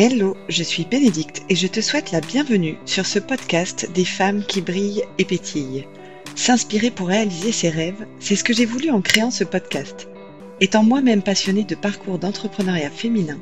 Hello, 0.00 0.36
je 0.48 0.62
suis 0.62 0.84
Bénédicte 0.84 1.42
et 1.48 1.56
je 1.56 1.66
te 1.66 1.80
souhaite 1.80 2.12
la 2.12 2.20
bienvenue 2.20 2.76
sur 2.84 3.04
ce 3.04 3.18
podcast 3.18 3.90
des 3.96 4.04
femmes 4.04 4.44
qui 4.46 4.60
brillent 4.60 5.02
et 5.18 5.24
pétillent. 5.24 5.88
S'inspirer 6.36 6.92
pour 6.92 7.08
réaliser 7.08 7.50
ses 7.50 7.68
rêves, 7.68 8.06
c'est 8.20 8.36
ce 8.36 8.44
que 8.44 8.52
j'ai 8.52 8.64
voulu 8.64 8.90
en 8.90 9.00
créant 9.00 9.32
ce 9.32 9.42
podcast. 9.42 10.06
Étant 10.60 10.84
moi-même 10.84 11.20
passionnée 11.20 11.64
de 11.64 11.74
parcours 11.74 12.20
d'entrepreneuriat 12.20 12.90
féminin, 12.90 13.40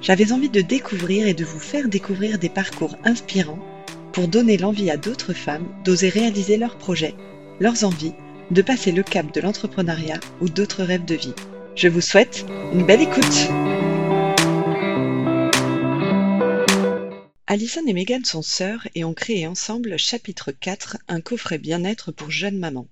j'avais 0.00 0.30
envie 0.30 0.48
de 0.48 0.60
découvrir 0.60 1.26
et 1.26 1.34
de 1.34 1.44
vous 1.44 1.58
faire 1.58 1.88
découvrir 1.88 2.38
des 2.38 2.50
parcours 2.50 2.96
inspirants 3.02 3.58
pour 4.12 4.28
donner 4.28 4.58
l'envie 4.58 4.92
à 4.92 4.96
d'autres 4.96 5.32
femmes 5.32 5.66
d'oser 5.84 6.08
réaliser 6.08 6.56
leurs 6.56 6.78
projets, 6.78 7.16
leurs 7.58 7.82
envies, 7.82 8.14
de 8.52 8.62
passer 8.62 8.92
le 8.92 9.02
cap 9.02 9.34
de 9.34 9.40
l'entrepreneuriat 9.40 10.20
ou 10.40 10.48
d'autres 10.48 10.84
rêves 10.84 11.04
de 11.04 11.16
vie. 11.16 11.34
Je 11.74 11.88
vous 11.88 12.00
souhaite 12.00 12.46
une 12.72 12.86
belle 12.86 13.02
écoute. 13.02 13.48
Alison 17.48 17.86
et 17.86 17.92
Megan 17.92 18.24
sont 18.24 18.42
sœurs 18.42 18.88
et 18.96 19.04
ont 19.04 19.14
créé 19.14 19.46
ensemble 19.46 19.96
Chapitre 20.00 20.50
4, 20.50 20.96
un 21.06 21.20
coffret 21.20 21.58
bien-être 21.58 22.10
pour 22.10 22.28
jeunes 22.28 22.58
mamans. 22.58 22.88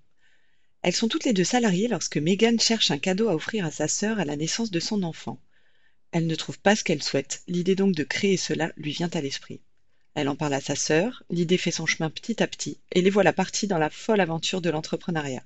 Elles 0.83 0.95
sont 0.95 1.09
toutes 1.09 1.25
les 1.25 1.33
deux 1.33 1.43
salariées 1.43 1.89
lorsque 1.89 2.19
Megan 2.19 2.61
cherche 2.61 2.93
un 2.93 2.99
cadeau 2.99 3.29
à 3.29 3.35
offrir 3.35 3.65
à 3.65 3.73
sa 3.73 3.89
sœur 3.89 4.21
à 4.21 4.25
la 4.25 4.37
naissance 4.37 4.71
de 4.71 4.79
son 4.79 5.03
enfant. 5.03 5.41
Elle 6.13 6.29
ne 6.29 6.35
trouve 6.37 6.61
pas 6.61 6.77
ce 6.77 6.85
qu'elle 6.85 7.03
souhaite, 7.03 7.43
l'idée 7.49 7.75
donc 7.75 7.97
de 7.97 8.05
créer 8.05 8.37
cela 8.37 8.71
lui 8.77 8.93
vient 8.93 9.11
à 9.13 9.21
l'esprit. 9.21 9.61
Elle 10.15 10.29
en 10.29 10.37
parle 10.37 10.55
à 10.55 10.61
sa 10.61 10.77
sœur, 10.77 11.25
l'idée 11.31 11.59
fait 11.59 11.73
son 11.73 11.87
chemin 11.87 12.09
petit 12.09 12.41
à 12.41 12.47
petit, 12.47 12.79
et 12.93 13.03
les 13.03 13.11
voilà 13.11 13.33
partis 13.33 13.67
dans 13.67 13.79
la 13.79 13.91
folle 13.91 14.21
aventure 14.21 14.61
de 14.61 14.71
l'entrepreneuriat. 14.71 15.43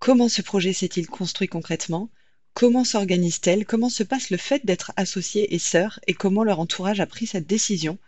Comment 0.00 0.28
ce 0.28 0.42
projet 0.42 0.72
s'est-il 0.72 1.06
construit 1.06 1.46
concrètement? 1.46 2.10
Comment 2.58 2.82
s'organise-t-elle? 2.82 3.64
Comment 3.64 3.88
se 3.88 4.02
passe 4.02 4.30
le 4.30 4.36
fait 4.36 4.66
d'être 4.66 4.90
associées 4.96 5.54
et 5.54 5.60
sœurs 5.60 6.00
Et 6.08 6.12
comment 6.12 6.42
leur 6.42 6.58
entourage 6.58 6.98
a 6.98 7.06
pris 7.06 7.28
cette 7.28 7.46
décision? 7.46 7.98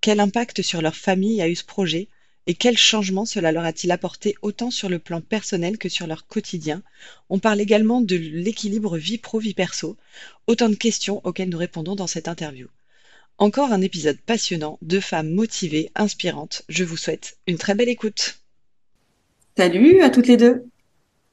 Quel 0.00 0.18
impact 0.18 0.62
sur 0.62 0.80
leur 0.80 0.96
famille 0.96 1.42
a 1.42 1.48
eu 1.50 1.54
ce 1.54 1.62
projet? 1.62 2.08
Et 2.46 2.54
quel 2.54 2.78
changement 2.78 3.26
cela 3.26 3.52
leur 3.52 3.66
a-t-il 3.66 3.92
apporté 3.92 4.34
autant 4.40 4.70
sur 4.70 4.88
le 4.88 4.98
plan 4.98 5.20
personnel 5.20 5.76
que 5.76 5.90
sur 5.90 6.06
leur 6.06 6.26
quotidien? 6.26 6.82
On 7.28 7.38
parle 7.38 7.60
également 7.60 8.00
de 8.00 8.16
l'équilibre 8.16 8.96
vie 8.96 9.18
pro-vie 9.18 9.52
perso. 9.52 9.98
Autant 10.46 10.70
de 10.70 10.74
questions 10.74 11.20
auxquelles 11.24 11.50
nous 11.50 11.58
répondons 11.58 11.94
dans 11.94 12.06
cette 12.06 12.28
interview. 12.28 12.68
Encore 13.36 13.72
un 13.72 13.82
épisode 13.82 14.18
passionnant, 14.24 14.78
de 14.80 15.00
femmes 15.00 15.28
motivées, 15.28 15.90
inspirantes. 15.94 16.62
Je 16.70 16.84
vous 16.84 16.96
souhaite 16.96 17.36
une 17.46 17.58
très 17.58 17.74
belle 17.74 17.90
écoute. 17.90 18.40
Salut 19.54 20.00
à 20.00 20.08
toutes 20.08 20.28
les 20.28 20.38
deux. 20.38 20.64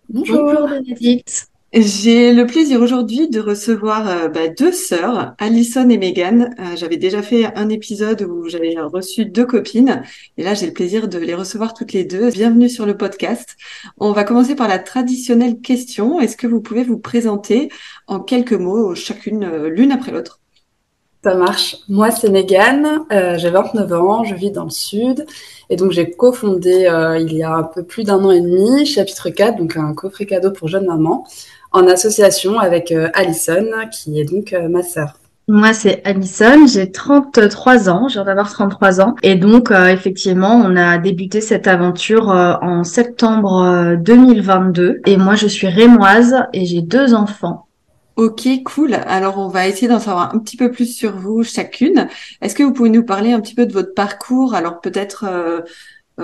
Bonjour, 0.09 0.67
Bénédicte. 0.67 1.47
J'ai 1.71 2.33
le 2.33 2.47
plaisir 2.47 2.81
aujourd'hui 2.81 3.29
de 3.29 3.39
recevoir 3.39 4.09
euh, 4.09 4.27
bah, 4.27 4.47
deux 4.47 4.71
sœurs, 4.71 5.35
Alison 5.37 5.87
et 5.89 5.99
Megan. 5.99 6.55
Euh, 6.57 6.75
j'avais 6.75 6.97
déjà 6.97 7.21
fait 7.21 7.45
un 7.55 7.69
épisode 7.69 8.23
où 8.23 8.49
j'avais 8.49 8.75
reçu 8.79 9.25
deux 9.25 9.45
copines 9.45 10.01
et 10.37 10.43
là 10.43 10.55
j'ai 10.55 10.65
le 10.65 10.73
plaisir 10.73 11.07
de 11.07 11.19
les 11.19 11.35
recevoir 11.35 11.75
toutes 11.75 11.93
les 11.93 12.05
deux. 12.05 12.31
Bienvenue 12.31 12.69
sur 12.69 12.87
le 12.87 12.97
podcast. 12.97 13.55
On 13.99 14.13
va 14.13 14.23
commencer 14.23 14.55
par 14.55 14.67
la 14.67 14.79
traditionnelle 14.79 15.61
question. 15.61 16.19
Est-ce 16.19 16.37
que 16.37 16.47
vous 16.47 16.59
pouvez 16.59 16.83
vous 16.83 16.97
présenter 16.97 17.69
en 18.07 18.19
quelques 18.19 18.53
mots 18.53 18.95
chacune 18.95 19.43
euh, 19.43 19.69
l'une 19.69 19.91
après 19.91 20.11
l'autre? 20.11 20.39
Ça 21.23 21.35
marche. 21.35 21.75
Moi 21.87 22.09
c'est 22.09 22.29
Megan, 22.29 23.05
j'ai 23.11 23.49
29 23.49 23.91
ans, 23.91 24.23
je 24.23 24.33
vis 24.33 24.51
dans 24.51 24.63
le 24.63 24.69
sud 24.69 25.25
et 25.69 25.75
donc 25.75 25.91
j'ai 25.91 26.09
cofondé 26.09 26.89
il 27.19 27.33
y 27.33 27.43
a 27.43 27.53
un 27.53 27.63
peu 27.63 27.83
plus 27.83 28.05
d'un 28.05 28.23
an 28.23 28.31
et 28.31 28.39
demi 28.39 28.85
Chapitre 28.85 29.29
4, 29.29 29.57
donc 29.57 29.75
un 29.75 29.93
coffret 29.93 30.25
cadeau 30.25 30.51
pour 30.51 30.69
jeunes 30.69 30.85
mamans 30.85 31.27
en 31.71 31.87
association 31.87 32.59
avec 32.59 32.91
euh, 32.91 33.09
Alison, 33.13 33.65
qui 33.91 34.19
est 34.19 34.25
donc 34.25 34.53
euh, 34.53 34.67
ma 34.67 34.83
sœur. 34.83 35.13
Moi, 35.47 35.73
c'est 35.73 36.01
Alison, 36.05 36.67
j'ai 36.67 36.91
33 36.91 37.89
ans, 37.89 38.07
je 38.07 38.13
viens 38.13 38.25
d'avoir 38.25 38.51
33 38.51 39.01
ans. 39.01 39.15
Et 39.23 39.33
donc, 39.35 39.71
euh, 39.71 39.87
effectivement, 39.87 40.61
on 40.63 40.75
a 40.75 40.99
débuté 40.99 41.41
cette 41.41 41.67
aventure 41.67 42.27
en 42.27 42.83
septembre 42.83 43.95
2022. 43.99 45.01
Et 45.07 45.17
moi, 45.17 45.33
je 45.33 45.47
suis 45.47 45.67
rémoise 45.67 46.35
et 46.53 46.65
j'ai 46.65 46.83
deux 46.83 47.15
enfants. 47.15 47.65
Ok, 48.19 48.49
cool. 48.65 48.95
Alors, 49.07 49.37
on 49.37 49.47
va 49.47 49.69
essayer 49.69 49.87
d'en 49.87 50.01
savoir 50.01 50.35
un 50.35 50.39
petit 50.39 50.57
peu 50.57 50.71
plus 50.71 50.93
sur 50.93 51.15
vous 51.15 51.41
chacune. 51.41 52.09
Est-ce 52.41 52.53
que 52.53 52.63
vous 52.63 52.73
pouvez 52.73 52.89
nous 52.89 53.05
parler 53.05 53.31
un 53.31 53.39
petit 53.39 53.55
peu 53.55 53.65
de 53.65 53.71
votre 53.71 53.93
parcours? 53.93 54.53
Alors, 54.55 54.81
peut-être 54.81 55.23
euh, 55.25 55.61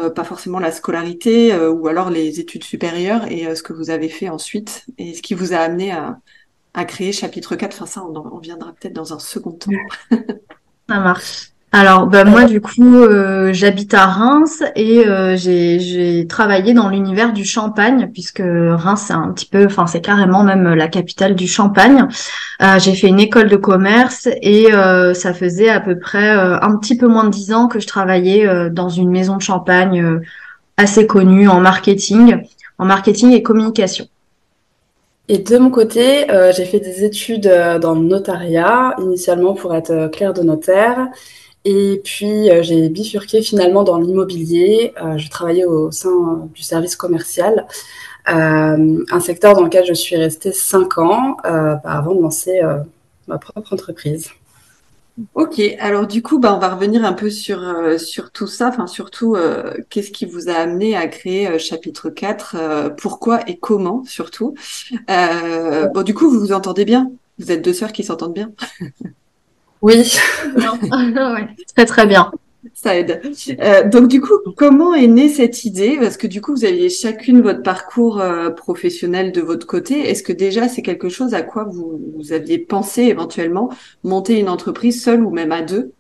pas 0.10 0.24
forcément 0.24 0.60
la 0.60 0.72
scolarité 0.72 1.54
euh, 1.54 1.72
ou 1.72 1.88
alors 1.88 2.10
les 2.10 2.40
études 2.40 2.64
supérieures 2.64 3.26
et 3.32 3.48
euh, 3.48 3.56
ce 3.56 3.64
que 3.64 3.74
vous 3.74 3.90
avez 3.90 4.10
fait 4.10 4.30
ensuite 4.30 4.86
et 4.98 5.14
ce 5.14 5.22
qui 5.22 5.34
vous 5.34 5.54
a 5.54 5.58
amené 5.58 5.92
à, 5.92 6.20
à 6.74 6.86
créer 6.86 7.12
chapitre 7.14 7.56
4. 7.56 7.76
Enfin 7.76 7.86
ça, 7.86 8.04
on, 8.06 8.16
en, 8.16 8.34
on 8.36 8.40
viendra 8.40 8.74
peut-être 8.74 8.94
dans 8.94 9.14
un 9.14 9.20
second 9.20 9.54
temps. 9.54 9.72
ça 10.90 11.00
marche. 11.00 11.55
Alors, 11.78 12.08
bah, 12.08 12.24
moi, 12.24 12.46
du 12.46 12.62
coup, 12.62 13.04
euh, 13.04 13.52
j'habite 13.52 13.94
à 13.94 14.06
Reims 14.06 14.64
et 14.78 15.06
euh, 15.06 15.36
j'ai 15.36 16.26
travaillé 16.26 16.74
dans 16.74 16.88
l'univers 16.88 17.34
du 17.34 17.44
champagne, 17.44 18.10
puisque 18.14 18.42
Reims, 18.42 19.04
c'est 19.08 19.14
un 19.14 19.30
petit 19.34 19.46
peu, 19.46 19.66
enfin, 19.66 19.86
c'est 19.86 20.00
carrément 20.00 20.46
même 20.46 20.74
la 20.74 20.88
capitale 20.88 21.36
du 21.36 21.50
champagne. 21.50 22.08
Euh, 22.62 22.80
j'ai 22.80 22.96
fait 22.96 23.08
une 23.08 23.20
école 23.20 23.50
de 23.50 23.58
commerce 23.58 24.30
et 24.42 24.70
ça 25.14 25.34
faisait 25.34 25.68
à 25.68 25.82
peu 25.82 26.00
près 26.00 26.30
un 26.30 26.78
petit 26.78 26.96
peu 26.96 27.08
moins 27.08 27.26
de 27.26 27.32
dix 27.32 27.52
ans 27.52 27.68
que 27.68 27.82
je 27.82 27.88
travaillais 27.88 28.70
dans 28.70 28.88
une 28.88 29.12
maison 29.12 29.36
de 29.36 29.42
champagne 29.42 30.22
assez 30.78 31.06
connue 31.06 31.50
en 31.50 31.60
marketing, 31.60 32.38
en 32.78 32.86
marketing 32.86 33.34
et 33.34 33.44
communication. 33.44 34.08
Et 35.28 35.40
de 35.40 35.58
mon 35.58 35.72
côté, 35.72 36.26
j'ai 36.56 36.64
fait 36.64 36.80
des 36.80 37.04
études 37.04 37.52
dans 37.82 37.96
le 37.96 38.02
notariat, 38.08 38.96
initialement 39.02 39.56
pour 39.56 39.76
être 39.76 40.10
clerc 40.14 40.32
de 40.32 40.44
notaire. 40.44 41.10
Et 41.66 42.00
puis, 42.04 42.52
euh, 42.52 42.62
j'ai 42.62 42.90
bifurqué 42.90 43.42
finalement 43.42 43.84
dans 43.84 43.98
l'immobilier. 43.98 44.94
Euh, 45.02 45.18
je 45.18 45.30
travaillais 45.30 45.66
au 45.66 45.92
sein 45.92 46.10
euh, 46.10 46.46
du 46.54 46.62
service 46.62 46.96
commercial, 46.96 47.66
un 48.28 49.20
secteur 49.20 49.56
dans 49.56 49.64
lequel 49.64 49.86
je 49.86 49.94
suis 49.94 50.16
restée 50.16 50.52
cinq 50.52 50.98
ans 50.98 51.38
bah, 51.44 51.80
avant 51.84 52.16
de 52.16 52.22
lancer 52.22 52.60
ma 53.28 53.38
propre 53.38 53.74
entreprise. 53.74 54.32
Ok, 55.36 55.62
alors 55.80 56.08
du 56.08 56.24
coup, 56.24 56.40
bah, 56.40 56.56
on 56.56 56.60
va 56.60 56.74
revenir 56.74 57.06
un 57.06 57.14
peu 57.14 57.30
sur, 57.30 57.62
sur 58.00 58.32
tout 58.32 58.48
ça, 58.48 58.70
enfin 58.70 58.88
surtout, 58.88 59.38
qu'est-ce 59.92 60.10
qui 60.10 60.26
vous 60.26 60.50
a 60.50 60.54
amené 60.54 60.96
à 60.98 61.08
créer 61.08 61.60
chapitre 61.60 62.10
4, 62.10 62.96
pourquoi 62.98 63.48
et 63.48 63.58
comment 63.58 64.04
surtout? 64.06 64.56
bon, 65.08 66.02
du 66.04 66.16
coup, 66.16 66.28
vous 66.28 66.40
vous 66.40 66.52
entendez 66.52 66.84
bien? 66.84 67.12
Vous 67.38 67.52
êtes 67.52 67.64
deux 67.64 67.74
sœurs 67.74 67.92
qui 67.92 68.04
s'entendent 68.04 68.34
bien? 68.34 68.52
Oui, 69.86 70.02
très 71.76 71.86
très 71.86 72.08
bien. 72.08 72.32
Ça 72.74 72.98
aide. 72.98 73.22
Euh, 73.62 73.88
donc 73.88 74.08
du 74.08 74.20
coup, 74.20 74.34
comment 74.58 74.96
est 74.96 75.06
née 75.06 75.30
cette 75.30 75.64
idée? 75.64 75.98
Parce 76.02 76.18
que 76.18 76.26
du 76.26 76.42
coup, 76.42 76.56
vous 76.56 76.66
aviez 76.66 76.90
chacune 76.90 77.42
votre 77.42 77.62
parcours 77.62 78.20
euh, 78.20 78.50
professionnel 78.50 79.32
de 79.32 79.42
votre 79.42 79.68
côté. 79.68 80.10
Est-ce 80.10 80.24
que 80.24 80.34
déjà 80.34 80.68
c'est 80.68 80.82
quelque 80.82 81.08
chose 81.08 81.36
à 81.36 81.44
quoi 81.44 81.66
vous, 81.66 82.02
vous 82.18 82.34
aviez 82.34 82.58
pensé 82.58 83.04
éventuellement 83.04 83.70
monter 84.04 84.40
une 84.40 84.50
entreprise 84.50 85.04
seule 85.04 85.24
ou 85.24 85.30
même 85.30 85.52
à 85.52 85.62
deux? 85.62 85.92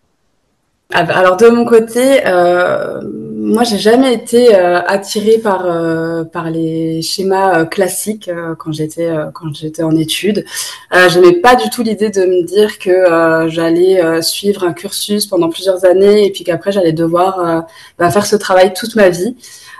Ah 0.91 1.03
bah, 1.03 1.17
alors 1.17 1.37
de 1.37 1.47
mon 1.47 1.63
côté, 1.63 2.25
euh, 2.25 3.01
moi 3.45 3.63
j'ai 3.63 3.77
jamais 3.77 4.13
été 4.13 4.55
euh, 4.55 4.81
attirée 4.81 5.37
par 5.37 5.65
euh, 5.67 6.23
par 6.23 6.49
les 6.49 7.03
schémas 7.03 7.59
euh, 7.59 7.65
classiques 7.65 8.29
quand 8.57 8.71
j'étais 8.71 9.11
quand 9.33 9.53
j'étais 9.53 9.83
en 9.83 9.95
études. 9.95 10.45
je 10.91 11.19
n'avais 11.19 11.39
pas 11.39 11.55
du 11.55 11.69
tout 11.69 11.83
l'idée 11.83 12.09
de 12.09 12.21
me 12.21 12.43
dire 12.43 12.79
que 12.79 13.47
j'allais 13.47 14.21
suivre 14.21 14.63
un 14.63 14.73
cursus 14.73 15.27
pendant 15.27 15.49
plusieurs 15.49 15.85
années 15.85 16.25
et 16.25 16.31
puis 16.31 16.43
qu'après 16.43 16.71
j'allais 16.71 16.93
devoir 16.93 17.65
bah, 17.99 18.09
faire 18.09 18.25
ce 18.25 18.35
travail 18.35 18.73
toute 18.73 18.95
ma 18.95 19.09
vie. 19.09 19.35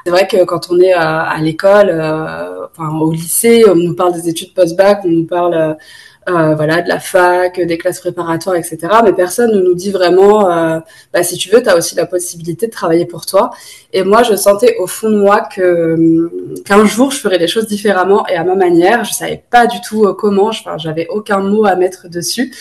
C'est 0.06 0.12
vrai 0.12 0.28
que 0.28 0.44
quand 0.44 0.68
on 0.70 0.80
est 0.80 0.94
à, 0.94 1.22
à 1.22 1.40
l'école, 1.42 1.90
enfin 1.90 2.90
au 3.00 3.12
lycée, 3.12 3.64
on 3.68 3.76
nous 3.76 3.96
parle 3.96 4.14
des 4.14 4.30
études 4.30 4.54
post-bac, 4.54 5.02
on 5.06 5.10
nous 5.10 5.26
parle 5.26 5.78
euh, 6.28 6.56
voilà, 6.56 6.82
de 6.82 6.90
la 6.90 7.00
fac, 7.00 7.60
des 7.62 7.78
classes 7.78 8.00
préparatoires, 8.00 8.56
etc. 8.56 8.78
Mais 9.04 9.14
personne 9.14 9.52
ne 9.52 9.62
nous 9.62 9.76
dit 9.76 9.92
vraiment, 9.92 10.50
euh, 10.50 10.80
bah, 11.14 11.22
si 11.22 11.38
tu 11.38 11.50
veux, 11.50 11.62
tu 11.62 11.70
as 11.70 11.78
aussi 11.78 11.94
la 11.94 12.08
possibilité 12.08 12.66
de 12.66 12.72
travailler 12.72 13.06
pour 13.06 13.28
toi. 13.28 13.52
Et 13.94 14.02
moi, 14.02 14.24
je 14.24 14.36
sentais 14.36 14.76
au 14.80 14.88
fond 14.88 15.12
de 15.12 15.18
moi 15.18 15.42
que 15.42 15.94
hum, 15.94 16.32
qu'un 16.66 16.84
jour, 16.84 17.12
je 17.12 17.20
ferais 17.20 17.38
les 17.38 17.48
choses 17.48 17.68
différemment 17.68 18.26
et 18.28 18.36
à 18.36 18.44
ma 18.44 18.56
manière. 18.56 19.04
Je 19.04 19.14
savais 19.14 19.44
pas 19.52 19.68
du 19.68 19.80
tout 19.82 20.06
euh, 20.06 20.14
comment. 20.14 20.48
Enfin, 20.48 20.78
j'avais 20.80 21.06
aucun 21.10 21.42
mot 21.42 21.66
à 21.66 21.76
mettre 21.76 22.08
dessus, 22.10 22.52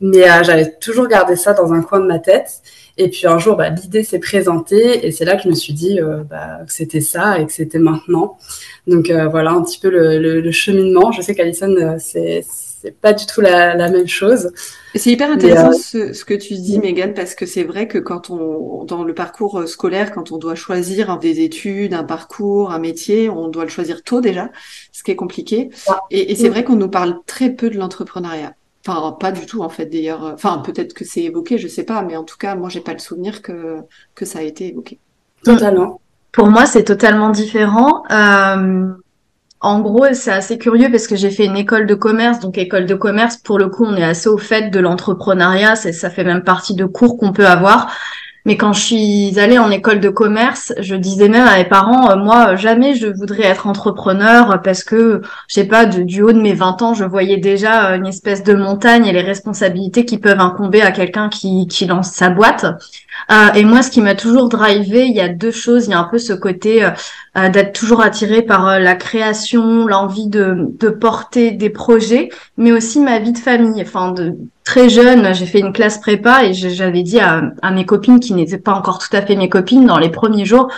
mais 0.00 0.24
j'avais 0.42 0.72
toujours 0.80 1.06
gardé 1.06 1.36
ça 1.36 1.52
dans 1.52 1.74
un 1.74 1.82
coin 1.82 2.00
de 2.00 2.06
ma 2.06 2.20
tête. 2.20 2.62
Et 2.96 3.10
puis 3.10 3.26
un 3.26 3.38
jour, 3.38 3.54
bah, 3.54 3.68
l'idée 3.68 4.02
s'est 4.02 4.18
présentée 4.18 5.06
et 5.06 5.12
c'est 5.12 5.26
là 5.26 5.36
que 5.36 5.42
je 5.42 5.48
me 5.48 5.54
suis 5.54 5.74
dit 5.74 6.00
bah, 6.30 6.60
que 6.66 6.72
c'était 6.72 7.00
ça 7.02 7.38
et 7.38 7.46
que 7.46 7.52
c'était 7.52 7.78
maintenant. 7.78 8.38
Donc 8.86 9.10
voilà 9.10 9.50
un 9.50 9.62
petit 9.62 9.78
peu 9.78 9.90
le, 9.90 10.18
le, 10.18 10.40
le 10.40 10.52
cheminement. 10.52 11.12
Je 11.12 11.20
sais 11.20 11.34
qu'Alison, 11.34 11.96
c'est 11.98 12.44
c'est 12.80 12.98
pas 12.98 13.12
du 13.12 13.26
tout 13.26 13.40
la, 13.40 13.76
même 13.76 14.08
chose. 14.08 14.52
C'est 14.94 15.10
hyper 15.10 15.30
intéressant 15.30 15.70
euh, 15.98 16.12
ce, 16.12 16.24
que 16.24 16.34
tu 16.34 16.54
dis, 16.54 16.78
Megan, 16.78 17.12
parce 17.12 17.34
que 17.34 17.44
c'est 17.44 17.64
vrai 17.64 17.86
que 17.86 17.98
quand 17.98 18.30
on, 18.30 18.84
dans 18.84 19.04
le 19.04 19.14
parcours 19.14 19.60
euh, 19.60 19.66
scolaire, 19.66 20.12
quand 20.12 20.32
on 20.32 20.38
doit 20.38 20.54
choisir 20.54 21.18
des 21.18 21.40
études, 21.40 21.92
un 21.92 22.04
parcours, 22.04 22.70
un 22.70 22.78
métier, 22.78 23.28
on 23.28 23.48
doit 23.48 23.64
le 23.64 23.70
choisir 23.70 24.02
tôt 24.02 24.20
déjà, 24.20 24.50
ce 24.92 25.02
qui 25.02 25.10
est 25.10 25.16
compliqué. 25.16 25.70
Et, 26.10 26.34
c'est 26.34 26.48
vrai 26.48 26.64
qu'on 26.64 26.76
nous 26.76 26.88
parle 26.88 27.18
très 27.26 27.50
peu 27.50 27.68
de 27.68 27.76
l'entrepreneuriat. 27.76 28.54
Enfin, 28.86 29.12
pas 29.12 29.30
du 29.30 29.44
tout 29.44 29.60
en 29.60 29.68
fait 29.68 29.84
d'ailleurs. 29.84 30.24
Enfin, 30.32 30.62
peut-être 30.64 30.94
que 30.94 31.04
c'est 31.04 31.22
évoqué, 31.22 31.58
je 31.58 31.68
sais 31.68 31.84
pas, 31.84 32.00
mais 32.00 32.16
en 32.16 32.24
tout 32.24 32.38
cas, 32.38 32.54
moi, 32.54 32.70
j'ai 32.70 32.80
pas 32.80 32.94
le 32.94 32.98
souvenir 32.98 33.42
que 33.42 33.76
que 34.14 34.24
ça 34.24 34.38
a 34.38 34.42
été 34.42 34.68
évoqué. 34.68 34.98
Totalement. 35.44 36.00
Pour 36.32 36.46
moi, 36.46 36.64
c'est 36.64 36.84
totalement 36.84 37.28
différent. 37.28 38.04
Euh, 38.10 38.88
en 39.60 39.80
gros, 39.80 40.06
c'est 40.14 40.32
assez 40.32 40.56
curieux 40.56 40.90
parce 40.90 41.06
que 41.06 41.16
j'ai 41.16 41.30
fait 41.30 41.44
une 41.44 41.56
école 41.56 41.86
de 41.86 41.94
commerce. 41.94 42.40
Donc, 42.40 42.56
école 42.56 42.86
de 42.86 42.94
commerce, 42.94 43.36
pour 43.36 43.58
le 43.58 43.68
coup, 43.68 43.84
on 43.84 43.94
est 43.94 44.04
assez 44.04 44.28
au 44.28 44.38
fait 44.38 44.70
de 44.70 44.80
l'entrepreneuriat. 44.80 45.76
Ça 45.76 46.08
fait 46.08 46.24
même 46.24 46.44
partie 46.44 46.74
de 46.74 46.86
cours 46.86 47.18
qu'on 47.18 47.32
peut 47.32 47.46
avoir. 47.46 47.92
Mais 48.46 48.56
quand 48.56 48.72
je 48.72 48.80
suis 48.80 49.38
allée 49.38 49.58
en 49.58 49.70
école 49.70 50.00
de 50.00 50.08
commerce, 50.08 50.72
je 50.78 50.94
disais 50.94 51.28
même 51.28 51.46
à 51.46 51.56
mes 51.56 51.64
parents, 51.64 52.10
euh, 52.10 52.16
moi, 52.16 52.56
jamais 52.56 52.94
je 52.94 53.06
voudrais 53.06 53.44
être 53.44 53.66
entrepreneur 53.66 54.60
parce 54.62 54.84
que, 54.84 55.22
je 55.48 55.54
sais 55.54 55.64
pas, 55.64 55.86
du 55.86 56.22
haut 56.22 56.32
de 56.32 56.40
mes 56.40 56.54
20 56.54 56.82
ans, 56.82 56.94
je 56.94 57.04
voyais 57.04 57.36
déjà 57.36 57.94
une 57.96 58.06
espèce 58.06 58.42
de 58.42 58.54
montagne 58.54 59.06
et 59.06 59.12
les 59.12 59.20
responsabilités 59.20 60.04
qui 60.04 60.18
peuvent 60.18 60.40
incomber 60.40 60.82
à 60.82 60.92
quelqu'un 60.92 61.28
qui, 61.28 61.66
qui 61.66 61.86
lance 61.86 62.10
sa 62.10 62.30
boîte. 62.30 62.66
Euh, 63.30 63.52
et 63.54 63.64
moi, 63.64 63.82
ce 63.82 63.90
qui 63.90 64.00
m'a 64.00 64.14
toujours 64.14 64.48
drivé, 64.48 65.06
il 65.06 65.14
y 65.14 65.20
a 65.20 65.28
deux 65.28 65.50
choses. 65.50 65.86
Il 65.86 65.90
y 65.90 65.94
a 65.94 66.00
un 66.00 66.04
peu 66.04 66.18
ce 66.18 66.32
côté 66.32 66.84
euh, 66.84 66.90
euh, 67.36 67.48
d'être 67.48 67.72
toujours 67.78 68.00
attiré 68.00 68.42
par 68.42 68.78
la 68.78 68.94
création, 68.94 69.86
l'envie 69.86 70.28
de, 70.28 70.68
de 70.78 70.88
porter 70.88 71.52
des 71.52 71.70
projets, 71.70 72.30
mais 72.56 72.72
aussi 72.72 73.00
ma 73.00 73.18
vie 73.18 73.32
de 73.32 73.38
famille. 73.38 73.82
Enfin, 73.82 74.12
de 74.12 74.36
très 74.70 74.88
jeune, 74.88 75.34
j'ai 75.34 75.46
fait 75.46 75.58
une 75.58 75.72
classe 75.72 75.98
prépa 75.98 76.44
et 76.44 76.52
j'avais 76.52 77.02
dit 77.02 77.18
à, 77.18 77.42
mes 77.72 77.84
copines 77.84 78.20
qui 78.20 78.34
n'étaient 78.34 78.56
pas 78.56 78.72
encore 78.72 79.00
tout 79.00 79.16
à 79.16 79.20
fait 79.20 79.34
mes 79.34 79.48
copines 79.48 79.84
dans 79.84 79.98
les 79.98 80.10
premiers 80.10 80.44
jours 80.44 80.68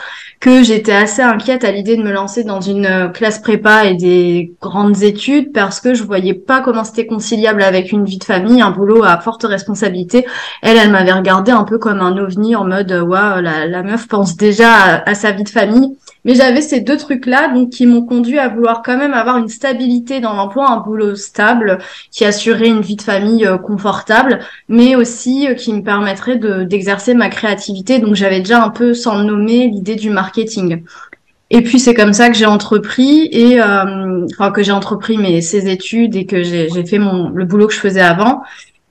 que 0.41 0.63
j'étais 0.63 0.95
assez 0.95 1.21
inquiète 1.21 1.63
à 1.63 1.71
l'idée 1.71 1.99
de 1.99 2.03
me 2.03 2.11
lancer 2.11 2.43
dans 2.43 2.63
une 2.63 2.87
euh, 2.87 3.09
classe 3.09 3.39
prépa 3.39 3.85
et 3.85 3.95
des 3.95 4.55
grandes 4.63 5.03
études 5.03 5.53
parce 5.53 5.79
que 5.79 5.93
je 5.93 6.05
voyais 6.05 6.33
pas 6.33 6.63
comment 6.63 6.85
c'était 6.85 7.05
conciliable 7.05 7.63
avec 7.63 7.93
une 7.93 8.07
vie 8.07 8.17
de 8.17 8.25
famille, 8.25 8.63
un 8.63 8.71
boulot 8.71 9.05
à 9.05 9.19
forte 9.19 9.45
responsabilité. 9.45 10.27
Elle, 10.63 10.79
elle 10.79 10.91
m'avait 10.91 11.13
regardé 11.13 11.53
un 11.53 11.65
peu 11.65 11.77
comme 11.77 12.01
un 12.01 12.17
ovni 12.17 12.57
en 12.57 12.65
mode 12.65 12.91
waouh, 12.93 13.43
la, 13.43 13.67
la 13.67 13.83
meuf 13.83 14.09
pense 14.09 14.39
déjà 14.39 15.03
à 15.05 15.15
sa 15.15 15.33
vie 15.33 15.45
de 15.45 15.51
famille. 15.51 15.99
Mais 16.25 16.35
j'avais 16.35 16.61
ces 16.61 16.81
deux 16.81 16.97
trucs-là, 16.97 17.49
donc 17.53 17.71
qui 17.71 17.87
m'ont 17.87 18.05
conduit 18.05 18.39
à 18.39 18.49
vouloir 18.49 18.83
quand 18.83 18.97
même 18.97 19.13
avoir 19.13 19.39
une 19.39 19.49
stabilité 19.49 20.21
dans 20.21 20.35
l'emploi, 20.35 20.71
un 20.71 20.79
boulot 20.79 21.17
stable, 21.17 21.79
qui 22.11 22.25
assurait 22.25 22.69
une 22.69 22.81
vie 22.81 22.97
de 22.97 23.03
famille 23.03 23.47
euh, 23.47 23.59
confortable, 23.59 24.41
mais 24.69 24.95
aussi 24.95 25.49
euh, 25.49 25.55
qui 25.55 25.73
me 25.73 25.83
permettrait 25.83 26.37
de, 26.37 26.63
d'exercer 26.63 27.15
ma 27.15 27.29
créativité. 27.29 27.99
Donc 27.99 28.15
j'avais 28.15 28.39
déjà 28.39 28.63
un 28.63 28.71
peu, 28.71 28.95
sans 28.95 29.19
nommer, 29.19 29.69
l'idée 29.69 29.97
du 29.97 30.11
marketing. 30.11 30.83
Et 31.51 31.61
puis 31.61 31.79
c'est 31.79 31.93
comme 31.93 32.15
ça 32.15 32.31
que 32.31 32.35
j'ai 32.35 32.47
entrepris 32.47 33.29
et 33.31 33.61
euh, 33.61 34.27
que 34.55 34.63
j'ai 34.63 34.73
entrepris 34.73 35.19
mes 35.19 35.43
ces 35.43 35.69
études 35.69 36.17
et 36.17 36.25
que 36.25 36.43
j'ai, 36.43 36.71
j'ai 36.71 36.87
fait 36.87 36.99
mon 36.99 37.29
le 37.29 37.45
boulot 37.45 37.67
que 37.67 37.75
je 37.75 37.79
faisais 37.79 38.01
avant. 38.01 38.43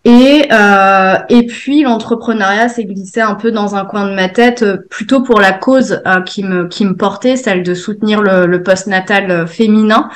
Et, 0.03 0.47
euh, 0.51 1.15
et 1.29 1.45
puis 1.45 1.83
l'entrepreneuriat 1.83 2.69
s'est 2.69 2.85
glissé 2.85 3.21
un 3.21 3.35
peu 3.35 3.51
dans 3.51 3.75
un 3.75 3.85
coin 3.85 4.09
de 4.09 4.15
ma 4.15 4.29
tête, 4.29 4.63
euh, 4.63 4.77
plutôt 4.89 5.21
pour 5.21 5.39
la 5.39 5.53
cause 5.53 6.01
euh, 6.07 6.21
qui 6.21 6.43
me 6.43 6.67
qui 6.67 6.85
me 6.85 6.95
portait, 6.95 7.35
celle 7.35 7.61
de 7.61 7.75
soutenir 7.75 8.23
le, 8.23 8.47
le 8.47 8.63
post-natal 8.63 9.29
euh, 9.29 9.45
féminin. 9.45 10.09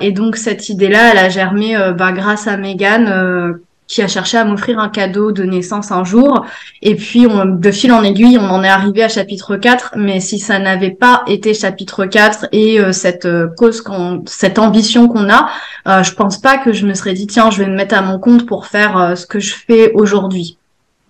Et 0.00 0.12
donc 0.12 0.36
cette 0.36 0.68
idée-là, 0.68 1.10
elle 1.10 1.18
a 1.18 1.28
germé 1.28 1.76
bah, 1.96 2.12
grâce 2.12 2.46
à 2.46 2.56
Megan 2.56 3.58
qui 3.92 4.00
a 4.00 4.08
cherché 4.08 4.38
à 4.38 4.44
m'offrir 4.46 4.78
un 4.78 4.88
cadeau 4.88 5.32
de 5.32 5.42
naissance 5.44 5.92
un 5.92 6.02
jour. 6.02 6.46
Et 6.80 6.96
puis, 6.96 7.26
on, 7.26 7.44
de 7.44 7.70
fil 7.70 7.92
en 7.92 8.02
aiguille, 8.02 8.38
on 8.38 8.48
en 8.48 8.64
est 8.64 8.68
arrivé 8.68 9.02
à 9.02 9.08
chapitre 9.08 9.56
4. 9.56 9.96
Mais 9.98 10.18
si 10.18 10.38
ça 10.38 10.58
n'avait 10.58 10.92
pas 10.92 11.22
été 11.26 11.52
chapitre 11.52 12.06
4 12.06 12.46
et 12.52 12.80
euh, 12.80 12.92
cette 12.92 13.26
euh, 13.26 13.48
cause, 13.48 13.82
qu'on, 13.82 14.22
cette 14.26 14.58
ambition 14.58 15.08
qu'on 15.08 15.28
a, 15.28 15.50
euh, 15.86 16.02
je 16.02 16.14
pense 16.14 16.38
pas 16.38 16.56
que 16.56 16.72
je 16.72 16.86
me 16.86 16.94
serais 16.94 17.12
dit, 17.12 17.26
tiens, 17.26 17.50
je 17.50 17.58
vais 17.62 17.68
me 17.68 17.76
mettre 17.76 17.94
à 17.94 18.00
mon 18.00 18.18
compte 18.18 18.46
pour 18.46 18.66
faire 18.66 18.96
euh, 18.96 19.14
ce 19.14 19.26
que 19.26 19.40
je 19.40 19.54
fais 19.54 19.92
aujourd'hui. 19.92 20.56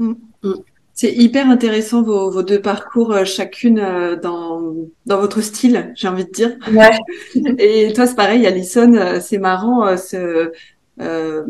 Mm. 0.01 0.15
Mm. 0.43 0.55
C'est 0.93 1.13
hyper 1.13 1.49
intéressant 1.49 2.03
vos, 2.03 2.33
vos 2.33 2.43
deux 2.43 2.61
parcours, 2.61 3.25
chacune 3.25 3.81
dans, 4.23 4.75
dans 5.07 5.21
votre 5.21 5.41
style, 5.41 5.93
j'ai 5.95 6.09
envie 6.09 6.25
de 6.25 6.31
dire. 6.31 6.51
Ouais. 6.73 6.91
Et 7.59 7.93
toi, 7.93 8.07
c'est 8.07 8.15
pareil, 8.15 8.47
Alison, 8.47 9.19
c'est 9.21 9.39
marrant, 9.39 9.97
ce, 9.97 10.53
euh, 11.01 11.43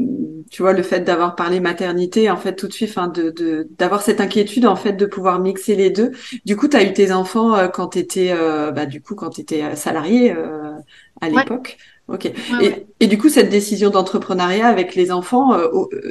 tu 0.51 0.63
vois, 0.63 0.73
le 0.73 0.83
fait 0.83 1.01
d'avoir 1.01 1.35
parlé 1.35 1.61
maternité, 1.61 2.31
en 2.31 2.37
fait, 2.37 2.55
tout 2.55 2.69
de 2.69 2.73
suite, 2.73 2.97
de, 2.97 3.69
d'avoir 3.79 4.03
cette 4.03 4.21
inquiétude, 4.21 4.67
en 4.67 4.77
fait, 4.77 4.93
de 4.93 5.07
pouvoir 5.07 5.41
mixer 5.41 5.75
les 5.75 5.91
deux. 5.91 6.13
Du 6.45 6.57
coup, 6.57 6.69
tu 6.69 6.77
as 6.77 6.85
eu 6.85 6.93
tes 6.93 7.13
enfants 7.13 7.57
euh, 7.57 7.69
quand 7.69 7.89
tu 7.89 7.99
étais, 7.99 8.31
euh, 8.33 8.71
bah, 8.71 8.87
du 8.87 9.01
coup, 9.01 9.15
quand 9.15 9.31
tu 9.31 9.41
étais 9.41 9.75
salarié 9.75 10.35
à 11.21 11.29
l'époque. 11.29 11.77
Ok. 12.09 12.27
et, 12.27 12.87
et, 13.01 13.07
du 13.07 13.19
coup, 13.19 13.29
cette 13.29 13.49
décision 13.49 13.91
d'entrepreneuriat 13.91 14.67
avec 14.67 14.95
les 14.95 15.11
enfants, 15.13 15.57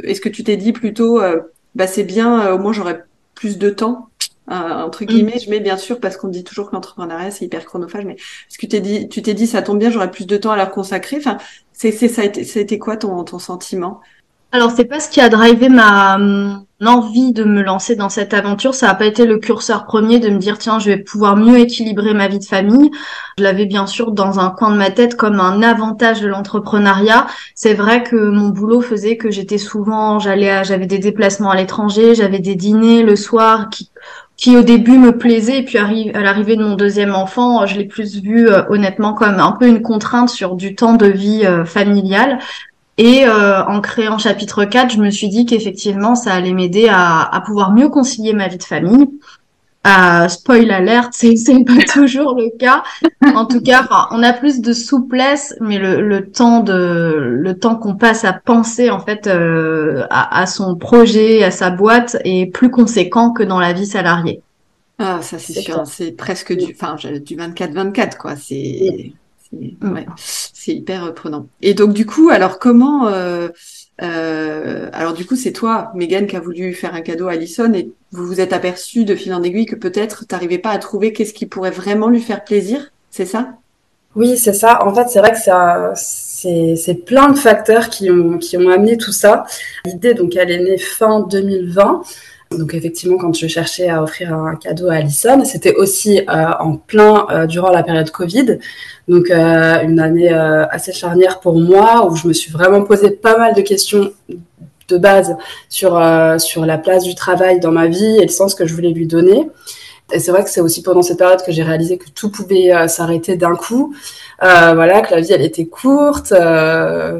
est-ce 0.03 0.21
que 0.21 0.29
tu 0.29 0.43
t'es 0.43 0.57
dit 0.57 0.73
plutôt, 0.73 1.21
bah, 1.75 1.87
c'est 1.87 2.03
bien, 2.03 2.53
au 2.53 2.57
moins 2.57 2.73
j'aurai 2.73 2.99
plus 3.35 3.57
de 3.57 3.69
temps 3.69 4.09
entre 4.51 5.05
guillemets, 5.05 5.39
je 5.39 5.49
mets 5.49 5.59
bien 5.59 5.77
sûr 5.77 5.99
parce 5.99 6.17
qu'on 6.17 6.27
dit 6.27 6.43
toujours 6.43 6.69
que 6.69 6.75
l'entrepreneuriat 6.75 7.31
c'est 7.31 7.45
hyper 7.45 7.65
chronophage, 7.65 8.05
mais 8.05 8.13
est-ce 8.13 8.57
que 8.57 8.61
tu 8.61 8.67
t'es 8.67 8.81
dit, 8.81 9.09
tu 9.09 9.21
t'es 9.21 9.33
dit 9.33 9.47
ça 9.47 9.61
tombe 9.61 9.79
bien, 9.79 9.89
j'aurai 9.89 10.11
plus 10.11 10.27
de 10.27 10.37
temps 10.37 10.51
à 10.51 10.57
leur 10.57 10.71
consacrer. 10.71 11.17
Enfin, 11.17 11.37
c'est, 11.73 11.91
c'est 11.91 12.07
ça 12.07 12.21
a 12.21 12.25
été, 12.25 12.43
ça 12.43 12.59
a 12.59 12.61
été 12.61 12.77
quoi 12.77 12.97
ton, 12.97 13.23
ton 13.23 13.39
sentiment? 13.39 14.01
Alors 14.53 14.71
c'est 14.71 14.85
pas 14.85 14.99
ce 14.99 15.09
qui 15.09 15.21
a 15.21 15.29
drivé 15.29 15.69
ma 15.69 16.19
envie 16.85 17.31
de 17.31 17.43
me 17.43 17.61
lancer 17.61 17.95
dans 17.95 18.09
cette 18.09 18.33
aventure. 18.33 18.73
Ça 18.73 18.87
n'a 18.87 18.95
pas 18.95 19.05
été 19.05 19.25
le 19.25 19.37
curseur 19.37 19.85
premier 19.85 20.19
de 20.19 20.29
me 20.29 20.39
dire 20.39 20.57
tiens 20.57 20.79
je 20.79 20.89
vais 20.89 20.97
pouvoir 20.97 21.37
mieux 21.37 21.59
équilibrer 21.59 22.13
ma 22.13 22.27
vie 22.27 22.39
de 22.39 22.45
famille. 22.45 22.91
Je 23.37 23.43
l'avais 23.43 23.65
bien 23.65 23.85
sûr 23.85 24.11
dans 24.11 24.39
un 24.39 24.49
coin 24.49 24.71
de 24.71 24.77
ma 24.77 24.89
tête 24.89 25.15
comme 25.15 25.39
un 25.39 25.61
avantage 25.61 26.21
de 26.21 26.27
l'entrepreneuriat. 26.27 27.27
C'est 27.55 27.75
vrai 27.75 28.03
que 28.03 28.15
mon 28.15 28.49
boulot 28.49 28.81
faisait 28.81 29.15
que 29.15 29.29
j'étais 29.31 29.57
souvent, 29.57 30.19
j'allais, 30.19 30.63
j'avais 30.63 30.87
des 30.87 30.99
déplacements 30.99 31.51
à 31.51 31.55
l'étranger, 31.55 32.15
j'avais 32.15 32.39
des 32.39 32.55
dîners 32.55 33.03
le 33.03 33.15
soir 33.15 33.69
qui 33.69 33.89
qui 34.41 34.57
au 34.57 34.63
début 34.63 34.97
me 34.97 35.15
plaisait 35.19 35.59
et 35.59 35.63
puis 35.63 35.77
à 35.77 36.19
l'arrivée 36.19 36.55
de 36.55 36.63
mon 36.63 36.75
deuxième 36.75 37.13
enfant, 37.13 37.67
je 37.67 37.77
l'ai 37.77 37.85
plus 37.85 38.19
vu 38.19 38.49
euh, 38.49 38.63
honnêtement 38.69 39.13
comme 39.13 39.39
un 39.39 39.51
peu 39.51 39.67
une 39.67 39.83
contrainte 39.83 40.29
sur 40.29 40.55
du 40.55 40.73
temps 40.73 40.95
de 40.95 41.05
vie 41.05 41.45
euh, 41.45 41.63
familiale. 41.63 42.39
Et 42.97 43.27
euh, 43.27 43.63
en 43.63 43.81
créant 43.81 44.17
chapitre 44.17 44.65
4, 44.65 44.93
je 44.93 44.97
me 44.97 45.11
suis 45.11 45.29
dit 45.29 45.45
qu'effectivement, 45.45 46.15
ça 46.15 46.33
allait 46.33 46.53
m'aider 46.53 46.89
à, 46.89 47.41
pouvoir 47.45 47.71
mieux 47.71 47.87
concilier 47.87 48.33
ma 48.33 48.47
vie 48.47 48.57
de 48.57 48.63
famille, 48.63 49.09
euh, 49.87 50.27
spoil 50.27 50.69
alerte, 50.69 51.13
c'est 51.13 51.33
pas 51.65 51.81
toujours 51.93 52.35
le 52.35 52.55
cas. 52.57 52.83
En 53.35 53.45
tout 53.45 53.61
cas, 53.61 53.87
on 54.11 54.21
a 54.21 54.31
plus 54.31 54.61
de 54.61 54.73
souplesse, 54.73 55.55
mais 55.59 55.79
le, 55.79 56.01
le 56.01 56.29
temps 56.29 56.59
de 56.59 57.15
le 57.17 57.57
temps 57.57 57.75
qu'on 57.75 57.95
passe 57.95 58.23
à 58.23 58.33
penser 58.33 58.91
en 58.91 58.99
fait 58.99 59.25
euh, 59.25 60.05
à, 60.11 60.41
à, 60.41 60.45
son 60.45 60.75
projet, 60.75 61.43
à 61.43 61.51
sa 61.51 61.71
boîte 61.71 62.17
est 62.23 62.45
plus 62.51 62.69
conséquent 62.69 63.31
que 63.31 63.43
dans 63.43 63.59
la 63.59 63.73
vie 63.73 63.87
salariée. 63.87 64.41
Ah, 64.99 65.19
ça 65.23 65.39
c'est 65.39 65.53
sûr, 65.53 65.81
c'est 65.87 66.11
presque 66.11 66.53
du, 66.55 66.75
enfin 66.75 66.95
du 66.95 67.35
24-24 67.35 68.17
quoi. 68.17 68.35
C'est 68.35 69.13
ouais, 69.51 70.05
c'est 70.15 70.75
hyper 70.75 71.11
prenant. 71.15 71.47
Et 71.63 71.73
donc 71.73 71.93
du 71.93 72.05
coup, 72.05 72.29
alors 72.29 72.59
comment 72.59 73.07
euh, 73.07 73.49
euh, 74.01 74.89
alors 74.93 75.13
du 75.13 75.25
coup, 75.25 75.35
c'est 75.35 75.51
toi, 75.51 75.91
Megan, 75.95 76.25
qui 76.27 76.35
a 76.35 76.39
voulu 76.39 76.73
faire 76.73 76.95
un 76.95 77.01
cadeau 77.01 77.27
à 77.27 77.33
Alison 77.33 77.71
et 77.73 77.91
vous 78.11 78.25
vous 78.25 78.41
êtes 78.41 78.53
aperçu 78.53 79.05
de 79.05 79.15
fil 79.15 79.33
en 79.33 79.43
aiguille 79.43 79.65
que 79.65 79.75
peut-être 79.75 80.25
tu 80.27 80.33
n'arrivais 80.33 80.57
pas 80.57 80.71
à 80.71 80.77
trouver 80.79 81.13
qu'est-ce 81.13 81.33
qui 81.33 81.45
pourrait 81.45 81.71
vraiment 81.71 82.09
lui 82.09 82.21
faire 82.21 82.43
plaisir, 82.43 82.91
c'est 83.09 83.25
ça? 83.25 83.53
Oui, 84.15 84.37
c'est 84.37 84.53
ça. 84.53 84.85
En 84.85 84.93
fait, 84.93 85.07
c'est 85.07 85.19
vrai 85.19 85.31
que 85.31 85.39
ça, 85.39 85.93
c'est 85.95 87.05
plein 87.05 87.29
de 87.29 87.37
facteurs 87.37 87.89
qui 87.89 88.11
ont, 88.11 88.37
qui 88.39 88.57
ont 88.57 88.67
amené 88.69 88.97
tout 88.97 89.13
ça. 89.13 89.45
L'idée, 89.85 90.13
donc, 90.13 90.35
elle 90.35 90.51
est 90.51 90.59
née 90.59 90.77
fin 90.77 91.21
2020. 91.21 92.01
Donc 92.57 92.73
effectivement, 92.73 93.17
quand 93.17 93.33
je 93.33 93.47
cherchais 93.47 93.87
à 93.87 94.03
offrir 94.03 94.33
un 94.33 94.55
cadeau 94.55 94.89
à 94.89 94.95
Alison, 94.95 95.43
c'était 95.45 95.73
aussi 95.75 96.19
euh, 96.19 96.45
en 96.59 96.75
plein 96.75 97.25
euh, 97.29 97.47
durant 97.47 97.69
la 97.71 97.81
période 97.81 98.11
Covid, 98.11 98.59
donc 99.07 99.31
euh, 99.31 99.81
une 99.83 99.99
année 99.99 100.29
assez 100.29 100.91
charnière 100.91 101.39
pour 101.39 101.57
moi 101.59 102.07
où 102.09 102.15
je 102.15 102.27
me 102.27 102.33
suis 102.33 102.51
vraiment 102.51 102.83
posé 102.83 103.11
pas 103.11 103.37
mal 103.37 103.53
de 103.53 103.61
questions 103.61 104.11
de 104.89 104.97
base 104.97 105.37
sur 105.69 106.01
sur 106.39 106.65
la 106.65 106.77
place 106.77 107.03
du 107.03 107.15
travail 107.15 107.61
dans 107.61 107.71
ma 107.71 107.87
vie 107.87 108.17
et 108.17 108.23
le 108.23 108.31
sens 108.31 108.53
que 108.53 108.65
je 108.65 108.73
voulais 108.73 108.91
lui 108.91 109.07
donner. 109.07 109.49
Et 110.13 110.19
c'est 110.19 110.31
vrai 110.31 110.43
que 110.43 110.49
c'est 110.49 110.59
aussi 110.59 110.83
pendant 110.83 111.01
cette 111.01 111.19
période 111.19 111.41
que 111.41 111.53
j'ai 111.53 111.63
réalisé 111.63 111.97
que 111.97 112.09
tout 112.09 112.29
pouvait 112.29 112.69
s'arrêter 112.89 113.37
d'un 113.37 113.55
coup. 113.55 113.95
voilà, 114.41 114.99
que 114.99 115.15
la 115.15 115.21
vie 115.21 115.31
elle 115.31 115.41
était 115.41 115.67
courte, 115.67 116.33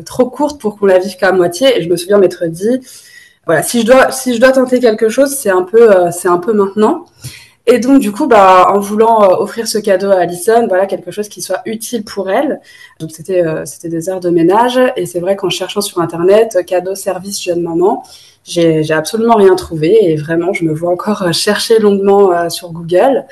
trop 0.06 0.30
courte 0.30 0.60
pour 0.60 0.78
qu'on 0.78 0.88
la 0.88 1.00
vive 1.00 1.16
qu'à 1.16 1.32
moitié. 1.32 1.78
Et 1.78 1.84
je 1.84 1.90
me 1.90 1.96
souviens 1.96 2.18
m'être 2.18 2.46
dit 2.48 2.82
si 3.64 3.82
je 3.82 3.86
dois, 3.86 4.12
si 4.12 4.34
je 4.34 4.40
dois 4.40 4.52
tenter 4.52 4.80
quelque 4.80 5.10
chose, 5.10 5.36
c'est 5.36 5.50
un 5.50 5.64
peu, 5.64 5.92
euh, 5.96 6.12
c'est 6.12 6.28
un 6.28 6.38
peu 6.38 6.54
maintenant. 6.54 7.06
Et 7.68 7.80
donc, 7.80 8.00
du 8.00 8.12
coup, 8.12 8.28
bah, 8.28 8.68
en 8.70 8.80
voulant 8.80 9.24
euh, 9.24 9.36
offrir 9.38 9.68
ce 9.68 9.78
cadeau 9.78 10.10
à 10.10 10.22
Alison, 10.22 10.68
voilà, 10.68 10.88
quelque 10.88 11.12
chose 11.12 11.30
qui 11.30 11.42
soit 11.42 11.62
utile 11.66 12.04
pour 12.04 12.30
elle. 12.30 12.60
Donc, 13.00 13.12
c'était, 13.12 13.46
euh, 13.46 13.66
c'était 13.66 13.90
des 13.90 14.10
heures 14.10 14.20
de 14.20 14.30
ménage. 14.30 14.80
Et 14.96 15.06
c'est 15.06 15.20
vrai 15.20 15.36
qu'en 15.36 15.50
cherchant 15.50 15.82
sur 15.82 16.00
Internet, 16.00 16.58
cadeau, 16.66 16.96
service, 16.96 17.42
jeune 17.42 17.62
maman, 17.62 18.04
j'ai 18.44 18.92
absolument 18.92 19.36
rien 19.36 19.56
trouvé. 19.56 19.98
Et 20.02 20.16
vraiment, 20.16 20.54
je 20.54 20.66
me 20.66 20.74
vois 20.74 20.92
encore 20.92 21.32
chercher 21.34 21.80
longuement 21.80 22.50
sur 22.50 22.72
Google. 22.72 23.26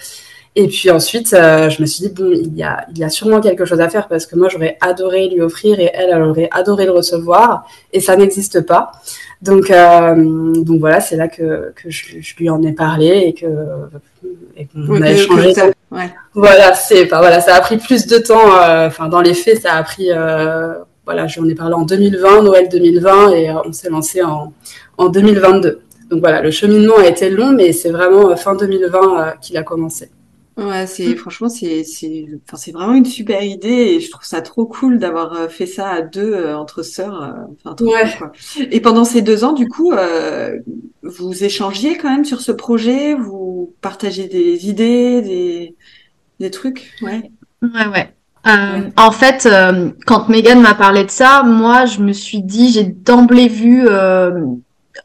Et 0.56 0.68
puis 0.68 0.90
ensuite, 0.90 1.34
euh, 1.34 1.70
je 1.70 1.82
me 1.82 1.86
suis 1.86 2.08
dit, 2.08 2.14
bon, 2.14 2.32
il 2.32 2.56
y, 2.58 2.64
a, 2.64 2.86
il 2.92 2.98
y 2.98 3.04
a 3.04 3.10
sûrement 3.10 3.40
quelque 3.40 3.66
chose 3.66 3.80
à 3.80 3.90
faire 3.90 4.08
parce 4.08 4.26
que 4.26 4.36
moi, 4.36 4.50
j'aurais 4.50 4.78
adoré 4.82 5.30
lui 5.30 5.42
offrir 5.42 5.80
et 5.80 5.92
elle, 5.94 6.10
elle 6.12 6.22
aurait 6.24 6.50
adoré 6.52 6.86
le 6.86 6.92
recevoir 6.92 7.66
et 7.94 8.00
ça 8.00 8.16
n'existe 8.16 8.62
pas. 8.62 8.92
Donc, 9.42 9.72
euh, 9.72 10.54
donc 10.54 10.80
voilà, 10.80 11.00
c'est 11.00 11.16
là 11.16 11.30
que, 11.30 11.72
que 11.76 11.90
je, 11.90 12.36
lui 12.38 12.50
en 12.50 12.62
ai 12.62 12.74
parlé 12.74 13.24
et 13.28 13.34
que 13.34 13.48
et 14.58 14.66
qu'on 14.66 15.02
a 15.02 15.12
échangé. 15.12 15.54
ouais. 15.92 16.14
Voilà, 16.34 16.74
c'est, 16.74 17.06
enfin, 17.06 17.20
voilà, 17.20 17.40
ça 17.40 17.56
a 17.56 17.62
pris 17.62 17.78
plus 17.78 18.06
de 18.06 18.18
temps. 18.18 18.58
Euh, 18.58 18.88
enfin, 18.88 19.08
dans 19.08 19.22
les 19.22 19.34
faits, 19.34 19.62
ça 19.62 19.76
a 19.76 19.84
pris. 19.84 20.08
Euh, 20.12 20.74
voilà, 21.06 21.26
j'en 21.28 21.48
ai 21.48 21.56
parlé 21.56 21.74
en 21.74 21.84
2020, 21.84 22.44
Noël 22.44 22.68
2020, 22.70 23.32
et 23.32 23.52
on 23.52 23.72
s'est 23.72 23.90
lancé 23.90 24.22
en, 24.22 24.54
en 24.98 25.10
2022. 25.10 25.82
Donc 26.12 26.20
voilà, 26.20 26.42
le 26.42 26.52
cheminement 26.52 26.98
a 26.98 27.08
été 27.08 27.30
long, 27.30 27.54
mais 27.54 27.72
c'est 27.72 27.92
vraiment 27.92 28.36
fin 28.36 28.56
2020 28.56 29.36
qu'il 29.42 29.58
a 29.58 29.64
commencé. 29.64 30.10
Ouais, 30.60 30.88
c'est 30.88 31.08
mm. 31.08 31.16
franchement 31.16 31.50
c'est 31.50 31.84
c'est 31.84 32.26
enfin 32.46 32.58
c'est 32.58 32.72
vraiment 32.72 32.94
une 32.94 33.06
super 33.06 33.44
idée 33.44 33.68
et 33.68 34.00
je 34.00 34.10
trouve 34.10 34.26
ça 34.26 34.42
trop 34.42 34.66
cool 34.66 35.00
d'avoir 35.00 35.34
euh, 35.34 35.48
fait 35.48 35.66
ça 35.66 35.90
à 35.90 36.02
deux 36.02 36.34
euh, 36.34 36.58
entre 36.58 36.84
sœurs. 36.84 37.24
Euh, 37.24 37.32
enfin, 37.64 37.76
trop 37.76 37.94
ouais. 37.94 38.10
quoi. 38.18 38.32
Et 38.72 38.82
pendant 38.82 39.06
ces 39.06 39.22
deux 39.22 39.44
ans, 39.44 39.54
du 39.54 39.68
coup, 39.68 39.94
vous 41.04 41.44
échangiez 41.44 41.98
quand 41.98 42.10
même 42.10 42.26
sur 42.26 42.42
ce 42.42 42.52
projet, 42.52 43.14
vous 43.14 43.74
partagez 43.82 44.28
des 44.28 44.68
idées, 44.68 45.22
des 45.22 45.76
des 46.40 46.52
trucs, 46.52 46.94
ouais. 47.02 47.32
Ouais, 47.62 47.88
ouais. 47.88 48.14
En 48.98 49.12
fait, 49.12 49.48
quand 50.06 50.30
Megan 50.30 50.62
m'a 50.62 50.74
parlé 50.74 51.04
de 51.04 51.12
ça, 51.12 51.44
moi, 51.44 51.86
je 51.86 52.00
me 52.00 52.14
suis 52.14 52.42
dit, 52.42 52.72
j'ai 52.72 52.86
d'emblée 52.86 53.50
vu, 53.50 53.88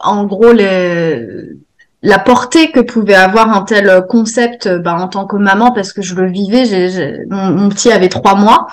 en 0.01 0.25
gros, 0.27 0.53
les, 0.53 1.57
la 2.05 2.19
portée 2.19 2.71
que 2.71 2.81
pouvait 2.81 3.15
avoir 3.15 3.57
un 3.57 3.63
tel 3.63 4.05
concept 4.09 4.69
bah, 4.69 4.95
en 4.95 5.09
tant 5.09 5.25
que 5.25 5.37
maman 5.37 5.73
parce 5.73 5.93
que 5.93 6.03
je 6.03 6.15
le 6.15 6.31
vivais 6.31 6.67
j'ai, 6.67 7.19
mon, 7.31 7.69
petit 7.71 7.91
avait 7.91 8.11
trois 8.11 8.35
mois. 8.37 8.69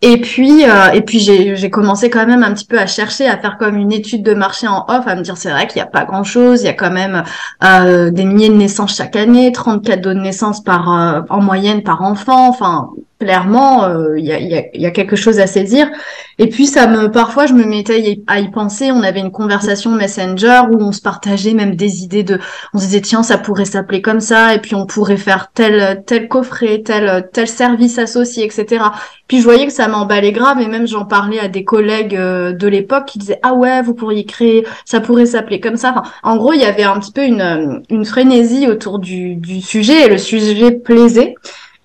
Et 0.00 0.20
puis 0.20 0.64
euh, 0.64 0.92
et 0.92 1.02
puis 1.02 1.18
j'ai, 1.18 1.70
commencé 1.70 2.08
quand 2.08 2.24
même 2.24 2.44
un 2.44 2.54
petit 2.54 2.66
peu 2.66 2.78
à 2.78 2.86
chercher 2.86 3.26
à 3.26 3.36
faire 3.36 3.58
comme 3.58 3.76
une 3.76 3.90
étude 3.90 4.22
de 4.22 4.32
marché 4.32 4.68
en 4.68 4.84
off 4.86 5.08
à 5.08 5.16
me 5.16 5.22
dire 5.22 5.36
c'est 5.36 5.50
vrai 5.50 5.66
qu'il 5.66 5.82
n'y 5.82 5.88
a 5.88 5.90
pas 5.90 6.04
grand 6.04 6.22
chose 6.22 6.62
il 6.62 6.66
y 6.66 6.68
a 6.68 6.72
quand 6.72 6.92
même 6.92 7.24
euh, 7.64 8.12
des 8.12 8.24
milliers 8.24 8.48
de 8.48 8.54
naissances 8.54 8.94
chaque 8.94 9.16
année 9.16 9.50
34 9.50 10.00
de 10.00 10.12
naissance 10.12 10.62
par 10.62 10.92
euh, 10.92 11.22
en 11.30 11.42
moyenne 11.42 11.82
par 11.82 12.02
enfant 12.02 12.48
enfin 12.48 12.90
clairement 13.18 13.84
euh, 13.84 14.18
il 14.18 14.24
y, 14.24 14.32
a, 14.32 14.38
y, 14.38 14.86
a, 14.86 14.90
quelque 14.90 15.16
chose 15.16 15.40
à 15.40 15.46
saisir. 15.46 15.90
Et 16.38 16.48
puis 16.48 16.66
ça 16.66 16.86
me 16.86 17.10
parfois 17.10 17.46
je 17.46 17.52
me 17.52 17.64
mettais 17.64 18.20
à 18.26 18.38
y 18.38 18.50
penser. 18.50 18.92
On 18.92 19.02
avait 19.02 19.20
une 19.20 19.32
conversation 19.32 19.90
messenger 19.90 20.62
où 20.70 20.80
on 20.80 20.92
se 20.92 21.00
partageait 21.00 21.54
même 21.54 21.74
des 21.74 22.02
idées 22.04 22.22
de 22.22 22.38
on 22.74 22.78
se 22.78 22.84
disait 22.84 23.00
tiens 23.00 23.22
ça 23.24 23.36
pourrait 23.38 23.64
s'appeler 23.64 24.02
comme 24.02 24.20
ça. 24.20 24.54
Et 24.54 24.60
puis 24.60 24.74
on 24.76 24.86
pourrait 24.86 25.16
faire 25.16 25.50
tel 25.52 26.04
tel 26.06 26.28
coffret 26.28 26.82
tel 26.84 27.28
tel 27.32 27.48
service 27.48 27.98
associé 27.98 28.44
etc 28.44 28.84
puis 29.26 29.38
je 29.38 29.44
voyais 29.44 29.66
que 29.66 29.72
ça 29.72 29.88
m'emballait 29.88 30.32
grave. 30.32 30.60
Et 30.60 30.68
même 30.68 30.86
j'en 30.86 31.04
parlais 31.04 31.40
à 31.40 31.48
des 31.48 31.64
collègues 31.64 32.16
euh, 32.16 32.52
de 32.52 32.68
l'époque 32.68 33.06
qui 33.06 33.18
disaient 33.18 33.40
ah 33.42 33.54
ouais 33.54 33.82
vous 33.82 33.94
pourriez 33.94 34.24
créer 34.24 34.64
ça 34.84 35.00
pourrait 35.00 35.26
s'appeler 35.26 35.58
comme 35.58 35.76
ça. 35.76 35.90
Enfin, 35.90 36.10
en 36.22 36.36
gros 36.36 36.52
il 36.52 36.60
y 36.60 36.64
avait 36.64 36.84
un 36.84 36.98
petit 37.00 37.12
peu 37.12 37.24
une 37.24 37.82
une 37.90 38.04
frénésie 38.04 38.68
autour 38.68 39.00
du 39.00 39.34
du 39.34 39.60
sujet. 39.60 40.06
Et 40.06 40.08
le 40.08 40.18
sujet 40.18 40.70
plaisait 40.70 41.34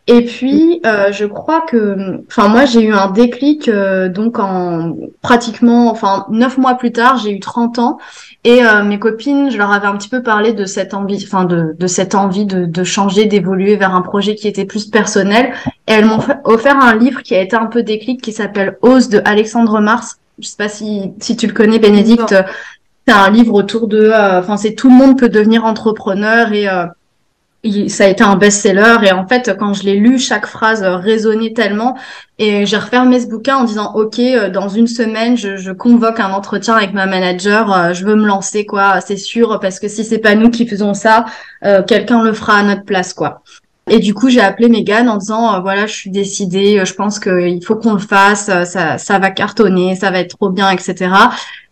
et 0.06 0.26
puis, 0.26 0.82
euh, 0.86 1.14
je 1.14 1.24
crois 1.24 1.62
que, 1.62 2.22
enfin, 2.28 2.50
moi, 2.50 2.66
j'ai 2.66 2.82
eu 2.82 2.92
un 2.94 3.10
déclic 3.10 3.70
euh, 3.70 4.10
donc 4.10 4.38
en 4.38 4.98
pratiquement, 5.22 5.90
enfin, 5.90 6.26
neuf 6.30 6.58
mois 6.58 6.76
plus 6.76 6.92
tard, 6.92 7.18
j'ai 7.18 7.32
eu 7.32 7.40
30 7.40 7.80
ans, 7.80 7.98
et 8.44 8.66
euh, 8.66 8.84
mes 8.84 9.00
copines, 9.00 9.50
je 9.50 9.58
leur 9.58 9.72
avais 9.72 9.88
un 9.88 9.96
petit 9.96 10.10
peu 10.10 10.22
parlé 10.22 10.52
de 10.52 10.66
cette 10.66 10.94
envie, 10.94 11.24
enfin, 11.26 11.46
de, 11.46 11.74
de 11.80 11.88
cette 11.88 12.16
envie 12.16 12.46
de, 12.46 12.66
de 12.66 12.84
changer, 12.84 13.28
d'évoluer 13.28 13.78
vers 13.78 13.96
un 13.96 14.02
projet 14.02 14.36
qui 14.36 14.50
était 14.50 14.66
plus 14.66 14.88
personnel. 14.88 15.54
Et 15.88 15.94
elles 15.94 16.06
m'ont 16.06 16.20
offert 16.44 16.78
un 16.82 16.96
livre 16.96 17.22
qui 17.24 17.34
a 17.34 17.42
été 17.42 17.56
un 17.56 17.68
peu 17.68 17.82
déclic, 17.82 18.22
qui 18.22 18.34
s'appelle 18.34 18.78
Ose 18.82 19.08
de 19.08 19.22
Alexandre 19.24 19.80
Mars. 19.80 20.18
Je 20.40 20.48
sais 20.50 20.58
pas 20.58 20.68
si 20.68 21.14
si 21.20 21.38
tu 21.38 21.48
le 21.48 21.54
connais, 21.54 21.80
Bénédicte. 21.80 22.36
C'est 23.08 23.14
un 23.14 23.30
livre 23.30 23.54
autour 23.54 23.88
de, 23.88 24.12
enfin, 24.12 24.58
c'est 24.58 24.74
tout 24.74 24.90
le 24.90 24.96
monde 24.96 25.18
peut 25.18 25.30
devenir 25.30 25.66
entrepreneur 25.66 26.52
et 26.54 26.68
ça 27.88 28.06
a 28.06 28.08
été 28.08 28.24
un 28.24 28.36
best-seller 28.36 28.98
et 29.04 29.14
en 29.14 29.26
fait 29.26 29.56
quand 29.58 29.74
je 29.74 29.84
l'ai 29.84 29.96
lu 29.96 30.20
chaque 30.20 30.48
phrase 30.48 30.84
résonnait 30.84 31.54
tellement 31.54 31.98
et 32.38 32.66
j'ai 32.66 32.76
refermé 32.78 33.22
ce 33.22 33.28
bouquin 33.28 33.56
en 33.58 33.64
disant 33.64 33.94
ok 33.96 34.20
euh, 34.20 34.50
dans 34.50 34.68
une 34.68 34.88
semaine 34.88 35.38
je, 35.38 35.56
je 35.56 35.72
convoque 35.72 36.20
un 36.20 36.32
entretien 36.32 36.76
avec 36.76 36.94
ma 36.94 37.06
manager 37.06 37.74
euh, 37.74 37.94
je 37.94 38.06
veux 38.06 38.16
me 38.16 38.26
lancer 38.26 38.66
quoi 38.66 39.00
c'est 39.00 39.16
sûr 39.18 39.60
parce 39.62 39.80
que 39.80 39.88
si 39.88 40.04
c'est 40.04 40.18
pas 40.18 40.36
nous 40.36 40.50
qui 40.50 40.68
faisons 40.68 40.94
ça 40.94 41.24
euh, 41.64 41.84
quelqu'un 41.84 42.22
le 42.22 42.34
fera 42.34 42.58
à 42.58 42.64
notre 42.64 42.84
place 42.84 43.14
quoi. 43.14 43.44
Et 43.90 44.00
du 44.00 44.14
coup 44.14 44.30
j'ai 44.30 44.42
appelé 44.42 44.68
Megan 44.68 45.08
en 45.08 45.18
disant 45.18 45.62
voilà 45.62 45.88
je 45.88 45.94
suis 45.94 46.10
décidée 46.10 46.86
je 46.86 46.94
pense 46.94 47.20
qu'il 47.20 47.64
faut 47.66 47.76
qu'on 47.76 47.94
le 47.94 48.00
fasse 48.00 48.46
ça 48.46 48.98
ça 48.98 49.20
va 49.20 49.32
cartonner 49.32 49.96
ça 49.96 50.10
va 50.12 50.20
être 50.20 50.38
trop 50.38 50.50
bien 50.50 50.70
etc 50.70 51.12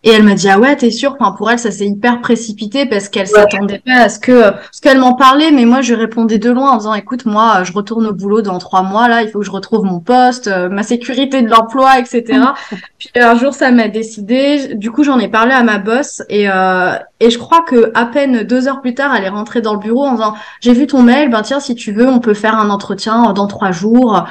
et 0.03 0.09
elle 0.09 0.23
m'a 0.23 0.33
dit 0.33 0.49
ah 0.49 0.59
ouais 0.59 0.75
t'es 0.75 0.89
sûre? 0.89 1.15
Enfin 1.19 1.31
pour 1.31 1.51
elle 1.51 1.59
ça 1.59 1.69
s'est 1.69 1.85
hyper 1.85 2.21
précipité 2.21 2.87
parce 2.87 3.07
qu'elle 3.07 3.27
s'attendait 3.27 3.81
pas 3.85 4.03
à 4.03 4.09
ce 4.09 4.19
que 4.19 4.51
ce 4.71 4.81
qu'elle 4.81 4.97
m'en 4.97 5.13
parlait 5.13 5.51
mais 5.51 5.65
moi 5.65 5.81
je 5.81 5.93
répondais 5.93 6.39
de 6.39 6.49
loin 6.49 6.71
en 6.71 6.77
disant 6.77 6.93
écoute 6.95 7.25
moi 7.25 7.63
je 7.63 7.71
retourne 7.71 8.07
au 8.07 8.13
boulot 8.13 8.41
dans 8.41 8.57
trois 8.57 8.81
mois 8.81 9.07
là 9.07 9.21
il 9.21 9.29
faut 9.29 9.39
que 9.39 9.45
je 9.45 9.51
retrouve 9.51 9.85
mon 9.85 9.99
poste 9.99 10.47
euh, 10.47 10.69
ma 10.69 10.81
sécurité 10.81 11.43
de 11.43 11.49
l'emploi 11.49 11.99
etc 11.99 12.39
puis 12.97 13.09
un 13.15 13.35
jour 13.35 13.53
ça 13.53 13.71
m'a 13.71 13.87
décidé. 13.87 14.75
Du 14.75 14.91
coup 14.91 15.03
j'en 15.03 15.19
ai 15.19 15.27
parlé 15.27 15.53
à 15.53 15.63
ma 15.63 15.77
boss 15.77 16.23
et 16.29 16.49
euh, 16.49 16.95
et 17.19 17.29
je 17.29 17.37
crois 17.37 17.61
que 17.61 17.91
à 17.93 18.05
peine 18.05 18.43
deux 18.43 18.67
heures 18.67 18.81
plus 18.81 18.95
tard 18.95 19.15
elle 19.15 19.23
est 19.23 19.29
rentrée 19.29 19.61
dans 19.61 19.73
le 19.73 19.79
bureau 19.79 20.05
en 20.05 20.13
disant 20.13 20.33
j'ai 20.61 20.73
vu 20.73 20.87
ton 20.87 21.03
mail 21.03 21.29
ben 21.29 21.43
tiens 21.43 21.59
si 21.59 21.75
tu 21.75 21.91
veux 21.91 22.07
on 22.07 22.19
peut 22.19 22.33
faire 22.33 22.55
un 22.57 22.71
entretien 22.71 23.33
dans 23.33 23.45
trois 23.45 23.71
jours 23.71 24.25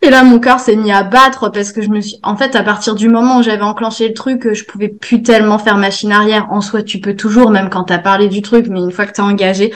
et 0.00 0.10
là, 0.10 0.22
mon 0.22 0.38
cœur 0.38 0.60
s'est 0.60 0.76
mis 0.76 0.92
à 0.92 1.02
battre 1.02 1.48
parce 1.48 1.72
que 1.72 1.82
je 1.82 1.88
me 1.88 2.00
suis, 2.00 2.20
en 2.22 2.36
fait, 2.36 2.54
à 2.54 2.62
partir 2.62 2.94
du 2.94 3.08
moment 3.08 3.38
où 3.38 3.42
j'avais 3.42 3.62
enclenché 3.62 4.06
le 4.06 4.14
truc, 4.14 4.52
je 4.54 4.64
pouvais 4.64 4.88
plus 4.88 5.22
tellement 5.22 5.58
faire 5.58 5.76
machine 5.76 6.12
arrière. 6.12 6.46
En 6.50 6.60
soi, 6.60 6.82
tu 6.82 7.00
peux 7.00 7.16
toujours, 7.16 7.50
même 7.50 7.68
quand 7.68 7.84
t'as 7.84 7.98
parlé 7.98 8.28
du 8.28 8.40
truc, 8.40 8.68
mais 8.68 8.78
une 8.78 8.92
fois 8.92 9.06
que 9.06 9.12
t'es 9.12 9.22
engagé. 9.22 9.72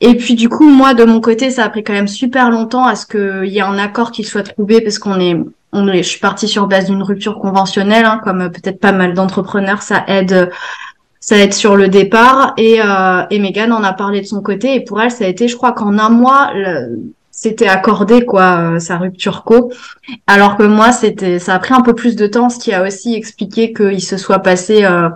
Et 0.00 0.14
puis, 0.14 0.34
du 0.34 0.48
coup, 0.48 0.68
moi, 0.68 0.94
de 0.94 1.02
mon 1.04 1.20
côté, 1.20 1.50
ça 1.50 1.64
a 1.64 1.68
pris 1.68 1.82
quand 1.82 1.94
même 1.94 2.06
super 2.06 2.50
longtemps 2.50 2.84
à 2.84 2.94
ce 2.94 3.06
qu'il 3.06 3.50
y 3.52 3.58
ait 3.58 3.62
un 3.62 3.78
accord 3.78 4.12
qui 4.12 4.22
soit 4.22 4.44
trouvé 4.44 4.80
parce 4.80 5.00
qu'on 5.00 5.18
est, 5.18 5.36
on 5.72 5.88
est, 5.88 6.02
je 6.02 6.08
suis 6.08 6.20
partie 6.20 6.46
sur 6.46 6.68
base 6.68 6.86
d'une 6.86 7.02
rupture 7.02 7.40
conventionnelle, 7.40 8.04
hein, 8.04 8.20
comme 8.22 8.50
peut-être 8.52 8.78
pas 8.78 8.92
mal 8.92 9.14
d'entrepreneurs, 9.14 9.82
ça 9.82 10.04
aide, 10.06 10.50
ça 11.18 11.38
aide 11.38 11.54
sur 11.54 11.74
le 11.74 11.88
départ. 11.88 12.54
Et, 12.56 12.80
euh, 12.80 13.24
et 13.30 13.40
Megan 13.40 13.72
en 13.72 13.82
a 13.82 13.92
parlé 13.92 14.20
de 14.20 14.26
son 14.26 14.42
côté. 14.42 14.76
Et 14.76 14.80
pour 14.84 15.00
elle, 15.00 15.10
ça 15.10 15.24
a 15.24 15.28
été, 15.28 15.48
je 15.48 15.56
crois 15.56 15.72
qu'en 15.72 15.98
un 15.98 16.10
mois, 16.10 16.52
le, 16.54 17.00
c'était 17.36 17.68
accordé 17.68 18.24
quoi 18.24 18.58
euh, 18.58 18.78
sa 18.80 18.96
rupture 18.96 19.44
co. 19.44 19.70
Alors 20.26 20.56
que 20.56 20.64
moi 20.64 20.90
c'était 20.90 21.38
ça 21.38 21.54
a 21.54 21.58
pris 21.60 21.74
un 21.74 21.82
peu 21.82 21.94
plus 21.94 22.16
de 22.16 22.26
temps 22.26 22.48
ce 22.48 22.58
qui 22.58 22.72
a 22.72 22.82
aussi 22.82 23.14
expliqué 23.14 23.72
qu'il 23.72 24.02
se 24.02 24.16
soit 24.16 24.40
passé 24.40 24.84
euh, 24.84 25.10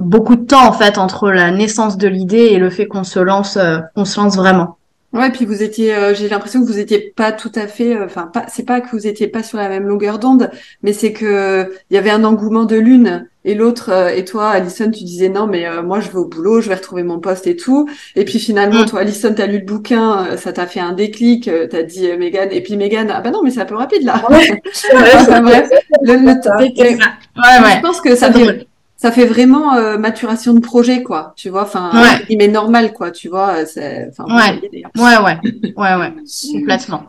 beaucoup 0.00 0.34
de 0.34 0.44
temps 0.44 0.66
en 0.66 0.72
fait 0.72 0.98
entre 0.98 1.30
la 1.30 1.52
naissance 1.52 1.96
de 1.96 2.08
l'idée 2.08 2.48
et 2.50 2.58
le 2.58 2.70
fait 2.70 2.86
qu'on 2.86 3.04
se 3.04 3.20
lance 3.20 3.56
euh, 3.56 3.78
qu'on 3.94 4.04
se 4.04 4.20
lance 4.20 4.36
vraiment 4.36 4.78
Ouais, 5.12 5.28
puis 5.32 5.44
vous 5.44 5.60
étiez, 5.64 5.92
euh, 5.92 6.14
j'ai 6.14 6.28
l'impression 6.28 6.60
que 6.60 6.66
vous 6.66 6.78
étiez 6.78 7.12
pas 7.16 7.32
tout 7.32 7.50
à 7.56 7.66
fait, 7.66 7.96
euh, 7.96 8.04
enfin, 8.04 8.30
pas, 8.32 8.46
c'est 8.48 8.62
pas 8.62 8.80
que 8.80 8.90
vous 8.92 9.08
étiez 9.08 9.26
pas 9.26 9.42
sur 9.42 9.58
la 9.58 9.68
même 9.68 9.88
longueur 9.88 10.20
d'onde, 10.20 10.52
mais 10.84 10.92
c'est 10.92 11.12
que 11.12 11.68
il 11.90 11.94
y 11.94 11.98
avait 11.98 12.10
un 12.10 12.22
engouement 12.22 12.64
de 12.64 12.76
l'une 12.76 13.26
et 13.44 13.56
l'autre. 13.56 13.90
Euh, 13.90 14.10
et 14.10 14.24
toi, 14.24 14.50
Alison, 14.50 14.88
tu 14.88 15.02
disais 15.02 15.28
non, 15.28 15.48
mais 15.48 15.66
moi 15.82 15.98
je 15.98 16.10
vais 16.10 16.18
au 16.18 16.26
boulot, 16.26 16.60
je 16.60 16.68
vais 16.68 16.76
retrouver 16.76 17.02
mon 17.02 17.18
poste 17.18 17.48
et 17.48 17.56
tout. 17.56 17.88
Et 18.14 18.24
puis 18.24 18.38
finalement, 18.38 18.82
mm. 18.82 18.86
toi, 18.86 19.00
Alison, 19.00 19.34
t'as 19.34 19.46
lu 19.48 19.58
le 19.58 19.64
bouquin, 19.64 20.36
ça 20.36 20.52
t'a 20.52 20.68
fait 20.68 20.78
un 20.78 20.92
déclic, 20.92 21.50
t'as 21.70 21.82
dit 21.82 22.06
Megan, 22.16 22.48
et 22.52 22.62
puis 22.62 22.76
Megan, 22.76 23.10
ah 23.12 23.20
bah 23.20 23.32
non, 23.32 23.42
mais 23.42 23.50
c'est 23.50 23.62
un 23.62 23.64
peu 23.64 23.74
rapide 23.74 24.04
là. 24.04 24.22
Ouais, 24.30 24.36
ouais, 24.36 24.52
ouais. 25.40 25.68
Le, 26.02 26.14
le, 26.14 26.40
ouais, 26.78 26.94
ouais. 26.94 27.76
Je 27.76 27.80
pense 27.82 28.00
que 28.00 28.14
ça 28.14 28.32
fait 28.32 28.64
ça 29.00 29.10
fait 29.10 29.24
vraiment 29.24 29.76
euh, 29.76 29.96
maturation 29.96 30.52
de 30.52 30.60
projet, 30.60 31.02
quoi. 31.02 31.32
Tu 31.34 31.48
vois, 31.48 31.62
enfin, 31.62 31.90
il 32.28 32.36
met 32.36 32.48
normal, 32.48 32.92
quoi. 32.92 33.10
Tu 33.10 33.30
vois, 33.30 33.60
euh, 33.60 33.64
c'est. 33.66 34.10
Ouais. 34.18 34.60
ouais, 34.94 35.16
ouais, 35.24 35.38
ouais, 35.76 35.94
ouais, 35.96 36.12
complètement. 36.52 37.04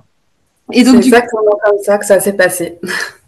Et 0.72 0.86
donc, 0.86 1.02
c'est 1.02 1.10
exactement 1.10 1.58
comme 1.66 1.80
ça 1.84 1.98
que 1.98 2.06
ça 2.06 2.22
s'est 2.22 2.38
passé. 2.38 2.80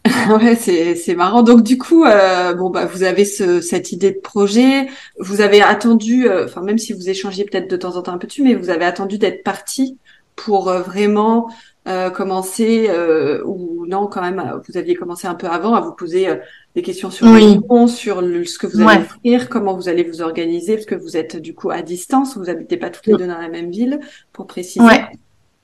ouais, 0.29 0.55
c'est 0.55 0.95
c'est 0.95 1.13
marrant. 1.13 1.43
Donc 1.43 1.61
du 1.61 1.77
coup, 1.77 2.05
euh, 2.05 2.53
bon 2.53 2.69
bah 2.69 2.85
vous 2.85 3.03
avez 3.03 3.25
ce, 3.25 3.59
cette 3.59 3.91
idée 3.91 4.11
de 4.11 4.19
projet. 4.19 4.87
Vous 5.19 5.41
avez 5.41 5.61
attendu, 5.61 6.29
euh, 6.29 6.45
enfin 6.45 6.61
même 6.61 6.77
si 6.77 6.93
vous 6.93 7.09
échangez 7.09 7.43
peut-être 7.43 7.69
de 7.69 7.75
temps 7.75 7.97
en 7.97 8.01
temps 8.01 8.13
un 8.13 8.17
peu 8.17 8.27
dessus, 8.27 8.43
mais 8.43 8.55
vous 8.55 8.69
avez 8.69 8.85
attendu 8.85 9.17
d'être 9.17 9.43
parti 9.43 9.97
pour 10.37 10.71
vraiment 10.71 11.49
euh, 11.85 12.09
commencer 12.09 12.87
euh, 12.89 13.43
ou 13.43 13.85
non 13.87 14.07
quand 14.07 14.21
même 14.21 14.61
vous 14.65 14.77
aviez 14.77 14.95
commencé 14.95 15.27
un 15.27 15.35
peu 15.35 15.47
avant 15.47 15.75
à 15.75 15.81
vous 15.81 15.91
poser 15.91 16.29
euh, 16.29 16.37
des 16.75 16.81
questions 16.81 17.11
sur 17.11 17.27
oui. 17.27 17.59
sur 17.87 18.21
ce 18.21 18.57
que 18.57 18.67
vous 18.67 18.81
allez 18.81 19.03
offrir, 19.03 19.49
comment 19.49 19.75
vous 19.75 19.89
allez 19.89 20.03
vous 20.03 20.21
organiser 20.21 20.75
parce 20.75 20.85
que 20.85 20.95
vous 20.95 21.15
êtes 21.15 21.37
du 21.37 21.53
coup 21.53 21.69
à 21.69 21.81
distance, 21.81 22.37
vous 22.37 22.49
habitez 22.49 22.77
pas 22.77 22.89
toutes 22.89 23.05
les 23.07 23.13
deux 23.13 23.27
dans 23.27 23.37
la 23.37 23.49
même 23.49 23.69
ville 23.69 23.99
pour 24.31 24.47
préciser. 24.47 24.85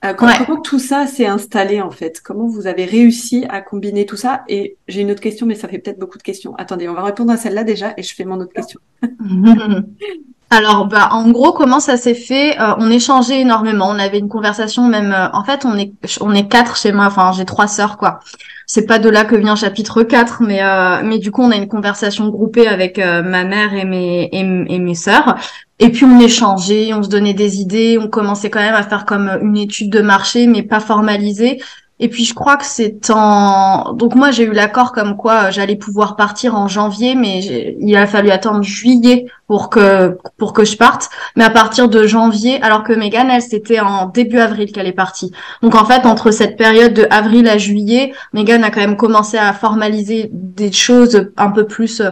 Euh, 0.02 0.14
comment, 0.14 0.32
comment, 0.46 0.62
tout 0.62 0.78
ça 0.78 1.06
s'est 1.06 1.26
installé 1.26 1.82
en 1.82 1.90
fait? 1.90 2.22
Comment 2.22 2.46
vous 2.46 2.66
avez 2.66 2.86
réussi 2.86 3.44
à 3.50 3.60
combiner 3.60 4.06
tout 4.06 4.16
ça? 4.16 4.44
Et 4.48 4.78
j'ai 4.88 5.02
une 5.02 5.10
autre 5.10 5.20
question, 5.20 5.44
mais 5.44 5.54
ça 5.54 5.68
fait 5.68 5.78
peut-être 5.78 5.98
beaucoup 5.98 6.16
de 6.16 6.22
questions. 6.22 6.54
Attendez, 6.56 6.88
on 6.88 6.94
va 6.94 7.02
répondre 7.02 7.30
à 7.30 7.36
celle-là 7.36 7.64
déjà 7.64 7.92
et 7.98 8.02
je 8.02 8.14
fais 8.14 8.24
mon 8.24 8.40
autre 8.40 8.52
question. 8.54 8.80
Alors, 10.52 10.86
bah, 10.86 11.10
en 11.12 11.30
gros, 11.30 11.52
comment 11.52 11.78
ça 11.78 11.96
s'est 11.96 12.14
fait 12.14 12.60
euh, 12.60 12.74
On 12.78 12.90
échangeait 12.90 13.40
énormément. 13.40 13.88
On 13.88 14.00
avait 14.00 14.18
une 14.18 14.28
conversation 14.28 14.88
même. 14.88 15.12
Euh, 15.12 15.28
en 15.32 15.44
fait, 15.44 15.64
on 15.64 15.78
est 15.78 15.92
on 16.20 16.34
est 16.34 16.48
quatre 16.48 16.76
chez 16.76 16.90
moi. 16.90 17.06
Enfin, 17.06 17.30
j'ai 17.32 17.44
trois 17.44 17.68
sœurs, 17.68 17.96
quoi. 17.96 18.18
C'est 18.66 18.84
pas 18.84 18.98
de 18.98 19.08
là 19.08 19.24
que 19.24 19.36
vient 19.36 19.54
chapitre 19.54 20.02
4, 20.02 20.42
mais 20.42 20.60
euh, 20.62 21.02
mais 21.04 21.18
du 21.18 21.30
coup, 21.30 21.42
on 21.42 21.52
a 21.52 21.56
une 21.56 21.68
conversation 21.68 22.28
groupée 22.28 22.66
avec 22.66 22.98
ma 22.98 23.44
mère 23.44 23.74
et 23.74 23.84
mes 23.84 24.28
et, 24.32 24.40
et 24.40 24.78
mes 24.80 24.94
sœurs. 24.96 25.36
Et 25.78 25.90
puis 25.90 26.04
on 26.04 26.18
échangeait, 26.20 26.92
on 26.94 27.02
se 27.02 27.08
donnait 27.08 27.34
des 27.34 27.60
idées, 27.60 27.98
on 28.00 28.08
commençait 28.08 28.50
quand 28.50 28.60
même 28.60 28.74
à 28.74 28.82
faire 28.82 29.06
comme 29.06 29.30
une 29.42 29.56
étude 29.56 29.90
de 29.90 30.02
marché, 30.02 30.46
mais 30.46 30.62
pas 30.62 30.80
formalisée. 30.80 31.60
Et 32.00 32.08
puis 32.08 32.24
je 32.24 32.32
crois 32.34 32.56
que 32.56 32.64
c'est 32.64 33.10
en 33.10 33.92
donc 33.92 34.14
moi 34.14 34.30
j'ai 34.30 34.44
eu 34.44 34.52
l'accord 34.52 34.92
comme 34.92 35.16
quoi 35.16 35.50
j'allais 35.50 35.76
pouvoir 35.76 36.16
partir 36.16 36.54
en 36.54 36.66
janvier, 36.66 37.14
mais 37.14 37.40
il 37.78 37.96
a 37.96 38.06
fallu 38.06 38.30
attendre 38.30 38.62
juillet 38.62 39.26
pour 39.50 39.68
que 39.68 40.16
pour 40.36 40.52
que 40.52 40.64
je 40.64 40.76
parte. 40.76 41.10
Mais 41.34 41.42
à 41.42 41.50
partir 41.50 41.88
de 41.88 42.06
janvier, 42.06 42.62
alors 42.62 42.84
que 42.84 42.92
Megan, 42.92 43.28
elle, 43.32 43.42
c'était 43.42 43.80
en 43.80 44.06
début 44.06 44.38
avril 44.38 44.70
qu'elle 44.70 44.86
est 44.86 44.92
partie. 44.92 45.32
Donc 45.60 45.74
en 45.74 45.84
fait, 45.84 46.06
entre 46.06 46.30
cette 46.30 46.56
période 46.56 46.94
de 46.94 47.08
avril 47.10 47.48
à 47.48 47.58
juillet, 47.58 48.12
Megan 48.32 48.62
a 48.62 48.70
quand 48.70 48.78
même 48.78 48.96
commencé 48.96 49.38
à 49.38 49.52
formaliser 49.52 50.30
des 50.32 50.70
choses 50.70 51.32
un 51.36 51.50
peu 51.50 51.66
plus 51.66 52.00
euh, 52.00 52.10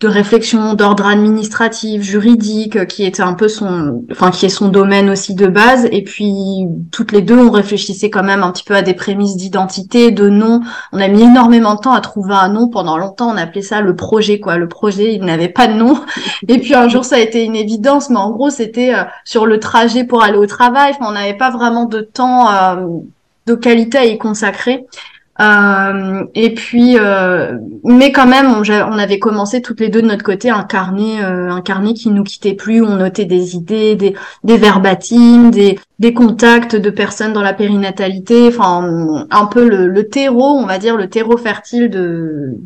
de 0.00 0.08
réflexion 0.08 0.74
d'ordre 0.74 1.06
administratif, 1.06 2.02
juridique, 2.02 2.74
euh, 2.74 2.84
qui 2.84 3.04
était 3.04 3.22
un 3.22 3.34
peu 3.34 3.46
son, 3.46 4.02
enfin 4.10 4.32
qui 4.32 4.46
est 4.46 4.48
son 4.48 4.68
domaine 4.68 5.08
aussi 5.08 5.36
de 5.36 5.46
base. 5.46 5.86
Et 5.92 6.02
puis 6.02 6.66
toutes 6.90 7.12
les 7.12 7.22
deux, 7.22 7.38
on 7.38 7.52
réfléchissait 7.52 8.10
quand 8.10 8.24
même 8.24 8.42
un 8.42 8.50
petit 8.50 8.64
peu 8.64 8.74
à 8.74 8.82
des 8.82 8.94
prémices 8.94 9.36
d'identité, 9.36 10.10
de 10.10 10.28
nom. 10.28 10.62
On 10.92 10.98
a 10.98 11.06
mis 11.06 11.22
énormément 11.22 11.76
de 11.76 11.80
temps 11.80 11.92
à 11.92 12.00
trouver 12.00 12.34
un 12.34 12.48
nom. 12.48 12.68
Pendant 12.68 12.98
longtemps, 12.98 13.30
on 13.30 13.36
appelait 13.36 13.62
ça 13.62 13.80
le 13.80 13.94
projet, 13.94 14.40
quoi. 14.40 14.56
Le 14.56 14.66
projet, 14.66 15.14
il 15.14 15.24
n'avait 15.24 15.48
pas 15.48 15.68
de 15.68 15.74
nom. 15.74 16.00
Et 16.48 16.58
puis 16.58 16.71
un 16.74 16.88
jour 16.88 17.04
ça 17.04 17.16
a 17.16 17.18
été 17.18 17.44
une 17.44 17.56
évidence, 17.56 18.10
mais 18.10 18.16
en 18.16 18.30
gros 18.30 18.50
c'était 18.50 18.94
euh, 18.94 19.04
sur 19.24 19.46
le 19.46 19.60
trajet 19.60 20.04
pour 20.04 20.22
aller 20.22 20.38
au 20.38 20.46
travail. 20.46 20.94
on 21.00 21.12
n'avait 21.12 21.36
pas 21.36 21.50
vraiment 21.50 21.84
de 21.86 22.00
temps 22.00 22.50
euh, 22.50 22.86
de 23.46 23.54
qualité 23.54 23.98
à 23.98 24.04
y 24.04 24.18
consacrer. 24.18 24.86
Euh, 25.40 26.24
et 26.34 26.54
puis, 26.54 26.96
mais 27.84 28.12
quand 28.12 28.26
même, 28.26 28.46
on, 28.54 28.98
avait 28.98 29.18
commencé 29.18 29.62
toutes 29.62 29.80
les 29.80 29.88
deux 29.88 30.02
de 30.02 30.06
notre 30.06 30.22
côté 30.22 30.50
un 30.50 30.62
carnet, 30.62 31.20
un 31.20 31.60
carnet 31.62 31.94
qui 31.94 32.10
nous 32.10 32.22
quittait 32.22 32.54
plus. 32.54 32.82
On 32.82 32.96
notait 32.96 33.24
des 33.24 33.56
idées, 33.56 33.96
des, 33.96 34.14
des 34.44 34.58
des, 35.50 35.78
des 35.98 36.14
contacts 36.14 36.76
de 36.76 36.90
personnes 36.90 37.32
dans 37.32 37.42
la 37.42 37.54
périnatalité. 37.54 38.48
Enfin, 38.48 39.26
un 39.30 39.46
peu 39.46 39.68
le, 39.68 39.88
le 39.88 40.08
terreau, 40.08 40.58
on 40.58 40.66
va 40.66 40.78
dire 40.78 40.96
le 40.96 41.08
terreau 41.08 41.38
fertile 41.38 41.88
de 41.88 42.58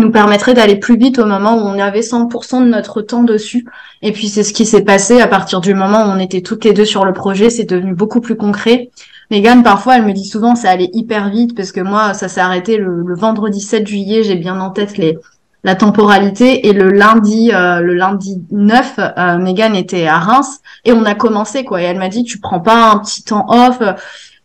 nous 0.00 0.10
permettrait 0.10 0.54
d'aller 0.54 0.76
plus 0.76 0.96
vite 0.96 1.18
au 1.18 1.26
moment 1.26 1.54
où 1.56 1.60
on 1.60 1.78
avait 1.78 2.00
100% 2.00 2.60
de 2.60 2.68
notre 2.68 3.02
temps 3.02 3.22
dessus. 3.22 3.66
Et 4.02 4.12
puis 4.12 4.28
c'est 4.28 4.42
ce 4.42 4.52
qui 4.52 4.66
s'est 4.66 4.82
passé 4.82 5.20
à 5.20 5.26
partir 5.26 5.60
du 5.60 5.74
moment 5.74 6.04
où 6.04 6.10
on 6.10 6.18
était 6.18 6.42
toutes 6.42 6.64
les 6.64 6.72
deux 6.72 6.84
sur 6.84 7.04
le 7.04 7.12
projet, 7.12 7.50
c'est 7.50 7.64
devenu 7.64 7.94
beaucoup 7.94 8.20
plus 8.20 8.36
concret. 8.36 8.90
Megan, 9.30 9.62
parfois, 9.62 9.96
elle 9.96 10.04
me 10.04 10.12
dit 10.12 10.26
souvent, 10.26 10.54
ça 10.54 10.70
allait 10.70 10.90
hyper 10.92 11.30
vite 11.30 11.56
parce 11.56 11.72
que 11.72 11.80
moi, 11.80 12.12
ça 12.14 12.28
s'est 12.28 12.40
arrêté 12.40 12.76
le, 12.76 13.14
vendredi 13.14 13.60
7 13.60 13.86
juillet, 13.86 14.22
j'ai 14.22 14.36
bien 14.36 14.60
en 14.60 14.70
tête 14.70 14.98
les, 14.98 15.18
la 15.62 15.74
temporalité 15.74 16.68
et 16.68 16.72
le 16.72 16.90
lundi, 16.90 17.50
euh, 17.52 17.80
le 17.80 17.94
lundi 17.94 18.42
9, 18.50 18.98
euh, 18.98 19.38
Megan 19.38 19.74
était 19.74 20.06
à 20.06 20.18
Reims 20.18 20.60
et 20.84 20.92
on 20.92 21.04
a 21.04 21.14
commencé 21.14 21.64
quoi. 21.64 21.80
Et 21.80 21.84
elle 21.84 21.98
m'a 21.98 22.08
dit, 22.08 22.24
tu 22.24 22.38
prends 22.38 22.60
pas 22.60 22.90
un 22.90 22.98
petit 22.98 23.24
temps 23.24 23.46
off. 23.48 23.80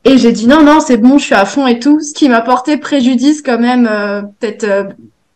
Et 0.05 0.17
j'ai 0.17 0.31
dit 0.31 0.47
non, 0.47 0.63
non, 0.63 0.79
c'est 0.79 0.97
bon, 0.97 1.17
je 1.17 1.25
suis 1.25 1.35
à 1.35 1.45
fond 1.45 1.67
et 1.67 1.79
tout. 1.79 1.99
Ce 1.99 2.13
qui 2.13 2.29
m'a 2.29 2.41
porté 2.41 2.77
préjudice 2.77 3.41
quand 3.41 3.59
même, 3.59 3.87
euh, 3.89 4.21
peut-être 4.39 4.63
euh, 4.63 4.83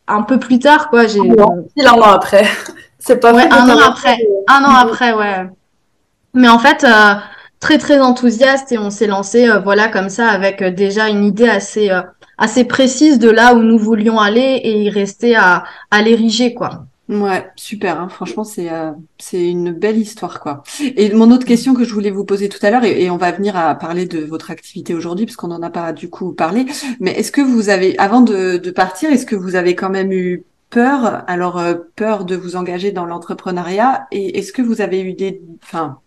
un 0.08 0.22
peu 0.24 0.40
plus 0.40 0.60
tard, 0.60 0.90
quoi. 0.90 1.08
J'ai 1.08 1.20
un 1.20 1.92
an 1.92 2.02
après. 2.02 2.46
C'est 3.00 3.20
pas 3.20 3.34
ouais, 3.34 3.48
un 3.52 3.70
an 3.70 3.80
après. 3.80 4.18
Un 4.48 4.64
an 4.64 4.76
après, 4.76 5.14
ouais. 5.14 5.48
Mais 6.34 6.48
en 6.48 6.60
fait, 6.60 6.84
euh, 6.84 7.16
très 7.60 7.78
très 7.78 8.00
enthousiaste 8.00 8.72
et 8.72 8.78
on 8.78 8.90
s'est 8.90 9.08
lancé, 9.08 9.50
euh, 9.50 9.60
voilà, 9.60 9.90
comme 9.90 10.10
ça, 10.10 10.28
avec 10.28 10.62
euh, 10.62 10.72
déjà 10.72 11.10
une 11.10 11.24
idée 11.24 11.50
assez 11.50 11.92
assez 12.38 12.64
précise 12.64 13.20
de 13.20 13.30
là 13.30 13.54
où 13.54 13.60
nous 13.60 13.78
voulions 13.78 14.20
aller 14.20 14.62
et 14.64 14.84
y 14.84 14.90
rester 14.90 15.36
à 15.36 15.64
à 15.92 16.02
l'ériger, 16.02 16.54
quoi. 16.54 16.86
Ouais, 17.10 17.52
super. 17.58 18.00
Hein. 18.00 18.08
Franchement, 18.08 18.46
c'est 18.46 18.72
euh, 18.72 18.94
c'est 19.18 19.46
une 19.46 19.74
belle 19.74 19.98
histoire, 19.98 20.39
quoi. 20.39 20.63
Et 20.80 21.13
mon 21.13 21.32
autre 21.32 21.46
question 21.46 21.74
que 21.74 21.84
je 21.84 21.94
voulais 21.94 22.12
vous 22.12 22.24
poser 22.24 22.48
tout 22.48 22.60
à 22.66 22.72
l'heure, 22.72 22.86
et, 22.86 23.10
on 23.10 23.18
va 23.18 23.32
venir 23.32 23.58
à 23.58 23.76
parler 23.76 24.06
de 24.06 24.20
votre 24.20 24.52
activité 24.52 24.94
aujourd'hui, 24.96 25.26
parce 25.26 25.36
qu'on 25.36 25.50
n'en 25.50 25.62
a 25.62 25.70
pas 25.70 25.92
du 25.92 26.10
coup 26.10 26.32
parlé. 26.32 26.66
Mais 27.02 27.12
est-ce 27.12 27.32
que 27.34 27.42
vous 27.42 27.68
avez, 27.70 27.98
avant 28.00 28.22
de, 28.22 28.56
de 28.58 28.72
partir, 28.72 29.12
est-ce 29.12 29.26
que 29.26 29.36
vous 29.36 29.56
avez 29.56 29.76
quand 29.76 29.89
même 29.89 30.13
eu 30.13 30.46
peur 30.70 31.24
Alors 31.28 31.60
euh, 31.60 31.76
peur 31.98 32.24
de 32.24 32.38
vous 32.38 32.56
engager 32.56 32.94
dans 32.94 33.06
l'entrepreneuriat, 33.06 34.08
et 34.12 34.39
est-ce 34.39 34.54
que 34.54 34.62
vous 34.62 34.80
avez 34.80 35.02
eu 35.02 35.13
des, 35.13 35.42
enfin, 35.62 36.00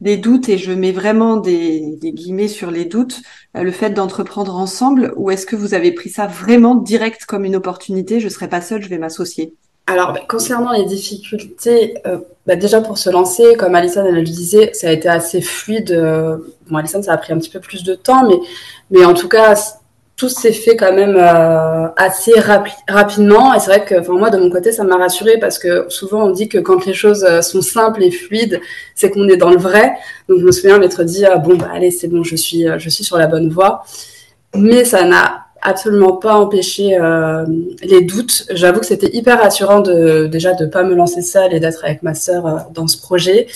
des 0.00 0.16
doutes, 0.16 0.48
et 0.48 0.58
je 0.58 0.72
mets 0.72 0.92
vraiment 0.92 1.36
des, 1.36 1.96
des 2.00 2.12
guillemets 2.12 2.48
sur 2.48 2.72
les 2.72 2.86
doutes, 2.86 3.22
euh, 3.56 3.62
le 3.62 3.70
fait 3.70 3.90
d'entreprendre 3.90 4.56
ensemble, 4.56 5.12
ou 5.16 5.30
est-ce 5.30 5.46
que 5.46 5.56
vous 5.56 5.74
avez 5.74 5.92
pris 5.92 6.10
ça 6.10 6.26
vraiment 6.26 6.74
direct 6.74 7.24
comme 7.26 7.44
une 7.44 7.56
opportunité 7.56 8.18
Je 8.20 8.28
serai 8.28 8.48
pas 8.48 8.60
seule, 8.60 8.82
je 8.82 8.88
vais 8.88 8.98
m'associer? 8.98 9.54
Alors, 9.90 10.12
bah, 10.12 10.20
concernant 10.28 10.70
les 10.70 10.84
difficultés, 10.84 11.96
euh, 12.06 12.18
bah, 12.46 12.54
déjà 12.54 12.80
pour 12.80 12.96
se 12.96 13.10
lancer, 13.10 13.56
comme 13.56 13.74
Alison 13.74 14.04
elle 14.06 14.14
le 14.14 14.22
disait, 14.22 14.70
ça 14.72 14.88
a 14.88 14.92
été 14.92 15.08
assez 15.08 15.40
fluide. 15.40 15.90
Euh, 15.90 16.36
bon, 16.68 16.76
Alison, 16.76 17.02
ça 17.02 17.12
a 17.12 17.16
pris 17.16 17.32
un 17.32 17.38
petit 17.38 17.50
peu 17.50 17.58
plus 17.58 17.82
de 17.82 17.96
temps, 17.96 18.24
mais, 18.28 18.36
mais 18.92 19.04
en 19.04 19.14
tout 19.14 19.28
cas, 19.28 19.56
tout 20.16 20.28
s'est 20.28 20.52
fait 20.52 20.76
quand 20.76 20.92
même 20.92 21.16
euh, 21.16 21.88
assez 21.96 22.34
rapidement. 22.88 23.52
Et 23.52 23.58
c'est 23.58 23.66
vrai 23.66 23.84
que 23.84 24.08
moi, 24.12 24.30
de 24.30 24.38
mon 24.38 24.48
côté, 24.48 24.70
ça 24.70 24.84
m'a 24.84 24.96
rassurée 24.96 25.38
parce 25.40 25.58
que 25.58 25.86
souvent, 25.88 26.22
on 26.22 26.30
dit 26.30 26.48
que 26.48 26.58
quand 26.58 26.86
les 26.86 26.94
choses 26.94 27.26
sont 27.40 27.60
simples 27.60 28.04
et 28.04 28.12
fluides, 28.12 28.60
c'est 28.94 29.10
qu'on 29.10 29.28
est 29.28 29.38
dans 29.38 29.50
le 29.50 29.58
vrai. 29.58 29.94
Donc, 30.28 30.38
je 30.38 30.44
me 30.44 30.52
souviens 30.52 30.78
m'être 30.78 31.02
dit, 31.02 31.24
ah, 31.24 31.38
bon, 31.38 31.56
bah, 31.56 31.70
allez, 31.74 31.90
c'est 31.90 32.06
bon, 32.06 32.22
je 32.22 32.36
suis, 32.36 32.64
je 32.78 32.88
suis 32.88 33.02
sur 33.02 33.18
la 33.18 33.26
bonne 33.26 33.48
voie. 33.48 33.82
Mais 34.54 34.84
ça 34.84 35.04
n'a 35.04 35.46
absolument 35.62 36.16
pas 36.16 36.34
empêcher 36.34 36.96
euh, 36.98 37.44
les 37.82 38.02
doutes. 38.02 38.46
J'avoue 38.50 38.80
que 38.80 38.86
c'était 38.86 39.14
hyper 39.14 39.40
rassurant 39.40 39.80
de 39.80 40.26
déjà 40.26 40.54
de 40.54 40.66
pas 40.66 40.82
me 40.82 40.94
lancer 40.94 41.22
seule 41.22 41.52
et 41.52 41.60
d'être 41.60 41.84
avec 41.84 42.02
ma 42.02 42.14
sœur 42.14 42.46
euh, 42.46 42.58
dans 42.72 42.86
ce 42.86 42.98
projet, 42.98 43.46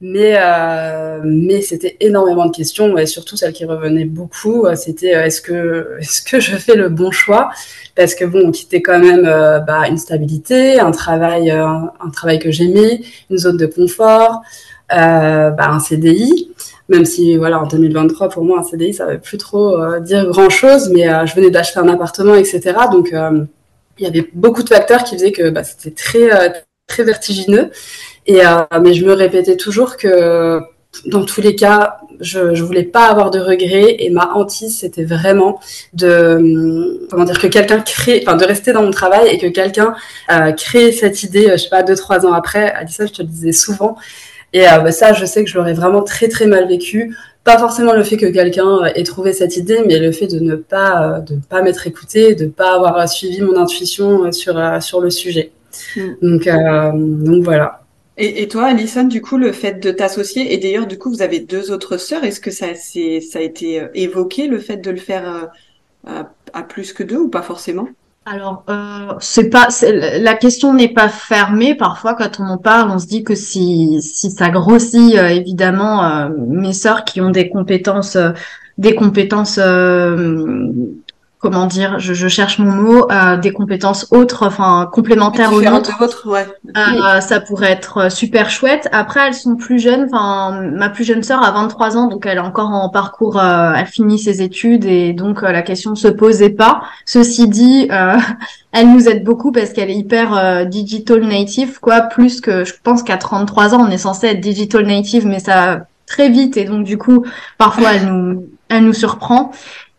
mais 0.00 0.34
euh, 0.36 1.20
mais 1.24 1.62
c'était 1.62 1.96
énormément 2.00 2.46
de 2.46 2.54
questions 2.54 2.98
et 2.98 3.06
surtout 3.06 3.36
celle 3.36 3.52
qui 3.52 3.64
revenait 3.64 4.04
beaucoup, 4.04 4.66
euh, 4.66 4.76
c'était 4.76 5.10
est-ce 5.10 5.40
que 5.40 5.96
est-ce 6.00 6.22
que 6.22 6.40
je 6.40 6.56
fais 6.56 6.76
le 6.76 6.88
bon 6.88 7.10
choix? 7.10 7.50
Parce 7.94 8.14
que 8.14 8.24
bon, 8.24 8.42
on 8.46 8.50
quittait 8.50 8.82
quand 8.82 8.98
même 8.98 9.22
bah, 9.66 9.88
une 9.88 9.98
stabilité, 9.98 10.80
un 10.80 10.90
travail 10.90 11.50
un 11.50 12.10
travail 12.12 12.38
que 12.40 12.50
j'aimais, 12.50 13.02
une 13.30 13.38
zone 13.38 13.56
de 13.56 13.66
confort, 13.66 14.42
bah, 14.90 15.54
un 15.58 15.80
CDI 15.80 16.50
même 16.88 17.04
si 17.04 17.36
voilà 17.36 17.60
en 17.60 17.66
2023 17.66 18.28
pour 18.28 18.44
moi 18.44 18.60
un 18.60 18.62
CDI 18.62 18.92
ça 18.92 19.06
veut 19.06 19.18
plus 19.18 19.38
trop 19.38 19.80
euh, 19.80 20.00
dire 20.00 20.26
grand 20.26 20.50
chose 20.50 20.90
mais 20.90 21.08
euh, 21.08 21.24
je 21.26 21.34
venais 21.34 21.50
d'acheter 21.50 21.78
un 21.80 21.88
appartement 21.88 22.34
etc 22.34 22.74
donc 22.92 23.12
euh, 23.12 23.44
il 23.98 24.04
y 24.04 24.06
avait 24.06 24.28
beaucoup 24.34 24.62
de 24.62 24.68
facteurs 24.68 25.04
qui 25.04 25.14
faisaient 25.14 25.32
que 25.32 25.50
bah, 25.50 25.62
c'était 25.62 25.92
très 25.92 26.64
très 26.88 27.04
vertigineux. 27.04 27.70
Et 28.26 28.40
mais 28.82 28.92
je 28.92 29.04
me 29.04 29.12
répétais 29.12 29.56
toujours 29.56 29.96
que 29.96 30.58
dans 31.06 31.24
tous 31.24 31.40
les 31.40 31.54
cas 31.54 31.98
je, 32.18 32.56
je 32.56 32.64
voulais 32.64 32.82
pas 32.82 33.06
avoir 33.06 33.30
de 33.30 33.38
regrets 33.38 33.94
et 34.00 34.10
ma 34.10 34.32
hantise 34.34 34.80
c'était 34.80 35.04
vraiment 35.04 35.60
de 35.92 37.06
comment 37.08 37.24
dire 37.24 37.38
que 37.38 37.46
quelqu'un 37.46 37.80
crée 37.82 38.24
enfin 38.26 38.36
de 38.36 38.44
rester 38.44 38.72
dans 38.72 38.82
mon 38.82 38.90
travail 38.90 39.28
et 39.28 39.38
que 39.38 39.46
quelqu'un 39.46 39.94
crée 40.56 40.90
cette 40.90 41.22
idée 41.22 41.50
je 41.52 41.56
sais 41.58 41.68
pas 41.68 41.84
deux 41.84 41.94
trois 41.94 42.26
ans 42.26 42.32
après. 42.32 42.74
Ça 42.88 43.06
je 43.06 43.12
te 43.12 43.22
le 43.22 43.28
disais 43.28 43.52
souvent 43.52 43.96
et 44.54 44.68
euh, 44.68 44.78
bah, 44.78 44.92
ça, 44.92 45.12
je 45.12 45.24
sais 45.26 45.44
que 45.44 45.50
je 45.50 45.58
l'aurais 45.58 45.74
vraiment 45.74 46.02
très 46.02 46.28
très 46.28 46.46
mal 46.46 46.66
vécu. 46.68 47.14
Pas 47.42 47.58
forcément 47.58 47.92
le 47.92 48.04
fait 48.04 48.16
que 48.16 48.26
quelqu'un 48.26 48.84
euh, 48.84 48.90
ait 48.94 49.02
trouvé 49.02 49.32
cette 49.32 49.56
idée, 49.56 49.82
mais 49.84 49.98
le 49.98 50.12
fait 50.12 50.28
de 50.28 50.38
ne 50.38 50.54
pas 50.54 51.16
euh, 51.16 51.18
de 51.18 51.36
pas 51.48 51.60
m'être 51.60 51.86
écouté, 51.88 52.36
de 52.36 52.46
pas 52.46 52.76
avoir 52.76 53.06
suivi 53.08 53.42
mon 53.42 53.56
intuition 53.58 54.30
sur 54.32 54.56
sur 54.80 55.00
le 55.00 55.10
sujet. 55.10 55.50
Mm. 55.96 56.00
Donc 56.22 56.48
donc 57.26 57.44
voilà. 57.44 57.80
Et, 58.16 58.42
et, 58.42 58.46
toi, 58.46 58.66
Alison, 58.66 59.02
du 59.02 59.20
coup, 59.20 59.38
le 59.38 59.50
fait 59.50 59.82
de 59.82 59.90
t'associer, 59.90 60.54
et 60.54 60.58
d'ailleurs, 60.58 60.86
du 60.86 60.98
coup, 60.98 61.10
vous 61.10 61.20
avez 61.20 61.40
deux 61.40 61.72
autres 61.72 61.96
sœurs, 61.96 62.22
est-ce 62.22 62.38
que 62.38 62.52
ça, 62.52 62.66
c'est, 62.76 63.20
ça 63.20 63.40
a 63.40 63.42
été 63.42 63.84
évoqué, 63.94 64.46
le 64.46 64.60
fait 64.60 64.76
de 64.76 64.92
le 64.92 64.98
faire 64.98 65.50
à 66.06 66.62
plus 66.62 66.92
que 66.92 67.02
deux, 67.02 67.16
ou 67.16 67.28
pas 67.28 67.42
forcément? 67.42 67.88
Alors, 68.26 68.64
euh, 68.70 69.12
c'est 69.20 69.50
pas 69.50 69.68
la 69.82 70.34
question 70.34 70.72
n'est 70.72 70.92
pas 70.92 71.08
fermée. 71.08 71.74
Parfois, 71.74 72.14
quand 72.14 72.40
on 72.40 72.44
en 72.44 72.56
parle, 72.56 72.90
on 72.90 72.98
se 72.98 73.06
dit 73.06 73.22
que 73.22 73.34
si 73.34 74.00
si 74.00 74.30
ça 74.30 74.48
grossit, 74.48 75.14
euh, 75.16 75.28
évidemment, 75.28 76.04
euh, 76.04 76.28
mes 76.38 76.72
sœurs 76.72 77.04
qui 77.04 77.20
ont 77.20 77.30
des 77.30 77.50
compétences, 77.50 78.16
des 78.78 78.94
compétences 78.94 79.58
comment 81.44 81.66
dire, 81.66 81.98
je, 81.98 82.14
je 82.14 82.26
cherche 82.26 82.58
mon 82.58 82.72
mot, 82.72 83.06
euh, 83.12 83.36
des 83.36 83.52
compétences 83.52 84.06
autres, 84.12 84.46
enfin 84.46 84.88
complémentaires 84.90 85.52
aux 85.52 85.60
nôtres. 85.60 85.92
de 85.92 85.98
votre, 85.98 86.26
ouais. 86.26 86.46
Euh, 86.74 87.20
ça 87.20 87.38
pourrait 87.40 87.70
être 87.70 87.98
euh, 87.98 88.08
super 88.08 88.48
chouette. 88.48 88.88
Après, 88.92 89.20
elles 89.26 89.34
sont 89.34 89.54
plus 89.54 89.78
jeunes. 89.78 90.06
Enfin, 90.10 90.58
ma 90.72 90.88
plus 90.88 91.04
jeune 91.04 91.22
sœur 91.22 91.44
a 91.44 91.50
23 91.50 91.98
ans, 91.98 92.08
donc 92.08 92.24
elle 92.24 92.38
est 92.38 92.40
encore 92.40 92.70
en 92.70 92.88
parcours. 92.88 93.38
euh, 93.38 93.74
elle 93.76 93.84
finit 93.84 94.18
ses 94.18 94.40
études 94.40 94.86
et 94.86 95.12
donc 95.12 95.42
euh, 95.42 95.52
la 95.52 95.60
question 95.60 95.90
ne 95.90 95.96
se 95.96 96.08
posait 96.08 96.48
pas. 96.48 96.80
Ceci 97.04 97.46
dit, 97.46 97.88
euh, 97.92 98.16
elle 98.72 98.90
nous 98.90 99.06
aide 99.06 99.22
beaucoup 99.22 99.52
parce 99.52 99.74
qu'elle 99.74 99.90
est 99.90 99.96
hyper 99.96 100.34
euh, 100.34 100.64
digital 100.64 101.20
native, 101.20 101.78
quoi. 101.78 102.00
Plus 102.00 102.40
que 102.40 102.64
je 102.64 102.72
pense 102.82 103.02
qu'à 103.02 103.18
33 103.18 103.74
ans, 103.74 103.86
on 103.86 103.90
est 103.90 103.98
censé 103.98 104.28
être 104.28 104.40
digital 104.40 104.86
native, 104.86 105.26
mais 105.26 105.40
ça 105.40 105.80
très 106.06 106.30
vite 106.30 106.56
et 106.56 106.64
donc 106.64 106.84
du 106.84 106.96
coup, 106.96 107.26
parfois, 107.58 107.92
elle 107.96 108.06
nous, 108.06 108.46
elle 108.70 108.84
nous 108.86 108.94
surprend. 108.94 109.52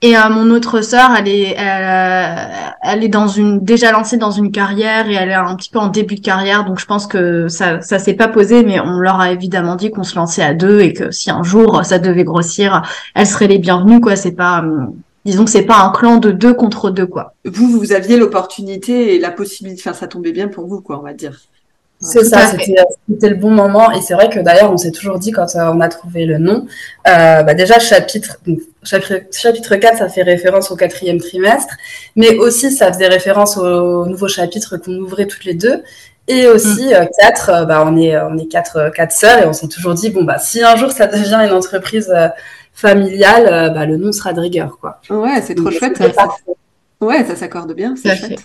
Et 0.05 0.15
euh, 0.15 0.29
mon 0.29 0.51
autre 0.51 0.81
sœur, 0.81 1.09
elle 1.17 1.27
est, 1.27 1.55
elle, 1.57 2.51
elle 2.83 3.03
est 3.03 3.09
dans 3.09 3.27
une 3.27 3.61
déjà 3.61 3.91
lancée 3.91 4.17
dans 4.17 4.29
une 4.29 4.51
carrière 4.51 5.09
et 5.09 5.15
elle 5.15 5.29
est 5.29 5.33
un 5.33 5.55
petit 5.55 5.71
peu 5.71 5.79
en 5.79 5.87
début 5.87 6.13
de 6.13 6.19
carrière, 6.19 6.63
donc 6.63 6.79
je 6.79 6.85
pense 6.85 7.07
que 7.07 7.47
ça, 7.47 7.81
ça 7.81 7.97
s'est 7.97 8.13
pas 8.13 8.27
posé, 8.27 8.63
mais 8.63 8.79
on 8.79 8.99
leur 8.99 9.19
a 9.19 9.31
évidemment 9.31 9.75
dit 9.75 9.89
qu'on 9.89 10.03
se 10.03 10.15
lançait 10.15 10.43
à 10.43 10.53
deux 10.53 10.81
et 10.81 10.93
que 10.93 11.09
si 11.09 11.31
un 11.31 11.41
jour 11.41 11.83
ça 11.83 11.97
devait 11.97 12.23
grossir, 12.23 12.83
elles 13.15 13.25
seraient 13.25 13.47
les 13.47 13.57
bienvenues, 13.57 13.99
quoi. 13.99 14.15
C'est 14.15 14.33
pas, 14.33 14.59
hum, 14.59 14.93
disons 15.25 15.43
que 15.43 15.49
c'est 15.49 15.65
pas 15.65 15.79
un 15.79 15.89
clan 15.89 16.17
de 16.17 16.29
deux 16.29 16.53
contre 16.53 16.91
deux, 16.91 17.07
quoi. 17.07 17.33
Vous, 17.43 17.67
vous 17.67 17.91
aviez 17.91 18.15
l'opportunité 18.15 19.15
et 19.15 19.19
la 19.19 19.31
possibilité, 19.31 19.81
enfin, 19.87 19.97
ça 19.97 20.05
tombait 20.05 20.33
bien 20.33 20.49
pour 20.49 20.67
vous, 20.67 20.81
quoi, 20.81 20.99
on 20.99 21.03
va 21.03 21.13
dire. 21.13 21.39
C'est 22.01 22.25
ça, 22.25 22.51
c'était 22.51 23.29
le 23.29 23.35
bon 23.35 23.51
moment. 23.51 23.91
Et 23.91 24.01
c'est 24.01 24.13
vrai 24.13 24.29
que 24.29 24.39
d'ailleurs, 24.39 24.71
on 24.71 24.77
s'est 24.77 24.91
toujours 24.91 25.17
dit 25.17 25.31
quand 25.31 25.55
euh, 25.55 25.71
on 25.73 25.79
a 25.79 25.87
trouvé 25.87 26.25
le 26.25 26.37
nom, 26.37 26.67
euh, 27.07 27.43
bah 27.43 27.53
déjà, 27.53 27.79
chapitre, 27.79 28.37
donc, 28.45 28.59
chapitre, 28.83 29.21
chapitre 29.31 29.75
4, 29.75 29.97
ça 29.99 30.09
fait 30.09 30.23
référence 30.23 30.71
au 30.71 30.75
quatrième 30.75 31.19
trimestre, 31.19 31.73
mais 32.15 32.37
aussi 32.37 32.71
ça 32.71 32.91
faisait 32.91 33.07
référence 33.07 33.57
au 33.57 34.05
nouveau 34.05 34.27
chapitre 34.27 34.77
qu'on 34.77 34.95
ouvrait 34.97 35.25
toutes 35.25 35.45
les 35.45 35.53
deux. 35.53 35.83
Et 36.27 36.47
aussi, 36.47 36.93
euh, 36.93 37.05
quatre, 37.19 37.49
euh, 37.49 37.65
bah, 37.65 37.83
on 37.85 37.95
est, 37.97 38.17
on 38.17 38.37
est 38.37 38.47
quatre, 38.47 38.91
quatre 38.93 39.11
sœurs 39.11 39.43
et 39.43 39.45
on 39.45 39.53
s'est 39.53 39.67
toujours 39.67 39.93
dit, 39.93 40.09
bon, 40.09 40.23
bah, 40.23 40.39
si 40.39 40.63
un 40.63 40.75
jour 40.75 40.91
ça 40.91 41.07
devient 41.07 41.39
une 41.47 41.53
entreprise 41.53 42.11
familiale, 42.73 43.71
bah, 43.73 43.85
le 43.85 43.95
nom 43.97 44.11
sera 44.11 44.33
de 44.33 44.41
rigueur, 44.41 44.79
quoi. 44.81 44.99
Ouais, 45.09 45.41
c'est 45.41 45.55
trop 45.55 45.71
chouette. 45.71 45.97
Ça, 45.97 46.27
ouais, 46.99 47.23
ça 47.23 47.35
s'accorde 47.35 47.73
bien, 47.73 47.95
c'est 47.95 48.15
chouette. 48.15 48.41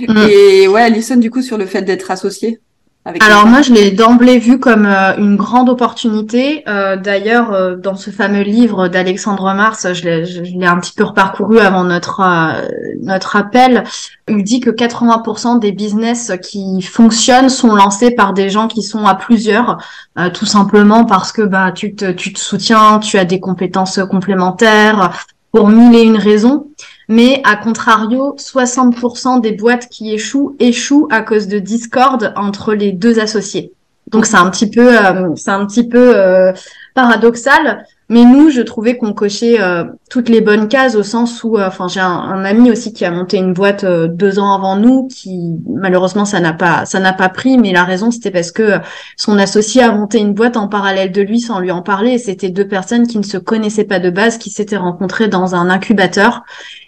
Mm. 0.00 0.16
Et 0.30 0.68
ouais, 0.68 0.82
Alison, 0.82 1.16
du 1.16 1.30
coup, 1.30 1.42
sur 1.42 1.58
le 1.58 1.66
fait 1.66 1.82
d'être 1.82 2.10
associée? 2.10 2.60
Avec 3.04 3.22
Alors 3.22 3.46
moi, 3.46 3.62
je 3.62 3.72
l'ai 3.72 3.90
d'emblée 3.90 4.38
vu 4.38 4.58
comme 4.58 4.84
euh, 4.84 5.16
une 5.16 5.36
grande 5.36 5.68
opportunité. 5.70 6.62
Euh, 6.68 6.96
D'ailleurs, 6.96 7.52
euh, 7.52 7.74
dans 7.74 7.94
ce 7.94 8.10
fameux 8.10 8.42
livre 8.42 8.88
d'Alexandre 8.88 9.54
Mars, 9.54 9.86
je 9.94 10.04
l'ai 10.04 10.24
je 10.26 10.42
l'ai 10.42 10.66
un 10.66 10.78
petit 10.78 10.92
peu 10.92 11.04
reparcouru 11.04 11.58
avant 11.58 11.84
notre 11.84 12.20
euh, 12.20 12.68
notre 13.00 13.36
appel. 13.36 13.84
Il 14.28 14.44
dit 14.44 14.60
que 14.60 14.70
80% 14.70 15.58
des 15.58 15.72
business 15.72 16.32
qui 16.42 16.82
fonctionnent 16.82 17.48
sont 17.48 17.74
lancés 17.74 18.10
par 18.10 18.34
des 18.34 18.50
gens 18.50 18.68
qui 18.68 18.82
sont 18.82 19.06
à 19.06 19.14
plusieurs, 19.14 19.78
euh, 20.18 20.28
tout 20.28 20.46
simplement 20.46 21.04
parce 21.04 21.32
que 21.32 21.42
bah 21.42 21.72
tu 21.72 21.94
te 21.94 22.10
tu 22.10 22.32
te 22.32 22.38
soutiens, 22.38 22.98
tu 22.98 23.16
as 23.16 23.24
des 23.24 23.40
compétences 23.40 24.00
complémentaires 24.10 25.26
pour 25.52 25.68
mille 25.68 25.94
et 25.94 26.02
une 26.02 26.18
raisons. 26.18 26.66
Mais 27.08 27.40
à 27.44 27.56
contrario, 27.56 28.36
60% 28.38 29.40
des 29.40 29.52
boîtes 29.52 29.88
qui 29.88 30.12
échouent 30.12 30.56
échouent 30.58 31.08
à 31.10 31.22
cause 31.22 31.48
de 31.48 31.58
discorde 31.58 32.34
entre 32.36 32.74
les 32.74 32.92
deux 32.92 33.18
associés. 33.18 33.72
Donc 34.08 34.26
c'est 34.26 34.36
un 34.36 34.50
petit 34.50 34.70
peu, 34.70 34.96
euh, 34.96 35.34
c'est 35.36 35.50
un 35.50 35.66
petit 35.66 35.86
peu 35.86 36.16
euh, 36.16 36.52
paradoxal. 36.94 37.86
Mais 38.10 38.24
nous, 38.24 38.50
je 38.50 38.62
trouvais 38.62 38.96
qu'on 38.96 39.12
cochait 39.12 39.60
euh, 39.60 39.84
toutes 40.08 40.28
les 40.28 40.40
bonnes 40.40 40.68
cases 40.68 40.94
au 40.94 41.02
sens 41.02 41.44
où, 41.44 41.56
euh, 41.56 41.66
enfin, 41.66 41.86
j'ai 41.88 42.00
un, 42.00 42.44
ami 42.44 42.70
aussi 42.70 42.92
qui 42.92 43.04
a 43.04 43.10
monté 43.10 43.36
une 43.36 43.52
boîte 43.52 43.84
euh, 43.84 44.08
deux 44.08 44.38
ans 44.38 44.54
avant 44.54 44.76
nous, 44.76 45.06
qui 45.08 45.56
malheureusement 45.68 46.24
ça 46.24 46.40
n'a 46.40 46.52
pas, 46.52 46.86
ça 46.86 46.98
n'a 46.98 47.12
pas 47.12 47.28
pris. 47.28 47.58
Mais 47.58 47.72
la 47.72 47.84
raison, 47.84 48.10
c'était 48.10 48.30
parce 48.30 48.50
que 48.50 48.62
euh, 48.62 48.78
son 49.16 49.38
associé 49.38 49.82
a 49.82 49.92
monté 49.92 50.18
une 50.18 50.32
boîte 50.32 50.56
en 50.56 50.68
parallèle 50.68 51.12
de 51.12 51.22
lui 51.22 51.40
sans 51.40 51.60
lui 51.60 51.70
en 51.70 51.82
parler. 51.82 52.18
C'était 52.18 52.50
deux 52.50 52.66
personnes 52.66 53.06
qui 53.06 53.18
ne 53.18 53.22
se 53.22 53.36
connaissaient 53.36 53.84
pas 53.84 53.98
de 53.98 54.10
base, 54.10 54.38
qui 54.38 54.50
s'étaient 54.50 54.76
rencontrées 54.76 55.28
dans 55.28 55.54
un 55.54 55.68
incubateur. 55.68 56.42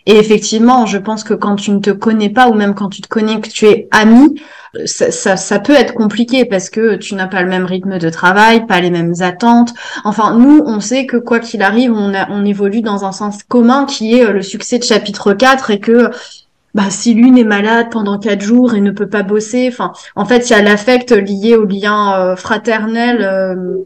Et 0.06 0.16
effectivement, 0.16 0.86
je 0.86 0.98
pense 0.98 1.24
que 1.24 1.34
quand 1.34 1.56
tu 1.56 1.72
ne 1.72 1.80
te 1.80 1.90
connais 1.90 2.30
pas 2.30 2.48
ou 2.48 2.54
même 2.54 2.74
quand 2.74 2.88
tu 2.88 3.02
te 3.02 3.08
connais 3.08 3.40
que 3.40 3.48
tu 3.48 3.66
es 3.66 3.88
ami, 3.90 4.34
ça, 4.84 5.36
ça, 5.36 5.58
peut 5.58 5.74
être 5.74 5.94
compliqué 5.94 6.44
parce 6.44 6.70
que 6.70 6.94
tu 6.94 7.14
n'as 7.16 7.26
pas 7.26 7.42
le 7.42 7.48
même 7.48 7.64
rythme 7.64 7.98
de 7.98 8.08
travail, 8.08 8.66
pas 8.66 8.80
les 8.80 8.90
mêmes 8.90 9.14
attentes. 9.20 9.74
Enfin, 10.04 10.36
nous, 10.36 10.62
on 10.64 10.80
sait 10.80 11.06
que 11.06 11.16
quoi 11.16 11.40
qu'il 11.40 11.62
arrive, 11.62 11.92
on, 11.92 12.12
on 12.30 12.44
évolue 12.44 12.80
dans 12.80 13.04
un 13.04 13.09
sens 13.12 13.42
commun 13.42 13.86
qui 13.86 14.14
est 14.14 14.24
euh, 14.24 14.32
le 14.32 14.42
succès 14.42 14.78
de 14.78 14.84
chapitre 14.84 15.32
4 15.32 15.70
et 15.70 15.80
que 15.80 16.10
bah, 16.74 16.90
si 16.90 17.14
l'une 17.14 17.36
est 17.36 17.44
malade 17.44 17.88
pendant 17.90 18.18
quatre 18.18 18.42
jours 18.42 18.74
et 18.74 18.80
ne 18.80 18.90
peut 18.92 19.08
pas 19.08 19.22
bosser, 19.22 19.68
enfin, 19.72 19.92
en 20.14 20.24
fait, 20.24 20.48
il 20.48 20.52
y 20.52 20.56
a 20.56 20.62
l'affect 20.62 21.10
lié 21.10 21.56
au 21.56 21.64
lien 21.64 22.14
euh, 22.14 22.36
fraternel 22.36 23.22
euh, 23.22 23.84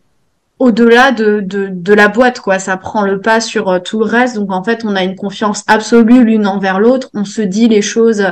au-delà 0.65 1.13
de, 1.13 1.41
de, 1.41 1.69
de 1.71 1.93
la 1.93 2.09
boîte, 2.09 2.41
quoi. 2.41 2.59
Ça 2.59 2.79
prend 2.79 3.03
le 3.03 3.21
pas 3.21 3.43
sur 3.43 3.69
euh, 3.69 3.81
tout 3.81 3.99
le 3.99 4.07
reste. 4.07 4.37
Donc, 4.37 4.51
en 4.51 4.65
fait, 4.65 4.83
on 4.85 4.97
a 4.97 5.03
une 5.03 5.15
confiance 5.15 5.63
absolue 5.67 6.25
l'une 6.25 6.47
envers 6.47 6.81
l'autre. 6.81 7.11
On 7.13 7.27
se 7.27 7.43
dit 7.43 7.69
les 7.69 7.83
choses 7.83 8.25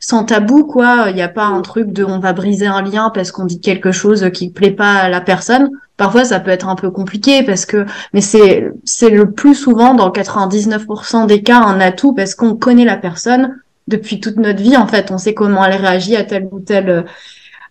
sans 0.00 0.24
tabou, 0.24 0.64
quoi. 0.64 1.06
Il 1.10 1.14
n'y 1.14 1.22
a 1.22 1.28
pas 1.28 1.44
un 1.44 1.60
truc 1.62 1.92
de 1.92 2.02
on 2.02 2.18
va 2.18 2.32
briser 2.32 2.66
un 2.66 2.82
lien 2.82 3.12
parce 3.14 3.30
qu'on 3.30 3.44
dit 3.44 3.60
quelque 3.60 3.92
chose 3.92 4.28
qui 4.34 4.50
plaît 4.50 4.72
pas 4.72 4.94
à 4.94 5.08
la 5.08 5.20
personne. 5.20 5.70
Parfois, 5.96 6.24
ça 6.24 6.40
peut 6.40 6.50
être 6.50 6.68
un 6.68 6.74
peu 6.74 6.90
compliqué 6.90 7.44
parce 7.44 7.66
que, 7.66 7.86
mais 8.12 8.20
c'est, 8.20 8.68
c'est 8.84 9.10
le 9.10 9.30
plus 9.30 9.54
souvent, 9.54 9.94
dans 9.94 10.10
99% 10.10 11.26
des 11.26 11.42
cas, 11.44 11.60
un 11.60 11.80
atout 11.80 12.14
parce 12.14 12.34
qu'on 12.34 12.56
connaît 12.56 12.84
la 12.84 12.96
personne 12.96 13.60
depuis 13.86 14.18
toute 14.18 14.38
notre 14.38 14.60
vie. 14.60 14.76
En 14.76 14.88
fait, 14.88 15.12
on 15.12 15.18
sait 15.18 15.34
comment 15.34 15.64
elle 15.64 15.80
réagit 15.80 16.16
à 16.16 16.24
telle 16.24 16.48
ou 16.50 16.58
telle, 16.58 17.04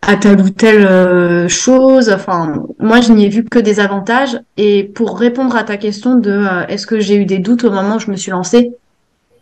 à 0.07 0.15
telle 0.17 0.41
ou 0.41 0.49
telle 0.49 1.49
chose. 1.49 2.09
Enfin, 2.09 2.65
moi, 2.79 3.01
je 3.01 3.11
n'y 3.11 3.25
ai 3.25 3.29
vu 3.29 3.43
que 3.43 3.59
des 3.59 3.79
avantages. 3.79 4.39
Et 4.57 4.83
pour 4.83 5.17
répondre 5.19 5.55
à 5.55 5.63
ta 5.63 5.77
question 5.77 6.15
de 6.15 6.31
euh, 6.31 6.67
est-ce 6.67 6.87
que 6.87 6.99
j'ai 6.99 7.15
eu 7.15 7.25
des 7.25 7.39
doutes 7.39 7.63
au 7.63 7.71
moment 7.71 7.95
où 7.95 7.99
je 7.99 8.11
me 8.11 8.15
suis 8.15 8.31
lancée, 8.31 8.71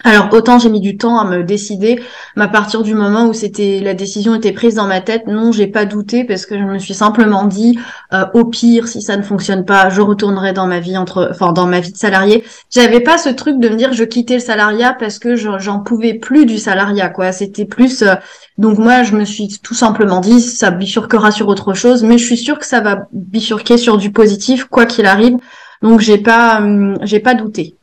alors 0.06 0.28
autant 0.34 0.60
j'ai 0.60 0.70
mis 0.70 0.82
du 0.82 0.98
temps 0.98 1.18
à 1.18 1.24
me 1.26 1.44
décider, 1.44 2.02
mais 2.36 2.44
à 2.44 2.48
partir 2.50 2.82
du 2.84 2.94
moment 2.94 3.26
où 3.28 3.34
c'était 3.34 3.80
la 3.82 3.94
décision 3.94 4.36
était 4.36 4.52
prise 4.52 4.76
dans 4.76 4.86
ma 4.88 5.00
tête, 5.00 5.28
non, 5.28 5.52
j'ai 5.54 5.68
pas 5.68 5.86
douté 5.86 6.26
parce 6.26 6.46
que 6.46 6.58
je 6.58 6.64
me 6.64 6.78
suis 6.78 6.94
simplement 6.94 7.46
dit 7.46 7.80
euh, 8.14 8.26
au 8.34 8.44
pire 8.46 8.88
si 8.88 9.02
ça 9.02 9.16
ne 9.16 9.22
fonctionne 9.24 9.64
pas, 9.66 9.90
je 9.90 10.02
retournerai 10.02 10.52
dans 10.52 10.68
ma 10.68 10.80
vie 10.82 10.98
entre 10.98 11.30
enfin 11.32 11.54
dans 11.54 11.68
ma 11.68 11.80
vie 11.80 11.94
de 11.94 11.98
salarié. 11.98 12.44
J'avais 12.70 13.00
pas 13.00 13.18
ce 13.18 13.30
truc 13.30 13.60
de 13.60 13.70
me 13.70 13.76
dire 13.76 13.94
je 13.94 14.04
quittais 14.04 14.36
le 14.36 14.40
salariat 14.42 14.94
parce 15.00 15.20
que 15.20 15.36
je- 15.36 15.58
j'en 15.60 15.80
pouvais 15.80 16.14
plus 16.16 16.46
du 16.46 16.58
salariat 16.58 17.10
quoi, 17.10 17.32
c'était 17.32 17.66
plus 17.66 18.02
euh, 18.02 18.16
donc 18.58 18.78
moi 18.80 19.04
je 19.04 19.16
me 19.16 19.24
suis 19.26 19.48
tout 19.64 19.74
simplement 19.74 20.20
dit 20.20 20.42
ça 20.42 20.70
bifurquera 20.72 21.32
sur 21.32 21.48
autre 21.48 21.74
chose, 21.74 22.04
mais 22.04 22.18
je 22.18 22.26
suis 22.26 22.38
sûre 22.38 22.60
que 22.60 22.66
ça 22.66 22.82
va 22.82 23.08
bifurquer 23.14 23.78
sur 23.78 23.98
du 23.98 24.12
positif 24.12 24.66
quoi 24.66 24.86
qu'il 24.86 25.06
arrive. 25.06 25.38
Donc 25.82 26.00
j'ai 26.02 26.18
pas 26.18 26.58
hum, 26.60 26.98
j'ai 27.04 27.20
pas 27.20 27.36
douté. 27.36 27.76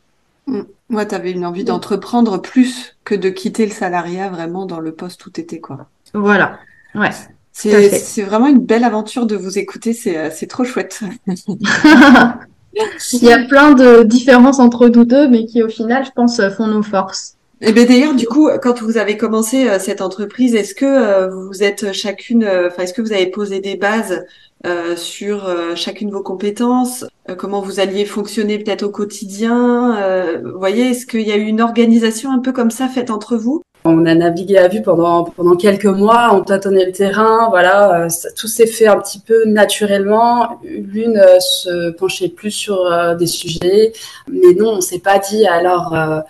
Moi, 0.90 1.06
tu 1.06 1.14
avais 1.14 1.30
une 1.30 1.46
envie 1.46 1.64
d'entreprendre 1.64 2.42
plus 2.42 2.96
que 3.04 3.14
de 3.14 3.30
quitter 3.30 3.64
le 3.64 3.72
salariat 3.72 4.28
vraiment 4.28 4.66
dans 4.66 4.80
le 4.80 4.92
poste 4.92 5.24
où 5.24 5.30
tu 5.30 5.40
étais, 5.40 5.60
quoi. 5.60 5.86
Voilà. 6.12 6.58
Ouais. 6.94 7.10
Tout 7.10 7.68
C'est, 7.90 8.22
vraiment 8.22 8.48
une 8.48 8.58
belle 8.58 8.84
aventure 8.84 9.26
de 9.26 9.36
vous 9.36 9.58
écouter, 9.58 9.92
c'est, 9.92 10.16
euh, 10.16 10.46
trop 10.48 10.64
chouette. 10.64 11.00
Il 13.12 13.24
y 13.24 13.32
a 13.32 13.44
plein 13.46 13.72
de 13.72 14.02
différences 14.02 14.58
entre 14.58 14.88
nous 14.88 15.04
deux, 15.04 15.28
mais 15.28 15.46
qui 15.46 15.62
au 15.62 15.68
final, 15.68 16.04
je 16.04 16.10
pense, 16.10 16.40
font 16.56 16.66
nos 16.66 16.82
forces. 16.82 17.36
Et 17.60 17.72
bien 17.72 17.84
d'ailleurs, 17.84 18.14
du 18.14 18.26
coup, 18.26 18.48
quand 18.62 18.80
vous 18.80 18.96
avez 18.96 19.16
commencé 19.16 19.68
euh, 19.68 19.78
cette 19.78 20.00
entreprise, 20.00 20.54
est-ce 20.54 20.74
que 20.74 20.86
euh, 20.86 21.28
vous 21.28 21.62
êtes 21.62 21.92
chacune, 21.92 22.42
euh, 22.42 22.68
enfin, 22.68 22.84
est-ce 22.84 22.94
que 22.94 23.02
vous 23.02 23.12
avez 23.12 23.26
posé 23.26 23.60
des 23.60 23.76
bases 23.76 24.24
euh, 24.66 24.94
sur 24.94 25.46
euh, 25.46 25.74
chacune 25.74 26.08
de 26.08 26.12
vos 26.12 26.22
compétences, 26.22 27.02
euh, 27.02 27.06
comment 27.34 27.60
vous 27.60 27.80
alliez 27.80 28.04
fonctionner 28.04 28.58
peut-être 28.58 28.82
au 28.82 28.90
quotidien, 28.90 29.96
euh, 30.02 30.40
vous 30.44 30.58
voyez, 30.58 30.90
est-ce 30.90 31.06
qu'il 31.06 31.22
y 31.22 31.32
a 31.32 31.36
eu 31.36 31.46
une 31.46 31.60
organisation 31.60 32.32
un 32.32 32.38
peu 32.38 32.52
comme 32.52 32.70
ça 32.70 32.88
faite 32.88 33.10
entre 33.10 33.36
vous? 33.36 33.62
On 33.84 34.04
a 34.04 34.14
navigué 34.14 34.58
à 34.58 34.68
vue 34.68 34.82
pendant, 34.82 35.24
pendant 35.24 35.56
quelques 35.56 35.86
mois, 35.86 36.34
on 36.34 36.42
tâtonnait 36.42 36.84
le 36.84 36.92
terrain, 36.92 37.48
voilà, 37.48 38.04
euh, 38.04 38.08
tout 38.36 38.46
s'est 38.46 38.66
fait 38.66 38.86
un 38.86 38.98
petit 38.98 39.20
peu 39.20 39.46
naturellement. 39.46 40.60
L'une 40.62 41.16
euh, 41.16 41.40
se 41.40 41.90
penchait 41.92 42.28
plus 42.28 42.50
sur 42.50 42.84
euh, 42.84 43.14
des 43.14 43.26
sujets, 43.26 43.92
mais 44.30 44.52
non, 44.54 44.72
on 44.72 44.80
s'est 44.82 44.98
pas 44.98 45.18
dit 45.18 45.46
alors, 45.46 45.94
euh, 45.94 46.20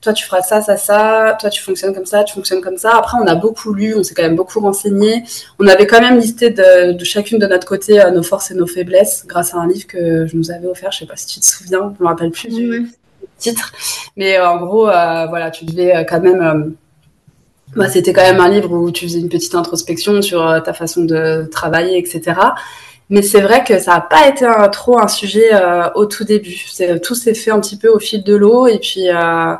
toi 0.00 0.12
tu 0.14 0.24
feras 0.24 0.40
ça, 0.42 0.62
ça, 0.62 0.76
ça, 0.78 1.36
toi 1.38 1.50
tu 1.50 1.62
fonctionnes 1.62 1.94
comme 1.94 2.06
ça, 2.06 2.24
tu 2.24 2.34
fonctionnes 2.34 2.60
comme 2.62 2.78
ça. 2.78 2.92
Après, 2.96 3.18
on 3.22 3.26
a 3.26 3.34
beaucoup 3.34 3.74
lu, 3.74 3.94
on 3.96 4.02
s'est 4.02 4.14
quand 4.14 4.22
même 4.22 4.36
beaucoup 4.36 4.60
renseigné. 4.60 5.24
On 5.58 5.66
avait 5.66 5.86
quand 5.86 6.00
même 6.00 6.18
listé 6.18 6.50
de, 6.50 6.92
de 6.92 7.04
chacune 7.04 7.38
de 7.38 7.46
notre 7.46 7.66
côté 7.66 8.00
euh, 8.00 8.10
nos 8.10 8.22
forces 8.22 8.50
et 8.50 8.54
nos 8.54 8.66
faiblesses 8.66 9.24
grâce 9.26 9.52
à 9.54 9.58
un 9.58 9.68
livre 9.68 9.86
que 9.86 10.26
je 10.26 10.36
nous 10.36 10.50
avais 10.50 10.66
offert, 10.68 10.90
je 10.92 10.98
sais 11.00 11.06
pas 11.06 11.16
si 11.16 11.26
tu 11.26 11.40
te 11.40 11.44
souviens, 11.46 11.94
je 11.98 12.02
me 12.02 12.08
rappelle 12.08 12.30
plus 12.30 12.48
du 12.48 12.90
titre, 13.38 13.72
mais 14.16 14.38
euh, 14.38 14.48
en 14.48 14.56
gros, 14.64 14.88
euh, 14.88 15.26
voilà, 15.26 15.50
tu 15.50 15.64
devais 15.66 16.06
quand 16.08 16.20
même 16.20 16.40
euh, 16.42 16.70
bah, 17.76 17.88
c'était 17.88 18.12
quand 18.12 18.22
même 18.22 18.40
un 18.40 18.48
livre 18.48 18.72
où 18.72 18.90
tu 18.90 19.06
faisais 19.06 19.20
une 19.20 19.28
petite 19.28 19.54
introspection 19.54 20.22
sur 20.22 20.62
ta 20.64 20.72
façon 20.72 21.04
de 21.04 21.48
travailler, 21.52 21.98
etc. 21.98 22.38
Mais 23.10 23.22
c'est 23.22 23.40
vrai 23.40 23.64
que 23.64 23.78
ça 23.78 23.94
n'a 23.94 24.00
pas 24.00 24.28
été 24.28 24.44
un- 24.44 24.68
trop 24.68 24.98
un 25.00 25.08
sujet 25.08 25.50
euh, 25.52 25.88
au 25.94 26.06
tout 26.06 26.24
début. 26.24 26.64
Tout 27.02 27.14
s'est 27.14 27.34
fait 27.34 27.50
un 27.50 27.60
petit 27.60 27.76
peu 27.76 27.88
au 27.88 27.98
fil 27.98 28.22
de 28.24 28.34
l'eau 28.34 28.66
et 28.66 28.78
puis, 28.78 29.08
euh, 29.08 29.54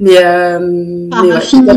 Mais, 0.00 0.18
euh, 0.18 1.08
Par 1.10 1.24
mais 1.24 1.32
affinité. 1.32 1.72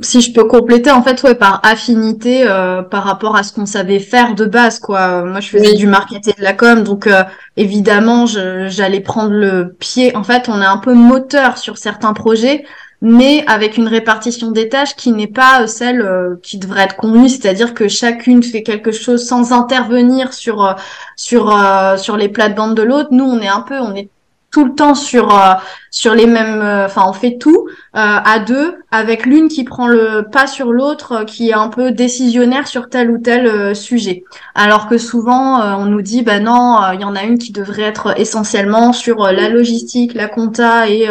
Si 0.00 0.20
je 0.20 0.32
peux 0.32 0.44
compléter, 0.44 0.90
en 0.90 1.02
fait, 1.02 1.22
ouais, 1.22 1.34
par 1.34 1.60
affinité 1.64 2.44
euh, 2.48 2.82
par 2.82 3.04
rapport 3.04 3.36
à 3.36 3.42
ce 3.42 3.52
qu'on 3.52 3.66
savait 3.66 4.00
faire 4.00 4.34
de 4.34 4.44
base, 4.44 4.78
quoi. 4.80 5.22
Moi, 5.24 5.40
je 5.40 5.48
faisais 5.48 5.70
Oui. 5.70 5.76
du 5.76 5.86
marketing 5.86 6.32
et 6.36 6.40
de 6.40 6.44
la 6.44 6.52
com, 6.52 6.82
donc 6.82 7.06
euh, 7.06 7.22
évidemment, 7.56 8.26
j'allais 8.26 9.00
prendre 9.00 9.30
le 9.32 9.74
pied. 9.78 10.16
En 10.16 10.24
fait, 10.24 10.48
on 10.48 10.60
est 10.60 10.64
un 10.64 10.78
peu 10.78 10.94
moteur 10.94 11.58
sur 11.58 11.78
certains 11.78 12.12
projets, 12.12 12.64
mais 13.02 13.44
avec 13.46 13.76
une 13.76 13.86
répartition 13.86 14.50
des 14.50 14.68
tâches 14.68 14.96
qui 14.96 15.12
n'est 15.12 15.26
pas 15.28 15.62
euh, 15.62 15.66
celle 15.66 16.00
euh, 16.00 16.36
qui 16.42 16.58
devrait 16.58 16.84
être 16.84 16.96
convenue, 16.96 17.28
c'est-à-dire 17.28 17.74
que 17.74 17.86
chacune 17.86 18.42
fait 18.42 18.62
quelque 18.62 18.90
chose 18.92 19.24
sans 19.26 19.52
intervenir 19.52 20.32
sur 20.32 20.64
euh, 20.64 20.72
sur 21.16 21.54
euh, 21.56 21.96
sur 21.98 22.16
les 22.16 22.28
plates-bandes 22.28 22.74
de 22.74 22.82
l'autre. 22.82 23.10
Nous, 23.12 23.24
on 23.24 23.40
est 23.40 23.48
un 23.48 23.60
peu, 23.60 23.78
on 23.78 23.94
est 23.94 24.08
tout 24.54 24.64
le 24.64 24.74
temps 24.76 24.94
sur 24.94 25.36
euh, 25.36 25.54
sur 25.90 26.14
les 26.14 26.26
mêmes, 26.26 26.60
euh, 26.62 26.86
enfin, 26.86 27.02
on 27.08 27.12
fait 27.12 27.38
tout 27.38 27.66
euh, 27.68 27.70
à 27.94 28.38
deux, 28.38 28.76
avec 28.92 29.26
l'une 29.26 29.48
qui 29.48 29.64
prend 29.64 29.88
le 29.88 30.28
pas 30.30 30.46
sur 30.46 30.72
l'autre, 30.72 31.24
qui 31.24 31.50
est 31.50 31.54
un 31.54 31.68
peu 31.68 31.90
décisionnaire 31.90 32.68
sur 32.68 32.88
tel 32.88 33.10
ou 33.10 33.18
tel 33.18 33.74
sujet. 33.74 34.22
Alors 34.54 34.86
que 34.88 34.96
souvent, 34.96 35.60
on 35.78 35.86
nous 35.86 36.02
dit, 36.02 36.22
bah 36.22 36.38
non, 36.38 36.78
il 36.92 37.00
y 37.00 37.04
en 37.04 37.16
a 37.16 37.24
une 37.24 37.38
qui 37.38 37.52
devrait 37.52 37.82
être 37.82 38.18
essentiellement 38.18 38.92
sur 38.92 39.24
la 39.24 39.48
logistique, 39.48 40.14
la 40.14 40.28
compta 40.28 40.88
et 40.88 41.08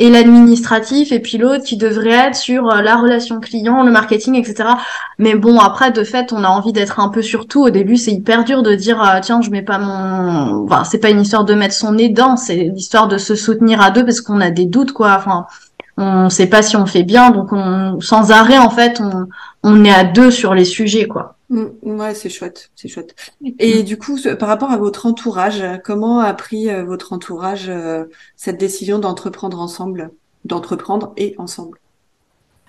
et 0.00 0.08
l'administratif, 0.08 1.12
et 1.12 1.20
puis 1.20 1.36
l'autre 1.36 1.62
qui 1.62 1.76
devrait 1.76 2.28
être 2.28 2.34
sur 2.34 2.70
euh, 2.70 2.80
la 2.80 2.96
relation 2.96 3.38
client, 3.38 3.84
le 3.84 3.92
marketing, 3.92 4.34
etc. 4.34 4.70
Mais 5.18 5.34
bon, 5.34 5.58
après, 5.58 5.90
de 5.90 6.02
fait, 6.04 6.32
on 6.32 6.42
a 6.42 6.48
envie 6.48 6.72
d'être 6.72 7.00
un 7.00 7.10
peu 7.10 7.20
sur 7.20 7.46
tout. 7.46 7.62
Au 7.64 7.68
début, 7.68 7.98
c'est 7.98 8.12
hyper 8.12 8.44
dur 8.44 8.62
de 8.62 8.74
dire, 8.74 9.02
euh, 9.02 9.20
tiens, 9.20 9.42
je 9.42 9.50
mets 9.50 9.60
pas 9.60 9.78
mon, 9.78 10.64
enfin, 10.64 10.84
c'est 10.84 10.98
pas 10.98 11.10
une 11.10 11.20
histoire 11.20 11.44
de 11.44 11.52
mettre 11.52 11.74
son 11.74 11.92
nez 11.92 12.08
dedans, 12.08 12.38
c'est 12.38 12.56
l'histoire 12.56 13.08
de 13.08 13.18
se 13.18 13.34
soutenir 13.34 13.82
à 13.82 13.90
deux 13.90 14.02
parce 14.02 14.22
qu'on 14.22 14.40
a 14.40 14.50
des 14.50 14.64
doutes, 14.64 14.92
quoi. 14.92 15.16
Enfin, 15.18 15.46
on 15.98 16.30
sait 16.30 16.46
pas 16.46 16.62
si 16.62 16.76
on 16.76 16.86
fait 16.86 17.02
bien, 17.02 17.30
donc 17.30 17.52
on, 17.52 18.00
sans 18.00 18.30
arrêt, 18.30 18.58
en 18.58 18.70
fait, 18.70 19.02
on, 19.02 19.26
on 19.62 19.84
est 19.84 19.92
à 19.92 20.04
deux 20.04 20.30
sur 20.30 20.54
les 20.54 20.64
sujets, 20.64 21.04
quoi. 21.04 21.36
Mm, 21.50 21.66
Ouais, 21.82 22.14
c'est 22.14 22.30
chouette, 22.30 22.70
c'est 22.76 22.88
chouette. 22.88 23.14
Et 23.58 23.82
du 23.82 23.98
coup, 23.98 24.16
par 24.38 24.48
rapport 24.48 24.70
à 24.70 24.76
votre 24.78 25.06
entourage, 25.06 25.62
comment 25.84 26.20
a 26.20 26.32
pris 26.34 26.70
euh, 26.70 26.84
votre 26.84 27.12
entourage 27.12 27.68
euh, 27.68 28.04
cette 28.36 28.58
décision 28.58 28.98
d'entreprendre 28.98 29.60
ensemble, 29.60 30.12
d'entreprendre 30.44 31.12
et 31.16 31.34
ensemble? 31.38 31.78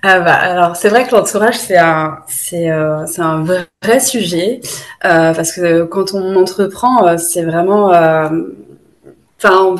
Ah 0.03 0.19
bah, 0.19 0.33
alors 0.33 0.75
c'est 0.75 0.89
vrai 0.89 1.05
que 1.07 1.13
l'entourage 1.15 1.59
c'est 1.59 1.77
un 1.77 2.17
c'est 2.27 2.71
euh, 2.71 3.05
c'est 3.05 3.21
un 3.21 3.43
vrai 3.43 3.99
sujet 3.99 4.59
euh, 5.05 5.31
parce 5.33 5.51
que 5.51 5.83
quand 5.83 6.15
on 6.15 6.35
entreprend 6.35 7.05
euh, 7.07 7.17
c'est 7.17 7.43
vraiment 7.43 7.93
euh, 7.93 8.29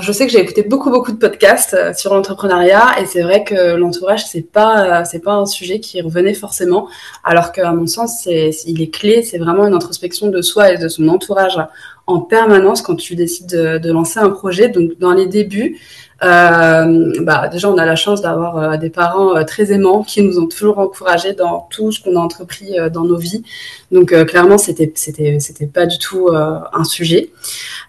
je 0.02 0.12
sais 0.12 0.26
que 0.26 0.32
j'ai 0.32 0.39
écouté 0.39 0.63
beaucoup 0.63 0.89
beaucoup 0.89 1.12
de 1.12 1.17
podcasts 1.17 1.74
euh, 1.74 1.93
sur 1.93 2.13
l'entrepreneuriat 2.13 3.00
et 3.00 3.06
c'est 3.06 3.21
vrai 3.21 3.43
que 3.43 3.76
l'entourage 3.76 4.26
c'est 4.26 4.41
pas 4.41 5.04
euh, 5.04 5.19
pas 5.19 5.34
un 5.34 5.45
sujet 5.45 5.80
qui 5.80 6.02
revenait 6.02 6.34
forcément 6.34 6.88
alors 7.24 7.52
qu'à 7.52 7.71
mon 7.71 7.86
sens 7.86 8.21
c'est 8.24 8.50
il 8.65 8.82
est 8.82 8.89
clé 8.89 9.21
c'est 9.21 9.38
vraiment 9.38 9.67
une 9.67 9.74
introspection 9.74 10.28
de 10.28 10.41
soi 10.41 10.74
et 10.74 10.78
de 10.78 10.88
son 10.88 11.08
entourage 11.10 11.60
en 12.08 12.19
permanence 12.19 12.82
quand 12.82 12.95
tu 12.95 13.15
décides 13.15 13.47
de, 13.47 13.78
de 13.78 13.91
lancer 13.91 14.19
un 14.19 14.30
projet. 14.30 14.69
Donc 14.69 14.97
dans 15.00 15.13
les 15.13 15.28
débuts 15.28 15.80
bah, 16.21 17.47
déjà, 17.47 17.69
on 17.69 17.77
a 17.77 17.86
la 17.86 17.95
chance 17.95 18.21
d'avoir 18.21 18.57
euh, 18.57 18.77
des 18.77 18.89
parents 18.89 19.36
euh, 19.36 19.43
très 19.43 19.71
aimants 19.71 20.03
qui 20.03 20.21
nous 20.21 20.39
ont 20.39 20.45
toujours 20.45 20.77
encouragés 20.77 21.34
dans 21.34 21.67
tout 21.71 21.91
ce 21.91 22.01
qu'on 22.01 22.15
a 22.15 22.19
entrepris 22.19 22.79
euh, 22.79 22.89
dans 22.89 23.03
nos 23.03 23.17
vies. 23.17 23.43
Donc, 23.91 24.13
euh, 24.13 24.23
clairement, 24.23 24.60
c'était 24.60 24.91
c'était 24.95 25.39
c'était 25.39 25.65
pas 25.65 25.86
du 25.88 25.97
tout 25.97 26.27
euh, 26.27 26.60
un 26.73 26.84
sujet. 26.84 27.31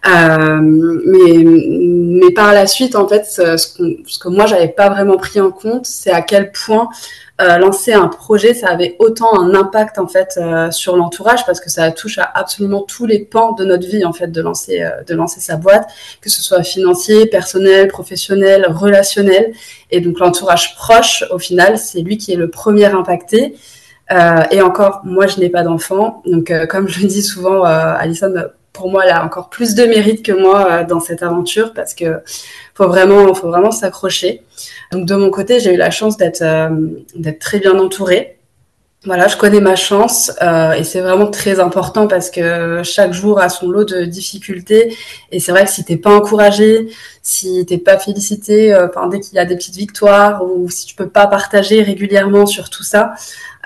Euh, 0.09 0.61
mais 0.63 1.45
mais 1.45 2.31
par 2.33 2.55
la 2.55 2.67
suite, 2.67 2.97
en 2.97 3.07
fait, 3.07 3.27
ce, 3.27 3.57
ce 3.59 4.19
que 4.19 4.29
moi 4.29 4.47
j'avais 4.47 4.69
pas 4.69 4.89
vraiment 4.89 5.19
pris 5.19 5.41
en 5.41 5.51
compte, 5.51 5.87
c'est 5.87 6.11
à 6.11 6.23
quel 6.23 6.53
point 6.53 6.89
euh, 7.41 7.59
lancer 7.59 7.93
un 7.93 8.09
projet, 8.09 8.55
ça 8.55 8.69
avait 8.69 8.95
autant 8.99 9.41
un 9.41 9.55
impact 9.55 9.99
en 9.99 10.07
fait 10.07 10.35
euh, 10.37 10.71
sur 10.71 10.97
l'entourage 10.97 11.47
parce 11.47 11.61
que 11.61 11.71
ça 11.71 11.91
touche 11.91 12.19
à 12.19 12.31
absolument 12.35 12.83
tous 12.83 13.07
les 13.07 13.21
pans 13.21 13.53
de 13.53 13.65
notre 13.65 13.87
vie 13.89 14.05
en 14.05 14.13
fait 14.13 14.29
de 14.29 14.41
lancer 14.43 14.83
euh, 14.83 15.03
de 15.07 15.15
lancer 15.15 15.41
sa 15.41 15.57
boîte, 15.57 15.89
que 16.21 16.29
ce 16.29 16.43
soit 16.43 16.63
financier, 16.63 17.27
personnel, 17.27 17.89
professionnel, 17.89 18.67
relationnel. 18.69 19.53
Et 19.91 20.01
donc 20.01 20.19
l'entourage 20.19 20.77
proche, 20.77 21.25
au 21.31 21.39
final, 21.39 21.79
c'est 21.79 22.01
lui 22.01 22.19
qui 22.19 22.33
est 22.33 22.37
le 22.37 22.51
premier 22.51 22.87
impacté. 22.87 23.57
Euh, 24.11 24.43
et 24.51 24.61
encore, 24.61 25.01
moi, 25.05 25.27
je 25.27 25.39
n'ai 25.41 25.49
pas 25.49 25.63
d'enfant, 25.63 26.23
donc 26.27 26.51
euh, 26.51 26.67
comme 26.67 26.89
je 26.89 27.01
le 27.01 27.07
dis 27.07 27.23
souvent, 27.23 27.65
euh, 27.65 27.95
Alison, 27.97 28.35
pour 28.73 28.91
moi, 28.91 29.05
elle 29.05 29.13
a 29.13 29.25
encore 29.25 29.49
plus 29.49 29.75
de 29.75 29.85
mérite 29.85 30.25
que 30.25 30.33
moi 30.33 30.69
euh, 30.71 30.85
dans 30.85 31.01
cette 31.01 31.23
aventure 31.23 31.73
parce 31.73 31.95
que 31.95 32.21
faut 32.75 32.89
vraiment, 32.89 33.33
faut 33.35 33.49
vraiment 33.49 33.71
s'accrocher. 33.71 34.43
Donc 34.93 35.07
de 35.07 35.15
mon 35.15 35.31
côté, 35.31 35.61
j'ai 35.61 35.75
eu 35.75 35.77
la 35.77 35.91
chance 35.91 36.17
d'être 36.17 36.43
euh, 36.43 36.71
très 37.39 37.59
bien 37.59 37.79
entourée. 37.79 38.39
Voilà, 39.05 39.27
je 39.27 39.37
connais 39.37 39.61
ma 39.61 39.75
chance 39.75 40.31
euh, 40.43 40.75
et 40.75 40.85
c'est 40.85 41.01
vraiment 41.01 41.29
très 41.29 41.59
important 41.59 42.07
parce 42.07 42.31
que 42.31 42.83
chaque 42.85 43.13
jour 43.13 43.41
a 43.41 43.49
son 43.49 43.69
lot 43.69 43.85
de 43.85 44.05
difficultés 44.05 44.97
et 45.33 45.41
c'est 45.41 45.51
vrai 45.51 45.65
que 45.65 45.73
si 45.73 45.85
t'es 45.85 45.97
pas 45.97 46.15
encouragé, 46.15 46.89
si 47.21 47.67
t'es 47.67 47.79
pas 47.79 47.99
félicité, 47.99 48.73
euh, 48.73 48.87
dès 49.11 49.19
qu'il 49.19 49.35
y 49.35 49.41
a 49.41 49.45
des 49.45 49.57
petites 49.57 49.75
victoires 49.75 50.45
ou 50.45 50.71
si 50.71 50.87
tu 50.87 50.95
peux 50.95 51.09
pas 51.09 51.27
partager 51.27 51.83
régulièrement 51.83 52.47
sur 52.47 52.71
tout 52.71 52.85
ça, 52.85 53.15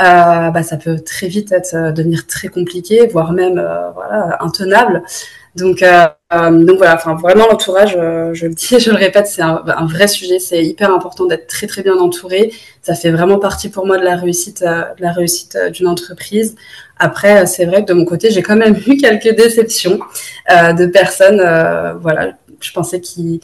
euh, 0.00 0.50
bah, 0.50 0.62
ça 0.62 0.76
peut 0.76 0.98
très 1.00 1.28
vite 1.28 1.52
être 1.52 1.74
euh, 1.74 1.92
devenir 1.92 2.26
très 2.26 2.48
compliqué, 2.48 3.06
voire 3.06 3.32
même 3.32 3.59
euh, 3.59 3.90
voilà 3.90 4.38
intenable. 4.40 5.02
Donc, 5.56 5.82
euh, 5.82 6.06
euh, 6.35 6.64
donc 6.64 6.76
voilà, 6.76 6.94
enfin 6.96 7.14
vraiment 7.14 7.46
l'entourage, 7.46 7.96
euh, 7.98 8.35
je 8.35 8.46
le 8.46 8.54
dis 8.54 8.74
et 8.74 8.80
je 8.80 8.90
le 8.90 8.96
répète, 8.96 9.26
c'est 9.26 9.42
un, 9.42 9.62
vrai 9.87 10.06
sujet. 10.06 10.38
C'est 10.38 10.62
hyper 10.62 10.92
important 10.92 11.24
d'être 11.24 11.46
très 11.46 11.66
très 11.66 11.82
bien 11.82 11.96
entouré. 11.96 12.52
Ça 12.82 12.94
fait 12.94 13.11
vraiment 13.11 13.38
partie 13.38 13.70
pour 13.70 13.87
moi 13.87 13.96
de 13.96 14.04
la 14.04 14.16
réussite, 14.16 14.62
de 14.62 15.02
la 15.02 15.12
réussite 15.12 15.59
d'une 15.72 15.88
entreprise. 15.88 16.56
Après, 16.98 17.46
c'est 17.46 17.64
vrai 17.64 17.85
que 17.85 17.88
de 17.88 17.94
mon 17.94 18.04
côté, 18.04 18.30
j'ai 18.30 18.42
quand 18.42 18.56
même 18.56 18.76
eu 18.87 18.96
quelques 18.96 19.35
déceptions 19.35 19.98
de 20.48 20.87
personnes, 20.87 21.42
voilà, 22.00 22.32
je 22.61 22.72
pensais 22.72 23.00
qu'ils 23.00 23.40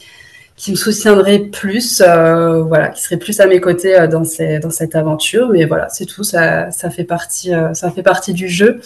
qui 0.55 0.71
me 0.71 0.75
soutiendraient 0.75 1.39
plus, 1.39 2.01
euh, 2.05 2.61
voilà, 2.63 2.89
qui 2.89 3.01
seraient 3.01 3.17
plus 3.17 3.39
à 3.39 3.47
mes 3.47 3.59
côtés 3.59 3.99
euh, 3.99 4.07
dans, 4.07 4.23
ces, 4.23 4.59
dans 4.59 4.69
cette 4.69 4.95
aventure. 4.95 5.49
Mais 5.49 5.65
voilà, 5.65 5.89
c'est 5.89 6.05
tout, 6.05 6.23
ça, 6.23 6.71
ça 6.71 6.89
fait 6.89 7.03
partie, 7.03 7.53
euh, 7.53 7.73
ça 7.73 7.91
fait 7.91 8.03
partie 8.03 8.33
du 8.33 8.47
jeu. 8.47 8.79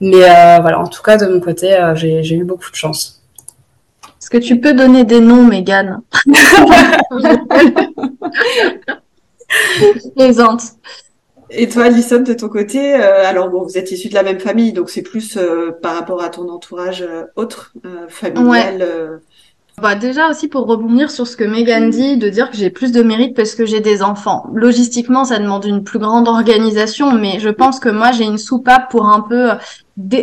Mais 0.00 0.24
euh, 0.24 0.58
voilà, 0.60 0.78
en 0.78 0.88
tout 0.88 1.02
cas, 1.02 1.16
de 1.16 1.26
mon 1.26 1.40
côté, 1.40 1.74
euh, 1.74 1.94
j'ai 1.94 2.34
eu 2.34 2.44
beaucoup 2.44 2.70
de 2.70 2.76
chance. 2.76 3.22
Est-ce 4.20 4.30
que 4.30 4.38
tu 4.38 4.60
peux 4.60 4.74
donner 4.74 5.04
des 5.04 5.20
noms, 5.20 5.44
Mégane 5.44 6.00
Je 6.26 6.30
plaisante. 10.16 10.62
Et 11.48 11.68
toi, 11.68 11.84
Alison, 11.84 12.20
de 12.22 12.34
ton 12.34 12.48
côté, 12.48 12.94
euh, 12.94 13.24
alors 13.24 13.48
bon, 13.50 13.62
vous 13.62 13.78
êtes 13.78 13.90
issus 13.92 14.08
de 14.08 14.14
la 14.14 14.24
même 14.24 14.40
famille, 14.40 14.72
donc 14.72 14.90
c'est 14.90 15.02
plus 15.02 15.36
euh, 15.36 15.70
par 15.80 15.94
rapport 15.94 16.20
à 16.22 16.28
ton 16.28 16.48
entourage 16.50 17.02
euh, 17.02 17.22
autre, 17.36 17.72
euh, 17.84 18.08
familial. 18.08 18.82
euh, 18.82 19.18
Bah 19.82 19.94
déjà 19.94 20.30
aussi 20.30 20.48
pour 20.48 20.66
rebondir 20.66 21.10
sur 21.10 21.26
ce 21.26 21.36
que 21.36 21.44
Megan 21.44 21.90
dit, 21.90 22.16
de 22.16 22.30
dire 22.30 22.50
que 22.50 22.56
j'ai 22.56 22.70
plus 22.70 22.92
de 22.92 23.02
mérite 23.02 23.36
parce 23.36 23.54
que 23.54 23.66
j'ai 23.66 23.80
des 23.80 24.02
enfants. 24.02 24.46
Logistiquement, 24.54 25.26
ça 25.26 25.38
demande 25.38 25.66
une 25.66 25.84
plus 25.84 25.98
grande 25.98 26.28
organisation, 26.28 27.12
mais 27.12 27.40
je 27.40 27.50
pense 27.50 27.78
que 27.78 27.90
moi 27.90 28.10
j'ai 28.10 28.24
une 28.24 28.38
soupape 28.38 28.90
pour 28.90 29.10
un 29.10 29.20
peu 29.20 29.50
euh, 29.50 29.54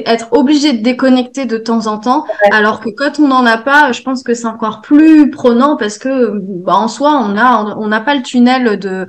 être 0.08 0.30
obligée 0.32 0.74
de 0.74 0.82
déconnecter 0.82 1.46
de 1.46 1.58
temps 1.58 1.86
en 1.86 2.00
temps, 2.00 2.26
alors 2.52 2.80
que 2.80 2.90
quand 2.90 3.20
on 3.20 3.28
n'en 3.28 3.46
a 3.46 3.60
pas, 3.60 3.92
je 3.92 4.02
pense 4.02 4.24
que 4.24 4.34
c'est 4.34 4.48
encore 4.48 4.82
plus 4.82 5.30
prenant 5.30 5.78
parce 5.78 6.00
que 6.00 6.32
bah, 6.40 6.74
en 6.74 6.88
soi 6.88 7.12
on 7.12 7.38
a 7.38 7.76
on 7.78 7.88
n'a 7.88 8.02
pas 8.02 8.16
le 8.16 8.24
tunnel 8.24 8.80
de 8.80 9.08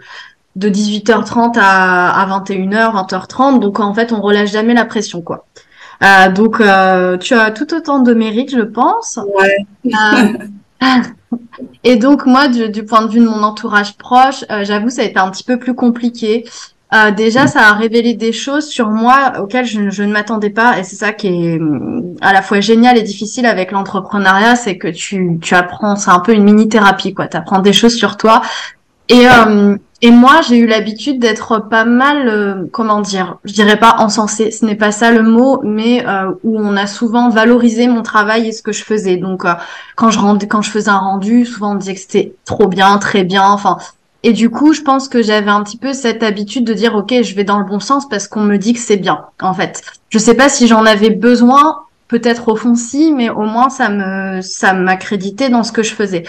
de 0.57 0.69
18h30 0.69 1.55
à, 1.59 2.21
à 2.21 2.39
21h, 2.39 2.93
20h30, 2.93 3.61
donc 3.61 3.81
en 3.81 3.95
fait 3.95 4.13
on 4.13 4.21
relâche 4.21 4.53
jamais 4.53 4.75
la 4.75 4.85
pression 4.85 5.23
quoi. 5.23 5.47
Euh, 6.05 6.31
donc 6.31 6.61
euh, 6.61 7.17
tu 7.17 7.35
as 7.35 7.51
tout 7.51 7.73
autant 7.75 8.01
de 8.01 8.13
mérite, 8.15 8.51
je 8.51 8.63
pense. 8.63 9.19
Ouais. 9.37 9.57
Euh, 9.87 10.89
et 11.85 11.97
donc 11.97 12.27
moi, 12.27 12.49
du, 12.49 12.69
du 12.69 12.85
point 12.85 13.07
de 13.07 13.11
vue 13.11 13.21
de 13.21 13.27
mon 13.27 13.43
entourage 13.43 13.97
proche, 13.97 14.45
euh, 14.51 14.65
j'avoue, 14.65 14.91
ça 14.91 15.03
a 15.03 15.05
été 15.05 15.19
un 15.19 15.31
petit 15.31 15.45
peu 15.45 15.59
plus 15.59 15.75
compliqué. 15.75 16.45
Euh, 16.93 17.11
déjà, 17.11 17.47
ça 17.47 17.69
a 17.69 17.73
révélé 17.73 18.15
des 18.15 18.33
choses 18.33 18.67
sur 18.69 18.91
moi 18.91 19.33
auxquelles 19.41 19.65
je, 19.65 19.91
je 19.91 20.03
ne 20.03 20.13
m'attendais 20.13 20.51
pas, 20.51 20.79
et 20.79 20.85
c'est 20.85 20.97
ça 20.97 21.13
qui 21.13 21.27
est 21.27 21.61
à 22.21 22.33
la 22.33 22.43
fois 22.43 22.61
génial 22.61 22.97
et 22.99 23.03
difficile 23.03 23.47
avec 23.47 23.73
l'entrepreneuriat, 23.73 24.55
c'est 24.55 24.79
que 24.79 24.89
tu, 24.89 25.39
tu 25.41 25.55
apprends, 25.55 25.97
c'est 25.97 26.11
un 26.11 26.21
peu 26.21 26.33
une 26.33 26.45
mini 26.45 26.69
thérapie, 26.69 27.15
quoi. 27.15 27.27
Tu 27.27 27.37
apprends 27.37 27.61
des 27.61 27.73
choses 27.73 27.95
sur 27.95 28.17
toi. 28.17 28.43
Et 29.09 29.27
euh, 29.27 29.77
et 30.05 30.11
moi, 30.11 30.43
j'ai 30.47 30.59
eu 30.59 30.67
l'habitude 30.67 31.19
d'être 31.19 31.61
pas 31.71 31.87
mal, 31.87 32.29
euh, 32.29 32.67
comment 32.71 33.01
dire, 33.01 33.39
je 33.45 33.55
dirais 33.55 33.79
pas 33.79 33.97
encensée, 34.01 34.51
ce 34.51 34.67
n'est 34.67 34.75
pas 34.75 34.93
ça 34.93 35.11
le 35.11 35.23
mot, 35.23 35.63
mais 35.65 36.07
euh, 36.07 36.31
où 36.45 36.59
on 36.61 36.77
a 36.77 36.87
souvent 36.87 37.31
valorisé 37.31 37.87
mon 37.89 38.03
travail 38.03 38.49
et 38.49 38.53
ce 38.53 38.61
que 38.61 38.71
je 38.71 38.85
faisais. 38.85 39.17
Donc, 39.17 39.47
euh, 39.47 39.55
quand 39.97 40.11
je 40.11 40.19
rendais, 40.19 40.47
quand 40.47 40.61
je 40.61 40.71
faisais 40.71 40.91
un 40.91 40.99
rendu, 40.99 41.47
souvent 41.47 41.73
on 41.73 41.77
disait 41.77 41.95
que 41.95 42.01
c'était 42.01 42.35
trop 42.45 42.69
bien, 42.69 42.99
très 42.99 43.25
bien. 43.25 43.45
Enfin, 43.45 43.79
et 44.23 44.35
du 44.35 44.51
coup, 44.51 44.75
je 44.75 44.83
pense 44.83 45.09
que 45.09 45.23
j'avais 45.23 45.51
un 45.51 45.63
petit 45.63 45.79
peu 45.79 45.95
cette 45.95 46.23
habitude 46.23 46.67
de 46.67 46.75
dire, 46.75 46.95
ok, 46.95 47.23
je 47.23 47.35
vais 47.35 47.45
dans 47.45 47.59
le 47.59 47.65
bon 47.65 47.81
sens 47.81 48.07
parce 48.07 48.29
qu'on 48.29 48.43
me 48.43 48.59
dit 48.59 48.75
que 48.75 48.81
c'est 48.81 48.99
bien. 48.99 49.25
En 49.41 49.55
fait, 49.55 49.81
je 50.11 50.19
sais 50.19 50.35
pas 50.35 50.51
si 50.51 50.67
j'en 50.67 50.85
avais 50.85 51.09
besoin, 51.09 51.85
peut-être 52.09 52.49
au 52.49 52.57
fond 52.57 52.75
si, 52.75 53.11
mais 53.11 53.31
au 53.31 53.45
moins 53.45 53.71
ça 53.71 53.89
me, 53.89 54.43
ça 54.43 54.75
m'accréditait 54.75 55.49
dans 55.49 55.63
ce 55.63 55.73
que 55.73 55.83
je 55.83 55.95
faisais. 55.95 56.25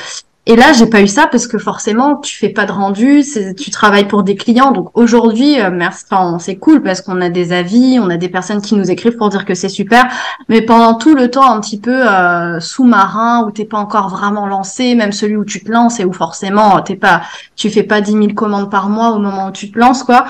Et 0.48 0.56
là, 0.56 0.74
j'ai 0.74 0.86
pas 0.86 1.02
eu 1.02 1.08
ça 1.08 1.26
parce 1.26 1.48
que 1.48 1.58
forcément, 1.58 2.18
tu 2.18 2.38
fais 2.38 2.50
pas 2.50 2.66
de 2.66 2.72
rendu, 2.72 3.24
tu 3.58 3.72
travailles 3.72 4.08
pour 4.08 4.22
des 4.22 4.36
clients. 4.36 4.72
Donc 4.72 4.92
aujourd'hui, 4.94 5.60
euh, 5.60 5.80
enfin, 5.88 6.38
c'est 6.40 6.58
cool 6.58 6.84
parce 6.84 7.02
qu'on 7.02 7.20
a 7.20 7.30
des 7.30 7.52
avis, 7.52 7.98
on 8.00 8.12
a 8.12 8.18
des 8.18 8.30
personnes 8.30 8.62
qui 8.62 8.76
nous 8.76 8.92
écrivent 8.92 9.18
pour 9.18 9.30
dire 9.30 9.44
que 9.44 9.56
c'est 9.56 9.70
super. 9.70 10.06
Mais 10.48 10.62
pendant 10.62 10.96
tout 10.96 11.16
le 11.16 11.32
temps 11.32 11.52
un 11.52 11.60
petit 11.60 11.80
peu 11.80 12.08
euh, 12.08 12.60
sous-marin 12.60 13.46
où 13.48 13.52
t'es 13.52 13.66
pas 13.66 13.80
encore 13.80 14.10
vraiment 14.10 14.46
lancé, 14.46 14.94
même 14.94 15.12
celui 15.12 15.36
où 15.36 15.46
tu 15.46 15.64
te 15.64 15.72
lances 15.72 16.00
et 16.00 16.06
où 16.06 16.14
forcément 16.14 16.80
t'es 16.82 16.96
pas, 16.96 17.24
tu 17.56 17.72
fais 17.72 17.84
pas 17.84 18.02
10 18.02 18.12
000 18.12 18.28
commandes 18.36 18.70
par 18.70 18.88
mois 18.88 19.12
au 19.12 19.20
moment 19.20 19.48
où 19.48 19.52
tu 19.52 19.72
te 19.72 19.80
lances, 19.80 20.04
quoi. 20.04 20.26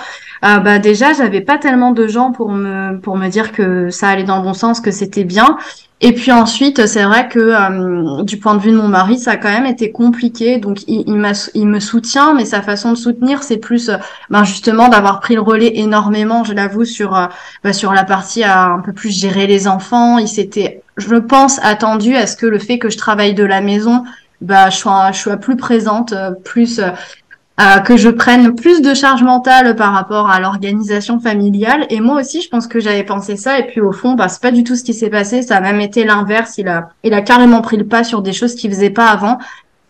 Euh, 0.46 0.60
bah 0.60 0.78
déjà, 0.80 1.14
j'avais 1.14 1.42
pas 1.42 1.58
tellement 1.58 1.92
de 1.92 2.08
gens 2.08 2.32
pour 2.32 2.50
me 2.52 3.00
pour 3.00 3.18
me 3.18 3.30
dire 3.30 3.52
que 3.52 3.90
ça 3.90 4.10
allait 4.10 4.24
dans 4.24 4.38
le 4.38 4.44
bon 4.44 4.54
sens, 4.54 4.80
que 4.80 4.92
c'était 4.92 5.24
bien. 5.24 5.58
Et 6.02 6.14
puis 6.14 6.32
ensuite, 6.32 6.86
c'est 6.88 7.04
vrai 7.04 7.30
que 7.30 7.40
euh, 7.40 8.24
du 8.24 8.38
point 8.38 8.54
de 8.56 8.60
vue 8.62 8.72
de 8.72 8.78
mon 8.78 8.88
mari, 8.90 9.18
ça 9.18 9.32
a 9.32 9.38
quand 9.38 9.50
même 9.50 9.66
été 9.66 9.92
compliqué. 9.92 10.58
Donc 10.60 10.84
il, 10.88 11.04
il, 11.08 11.34
il 11.56 11.68
me 11.68 11.80
soutient, 11.80 12.34
mais 12.34 12.46
sa 12.46 12.62
façon 12.62 12.92
de 12.92 12.98
soutenir, 12.98 13.42
c'est 13.44 13.58
plus 13.58 13.90
euh, 13.90 13.98
ben 14.30 14.44
justement 14.44 14.90
d'avoir 14.90 15.20
pris 15.20 15.36
le 15.36 15.42
relais 15.42 15.72
énormément, 15.80 16.44
je 16.44 16.54
l'avoue, 16.54 16.86
sur 16.86 17.16
euh, 17.16 17.26
ben, 17.64 17.74
sur 17.74 17.94
la 17.94 18.04
partie 18.04 18.44
à 18.44 18.66
un 18.66 18.80
peu 18.82 18.94
plus 18.94 19.10
gérer 19.10 19.48
les 19.48 19.68
enfants. 19.68 20.20
Il 20.20 20.28
s'était, 20.28 20.84
je 20.98 21.16
pense, 21.16 21.60
attendu 21.64 22.16
à 22.16 22.28
ce 22.28 22.36
que 22.36 22.46
le 22.46 22.60
fait 22.60 22.78
que 22.78 22.90
je 22.90 22.98
travaille 22.98 23.34
de 23.34 23.46
la 23.46 23.62
maison, 23.62 24.04
bah 24.42 24.70
je 24.70 24.78
sois 24.78 25.12
je 25.14 25.20
sois 25.20 25.38
plus 25.38 25.56
présente, 25.56 26.14
plus 26.44 26.82
euh, 27.62 27.80
que 27.80 27.96
je 27.96 28.10
prenne 28.10 28.54
plus 28.54 28.82
de 28.82 28.94
charge 28.94 29.24
mentale 29.24 29.78
par 29.78 29.94
rapport 29.94 30.30
à 30.30 30.42
l'organisation 30.42 31.20
familiale. 31.20 31.86
Et 31.90 32.02
moi 32.02 32.20
aussi, 32.20 32.42
je 32.42 32.50
pense 32.50 32.68
que 32.68 32.82
j'avais 32.82 33.04
pensé 33.04 33.38
ça. 33.38 33.60
Et 33.60 33.68
puis 33.68 33.80
au 33.80 33.94
fond, 33.94 34.14
bah, 34.14 34.28
c'est 34.28 34.42
pas 34.42 34.52
du 34.52 34.64
tout 34.64 34.76
ce 34.76 34.84
qui 34.84 34.94
s'est 34.94 35.10
passé. 35.10 35.42
Ça 35.42 35.58
a 35.58 35.62
même 35.62 35.80
été 35.80 36.04
l'inverse. 36.04 36.58
Il 36.58 36.68
a, 36.68 36.90
il 37.04 37.14
a 37.14 37.22
carrément 37.22 37.62
pris 37.62 37.78
le 37.78 37.88
pas 37.88 38.04
sur 38.04 38.22
des 38.22 38.34
choses 38.34 38.56
qu'il 38.56 38.72
faisait 38.72 38.90
pas 38.90 39.08
avant. 39.08 39.38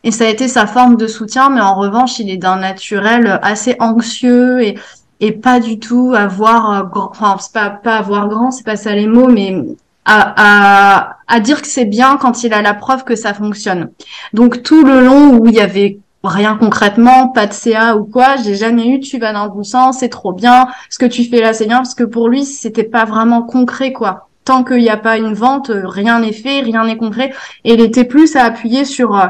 Et 0.03 0.11
ça 0.11 0.25
a 0.25 0.27
été 0.27 0.47
sa 0.47 0.67
forme 0.67 0.95
de 0.95 1.07
soutien. 1.07 1.49
Mais 1.49 1.61
en 1.61 1.73
revanche, 1.73 2.19
il 2.19 2.29
est 2.29 2.37
d'un 2.37 2.57
naturel 2.57 3.39
assez 3.41 3.75
anxieux 3.79 4.61
et, 4.61 4.77
et 5.19 5.31
pas 5.31 5.59
du 5.59 5.79
tout 5.79 6.13
avoir 6.15 6.71
euh, 6.71 6.83
grand, 6.83 7.09
enfin, 7.09 7.37
c'est 7.39 7.53
pas, 7.53 7.71
pas 7.71 7.97
avoir 7.97 8.27
grand, 8.27 8.51
c'est 8.51 8.65
pas 8.65 8.75
ça 8.75 8.93
les 8.93 9.07
mots, 9.07 9.27
mais 9.29 9.57
à, 10.05 10.33
à, 10.37 11.17
à 11.27 11.39
dire 11.39 11.63
que 11.63 11.67
c'est 11.67 11.85
bien 11.85 12.17
quand 12.17 12.43
il 12.43 12.53
a 12.53 12.61
la 12.61 12.75
preuve 12.75 13.03
que 13.03 13.15
ça 13.15 13.33
fonctionne. 13.33 13.89
Donc 14.33 14.61
tout 14.61 14.83
le 14.85 15.03
long 15.03 15.37
où 15.37 15.47
il 15.47 15.55
y 15.55 15.61
avait 15.61 15.99
rien 16.27 16.55
concrètement, 16.55 17.29
pas 17.29 17.47
de 17.47 17.53
CA 17.53 17.95
ou 17.95 18.05
quoi, 18.05 18.35
j'ai 18.37 18.55
jamais 18.55 18.87
eu 18.87 18.99
tu 18.99 19.19
vas 19.19 19.33
dans 19.33 19.45
le 19.45 19.51
bon 19.51 19.63
sens, 19.63 19.99
c'est 19.99 20.09
trop 20.09 20.33
bien, 20.33 20.67
ce 20.89 20.99
que 20.99 21.05
tu 21.05 21.23
fais 21.23 21.41
là 21.41 21.53
c'est 21.53 21.65
bien 21.65 21.77
parce 21.77 21.95
que 21.95 22.03
pour 22.03 22.29
lui 22.29 22.45
c'était 22.45 22.83
pas 22.83 23.05
vraiment 23.05 23.43
concret 23.43 23.93
quoi. 23.93 24.29
Tant 24.43 24.63
qu'il 24.63 24.77
n'y 24.77 24.89
a 24.89 24.97
pas 24.97 25.17
une 25.17 25.33
vente, 25.33 25.71
rien 25.73 26.19
n'est 26.19 26.31
fait, 26.31 26.61
rien 26.61 26.85
n'est 26.85 26.97
concret 26.97 27.33
et 27.63 27.73
il 27.73 27.81
était 27.81 28.03
plus 28.03 28.35
à 28.35 28.43
appuyer 28.43 28.85
sur 28.85 29.17
euh, 29.19 29.25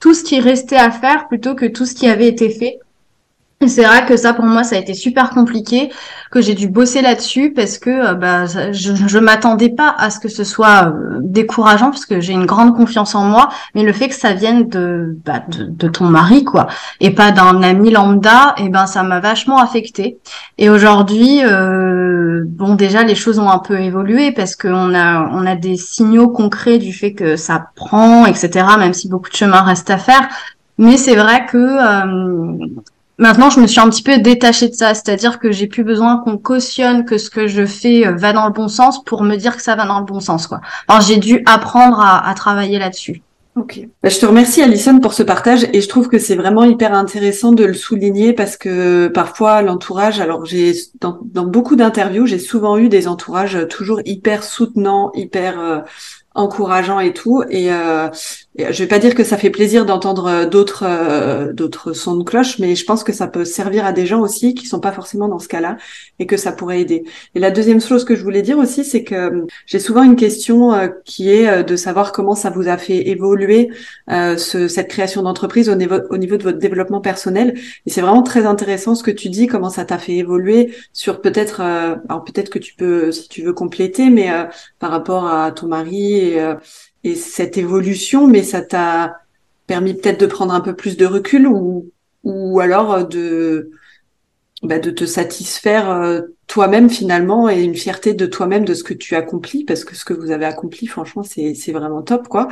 tout 0.00 0.14
ce 0.14 0.24
qui 0.24 0.40
restait 0.40 0.76
à 0.76 0.90
faire 0.90 1.28
plutôt 1.28 1.54
que 1.54 1.66
tout 1.66 1.86
ce 1.86 1.94
qui 1.94 2.08
avait 2.08 2.28
été 2.28 2.50
fait. 2.50 2.78
C'est 3.68 3.84
vrai 3.84 4.04
que 4.06 4.16
ça, 4.16 4.32
pour 4.32 4.44
moi, 4.44 4.64
ça 4.64 4.76
a 4.76 4.78
été 4.78 4.94
super 4.94 5.30
compliqué, 5.30 5.90
que 6.30 6.40
j'ai 6.40 6.54
dû 6.54 6.68
bosser 6.68 7.00
là-dessus 7.00 7.52
parce 7.52 7.78
que 7.78 7.90
euh, 7.90 8.14
bah, 8.14 8.46
je, 8.46 8.94
je 8.94 9.18
m'attendais 9.18 9.68
pas 9.68 9.94
à 9.96 10.10
ce 10.10 10.18
que 10.18 10.28
ce 10.28 10.42
soit 10.42 10.86
euh, 10.86 11.18
décourageant 11.20 11.90
parce 11.90 12.06
que 12.06 12.20
j'ai 12.20 12.32
une 12.32 12.46
grande 12.46 12.76
confiance 12.76 13.14
en 13.14 13.24
moi, 13.24 13.48
mais 13.74 13.82
le 13.82 13.92
fait 13.92 14.08
que 14.08 14.14
ça 14.14 14.32
vienne 14.32 14.68
de, 14.68 15.16
bah, 15.24 15.42
de, 15.48 15.88
ton 15.88 16.06
mari, 16.06 16.44
quoi, 16.44 16.66
et 17.00 17.10
pas 17.10 17.30
d'un 17.30 17.62
ami 17.62 17.90
lambda, 17.90 18.54
et 18.58 18.64
eh 18.64 18.68
ben 18.68 18.86
ça 18.86 19.02
m'a 19.02 19.20
vachement 19.20 19.58
affecté. 19.58 20.18
Et 20.58 20.70
aujourd'hui, 20.70 21.40
euh, 21.44 22.42
bon, 22.46 22.74
déjà 22.74 23.04
les 23.04 23.14
choses 23.14 23.38
ont 23.38 23.50
un 23.50 23.58
peu 23.58 23.78
évolué 23.78 24.32
parce 24.32 24.56
qu'on 24.56 24.94
a 24.94 25.28
on 25.32 25.46
a 25.46 25.54
des 25.54 25.76
signaux 25.76 26.28
concrets 26.28 26.78
du 26.78 26.92
fait 26.92 27.12
que 27.12 27.36
ça 27.36 27.66
prend, 27.76 28.26
etc. 28.26 28.66
Même 28.78 28.94
si 28.94 29.08
beaucoup 29.08 29.30
de 29.30 29.36
chemin 29.36 29.62
reste 29.62 29.90
à 29.90 29.98
faire. 29.98 30.28
Mais 30.78 30.96
c'est 30.96 31.14
vrai 31.14 31.46
que 31.46 31.56
euh, 31.56 32.66
Maintenant, 33.18 33.48
je 33.48 33.60
me 33.60 33.66
suis 33.66 33.80
un 33.80 33.88
petit 33.88 34.02
peu 34.02 34.18
détachée 34.18 34.68
de 34.68 34.74
ça, 34.74 34.94
c'est-à-dire 34.94 35.38
que 35.38 35.52
j'ai 35.52 35.66
plus 35.66 35.84
besoin 35.84 36.18
qu'on 36.18 36.36
cautionne 36.36 37.04
que 37.04 37.16
ce 37.16 37.30
que 37.30 37.46
je 37.46 37.64
fais 37.64 38.06
euh, 38.06 38.16
va 38.16 38.32
dans 38.32 38.46
le 38.46 38.52
bon 38.52 38.68
sens 38.68 39.04
pour 39.04 39.22
me 39.22 39.36
dire 39.36 39.56
que 39.56 39.62
ça 39.62 39.76
va 39.76 39.86
dans 39.86 40.00
le 40.00 40.04
bon 40.04 40.20
sens, 40.20 40.46
quoi. 40.46 40.60
Alors, 40.88 41.00
j'ai 41.00 41.18
dû 41.18 41.42
apprendre 41.46 42.00
à, 42.00 42.28
à 42.28 42.34
travailler 42.34 42.78
là-dessus. 42.78 43.22
Ok. 43.56 43.86
Bah, 44.02 44.08
je 44.08 44.18
te 44.18 44.26
remercie 44.26 44.62
Alison 44.62 44.98
pour 44.98 45.12
ce 45.12 45.22
partage 45.22 45.64
et 45.72 45.80
je 45.80 45.88
trouve 45.88 46.08
que 46.08 46.18
c'est 46.18 46.34
vraiment 46.34 46.64
hyper 46.64 46.92
intéressant 46.92 47.52
de 47.52 47.64
le 47.64 47.74
souligner 47.74 48.32
parce 48.32 48.56
que 48.56 49.06
parfois 49.06 49.62
l'entourage, 49.62 50.18
alors 50.18 50.44
j'ai 50.44 50.74
dans, 51.00 51.20
dans, 51.22 51.46
beaucoup 51.46 51.76
d'interviews, 51.76 52.26
j'ai 52.26 52.40
souvent 52.40 52.78
eu 52.78 52.88
des 52.88 53.06
entourages 53.06 53.68
toujours 53.70 54.00
hyper 54.04 54.42
soutenants, 54.42 55.12
hyper 55.14 55.60
euh, 55.60 55.80
encourageants 56.34 56.98
et 56.98 57.12
tout 57.12 57.44
et 57.48 57.72
euh, 57.72 58.08
je 58.56 58.82
vais 58.82 58.86
pas 58.86 59.00
dire 59.00 59.16
que 59.16 59.24
ça 59.24 59.36
fait 59.36 59.50
plaisir 59.50 59.84
d'entendre 59.84 60.26
euh, 60.26 60.46
d'autres 60.46 60.84
euh, 60.86 61.52
d'autres 61.52 61.92
sons 61.92 62.16
de 62.16 62.22
cloche, 62.22 62.60
mais 62.60 62.76
je 62.76 62.84
pense 62.84 63.02
que 63.02 63.12
ça 63.12 63.26
peut 63.26 63.44
servir 63.44 63.84
à 63.84 63.92
des 63.92 64.06
gens 64.06 64.20
aussi 64.20 64.54
qui 64.54 64.66
sont 64.66 64.78
pas 64.78 64.92
forcément 64.92 65.26
dans 65.26 65.40
ce 65.40 65.48
cas-là 65.48 65.76
et 66.20 66.26
que 66.26 66.36
ça 66.36 66.52
pourrait 66.52 66.80
aider. 66.80 67.04
Et 67.34 67.40
la 67.40 67.50
deuxième 67.50 67.80
chose 67.80 68.04
que 68.04 68.14
je 68.14 68.22
voulais 68.22 68.42
dire 68.42 68.58
aussi, 68.58 68.84
c'est 68.84 69.02
que 69.02 69.14
euh, 69.14 69.46
j'ai 69.66 69.80
souvent 69.80 70.04
une 70.04 70.14
question 70.14 70.72
qui 71.04 71.30
est 71.30 71.64
de 71.64 71.76
savoir 71.76 72.12
comment 72.12 72.34
ça 72.34 72.50
vous 72.50 72.68
a 72.68 72.76
fait 72.76 73.08
évoluer 73.08 73.70
ce, 74.08 74.68
cette 74.68 74.88
création 74.88 75.22
d'entreprise 75.22 75.68
au 75.68 75.74
niveau 75.74 75.96
au 76.10 76.16
niveau 76.16 76.36
de 76.36 76.42
votre 76.42 76.58
développement 76.58 77.00
personnel. 77.00 77.58
Et 77.86 77.90
c'est 77.90 78.00
vraiment 78.00 78.22
très 78.22 78.46
intéressant 78.46 78.94
ce 78.94 79.02
que 79.02 79.10
tu 79.10 79.28
dis, 79.30 79.46
comment 79.46 79.70
ça 79.70 79.84
t'a 79.84 79.98
fait 79.98 80.14
évoluer 80.14 80.74
sur 80.92 81.20
peut-être 81.20 81.60
alors 81.60 82.24
peut-être 82.24 82.50
que 82.50 82.58
tu 82.58 82.74
peux 82.74 83.12
si 83.12 83.28
tu 83.28 83.42
veux 83.42 83.52
compléter, 83.52 84.10
mais 84.10 84.30
par 84.78 84.90
rapport 84.90 85.26
à 85.26 85.52
ton 85.52 85.68
mari 85.68 86.14
et 86.18 86.40
et 87.04 87.14
cette 87.14 87.58
évolution, 87.58 88.26
mais 88.26 88.42
ça 88.42 88.62
t'a 88.62 89.18
permis 89.66 89.94
peut-être 89.94 90.20
de 90.20 90.26
prendre 90.26 90.52
un 90.54 90.60
peu 90.60 90.74
plus 90.74 90.96
de 90.96 91.06
recul 91.06 91.46
ou, 91.46 91.90
ou 92.22 92.60
alors 92.60 93.06
de, 93.06 93.70
bah, 94.62 94.78
de 94.78 94.90
te 94.90 95.04
satisfaire 95.04 95.90
euh, 95.90 96.22
toi-même 96.46 96.90
finalement 96.90 97.48
et 97.48 97.62
une 97.62 97.74
fierté 97.74 98.14
de 98.14 98.26
toi-même 98.26 98.64
de 98.64 98.74
ce 98.74 98.82
que 98.82 98.94
tu 98.94 99.14
accomplis 99.14 99.64
parce 99.64 99.84
que 99.84 99.94
ce 99.94 100.04
que 100.04 100.14
vous 100.14 100.30
avez 100.30 100.46
accompli, 100.46 100.86
franchement, 100.86 101.22
c'est, 101.22 101.54
c'est 101.54 101.72
vraiment 101.72 102.02
top, 102.02 102.28
quoi. 102.28 102.48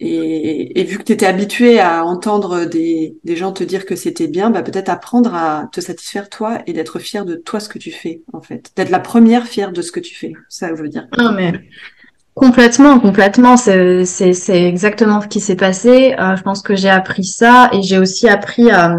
Et, 0.00 0.80
et 0.80 0.84
vu 0.84 0.98
que 0.98 1.04
tu 1.04 1.12
étais 1.12 1.26
habitué 1.26 1.78
à 1.78 2.04
entendre 2.04 2.64
des, 2.64 3.16
des 3.22 3.36
gens 3.36 3.52
te 3.52 3.62
dire 3.62 3.86
que 3.86 3.94
c'était 3.94 4.26
bien, 4.26 4.50
bah 4.50 4.62
peut-être 4.62 4.88
apprendre 4.88 5.32
à 5.34 5.68
te 5.72 5.80
satisfaire 5.80 6.28
toi 6.28 6.58
et 6.66 6.72
d'être 6.72 6.98
fier 6.98 7.24
de 7.24 7.36
toi 7.36 7.60
ce 7.60 7.68
que 7.68 7.78
tu 7.78 7.92
fais 7.92 8.22
en 8.32 8.42
fait, 8.42 8.72
d'être 8.74 8.90
la 8.90 8.98
première 8.98 9.46
fière 9.46 9.70
de 9.70 9.82
ce 9.82 9.92
que 9.92 10.00
tu 10.00 10.16
fais. 10.16 10.32
Ça, 10.48 10.74
je 10.74 10.82
veux 10.82 10.88
dire. 10.88 11.06
Non 11.16 11.32
mais 11.32 11.52
Complètement, 12.34 12.98
complètement. 12.98 13.56
C'est, 13.56 14.04
exactement 14.48 15.20
ce 15.20 15.28
qui 15.28 15.40
s'est 15.40 15.56
passé. 15.56 16.14
Euh, 16.18 16.36
je 16.36 16.42
pense 16.42 16.62
que 16.62 16.74
j'ai 16.74 16.90
appris 16.90 17.24
ça 17.24 17.70
et 17.72 17.82
j'ai 17.82 17.98
aussi 17.98 18.28
appris 18.28 18.70
euh, 18.70 18.96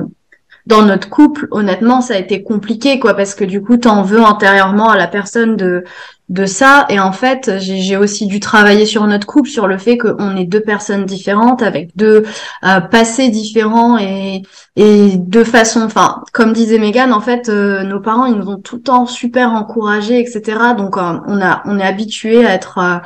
dans 0.68 0.84
notre 0.84 1.10
couple. 1.10 1.48
Honnêtement, 1.52 2.02
ça 2.02 2.16
a 2.16 2.18
été 2.18 2.44
compliqué, 2.44 3.00
quoi, 3.00 3.14
parce 3.14 3.36
que 3.36 3.44
du 3.44 3.62
coup, 3.62 3.78
t'en 3.78 4.02
veux 4.02 4.24
intérieurement 4.24 4.90
à 4.90 4.98
la 4.98 5.08
personne 5.08 5.56
de 5.56 5.84
de 6.30 6.46
ça. 6.46 6.86
Et 6.90 7.00
en 7.00 7.12
fait, 7.12 7.52
j'ai 7.60 7.98
aussi 7.98 8.28
dû 8.28 8.40
travailler 8.40 8.86
sur 8.86 9.06
notre 9.08 9.28
couple, 9.28 9.50
sur 9.50 9.68
le 9.68 9.78
fait 9.78 9.98
qu'on 9.98 10.36
est 10.36 10.46
deux 10.46 10.62
personnes 10.62 11.06
différentes, 11.06 11.62
avec 11.62 11.96
deux 11.96 12.26
euh, 12.64 12.80
passés 12.80 13.30
différents 13.30 13.98
et, 13.98 14.42
et 14.76 15.18
deux 15.18 15.44
façons. 15.44 15.82
Enfin, 15.84 16.24
comme 16.34 16.54
disait 16.54 16.80
Megan, 16.80 17.14
en 17.14 17.22
fait, 17.22 17.50
euh, 17.50 17.84
nos 17.84 18.00
parents, 18.00 18.26
ils 18.26 18.36
nous 18.36 18.50
ont 18.50 18.58
tout 18.58 18.78
le 18.78 18.82
temps 18.82 19.06
super 19.06 19.52
encouragés, 19.52 20.20
etc. 20.20 20.58
Donc, 20.78 20.98
euh, 20.98 21.20
on 21.28 21.42
a, 21.42 21.62
on 21.66 21.80
est 21.80 21.86
habitué 21.86 22.46
à 22.46 22.54
être, 22.54 22.80
à 22.80 23.04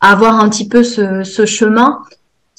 avoir 0.00 0.40
un 0.40 0.48
petit 0.48 0.68
peu 0.68 0.82
ce, 0.82 1.24
ce 1.24 1.44
chemin 1.46 2.00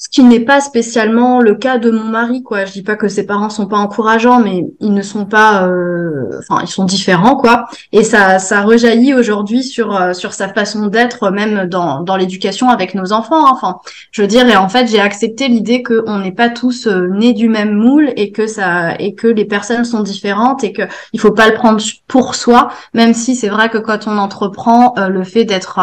ce 0.04 0.10
qui 0.10 0.22
n'est 0.22 0.40
pas 0.40 0.60
spécialement 0.60 1.40
le 1.40 1.54
cas 1.54 1.78
de 1.78 1.90
mon 1.90 2.04
mari 2.04 2.42
quoi 2.42 2.66
je 2.66 2.72
dis 2.72 2.82
pas 2.82 2.94
que 2.94 3.08
ses 3.08 3.24
parents 3.24 3.48
sont 3.48 3.66
pas 3.66 3.78
encourageants 3.78 4.38
mais 4.38 4.66
ils 4.80 4.92
ne 4.92 5.00
sont 5.00 5.24
pas 5.24 5.66
euh, 5.66 6.28
enfin 6.40 6.60
ils 6.62 6.68
sont 6.68 6.84
différents 6.84 7.36
quoi 7.36 7.64
et 7.90 8.04
ça 8.04 8.38
ça 8.38 8.60
rejaillit 8.60 9.14
aujourd'hui 9.14 9.62
sur 9.62 9.96
euh, 9.96 10.12
sur 10.12 10.34
sa 10.34 10.48
façon 10.48 10.88
d'être 10.88 11.30
même 11.30 11.70
dans 11.70 12.02
dans 12.02 12.16
l'éducation 12.16 12.68
avec 12.68 12.94
nos 12.94 13.12
enfants 13.12 13.46
hein. 13.46 13.50
enfin 13.54 13.78
je 14.10 14.20
veux 14.20 14.28
dire 14.28 14.46
et 14.46 14.56
en 14.56 14.68
fait 14.68 14.88
j'ai 14.88 15.00
accepté 15.00 15.48
l'idée 15.48 15.82
que 15.82 16.04
on 16.06 16.18
n'est 16.18 16.32
pas 16.32 16.50
tous 16.50 16.86
euh, 16.86 17.08
nés 17.08 17.32
du 17.32 17.48
même 17.48 17.72
moule 17.72 18.12
et 18.16 18.30
que 18.30 18.46
ça 18.46 18.96
et 18.98 19.14
que 19.14 19.26
les 19.26 19.46
personnes 19.46 19.86
sont 19.86 20.02
différentes 20.02 20.64
et 20.64 20.74
que 20.74 20.82
il 21.14 21.20
faut 21.20 21.32
pas 21.32 21.48
le 21.48 21.54
prendre 21.54 21.82
pour 22.08 22.34
soi 22.34 22.68
même 22.92 23.14
si 23.14 23.34
c'est 23.36 23.48
vrai 23.48 23.70
que 23.70 23.78
quand 23.78 24.06
on 24.06 24.18
entreprend 24.18 24.92
le 24.98 25.24
fait 25.24 25.46
d'être 25.46 25.80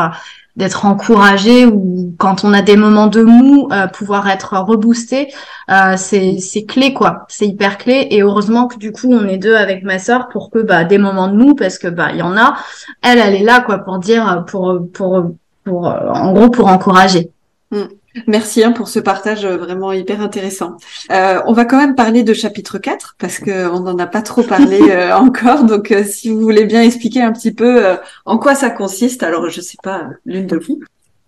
d'être 0.56 0.86
encouragé 0.86 1.66
ou 1.66 2.14
quand 2.18 2.44
on 2.44 2.54
a 2.54 2.62
des 2.62 2.76
moments 2.76 3.08
de 3.08 3.24
mou, 3.24 3.70
euh, 3.72 3.88
pouvoir 3.88 4.30
être 4.30 4.58
reboosté, 4.58 5.34
euh, 5.70 5.96
c'est 5.98 6.40
c'est 6.40 6.66
clé 6.66 6.94
quoi, 6.94 7.26
c'est 7.30 7.48
hyper 7.48 7.78
clé 7.78 8.08
et 8.12 8.22
heureusement 8.22 8.68
que 8.68 8.78
du 8.78 8.92
coup 8.92 9.12
on 9.12 9.28
est 9.28 9.38
deux 9.38 9.56
avec 9.56 9.84
ma 9.84 10.00
sœur 10.00 10.28
pour 10.30 10.50
que 10.52 10.60
bah 10.60 10.84
des 10.84 10.98
moments 10.98 11.30
de 11.30 11.38
mou 11.38 11.56
parce 11.56 11.78
que 11.78 11.88
bah 11.88 12.10
il 12.12 12.18
y 12.18 12.22
en 12.22 12.36
a, 12.38 12.56
elle 13.02 13.20
elle 13.20 13.36
est 13.36 13.44
là 13.44 13.62
quoi 13.62 13.80
pour 13.80 14.00
dire 14.00 14.44
pour 14.48 14.80
pour 14.94 15.32
pour, 15.64 15.86
en 15.86 16.34
gros 16.34 16.50
pour 16.50 16.68
encourager. 16.68 17.32
Mm. 17.72 17.84
Merci 18.28 18.64
hein, 18.64 18.72
pour 18.72 18.88
ce 18.88 19.00
partage 19.00 19.46
euh, 19.46 19.58
vraiment 19.58 19.92
hyper 19.94 20.22
intéressant. 20.22 20.78
Euh, 21.12 21.42
on 21.46 21.54
va 21.54 21.66
quand 21.66 21.78
même 21.78 21.96
parler 21.96 22.24
de 22.24 22.34
chapitre 22.34 22.78
4 22.78 23.16
parce 23.18 23.40
qu'on 23.40 23.80
n'en 23.80 23.98
a 23.98 24.08
pas 24.08 24.22
trop 24.22 24.44
parlé 24.44 24.82
euh, 24.90 25.16
encore. 25.16 25.64
Donc 25.64 25.94
si 26.06 26.30
vous 26.30 26.40
voulez 26.40 26.66
bien 26.66 26.82
expliquer 26.82 27.22
un 27.22 27.32
petit 27.32 27.54
peu 27.54 27.98
en 28.26 28.38
quoi 28.38 28.56
ça 28.56 28.70
consiste, 28.70 29.24
alors 29.24 29.50
je 29.50 29.62
sais 29.62 29.78
pas, 29.82 30.08
l'une 30.26 30.48
de 30.48 30.58
vous. 30.58 30.80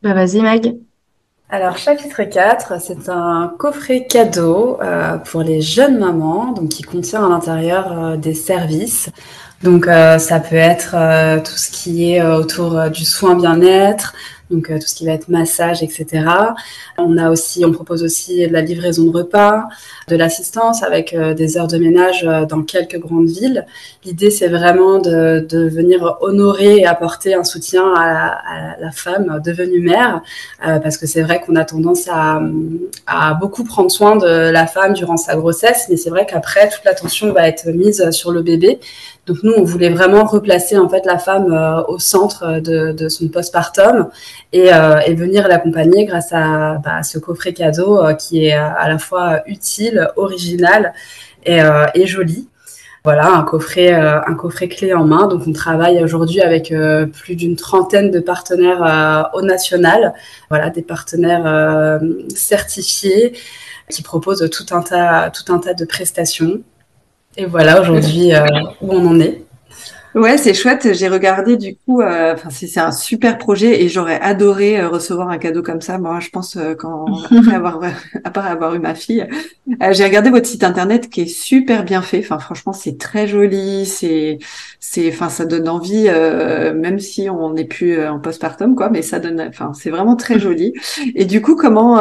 Bah 0.03 0.13
vas-y 0.13 0.41
Mag. 0.41 0.75
alors, 1.49 1.77
chapitre 1.77 2.23
4, 2.23 2.81
c'est 2.81 3.07
un 3.07 3.55
coffret 3.57 4.05
cadeau 4.05 4.77
euh, 4.81 5.15
pour 5.15 5.43
les 5.43 5.61
jeunes 5.61 5.97
mamans, 5.97 6.51
donc 6.51 6.67
qui 6.67 6.83
contient 6.83 7.25
à 7.25 7.29
l'intérieur 7.29 7.97
euh, 7.97 8.17
des 8.17 8.33
services. 8.33 9.09
Donc, 9.63 9.87
euh, 9.87 10.19
ça 10.19 10.41
peut 10.41 10.57
être 10.57 10.93
tout 11.41 11.55
ce 11.55 11.71
qui 11.71 12.11
est 12.11 12.21
autour 12.21 12.89
du 12.89 13.05
soin 13.05 13.35
bien-être, 13.35 14.13
donc 14.49 14.67
tout 14.67 14.87
ce 14.87 14.95
qui 14.95 15.05
va 15.05 15.13
être 15.13 15.29
massage, 15.29 15.83
etc. 15.83 16.25
On 16.97 17.17
a 17.17 17.29
aussi, 17.29 17.65
on 17.65 17.71
propose 17.71 18.03
aussi 18.03 18.45
la 18.47 18.61
livraison 18.61 19.05
de 19.05 19.09
repas, 19.09 19.63
de 20.07 20.15
l'assistance 20.15 20.83
avec 20.83 21.15
des 21.15 21.57
heures 21.57 21.67
de 21.67 21.77
ménage 21.77 22.23
dans 22.49 22.61
quelques 22.63 22.99
grandes 22.99 23.27
villes. 23.27 23.65
L'idée, 24.05 24.29
c'est 24.29 24.47
vraiment 24.47 24.99
de, 24.99 25.45
venir 25.69 26.17
honorer 26.21 26.77
et 26.77 26.85
apporter 26.85 27.33
un 27.33 27.43
soutien 27.43 27.93
à, 27.95 28.75
la 28.79 28.91
femme 28.91 29.41
devenue 29.43 29.79
mère, 29.79 30.21
parce 30.61 30.97
que 30.97 31.07
c'est 31.07 31.21
vrai 31.21 31.41
qu'on 31.41 31.55
a 31.55 31.65
tendance 31.65 32.07
à, 32.09 32.41
beaucoup 33.39 33.63
prendre 33.63 33.91
soin 33.91 34.15
de 34.15 34.49
la 34.49 34.67
femme 34.67 34.93
durant 34.93 35.17
sa 35.17 35.35
grossesse, 35.35 35.87
mais 35.89 35.97
c'est 35.97 36.09
vrai 36.09 36.25
qu'après, 36.25 36.69
toute 36.69 36.83
l'attention 36.85 37.31
va 37.31 37.47
être 37.47 37.67
mise 37.67 38.09
sur 38.11 38.31
le 38.31 38.41
bébé. 38.41 38.79
Donc 39.25 39.37
nous, 39.43 39.53
on 39.55 39.63
voulait 39.63 39.89
vraiment 39.89 40.25
replacer 40.25 40.77
en 40.77 40.89
fait 40.89 41.05
la 41.05 41.17
femme 41.17 41.53
euh, 41.53 41.81
au 41.87 41.97
centre 41.97 42.59
de, 42.59 42.91
de 42.91 43.07
son 43.07 43.29
postpartum 43.29 44.09
et, 44.51 44.73
euh, 44.73 44.99
et 45.05 45.15
venir 45.15 45.47
l'accompagner 45.47 46.05
grâce 46.05 46.33
à, 46.33 46.79
bah, 46.83 47.03
ce 47.03 47.17
coffret 47.19 47.53
cadeau 47.53 47.99
euh, 47.99 48.13
qui 48.13 48.45
est 48.45 48.53
à 48.53 48.87
la 48.87 48.97
fois 48.97 49.41
utile, 49.47 50.09
original 50.15 50.93
et, 51.45 51.59
joli. 52.05 52.49
Voilà, 53.03 53.27
un 53.27 53.43
coffret, 53.43 53.91
un 53.91 54.33
coffret 54.35 54.69
clé 54.69 54.93
en 54.93 55.03
main. 55.03 55.27
Donc, 55.27 55.41
on 55.45 55.51
travaille 55.51 56.01
aujourd'hui 56.01 56.39
avec 56.39 56.73
plus 57.11 57.35
d'une 57.35 57.57
trentaine 57.57 58.11
de 58.11 58.21
partenaires 58.21 59.29
au 59.33 59.41
national. 59.41 60.13
Voilà, 60.49 60.69
des 60.69 60.83
partenaires 60.83 61.99
certifiés 62.33 63.33
qui 63.89 64.03
proposent 64.03 64.49
tout 64.49 64.73
un 64.73 64.81
tas, 64.81 65.31
tout 65.31 65.51
un 65.51 65.59
tas 65.59 65.73
de 65.73 65.83
prestations. 65.83 66.61
Et 67.35 67.45
voilà 67.45 67.81
aujourd'hui 67.81 68.33
euh, 68.33 68.45
où 68.81 68.91
on 68.91 69.07
en 69.07 69.19
est. 69.19 69.43
Ouais, 70.15 70.37
c'est 70.37 70.53
chouette. 70.53 70.93
J'ai 70.93 71.07
regardé 71.07 71.57
du 71.57 71.75
coup. 71.75 72.01
Euh, 72.01 72.33
enfin, 72.33 72.49
c'est 72.51 72.79
un 72.79 72.91
super 72.91 73.39
projet 73.39 73.81
et 73.81 73.89
j'aurais 73.89 74.19
adoré 74.21 74.79
euh, 74.79 74.87
recevoir 74.87 75.29
un 75.29 75.39
cadeau 75.39 75.63
comme 75.63 75.81
ça. 75.81 75.97
Moi, 75.97 76.19
je 76.19 76.29
pense 76.29 76.57
quand 76.77 77.05
après 77.31 77.55
avoir 77.55 77.81
après 78.23 78.47
avoir 78.47 78.75
eu 78.75 78.79
ma 78.79 78.93
fille, 78.93 79.27
j'ai 79.91 80.03
regardé 80.05 80.29
votre 80.29 80.45
site 80.45 80.63
internet 80.63 81.09
qui 81.09 81.21
est 81.21 81.27
super 81.27 81.83
bien 81.83 82.03
fait. 82.03 82.19
Enfin, 82.19 82.37
franchement, 82.37 82.73
c'est 82.73 82.99
très 82.99 83.27
joli. 83.27 83.87
C'est 83.87 84.37
c'est 84.79 85.09
enfin 85.09 85.29
ça 85.29 85.45
donne 85.45 85.67
envie, 85.67 86.03
même 86.05 86.99
si 86.99 87.29
on 87.29 87.51
n'est 87.53 87.65
plus 87.65 88.05
en 88.05 88.19
postpartum 88.19 88.75
quoi. 88.75 88.89
Mais 88.89 89.01
ça 89.01 89.19
donne. 89.19 89.41
Enfin, 89.41 89.73
c'est 89.73 89.89
vraiment 89.89 90.15
très 90.15 90.39
joli. 90.39 90.73
Et 91.15 91.25
du 91.25 91.41
coup, 91.41 91.55
comment 91.55 91.99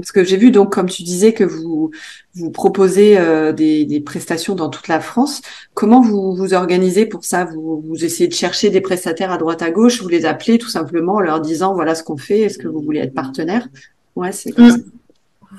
parce 0.00 0.12
que 0.12 0.24
j'ai 0.24 0.36
vu 0.36 0.50
donc, 0.50 0.72
comme 0.72 0.88
tu 0.88 1.02
disais, 1.02 1.32
que 1.32 1.44
vous 1.44 1.90
vous 2.34 2.50
proposez 2.50 3.18
euh, 3.18 3.52
des, 3.52 3.84
des, 3.84 4.00
prestations 4.00 4.54
dans 4.54 4.68
toute 4.68 4.88
la 4.88 5.00
France. 5.00 5.40
Comment 5.74 6.00
vous 6.00 6.34
vous 6.34 6.54
organisez 6.54 7.06
pour 7.06 7.24
ça? 7.24 7.44
Vous, 7.46 7.82
vous 7.86 8.04
essayez 8.04 8.28
de 8.28 8.34
chercher 8.34 8.70
des 8.70 8.80
prestataires 8.80 9.32
à 9.32 9.38
droite 9.38 9.62
à 9.62 9.70
gauche, 9.70 10.02
vous 10.02 10.08
les 10.08 10.26
appelez 10.26 10.58
tout 10.58 10.68
simplement 10.68 11.14
en 11.14 11.20
leur 11.20 11.40
disant 11.40 11.74
voilà 11.74 11.94
ce 11.94 12.02
qu'on 12.02 12.16
fait. 12.16 12.40
Est-ce 12.40 12.58
que 12.58 12.68
vous 12.68 12.80
voulez 12.80 13.00
être 13.00 13.14
partenaire? 13.14 13.68
Ouais, 14.14 14.32
c'est 14.32 14.52
comme 14.52 14.70
ça. 14.70 14.76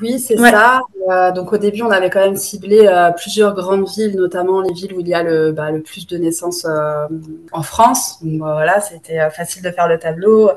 Oui, 0.01 0.19
c'est 0.19 0.37
ça. 0.37 0.81
Euh, 1.09 1.31
donc 1.31 1.53
au 1.53 1.57
début, 1.57 1.81
on 1.83 1.91
avait 1.91 2.09
quand 2.09 2.19
même 2.19 2.35
ciblé 2.35 2.85
euh, 2.85 3.11
plusieurs 3.11 3.53
grandes 3.53 3.87
villes, 3.87 4.15
notamment 4.15 4.61
les 4.61 4.73
villes 4.73 4.93
où 4.93 4.99
il 4.99 5.07
y 5.07 5.13
a 5.13 5.23
le, 5.23 5.51
bah, 5.51 5.71
le 5.71 5.81
plus 5.81 6.05
de 6.05 6.17
naissances 6.17 6.65
euh, 6.65 7.07
en 7.51 7.63
France. 7.63 8.21
Donc 8.21 8.39
bah, 8.39 8.53
voilà, 8.53 8.81
c'était 8.81 9.29
facile 9.29 9.61
de 9.63 9.71
faire 9.71 9.87
le 9.87 9.97
tableau. 9.97 10.51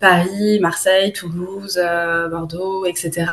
Paris, 0.00 0.58
Marseille, 0.60 1.12
Toulouse, 1.12 1.80
Bordeaux, 2.30 2.84
etc. 2.86 3.26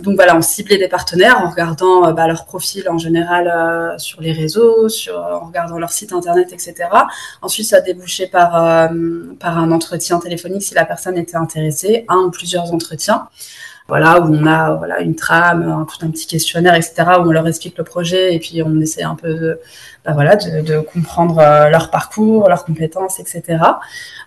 Donc 0.00 0.16
voilà, 0.16 0.36
on 0.36 0.42
ciblait 0.42 0.76
des 0.76 0.88
partenaires 0.88 1.40
en 1.42 1.48
regardant 1.48 2.12
bah, 2.12 2.26
leur 2.26 2.44
profil 2.44 2.88
en 2.90 2.98
général 2.98 3.98
sur 3.98 4.20
les 4.20 4.32
réseaux, 4.32 4.90
sur, 4.90 5.16
en 5.16 5.46
regardant 5.46 5.78
leur 5.78 5.90
site 5.90 6.12
internet, 6.12 6.52
etc. 6.52 6.74
Ensuite, 7.40 7.66
ça 7.66 7.80
débouchait 7.80 8.26
par, 8.26 8.90
par 9.38 9.58
un 9.58 9.70
entretien 9.70 10.18
téléphonique 10.18 10.62
si 10.62 10.74
la 10.74 10.84
personne 10.84 11.16
était 11.16 11.36
intéressée, 11.36 12.04
un 12.08 12.18
ou 12.18 12.30
plusieurs 12.30 12.74
entretiens 12.74 13.28
voilà, 13.90 14.20
où 14.20 14.34
on 14.34 14.46
a 14.46 15.00
une 15.00 15.16
trame, 15.16 15.84
tout 15.84 16.06
un 16.06 16.10
petit 16.10 16.26
questionnaire, 16.26 16.74
etc., 16.74 16.94
où 17.18 17.28
on 17.28 17.32
leur 17.32 17.46
explique 17.46 17.76
le 17.76 17.84
projet 17.84 18.34
et 18.34 18.38
puis 18.38 18.62
on 18.62 18.80
essaie 18.80 19.02
un 19.02 19.16
peu 19.16 19.34
de, 19.34 19.60
bah 20.04 20.12
voilà, 20.14 20.34
de, 20.36 20.80
comprendre 20.80 21.38
euh, 21.40 21.68
leur 21.68 21.90
parcours, 21.90 22.48
leurs 22.48 22.64
compétences, 22.64 23.20
etc. 23.20 23.58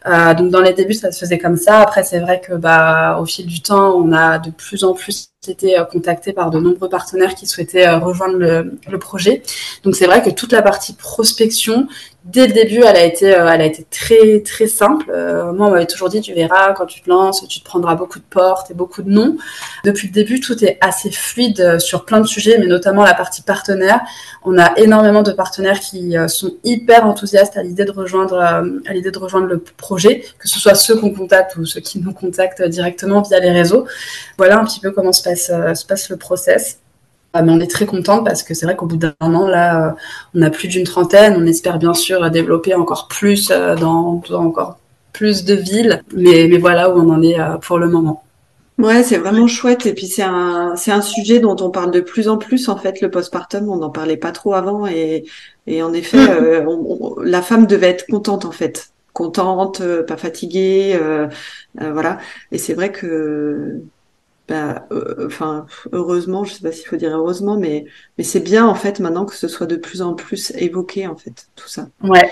Euh, 0.06 0.36
donc 0.36 0.52
dans 0.52 0.62
les 0.62 0.74
débuts, 0.74 0.94
ça 0.94 1.12
se 1.12 1.20
faisait 1.20 1.40
comme 1.40 1.58
ça. 1.58 1.80
Après, 1.80 2.04
c'est 2.04 2.20
vrai 2.20 2.42
que 2.42 2.54
bah, 2.54 3.18
au 3.20 3.26
fil 3.26 3.48
du 3.48 3.62
temps, 3.62 3.96
on 3.96 4.12
a 4.12 4.38
de 4.38 4.52
plus 4.52 4.84
en 4.84 4.94
plus 4.94 5.30
été 5.48 5.78
euh, 5.78 5.84
contacté 5.84 6.32
par 6.32 6.52
de 6.52 6.60
nombreux 6.60 6.90
partenaires 6.90 7.34
qui 7.34 7.48
souhaitaient 7.48 7.90
rejoindre 7.90 8.38
le, 8.38 8.78
le 8.90 9.00
projet. 9.00 9.42
Donc 9.84 9.96
c'est 9.96 10.06
vrai 10.06 10.22
que 10.22 10.30
toute 10.30 10.52
la 10.52 10.62
partie 10.62 10.94
prospection, 10.94 11.88
dès 12.24 12.48
le 12.48 12.54
début, 12.54 12.84
elle 12.84 12.96
a 12.96 13.04
été, 13.04 13.26
elle 13.26 13.48
a 13.48 13.66
été 13.66 13.86
très 13.90 14.42
très 14.42 14.68
simple. 14.68 15.08
moi, 15.08 15.68
on 15.68 15.72
m'avait 15.72 15.86
toujours 15.86 16.08
dit, 16.08 16.22
tu 16.22 16.34
verras, 16.34 16.74
quand 16.74 16.86
tu 16.86 17.02
te 17.02 17.10
lances, 17.10 17.46
tu 17.50 17.60
te 17.60 17.66
prendras 17.66 17.96
beaucoup 17.96 18.20
de 18.20 18.24
portes 18.24 18.72
et 18.72 18.74
beaucoup 18.74 19.02
de 19.02 19.10
noms. 19.10 19.38
Depuis 19.84 20.08
le 20.08 20.14
début, 20.14 20.40
tout 20.40 20.64
est 20.64 20.78
assez 20.80 21.12
fluide 21.12 21.80
sur 21.80 22.06
plein 22.06 22.22
de 22.22 22.28
sujets, 22.28 22.58
mais 22.58 22.68
notamment 22.68 23.04
la 23.04 23.14
partie 23.14 23.42
partenaire. 23.42 24.00
On 24.46 24.58
a 24.58 24.78
énormément 24.78 25.24
de 25.24 25.34
partenaires 25.34 25.63
qui 25.80 26.16
sont 26.28 26.54
hyper 26.64 27.06
enthousiastes 27.06 27.58
à 27.58 27.64
l'idée 27.64 27.86
de 27.86 27.92
rejoindre, 27.92 28.38
à 28.38 28.94
l'idée 28.94 29.12
de 29.12 29.20
rejoindre 29.20 29.48
le 29.48 29.60
projet 29.60 30.24
que 30.40 30.48
ce 30.48 30.60
soit 30.60 30.76
ceux 30.76 30.98
qu'on 30.98 31.12
contacte 31.12 31.56
ou 31.58 31.66
ceux 31.66 31.80
qui 31.80 32.00
nous 32.00 32.14
contactent 32.14 32.64
directement 32.64 33.22
via 33.22 33.40
les 33.40 33.52
réseaux. 33.52 33.88
Voilà 34.38 34.60
un 34.60 34.66
petit 34.66 34.80
peu 34.80 34.92
comment 34.92 35.12
se 35.12 35.24
passe, 35.24 35.50
euh, 35.54 35.74
se 35.74 35.86
passe 35.86 36.10
le 36.10 36.18
process. 36.18 36.80
Ah, 37.34 37.42
mais 37.42 37.52
on 37.52 37.60
est 37.60 37.72
très 37.72 37.86
contente 37.86 38.26
parce 38.26 38.44
que 38.44 38.54
c'est 38.54 38.66
vrai 38.66 38.76
qu'au 38.76 38.86
bout 38.86 38.98
d'un 38.98 39.14
an, 39.20 39.48
là, 39.48 39.88
euh, 39.88 39.92
on 40.36 40.42
a 40.44 40.50
plus 40.50 40.68
d'une 40.68 40.84
trentaine. 40.84 41.36
On 41.38 41.48
espère 41.48 41.80
bien 41.80 41.94
sûr 41.94 42.30
développer 42.30 42.76
encore 42.76 43.08
plus 43.08 43.50
euh, 43.52 43.76
dans, 43.76 44.22
encore 44.34 44.78
plus 45.14 45.44
de 45.44 45.56
villes. 45.56 46.04
Mais, 46.16 46.48
mais 46.50 46.58
voilà 46.58 46.90
où 46.90 47.00
on 47.00 47.10
en 47.10 47.22
est 47.24 47.38
pour 47.62 47.80
le 47.80 47.88
moment. 47.88 48.24
Ouais, 48.80 49.04
c'est 49.04 49.18
vraiment 49.18 49.48
chouette. 49.48 49.86
Et 49.86 49.94
puis 49.94 50.08
c'est 50.08 50.24
un, 50.24 50.76
c'est 50.76 50.92
un 50.92 51.02
sujet 51.02 51.40
dont 51.40 51.56
on 51.62 51.70
parle 51.70 51.92
de 51.92 52.02
plus 52.02 52.28
en 52.28 52.38
plus 52.38 52.70
en 52.70 52.78
fait, 52.78 53.02
le 53.02 53.12
postpartum. 53.12 53.70
On 53.70 53.78
n'en 53.78 53.92
parlait 53.92 54.18
pas 54.18 54.32
trop 54.32 54.54
avant 54.54 54.88
et, 54.88 55.26
et 55.68 55.84
en 55.84 55.94
effet, 55.94 56.18
mm. 56.18 57.24
la 57.24 57.42
femme 57.42 57.68
devait 57.68 57.90
être 57.90 58.08
contente 58.08 58.46
en 58.46 58.52
fait 58.52 58.94
contente, 59.14 59.82
euh, 59.82 60.04
pas 60.04 60.18
fatiguée, 60.18 60.98
euh, 61.00 61.28
euh, 61.82 61.94
voilà. 61.94 62.18
Et 62.52 62.58
c'est 62.58 62.74
vrai 62.74 62.92
que, 62.92 63.82
bah, 64.50 64.88
enfin, 65.26 65.66
heureusement, 65.94 66.44
je 66.44 66.54
sais 66.54 66.62
pas 66.62 66.74
s'il 66.74 66.86
faut 66.86 66.98
dire 66.98 67.16
heureusement, 67.16 67.56
mais 67.56 67.86
mais 68.18 68.26
c'est 68.26 68.42
bien 68.42 68.68
en 68.68 68.76
fait 68.76 69.00
maintenant 69.00 69.26
que 69.26 69.36
ce 69.36 69.48
soit 69.48 69.68
de 69.68 69.78
plus 69.78 70.02
en 70.02 70.16
plus 70.16 70.52
évoqué 70.58 71.08
en 71.08 71.16
fait 71.16 71.48
tout 71.56 71.70
ça. 71.70 71.88
Ouais. 72.04 72.30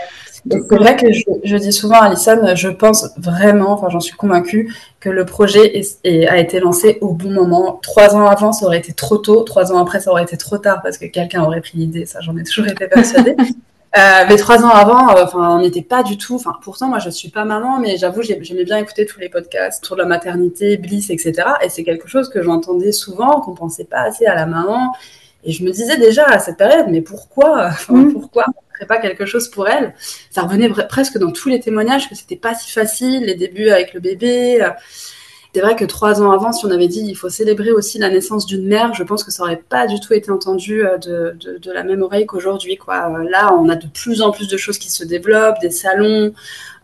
C'est 0.50 0.76
vrai 0.76 0.98
que 0.98 1.08
je, 1.12 1.56
dis 1.56 1.72
souvent 1.72 2.02
à 2.02 2.08
Alison, 2.08 2.54
je 2.56 2.68
pense 2.68 3.10
vraiment, 3.18 3.72
enfin 3.72 3.88
j'en 3.90 4.02
suis 4.02 4.16
convaincue, 4.16 4.74
que 5.00 5.10
le 5.10 5.26
projet 5.26 5.78
est, 5.78 6.28
a 6.28 6.38
été 6.38 6.60
lancé 6.60 6.98
au 7.00 7.14
bon 7.14 7.32
moment. 7.32 7.80
Trois 7.82 8.14
ans 8.14 8.26
avant, 8.26 8.52
ça 8.52 8.66
aurait 8.66 8.80
été 8.80 8.92
trop 8.92 9.18
tôt. 9.18 9.44
Trois 9.44 9.72
ans 9.72 9.78
après, 9.78 10.02
ça 10.02 10.12
aurait 10.12 10.24
été 10.24 10.36
trop 10.36 10.58
tard 10.58 10.82
parce 10.84 10.98
que 10.98 11.06
quelqu'un 11.06 11.44
aurait 11.44 11.62
pris 11.62 11.78
l'idée. 11.78 12.06
Ça, 12.06 12.20
j'en 12.20 12.36
ai 12.36 12.44
toujours 12.44 12.68
été 12.68 12.88
persuadée. 12.88 13.36
Euh, 13.98 14.26
mais 14.30 14.38
trois 14.38 14.64
ans 14.64 14.70
avant, 14.70 15.10
euh, 15.18 15.24
enfin, 15.26 15.58
on 15.58 15.62
n'était 15.62 15.82
pas 15.82 16.02
du 16.02 16.18
tout. 16.18 16.36
Enfin, 16.36 16.54
pourtant, 16.62 16.88
moi, 16.88 17.00
je 17.00 17.10
suis 17.10 17.30
pas 17.30 17.44
maman, 17.44 17.80
mais 17.80 17.98
j'avoue, 17.98 18.22
j'aimais 18.22 18.64
bien 18.64 18.78
écouter 18.78 19.06
tous 19.06 19.20
les 19.20 19.28
podcasts 19.28 19.84
autour 19.84 19.98
de 19.98 20.02
la 20.02 20.08
maternité, 20.08 20.78
Bliss, 20.78 21.10
etc. 21.10 21.34
Et 21.62 21.70
c'est 21.70 21.84
quelque 21.84 22.08
chose 22.08 22.30
que 22.30 22.42
j'entendais 22.42 22.94
souvent, 22.94 23.42
qu'on 23.42 23.54
pensait 23.54 23.84
pas 23.84 24.02
assez 24.02 24.26
à 24.26 24.36
la 24.36 24.46
maman. 24.46 24.94
Et 25.44 25.52
je 25.52 25.64
me 25.64 25.72
disais 25.72 25.98
déjà 25.98 26.26
à 26.26 26.40
cette 26.40 26.58
période, 26.58 26.86
mais 26.90 27.02
pourquoi, 27.02 27.72
mm. 27.90 28.14
pourquoi 28.14 28.46
on 28.48 28.74
ferait 28.76 28.88
pas 28.88 29.00
quelque 29.00 29.26
chose 29.26 29.50
pour 29.50 29.68
elle? 29.68 29.94
Ça 30.30 30.44
revenait 30.44 30.70
presque 30.88 31.18
dans 31.18 31.32
tous 31.32 31.50
les 31.50 31.60
témoignages 31.60 32.10
que 32.10 32.16
c'était 32.16 32.38
pas 32.38 32.56
si 32.56 32.72
facile, 32.72 33.26
les 33.26 33.36
débuts 33.36 33.70
avec 33.70 33.94
le 33.94 34.00
bébé. 34.00 34.66
C'est 35.54 35.60
vrai 35.60 35.76
que 35.76 35.84
trois 35.84 36.22
ans 36.22 36.32
avant, 36.32 36.54
si 36.54 36.66
on 36.66 36.72
avait 36.72 36.88
dit 36.88 37.02
il 37.02 37.16
faut 37.16 37.28
célébrer 37.28 37.74
aussi 37.74 38.00
la 38.00 38.10
naissance 38.10 38.46
d'une 38.46 38.66
mère, 38.66 38.94
je 38.94 39.04
pense 39.04 39.22
que 39.26 39.32
ça 39.32 39.44
aurait 39.44 39.62
pas 39.68 39.86
du 39.86 40.00
tout 40.00 40.14
été 40.14 40.32
entendu 40.32 40.86
euh, 40.86 40.98
de, 40.98 41.36
de, 41.38 41.58
de 41.58 41.72
la 41.72 41.84
même 41.84 42.02
oreille 42.04 42.26
qu'aujourd'hui. 42.26 42.78
Quoi. 42.78 43.12
Euh, 43.20 43.30
là, 43.30 43.54
on 43.54 43.68
a 43.68 43.76
de 43.76 43.88
plus 43.88 44.22
en 44.22 44.32
plus 44.32 44.48
de 44.48 44.56
choses 44.56 44.78
qui 44.78 44.90
se 44.90 45.04
développent, 45.04 45.60
des 45.60 45.70
salons, 45.70 46.34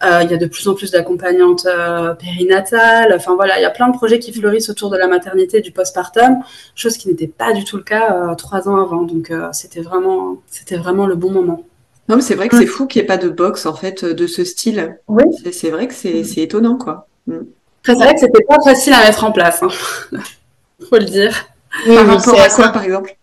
euh, 0.04 0.20
il 0.22 0.30
y 0.30 0.34
a 0.34 0.38
de 0.38 0.46
plus 0.48 0.68
en 0.68 0.74
plus 0.74 0.92
d'accompagnantes 0.92 1.66
euh, 1.66 2.14
périnatales. 2.14 3.14
Enfin 3.16 3.36
voilà, 3.36 3.58
il 3.58 3.62
y 3.62 3.66
a 3.66 3.70
plein 3.70 3.88
de 3.88 3.96
projets 3.96 4.20
qui 4.20 4.34
fleurissent 4.34 4.70
autour 4.70 4.90
de 4.90 4.98
la 4.98 5.08
maternité, 5.08 5.62
du 5.62 5.72
postpartum, 5.72 6.40
chose 6.76 6.98
qui 6.98 7.08
n'était 7.08 7.28
pas 7.28 7.54
du 7.54 7.64
tout 7.64 7.78
le 7.78 7.84
cas 7.84 8.36
trois 8.36 8.68
ans 8.68 8.76
avant. 8.76 9.04
Donc 9.04 9.32
c'était 9.54 9.82
vraiment, 9.82 10.42
c'était 10.48 10.78
vraiment 10.78 11.08
le 11.08 11.16
bon 11.16 11.32
moment. 11.32 11.64
Non, 12.10 12.18
mais 12.18 12.22
c'est 12.22 12.36
vrai 12.36 12.50
que 12.50 12.58
c'est 12.58 12.66
fou 12.66 12.86
qu'il 12.86 13.02
n'y 13.02 13.06
ait 13.06 13.08
pas 13.08 13.18
de 13.18 13.30
box 13.30 13.66
en 13.66 13.74
fait 13.74 14.04
de 14.06 14.28
ce 14.28 14.44
style. 14.44 15.00
Oui. 15.08 15.24
C'est 15.52 15.70
vrai 15.70 15.88
que 15.88 15.94
c'est 15.94 16.38
étonnant 16.38 16.78
quoi. 16.78 17.08
Mm. 17.28 17.40
C'est 17.88 18.04
vrai 18.04 18.14
que 18.14 18.20
c'était 18.20 18.44
pas 18.44 18.58
facile 18.64 18.94
à 18.94 19.00
mettre 19.00 19.24
en 19.24 19.32
place, 19.32 19.64
hein. 19.64 19.70
faut 20.90 20.98
le 20.98 21.06
dire. 21.06 21.48
par 21.86 22.06
rapport 22.06 22.40
à 22.40 22.50
quoi, 22.50 22.70
par 22.70 22.84
exemple? 22.84 23.16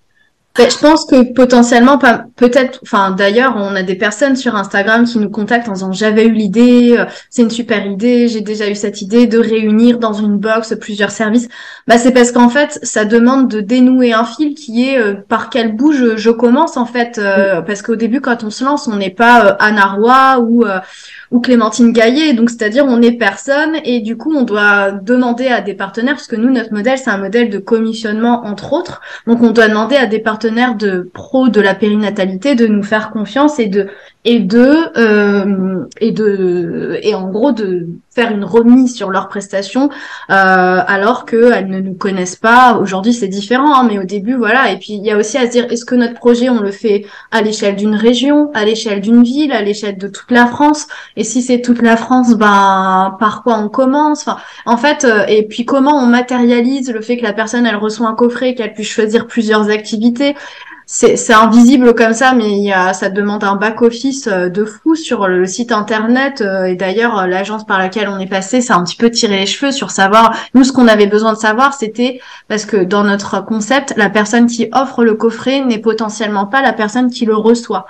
Je 0.57 0.79
pense 0.79 1.05
que 1.05 1.33
potentiellement, 1.33 1.99
peut-être, 2.37 2.79
enfin 2.85 3.11
d'ailleurs, 3.11 3.55
on 3.57 3.75
a 3.75 3.83
des 3.83 3.97
personnes 3.97 4.37
sur 4.37 4.55
Instagram 4.55 5.05
qui 5.05 5.19
nous 5.19 5.29
contactent 5.29 5.69
en 5.69 5.73
disant 5.73 5.91
j'avais 5.91 6.27
eu 6.27 6.31
l'idée, 6.31 6.95
euh, 6.97 7.07
c'est 7.29 7.43
une 7.43 7.51
super 7.51 7.85
idée, 7.85 8.29
j'ai 8.29 8.41
déjà 8.41 8.71
eu 8.71 8.77
cette 8.77 9.03
idée 9.03 9.27
de 9.27 9.39
réunir 9.39 9.99
dans 9.99 10.13
une 10.13 10.39
box 10.39 10.77
plusieurs 10.81 11.11
services. 11.11 11.49
Bah 11.89 11.99
c'est 11.99 12.13
parce 12.13 12.31
qu'en 12.31 12.49
fait, 12.49 12.79
ça 12.85 13.05
demande 13.05 13.49
de 13.49 13.61
dénouer 13.61 14.13
un 14.13 14.25
fil 14.25 14.55
qui 14.55 14.89
est 14.89 14.97
euh, 14.97 15.15
par 15.29 15.51
quel 15.51 15.75
bout 15.75 15.93
je, 15.93 16.31
commence 16.31 16.77
en 16.77 16.87
fait, 16.87 17.19
euh, 17.19 17.61
parce 17.61 17.83
qu'au 17.83 17.97
début 17.97 18.21
quand 18.21 18.45
on 18.45 18.51
se 18.51 18.63
lance, 18.63 18.87
on 18.87 18.95
n'est 18.95 19.11
pas 19.11 19.57
Anna 19.59 19.87
Roy 19.87 20.39
ou 20.39 20.65
ou 21.35 21.41
Clémentine 21.41 21.93
Gaillet. 21.93 22.33
Donc, 22.33 22.49
c'est-à-dire, 22.49 22.87
on 22.87 23.03
est 23.03 23.19
personne 23.19 23.75
et 23.85 24.01
du 24.01 24.17
coup, 24.17 24.33
on 24.33 24.43
doit 24.43 24.93
demander 24.93 25.49
à 25.49 25.61
des 25.61 25.75
partenaires, 25.75 26.15
parce 26.15 26.29
que 26.29 26.37
nous, 26.37 26.49
notre 26.49 26.73
modèle, 26.73 26.97
c'est 26.97 27.11
un 27.11 27.19
modèle 27.19 27.51
de 27.51 27.59
commissionnement, 27.59 28.45
entre 28.47 28.73
autres. 28.73 29.01
Donc, 29.27 29.43
on 29.43 29.51
doit 29.51 29.67
demander 29.67 29.97
à 29.97 30.07
des 30.07 30.21
partenaires 30.21 30.77
de 30.77 31.11
pro 31.13 31.49
de 31.49 31.61
la 31.61 31.75
périnatalité 31.75 32.55
de 32.55 32.69
nous 32.69 32.85
faire 32.85 33.11
confiance 33.11 33.59
et 33.59 33.67
de 33.67 33.89
et 34.25 34.41
de 34.41 34.99
euh, 34.99 35.85
et 36.01 36.13
de 36.13 36.99
et 37.03 37.15
en 37.15 37.29
gros 37.31 37.53
de 37.53 37.87
faire 38.15 38.31
une 38.31 38.45
remise 38.45 38.95
sur 38.95 39.11
leurs 39.11 39.29
prestations 39.29 39.91
euh, 40.31 40.33
alors 40.87 41.27
qu'elles 41.27 41.69
ne 41.69 41.81
nous 41.81 41.95
connaissent 41.95 42.37
pas. 42.37 42.79
Aujourd'hui, 42.79 43.13
c'est 43.13 43.29
différent, 43.29 43.75
hein, 43.75 43.87
mais 43.89 43.99
au 43.99 44.05
début, 44.05 44.35
voilà. 44.35 44.71
Et 44.71 44.79
puis, 44.79 44.95
il 44.95 45.05
y 45.05 45.11
a 45.11 45.17
aussi 45.17 45.37
à 45.37 45.47
se 45.47 45.51
dire, 45.51 45.67
est-ce 45.71 45.85
que 45.85 45.95
notre 45.97 46.15
projet, 46.15 46.49
on 46.49 46.61
le 46.61 46.71
fait 46.71 47.07
à 47.33 47.43
l'échelle 47.43 47.77
d'une 47.77 47.95
région, 47.97 48.51
à 48.55 48.65
l'échelle 48.65 49.01
d'une 49.01 49.23
ville, 49.25 49.53
à 49.53 49.63
l'échelle 49.63 49.99
de 49.99 50.09
toute 50.09 50.31
la 50.31 50.47
France? 50.47 50.87
Et 51.17 51.25
si 51.25 51.43
c'est 51.43 51.61
toute 51.61 51.83
la 51.83 51.97
France, 51.97 52.35
ben 52.37 53.17
par 53.19 53.43
quoi 53.43 53.59
on 53.59 53.69
commence? 53.69 54.27
Enfin, 54.29 54.39
En 54.67 54.77
fait, 54.77 55.05
euh, 55.05 55.25
et 55.27 55.43
puis 55.47 55.65
comment 55.65 55.97
on 55.97 56.07
matérialise 56.07 56.93
le 56.93 57.01
fait 57.01 57.17
que 57.17 57.25
la 57.25 57.33
personne, 57.33 57.67
elle 57.67 57.77
reçoit 57.77 58.09
un 58.09 58.15
coffret, 58.15 58.55
qu'elle 58.55 58.75
puisse 58.75 58.89
choisir 58.89 59.27
plusieurs 59.27 59.71
activités? 59.71 60.35
C'est 60.87 61.33
invisible 61.33 61.95
comme 61.95 62.13
ça, 62.13 62.35
mais 62.35 62.53
il 62.53 62.63
y 62.63 62.73
a, 62.73 62.93
ça 62.93 63.09
demande 63.09 63.43
un 63.43 63.57
back 63.57 63.81
office 63.81 64.27
euh, 64.27 64.51
de 64.51 64.67
fou 64.67 64.95
sur 64.95 65.29
le 65.29 65.47
site 65.47 65.73
internet. 65.73 66.43
Euh, 66.43 66.65
et 66.65 66.77
d'ailleurs, 66.77 67.19
euh, 67.19 67.27
l'agence 67.27 67.65
par 67.65 67.79
laquelle 67.79 68.09
on 68.09 68.19
est 68.19 68.27
passé, 68.27 68.61
ça 68.61 68.75
a 68.75 68.77
un 68.77 68.85
petit 68.85 68.97
peu 68.97 69.11
tiré 69.11 69.39
les 69.39 69.47
cheveux 69.47 69.73
sur 69.73 69.91
savoir. 69.91 70.37
Nous, 70.53 70.63
ce 70.63 70.73
qu'on 70.73 70.87
avait 70.87 71.07
besoin 71.07 71.33
de 71.33 71.39
savoir, 71.39 71.73
c'était 71.73 72.21
parce 72.49 72.67
que 72.67 72.77
dans 72.77 73.03
notre 73.03 73.43
concept, 73.45 73.95
la 73.97 74.11
personne 74.11 74.47
qui 74.47 74.69
offre 74.73 75.05
le 75.05 75.15
coffret 75.15 75.61
n'est 75.61 75.79
potentiellement 75.79 76.45
pas 76.47 76.61
la 76.61 76.75
personne 76.75 77.11
qui 77.11 77.25
le 77.25 77.37
reçoit, 77.37 77.87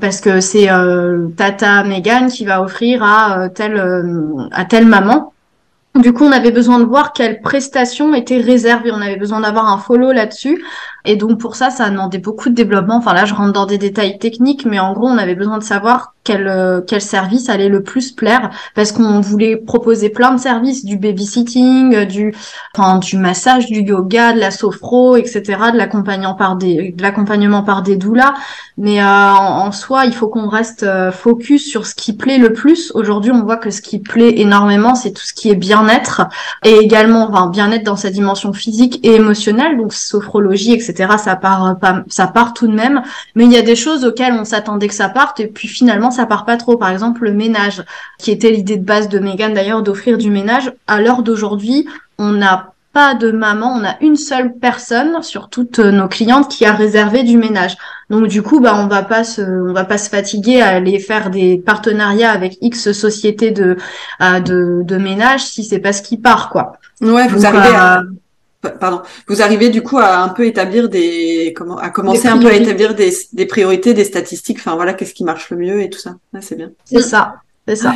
parce 0.00 0.20
que 0.20 0.40
c'est 0.40 0.68
Tata 1.36 1.84
Megan 1.84 2.28
qui 2.28 2.44
va 2.44 2.62
offrir 2.62 3.02
à 3.02 3.48
telle 3.48 3.80
à 4.52 4.64
telle 4.64 4.86
maman. 4.86 5.32
Du 5.94 6.12
coup, 6.12 6.24
on 6.24 6.32
avait 6.32 6.50
besoin 6.50 6.80
de 6.80 6.84
voir 6.84 7.12
quelles 7.12 7.40
prestations 7.40 8.14
étaient 8.14 8.40
réservées. 8.40 8.90
On 8.90 9.00
avait 9.00 9.16
besoin 9.16 9.40
d'avoir 9.40 9.68
un 9.68 9.78
follow 9.78 10.10
là-dessus. 10.10 10.64
Et 11.04 11.16
donc, 11.16 11.38
pour 11.38 11.54
ça, 11.56 11.70
ça 11.70 11.84
a 11.84 11.90
demandé 11.90 12.18
beaucoup 12.18 12.48
de 12.48 12.54
développement. 12.54 12.96
Enfin, 12.96 13.12
là, 13.12 13.26
je 13.26 13.34
rentre 13.34 13.52
dans 13.52 13.66
des 13.66 13.78
détails 13.78 14.18
techniques, 14.18 14.64
mais 14.64 14.78
en 14.78 14.92
gros, 14.94 15.06
on 15.06 15.18
avait 15.18 15.34
besoin 15.34 15.58
de 15.58 15.62
savoir 15.62 16.14
quel, 16.24 16.48
euh, 16.48 16.80
quel 16.80 17.02
service 17.02 17.50
allait 17.50 17.68
le 17.68 17.82
plus 17.82 18.10
plaire 18.10 18.50
parce 18.74 18.92
qu'on 18.92 19.20
voulait 19.20 19.56
proposer 19.56 20.08
plein 20.08 20.32
de 20.32 20.40
services, 20.40 20.84
du 20.84 20.96
babysitting, 20.96 21.94
euh, 21.94 22.04
du, 22.06 22.34
enfin, 22.74 22.98
du 22.98 23.18
massage, 23.18 23.66
du 23.66 23.82
yoga, 23.82 24.32
de 24.32 24.40
la 24.40 24.50
sophro, 24.50 25.16
etc., 25.16 25.42
de 25.72 25.76
l'accompagnement 25.76 26.34
par 26.34 26.56
des, 26.56 26.92
de 26.92 27.02
l'accompagnement 27.02 27.62
par 27.62 27.82
des 27.82 27.96
doulas. 27.96 28.32
Mais 28.78 29.00
euh, 29.00 29.04
en, 29.04 29.70
soi, 29.70 30.06
il 30.06 30.14
faut 30.14 30.28
qu'on 30.28 30.48
reste 30.48 30.86
focus 31.12 31.68
sur 31.68 31.86
ce 31.86 31.94
qui 31.94 32.14
plaît 32.14 32.38
le 32.38 32.52
plus. 32.52 32.90
Aujourd'hui, 32.94 33.30
on 33.30 33.42
voit 33.42 33.58
que 33.58 33.70
ce 33.70 33.82
qui 33.82 33.98
plaît 33.98 34.40
énormément, 34.40 34.94
c'est 34.94 35.12
tout 35.12 35.22
ce 35.22 35.34
qui 35.34 35.50
est 35.50 35.54
bien-être 35.54 36.22
et 36.64 36.76
également, 36.76 37.28
enfin, 37.28 37.48
bien-être 37.48 37.84
dans 37.84 37.96
sa 37.96 38.10
dimension 38.10 38.52
physique 38.52 39.00
et 39.02 39.14
émotionnelle, 39.16 39.76
donc 39.76 39.92
sophrologie, 39.92 40.72
etc. 40.72 40.93
Ça 40.96 41.36
part, 41.36 41.76
ça 42.08 42.26
part 42.26 42.54
tout 42.54 42.66
de 42.66 42.74
même. 42.74 43.02
Mais 43.34 43.44
il 43.44 43.52
y 43.52 43.56
a 43.56 43.62
des 43.62 43.76
choses 43.76 44.04
auxquelles 44.04 44.34
on 44.34 44.44
s'attendait 44.44 44.88
que 44.88 44.94
ça 44.94 45.08
parte 45.08 45.40
et 45.40 45.46
puis 45.46 45.68
finalement 45.68 46.10
ça 46.10 46.26
part 46.26 46.44
pas 46.44 46.56
trop. 46.56 46.76
Par 46.76 46.90
exemple, 46.90 47.24
le 47.24 47.32
ménage, 47.32 47.82
qui 48.18 48.30
était 48.30 48.50
l'idée 48.50 48.76
de 48.76 48.84
base 48.84 49.08
de 49.08 49.18
Megan 49.18 49.52
d'ailleurs 49.54 49.82
d'offrir 49.82 50.18
du 50.18 50.30
ménage. 50.30 50.72
À 50.86 51.00
l'heure 51.00 51.22
d'aujourd'hui, 51.22 51.86
on 52.18 52.32
n'a 52.32 52.74
pas 52.94 53.14
de 53.14 53.32
maman, 53.32 53.74
on 53.76 53.84
a 53.84 53.96
une 54.00 54.16
seule 54.16 54.54
personne 54.54 55.20
sur 55.22 55.48
toutes 55.48 55.80
nos 55.80 56.06
clientes 56.06 56.48
qui 56.48 56.64
a 56.64 56.72
réservé 56.72 57.24
du 57.24 57.36
ménage. 57.36 57.76
Donc 58.08 58.28
du 58.28 58.40
coup, 58.40 58.60
bah 58.60 58.76
on 58.76 58.86
va 58.86 59.02
pas 59.02 59.24
se, 59.24 59.42
on 59.42 59.72
va 59.72 59.84
pas 59.84 59.98
se 59.98 60.08
fatiguer 60.08 60.62
à 60.62 60.68
aller 60.68 61.00
faire 61.00 61.28
des 61.28 61.58
partenariats 61.58 62.30
avec 62.30 62.56
X 62.60 62.92
sociétés 62.92 63.50
de 63.50 63.76
euh, 64.22 64.40
de, 64.40 64.82
de 64.84 64.96
ménage 64.96 65.44
si 65.44 65.64
c'est 65.64 65.80
pas 65.80 65.92
ce 65.92 66.02
qui 66.02 66.16
part 66.18 66.50
quoi. 66.50 66.74
Ouais, 67.00 67.26
vous 67.26 67.44
arrivez 67.44 67.74
à 67.74 67.98
euh, 67.98 68.04
pardon, 68.68 69.02
vous 69.28 69.42
arrivez 69.42 69.68
du 69.68 69.82
coup 69.82 69.98
à 69.98 70.18
un 70.18 70.28
peu 70.28 70.46
établir 70.46 70.88
des, 70.88 71.52
comment, 71.56 71.76
à 71.76 71.90
commencer 71.90 72.28
un 72.28 72.38
peu 72.38 72.48
à 72.48 72.54
établir 72.54 72.94
des, 72.94 73.12
des 73.32 73.46
priorités, 73.46 73.94
des 73.94 74.04
statistiques. 74.04 74.58
Enfin 74.58 74.74
voilà, 74.74 74.94
qu'est-ce 74.94 75.14
qui 75.14 75.24
marche 75.24 75.50
le 75.50 75.56
mieux 75.56 75.82
et 75.82 75.90
tout 75.90 75.98
ça. 75.98 76.16
c'est 76.40 76.56
bien. 76.56 76.70
C'est 76.84 77.02
ça, 77.02 77.36
c'est 77.66 77.76
ça. 77.76 77.94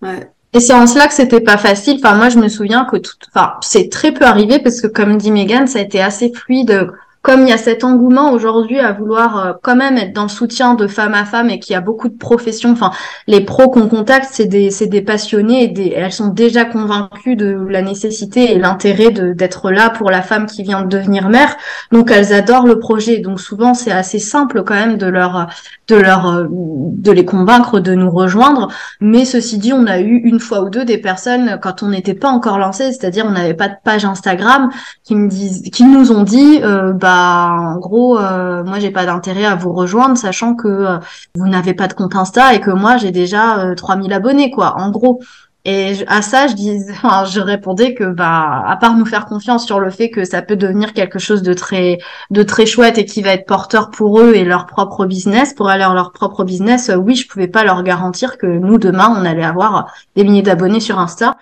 Ouais. 0.00 0.30
Et 0.54 0.60
c'est 0.60 0.74
en 0.74 0.86
cela 0.86 1.06
que 1.08 1.14
c'était 1.14 1.40
pas 1.40 1.56
facile. 1.56 1.96
Enfin 2.02 2.14
moi 2.14 2.28
je 2.28 2.38
me 2.38 2.48
souviens 2.48 2.84
que 2.84 2.96
tout, 2.96 3.14
enfin 3.28 3.54
c'est 3.62 3.90
très 3.90 4.12
peu 4.12 4.24
arrivé 4.24 4.58
parce 4.58 4.80
que 4.80 4.86
comme 4.86 5.16
dit 5.16 5.30
Megan, 5.30 5.66
ça 5.66 5.78
a 5.78 5.82
été 5.82 6.00
assez 6.00 6.32
fluide 6.32 6.88
comme 7.22 7.42
il 7.42 7.48
y 7.48 7.52
a 7.52 7.58
cet 7.58 7.84
engouement 7.84 8.32
aujourd'hui 8.32 8.80
à 8.80 8.92
vouloir 8.92 9.46
euh, 9.46 9.52
quand 9.62 9.76
même 9.76 9.96
être 9.96 10.12
dans 10.12 10.24
le 10.24 10.28
soutien 10.28 10.74
de 10.74 10.88
femme 10.88 11.14
à 11.14 11.24
femme 11.24 11.50
et 11.50 11.60
qu'il 11.60 11.72
y 11.72 11.76
a 11.76 11.80
beaucoup 11.80 12.08
de 12.08 12.16
professions, 12.16 12.72
enfin 12.72 12.90
les 13.28 13.40
pros 13.44 13.70
qu'on 13.70 13.88
contacte, 13.88 14.28
c'est 14.30 14.46
des 14.46 14.70
c'est 14.70 14.88
des 14.88 15.02
passionnés 15.02 15.64
et 15.64 15.68
des, 15.68 15.92
elles 15.96 16.12
sont 16.12 16.28
déjà 16.28 16.64
convaincues 16.64 17.36
de 17.36 17.66
la 17.68 17.82
nécessité 17.82 18.52
et 18.52 18.58
l'intérêt 18.58 19.10
de 19.10 19.32
d'être 19.32 19.70
là 19.70 19.90
pour 19.90 20.10
la 20.10 20.22
femme 20.22 20.46
qui 20.46 20.62
vient 20.64 20.82
de 20.82 20.88
devenir 20.88 21.28
mère. 21.28 21.56
Donc 21.92 22.10
elles 22.10 22.32
adorent 22.32 22.66
le 22.66 22.78
projet. 22.78 23.18
Donc 23.18 23.40
souvent 23.40 23.74
c'est 23.74 23.92
assez 23.92 24.18
simple 24.18 24.64
quand 24.64 24.74
même 24.74 24.96
de 24.96 25.06
leur 25.06 25.46
de 25.88 25.96
leur 25.96 26.26
euh, 26.26 26.46
de 26.50 27.12
les 27.12 27.24
convaincre 27.24 27.78
de 27.80 27.94
nous 27.94 28.10
rejoindre. 28.10 28.68
Mais 29.00 29.24
ceci 29.24 29.58
dit, 29.58 29.72
on 29.72 29.86
a 29.86 30.00
eu 30.00 30.16
une 30.24 30.40
fois 30.40 30.62
ou 30.62 30.70
deux 30.70 30.84
des 30.84 30.98
personnes 30.98 31.58
quand 31.62 31.82
on 31.82 31.88
n'était 31.88 32.14
pas 32.14 32.28
encore 32.28 32.58
lancé, 32.58 32.92
c'est-à-dire 32.92 33.26
on 33.26 33.32
n'avait 33.32 33.54
pas 33.54 33.68
de 33.68 33.74
page 33.84 34.04
Instagram, 34.04 34.70
qui 35.04 35.14
me 35.14 35.28
disent, 35.28 35.62
qui 35.72 35.84
nous 35.84 36.12
ont 36.12 36.22
dit 36.24 36.60
euh, 36.62 36.92
bah 36.92 37.11
en 37.12 37.78
gros, 37.78 38.18
euh, 38.18 38.64
moi 38.64 38.78
j'ai 38.78 38.90
pas 38.90 39.06
d'intérêt 39.06 39.44
à 39.44 39.54
vous 39.54 39.72
rejoindre, 39.72 40.16
sachant 40.16 40.54
que 40.54 40.68
euh, 40.68 40.98
vous 41.34 41.48
n'avez 41.48 41.74
pas 41.74 41.88
de 41.88 41.94
compte 41.94 42.14
Insta 42.14 42.54
et 42.54 42.60
que 42.60 42.70
moi 42.70 42.96
j'ai 42.96 43.10
déjà 43.10 43.74
3000 43.76 44.12
euh, 44.12 44.16
abonnés, 44.16 44.50
quoi. 44.50 44.74
En 44.78 44.90
gros. 44.90 45.20
Et 45.64 46.04
à 46.08 46.22
ça, 46.22 46.48
je 46.48 46.54
dis, 46.54 46.78
je 47.30 47.40
répondais 47.40 47.94
que, 47.94 48.04
bah, 48.04 48.64
à 48.66 48.76
part 48.76 48.96
nous 48.96 49.06
faire 49.06 49.26
confiance 49.26 49.64
sur 49.64 49.78
le 49.78 49.90
fait 49.90 50.10
que 50.10 50.24
ça 50.24 50.42
peut 50.42 50.56
devenir 50.56 50.92
quelque 50.92 51.20
chose 51.20 51.42
de 51.42 51.54
très, 51.54 51.98
de 52.30 52.42
très 52.42 52.66
chouette 52.66 52.98
et 52.98 53.04
qui 53.04 53.22
va 53.22 53.32
être 53.32 53.46
porteur 53.46 53.90
pour 53.90 54.20
eux 54.20 54.34
et 54.34 54.44
leur 54.44 54.66
propre 54.66 55.06
business, 55.06 55.54
pour 55.54 55.68
aller 55.68 55.86
leur 55.94 56.12
propre 56.12 56.44
business, 56.44 56.90
oui, 56.96 57.14
je 57.14 57.28
pouvais 57.28 57.46
pas 57.48 57.64
leur 57.64 57.82
garantir 57.84 58.38
que 58.38 58.46
nous 58.46 58.78
demain 58.78 59.14
on 59.16 59.24
allait 59.24 59.44
avoir 59.44 59.92
des 60.16 60.24
milliers 60.24 60.42
d'abonnés 60.42 60.80
sur 60.80 60.98
Insta. 60.98 61.36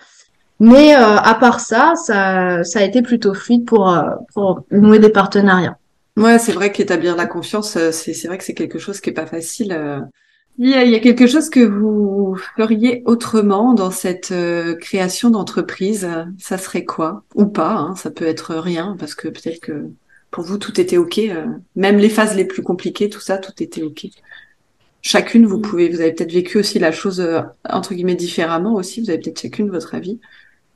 Mais 0.60 0.94
euh, 0.94 1.16
à 1.16 1.34
part 1.34 1.58
ça, 1.58 1.94
ça, 1.96 2.62
ça 2.64 2.80
a 2.80 2.82
été 2.82 3.00
plutôt 3.00 3.32
fluide 3.32 3.64
pour, 3.64 3.90
euh, 3.90 4.02
pour 4.34 4.64
nouer 4.70 4.98
des 4.98 5.08
partenariats. 5.08 5.78
Ouais, 6.18 6.38
c'est 6.38 6.52
vrai 6.52 6.70
qu'établir 6.70 7.16
la 7.16 7.24
confiance, 7.24 7.76
euh, 7.76 7.90
c'est, 7.92 8.26
vrai 8.26 8.36
que 8.36 8.44
c'est 8.44 8.54
quelque 8.54 8.78
chose 8.78 9.00
qui 9.00 9.08
est 9.08 9.14
pas 9.14 9.26
facile. 9.26 9.74
Il 10.58 10.68
y, 10.68 10.74
a, 10.74 10.84
il 10.84 10.90
y 10.90 10.94
a 10.94 10.98
quelque 10.98 11.26
chose 11.26 11.48
que 11.48 11.60
vous 11.60 12.36
feriez 12.58 13.02
autrement 13.06 13.72
dans 13.72 13.90
cette 13.90 14.34
création 14.80 15.30
d'entreprise. 15.30 16.06
Ça 16.38 16.58
serait 16.58 16.84
quoi? 16.84 17.24
Ou 17.34 17.46
pas 17.46 17.72
hein, 17.72 17.96
Ça 17.96 18.10
peut 18.10 18.26
être 18.26 18.54
rien, 18.56 18.96
parce 18.98 19.14
que 19.14 19.28
peut-être 19.28 19.60
que 19.60 19.88
pour 20.30 20.44
vous, 20.44 20.58
tout 20.58 20.78
était 20.78 20.98
OK. 20.98 21.18
même 21.74 21.96
les 21.96 22.10
phases 22.10 22.36
les 22.36 22.44
plus 22.44 22.62
compliquées, 22.62 23.08
tout 23.08 23.20
ça, 23.20 23.38
tout 23.38 23.54
était 23.62 23.82
OK. 23.82 24.08
Chacune, 25.00 25.46
vous 25.46 25.56
mm. 25.56 25.62
pouvez, 25.62 25.88
vous 25.88 26.02
avez 26.02 26.12
peut-être 26.12 26.32
vécu 26.32 26.58
aussi 26.58 26.78
la 26.78 26.92
chose, 26.92 27.26
entre 27.66 27.94
guillemets, 27.94 28.14
différemment 28.14 28.74
aussi. 28.74 29.00
Vous 29.00 29.08
avez 29.08 29.20
peut-être 29.20 29.40
chacune 29.40 29.70
votre 29.70 29.94
avis. 29.94 30.20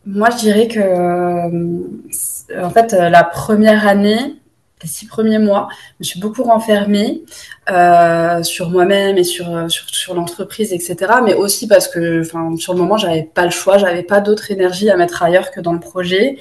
Moi, 0.07 0.29
je 0.31 0.37
dirais 0.37 0.69
que, 0.69 0.81
euh, 0.81 2.63
en 2.63 2.71
fait, 2.71 2.93
euh, 2.93 3.09
la 3.09 3.25
première 3.25 3.89
année, 3.89 4.37
les 4.83 4.89
six 4.89 5.07
premiers 5.07 5.39
mois, 5.39 5.69
je 5.71 5.95
me 6.01 6.05
suis 6.05 6.21
beaucoup 6.21 6.43
renfermée 6.43 7.23
euh, 7.71 8.43
sur 8.43 8.69
moi-même 8.69 9.17
et 9.17 9.25
sur, 9.25 9.71
sur, 9.71 9.89
sur 9.89 10.15
l'entreprise, 10.15 10.75
etc. 10.75 10.97
Mais 11.25 11.35
aussi 11.35 11.67
parce 11.67 11.89
que, 11.89 12.21
enfin, 12.21 12.55
sur 12.59 12.75
le 12.75 12.81
moment, 12.81 12.99
j'avais 12.99 13.23
pas 13.23 13.45
le 13.47 13.51
choix, 13.51 13.79
j'avais 13.79 14.03
pas 14.03 14.21
d'autre 14.21 14.51
énergie 14.51 14.91
à 14.91 14.97
mettre 14.97 15.23
ailleurs 15.23 15.51
que 15.51 15.61
dans 15.61 15.73
le 15.73 15.81
projet. 15.81 16.37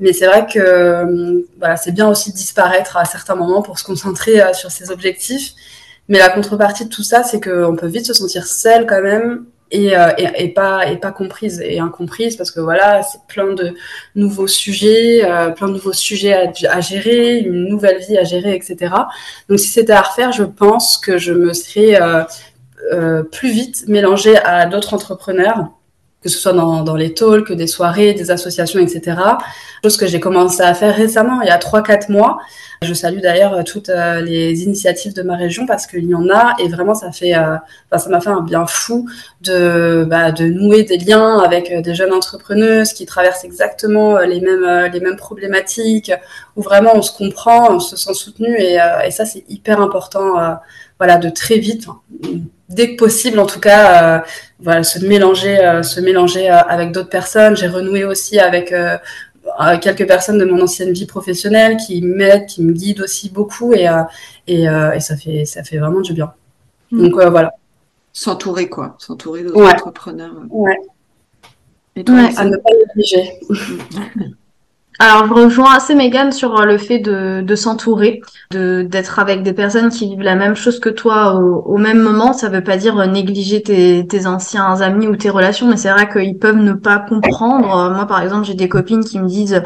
Mais 0.00 0.14
c'est 0.14 0.26
vrai 0.26 0.46
que 0.46 1.44
voilà, 1.58 1.76
c'est 1.76 1.92
bien 1.92 2.08
aussi 2.08 2.32
de 2.32 2.36
disparaître 2.36 2.96
à 2.96 3.04
certains 3.04 3.34
moments 3.34 3.62
pour 3.62 3.78
se 3.78 3.84
concentrer 3.84 4.40
sur 4.54 4.70
ses 4.70 4.90
objectifs. 4.90 5.52
Mais 6.08 6.18
la 6.18 6.30
contrepartie 6.30 6.86
de 6.86 6.90
tout 6.90 7.02
ça, 7.04 7.22
c'est 7.22 7.40
qu'on 7.40 7.76
peut 7.76 7.86
vite 7.86 8.06
se 8.06 8.14
sentir 8.14 8.46
seul 8.46 8.86
quand 8.86 9.02
même 9.02 9.44
euh, 9.74 10.12
et, 10.18 10.44
et, 10.44 10.48
pas 10.48 10.86
et 10.86 10.96
pas 10.96 11.12
comprise 11.12 11.60
et 11.60 11.78
incomprise 11.78 12.36
parce 12.36 12.50
que 12.50 12.60
voilà 12.60 13.02
c'est 13.02 13.20
plein 13.26 13.54
de 13.54 13.74
nouveaux 14.14 14.46
sujets 14.46 15.24
euh, 15.24 15.50
plein 15.50 15.68
de 15.68 15.72
nouveaux 15.72 15.92
sujets 15.92 16.34
à, 16.68 16.80
gérer 16.80 17.38
une 17.38 17.68
nouvelle 17.68 17.98
vie 17.98 18.18
à 18.18 18.24
gérer 18.24 18.54
etc 18.54 18.94
donc 19.48 19.58
si 19.58 19.68
c'était 19.68 19.92
à 19.92 20.02
refaire 20.02 20.32
je 20.32 20.44
pense 20.44 20.98
que 20.98 21.16
je 21.16 21.32
me 21.32 21.54
serais 21.54 21.98
euh, 22.92 23.22
plus 23.22 23.50
vite 23.50 23.84
mélangée 23.88 24.36
à 24.36 24.66
d'autres 24.66 24.92
entrepreneurs 24.92 25.70
que 26.22 26.28
ce 26.28 26.38
soit 26.38 26.52
dans, 26.52 26.82
dans 26.82 26.96
les 26.96 27.14
talks, 27.14 27.52
des 27.52 27.66
soirées, 27.66 28.14
des 28.14 28.30
associations, 28.30 28.80
etc. 28.80 29.16
Chose 29.82 29.96
que 29.96 30.06
j'ai 30.06 30.20
commencé 30.20 30.62
à 30.62 30.74
faire 30.74 30.94
récemment, 30.94 31.42
il 31.42 31.48
y 31.48 31.50
a 31.50 31.58
3-4 31.58 32.10
mois. 32.10 32.38
Je 32.82 32.94
salue 32.94 33.20
d'ailleurs 33.20 33.62
toutes 33.64 33.90
euh, 33.90 34.20
les 34.20 34.64
initiatives 34.64 35.12
de 35.12 35.22
ma 35.22 35.36
région 35.36 35.66
parce 35.66 35.86
qu'il 35.86 36.04
y 36.04 36.14
en 36.14 36.28
a 36.28 36.54
et 36.58 36.68
vraiment 36.68 36.94
ça 36.94 37.12
fait, 37.12 37.36
euh, 37.36 37.56
ça 37.96 38.08
m'a 38.10 38.20
fait 38.20 38.30
un 38.30 38.40
bien 38.40 38.66
fou 38.66 39.08
de, 39.40 40.04
bah, 40.08 40.32
nouer 40.32 40.82
des 40.82 40.98
liens 40.98 41.38
avec 41.38 41.70
euh, 41.70 41.80
des 41.80 41.94
jeunes 41.94 42.12
entrepreneuses 42.12 42.92
qui 42.92 43.06
traversent 43.06 43.44
exactement 43.44 44.18
les 44.18 44.40
mêmes, 44.40 44.90
les 44.92 45.00
mêmes 45.00 45.16
problématiques 45.16 46.12
où 46.56 46.62
vraiment 46.62 46.92
on 46.94 47.02
se 47.02 47.16
comprend, 47.16 47.72
on 47.72 47.80
se 47.80 47.96
sent 47.96 48.14
soutenu 48.14 48.56
et, 48.58 48.78
ça 49.10 49.24
c'est 49.24 49.44
hyper 49.48 49.80
important, 49.80 50.58
voilà, 50.98 51.18
de 51.18 51.28
très 51.28 51.58
vite, 51.58 51.86
dès 52.72 52.94
que 52.94 52.96
possible 52.96 53.38
en 53.38 53.46
tout 53.46 53.60
cas, 53.60 54.24
voilà, 54.60 54.82
se 54.82 55.04
mélanger, 55.04 55.80
se 55.82 56.00
mélanger 56.00 56.48
avec 56.48 56.92
d'autres 56.92 57.08
personnes. 57.08 57.56
J'ai 57.56 57.68
renoué 57.68 58.04
aussi 58.04 58.38
avec 58.38 58.72
quelques 59.80 60.06
personnes 60.06 60.38
de 60.38 60.44
mon 60.44 60.62
ancienne 60.62 60.92
vie 60.92 61.06
professionnelle 61.06 61.76
qui 61.76 62.02
m'aident, 62.02 62.46
qui 62.46 62.62
me 62.62 62.72
guident 62.72 63.02
aussi 63.02 63.30
beaucoup 63.30 63.72
et, 63.74 63.88
euh, 63.88 64.02
et, 64.46 64.68
euh, 64.68 64.92
et, 64.92 65.00
ça, 65.00 65.16
fait, 65.16 65.44
ça 65.44 65.62
fait 65.62 65.78
vraiment 65.78 66.00
du 66.00 66.12
bien. 66.12 66.32
Mm. 66.90 67.08
Donc 67.08 67.20
euh, 67.20 67.30
voilà. 67.30 67.54
S'entourer 68.12 68.68
quoi, 68.68 68.96
s'entourer 68.98 69.42
d'autres 69.42 69.60
entrepreneurs. 69.60 70.34
Ouais. 70.50 70.76
Et 71.96 72.04
toi, 72.04 72.28
à 72.36 72.44
ne 72.44 72.56
pas 72.56 72.70
négliger. 72.94 73.40
Alors, 75.02 75.26
je 75.26 75.32
rejoins 75.32 75.74
assez 75.74 75.96
Megan 75.96 76.30
sur 76.30 76.60
euh, 76.60 76.64
le 76.64 76.78
fait 76.78 77.00
de, 77.00 77.40
de 77.40 77.54
s'entourer, 77.56 78.20
de 78.52 78.82
d'être 78.82 79.18
avec 79.18 79.42
des 79.42 79.52
personnes 79.52 79.88
qui 79.88 80.08
vivent 80.08 80.22
la 80.22 80.36
même 80.36 80.54
chose 80.54 80.78
que 80.78 80.90
toi 80.90 81.34
au, 81.34 81.76
même 81.76 82.00
moment. 82.00 82.32
Ça 82.32 82.48
veut 82.48 82.62
pas 82.62 82.76
dire 82.76 82.96
euh, 83.00 83.06
négliger 83.06 83.64
tes, 83.64 84.06
tes 84.06 84.28
anciens 84.28 84.80
amis 84.80 85.08
ou 85.08 85.16
tes 85.16 85.28
relations, 85.28 85.66
mais 85.66 85.76
c'est 85.76 85.90
vrai 85.90 86.08
qu'ils 86.08 86.38
peuvent 86.38 86.54
ne 86.54 86.72
pas 86.72 87.00
comprendre. 87.00 87.76
Euh, 87.76 87.90
moi, 87.90 88.06
par 88.06 88.22
exemple, 88.22 88.44
j'ai 88.44 88.54
des 88.54 88.68
copines 88.68 89.02
qui 89.02 89.18
me 89.18 89.26
disent, 89.26 89.60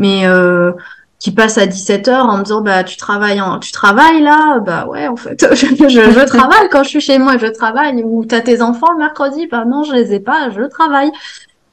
mais 0.00 0.26
euh, 0.26 0.72
qui 1.20 1.30
passent 1.30 1.58
à 1.58 1.66
17 1.66 2.08
heures 2.08 2.26
en 2.26 2.38
me 2.38 2.42
disant 2.42 2.62
bah 2.62 2.82
tu 2.82 2.96
travailles 2.96 3.40
en... 3.40 3.60
tu 3.60 3.70
travailles 3.70 4.22
là? 4.22 4.58
Bah 4.58 4.86
ouais 4.88 5.06
en 5.06 5.16
fait 5.16 5.46
je, 5.54 5.66
je, 5.66 5.88
je, 5.88 6.24
travaille 6.26 6.68
quand 6.70 6.82
je 6.82 6.88
suis 6.88 7.00
chez 7.00 7.18
moi 7.18 7.36
je 7.38 7.46
travaille 7.46 8.02
ou 8.02 8.24
t'as 8.24 8.40
tes 8.40 8.62
enfants 8.62 8.90
le 8.92 8.98
mercredi? 8.98 9.46
Bah 9.46 9.66
non 9.66 9.84
je 9.84 9.92
les 9.92 10.14
ai 10.14 10.20
pas 10.20 10.48
je 10.50 10.62
travaille 10.62 11.12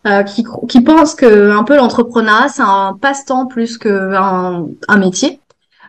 euh, 0.05 0.23
qui, 0.23 0.45
qui 0.69 0.81
pensent 0.81 1.15
que 1.15 1.51
un 1.51 1.63
peu 1.63 1.75
l'entrepreneuriat 1.75 2.49
c'est 2.49 2.61
un 2.61 2.97
passe-temps 2.99 3.47
plus 3.47 3.77
qu'un 3.77 4.65
un 4.87 4.97
métier. 4.97 5.39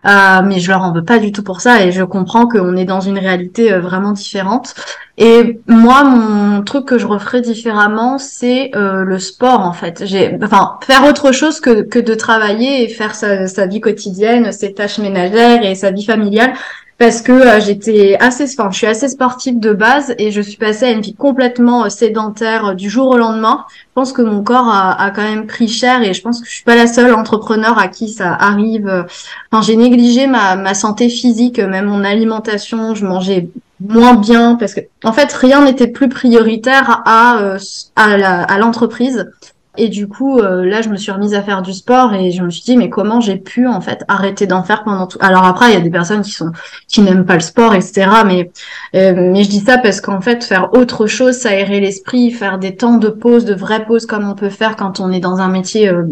Euh, 0.07 0.43
mais 0.45 0.61
je 0.61 0.71
leur 0.71 0.83
en 0.83 0.93
veux 0.93 1.05
pas 1.05 1.19
du 1.19 1.33
tout 1.33 1.43
pour 1.43 1.61
ça 1.61 1.85
et 1.85 1.91
je 1.91 2.05
comprends 2.05 2.47
qu'on 2.47 2.77
est 2.77 2.85
dans 2.85 3.01
une 3.01 3.19
réalité 3.19 3.73
euh, 3.73 3.81
vraiment 3.81 4.13
différente. 4.13 4.75
Et 5.17 5.61
moi, 5.67 6.05
mon 6.05 6.63
truc 6.63 6.85
que 6.85 6.99
je 6.99 7.07
referais 7.07 7.41
différemment, 7.41 8.19
c'est 8.19 8.71
euh, 8.77 9.03
le 9.03 9.19
sport 9.19 9.61
en 9.61 9.73
fait. 9.73 10.05
J'ai, 10.07 10.39
enfin, 10.43 10.79
faire 10.83 11.05
autre 11.05 11.33
chose 11.33 11.61
que, 11.61 11.83
que 11.83 11.99
de 11.99 12.15
travailler 12.15 12.85
et 12.85 12.89
faire 12.89 13.15
sa, 13.15 13.49
sa 13.49 13.67
vie 13.67 13.81
quotidienne, 13.81 14.53
ses 14.53 14.73
tâches 14.73 14.99
ménagères 14.99 15.65
et 15.65 15.75
sa 15.75 15.91
vie 15.91 16.05
familiale 16.05 16.53
parce 16.99 17.23
que 17.23 17.31
euh, 17.31 17.61
j'étais 17.61 18.17
assez, 18.19 18.45
enfin, 18.59 18.71
je 18.73 18.77
suis 18.77 18.87
assez 18.87 19.09
sportive 19.09 19.61
de 19.61 19.73
base 19.73 20.15
et 20.19 20.33
je 20.33 20.41
suis 20.41 20.57
passée 20.57 20.87
à 20.87 20.91
une 20.91 21.01
vie 21.01 21.15
complètement 21.15 21.85
euh, 21.85 21.89
sédentaire 21.89 22.67
euh, 22.67 22.75
du 22.75 22.91
jour 22.91 23.07
au 23.07 23.17
lendemain. 23.17 23.65
Je 23.71 23.87
pense 23.95 24.13
que 24.13 24.21
mon 24.21 24.43
corps 24.43 24.69
a, 24.69 25.01
a, 25.01 25.11
quand 25.13 25.23
même 25.23 25.47
pris 25.47 25.69
cher 25.69 26.03
et 26.03 26.13
je 26.13 26.21
pense 26.21 26.41
que 26.41 26.47
je 26.49 26.53
suis 26.53 26.65
pas 26.65 26.75
la 26.75 26.89
seule 26.89 27.15
entrepreneur 27.15 27.79
à 27.79 27.87
qui 27.87 28.09
ça 28.09 28.35
arrive. 28.35 29.07
Enfin, 29.51 29.63
j'ai 29.63 29.77
négligé 29.77 30.27
ma, 30.27 30.57
ma 30.57 30.75
santé 30.75 31.09
physique, 31.09 31.61
même 31.61 31.87
mon 31.87 32.03
alimentation. 32.03 32.97
Je 32.97 33.07
mangeais 33.07 33.49
moins 33.79 34.15
bien 34.15 34.57
parce 34.57 34.75
que, 34.75 34.81
en 35.05 35.13
fait, 35.13 35.33
rien 35.33 35.65
n'était 35.65 35.87
plus 35.87 36.09
prioritaire 36.09 37.03
à 37.05 37.59
à 37.95 38.59
l'entreprise. 38.59 39.31
Et 39.79 39.89
du 39.89 40.09
coup, 40.09 40.41
euh, 40.41 40.65
là, 40.65 40.83
je 40.83 40.89
me 40.89 40.97
suis 40.97 41.13
remise 41.13 41.35
à 41.35 41.43
faire 41.43 41.63
du 41.63 41.73
sport 41.73 42.13
et 42.13 42.33
je 42.33 42.43
me 42.43 42.51
suis 42.51 42.63
dit, 42.63 42.77
mais 42.77 42.91
comment 42.91 43.21
j'ai 43.21 43.37
pu 43.37 43.69
en 43.69 43.81
fait 43.81 44.05
arrêter 44.09 44.49
d'en 44.49 44.65
faire 44.65 44.83
pendant 44.83 45.07
tout? 45.07 45.19
Alors 45.21 45.45
après, 45.45 45.71
il 45.71 45.75
y 45.75 45.77
a 45.77 45.81
des 45.81 45.89
personnes 45.89 46.23
qui 46.23 46.33
sont 46.33 46.51
qui 46.89 47.01
n'aiment 47.01 47.25
pas 47.25 47.35
le 47.35 47.41
sport, 47.41 47.75
etc. 47.75 48.09
Mais 48.27 48.51
euh, 48.97 49.15
mais 49.15 49.45
je 49.45 49.49
dis 49.49 49.61
ça 49.61 49.79
parce 49.79 50.01
qu'en 50.01 50.21
fait, 50.21 50.43
faire 50.43 50.75
autre 50.75 51.07
chose, 51.07 51.37
ça 51.37 51.51
aérer 51.51 51.79
l'esprit, 51.79 52.33
faire 52.33 52.59
des 52.59 52.75
temps 52.75 52.97
de 52.97 53.09
pause, 53.09 53.45
de 53.45 53.55
vraies 53.55 53.87
pauses 53.87 54.05
comme 54.05 54.29
on 54.29 54.35
peut 54.35 54.51
faire 54.51 54.75
quand 54.75 54.99
on 54.99 55.13
est 55.13 55.21
dans 55.21 55.39
un 55.39 55.49
métier. 55.49 55.89
Euh, 55.89 56.05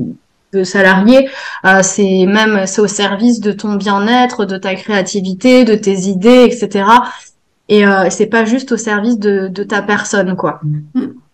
de 0.52 0.62
salarié, 0.62 1.28
c'est 1.82 2.24
même 2.24 2.66
c'est 2.66 2.80
au 2.80 2.86
service 2.86 3.40
de 3.40 3.52
ton 3.52 3.74
bien-être, 3.74 4.46
de 4.46 4.56
ta 4.56 4.74
créativité, 4.76 5.64
de 5.64 5.74
tes 5.74 6.02
idées, 6.08 6.48
etc. 6.48 6.86
Et 7.68 7.82
c'est 8.10 8.26
pas 8.26 8.44
juste 8.44 8.70
au 8.72 8.76
service 8.76 9.18
de, 9.18 9.48
de 9.48 9.62
ta 9.64 9.82
personne, 9.82 10.34
quoi. 10.36 10.60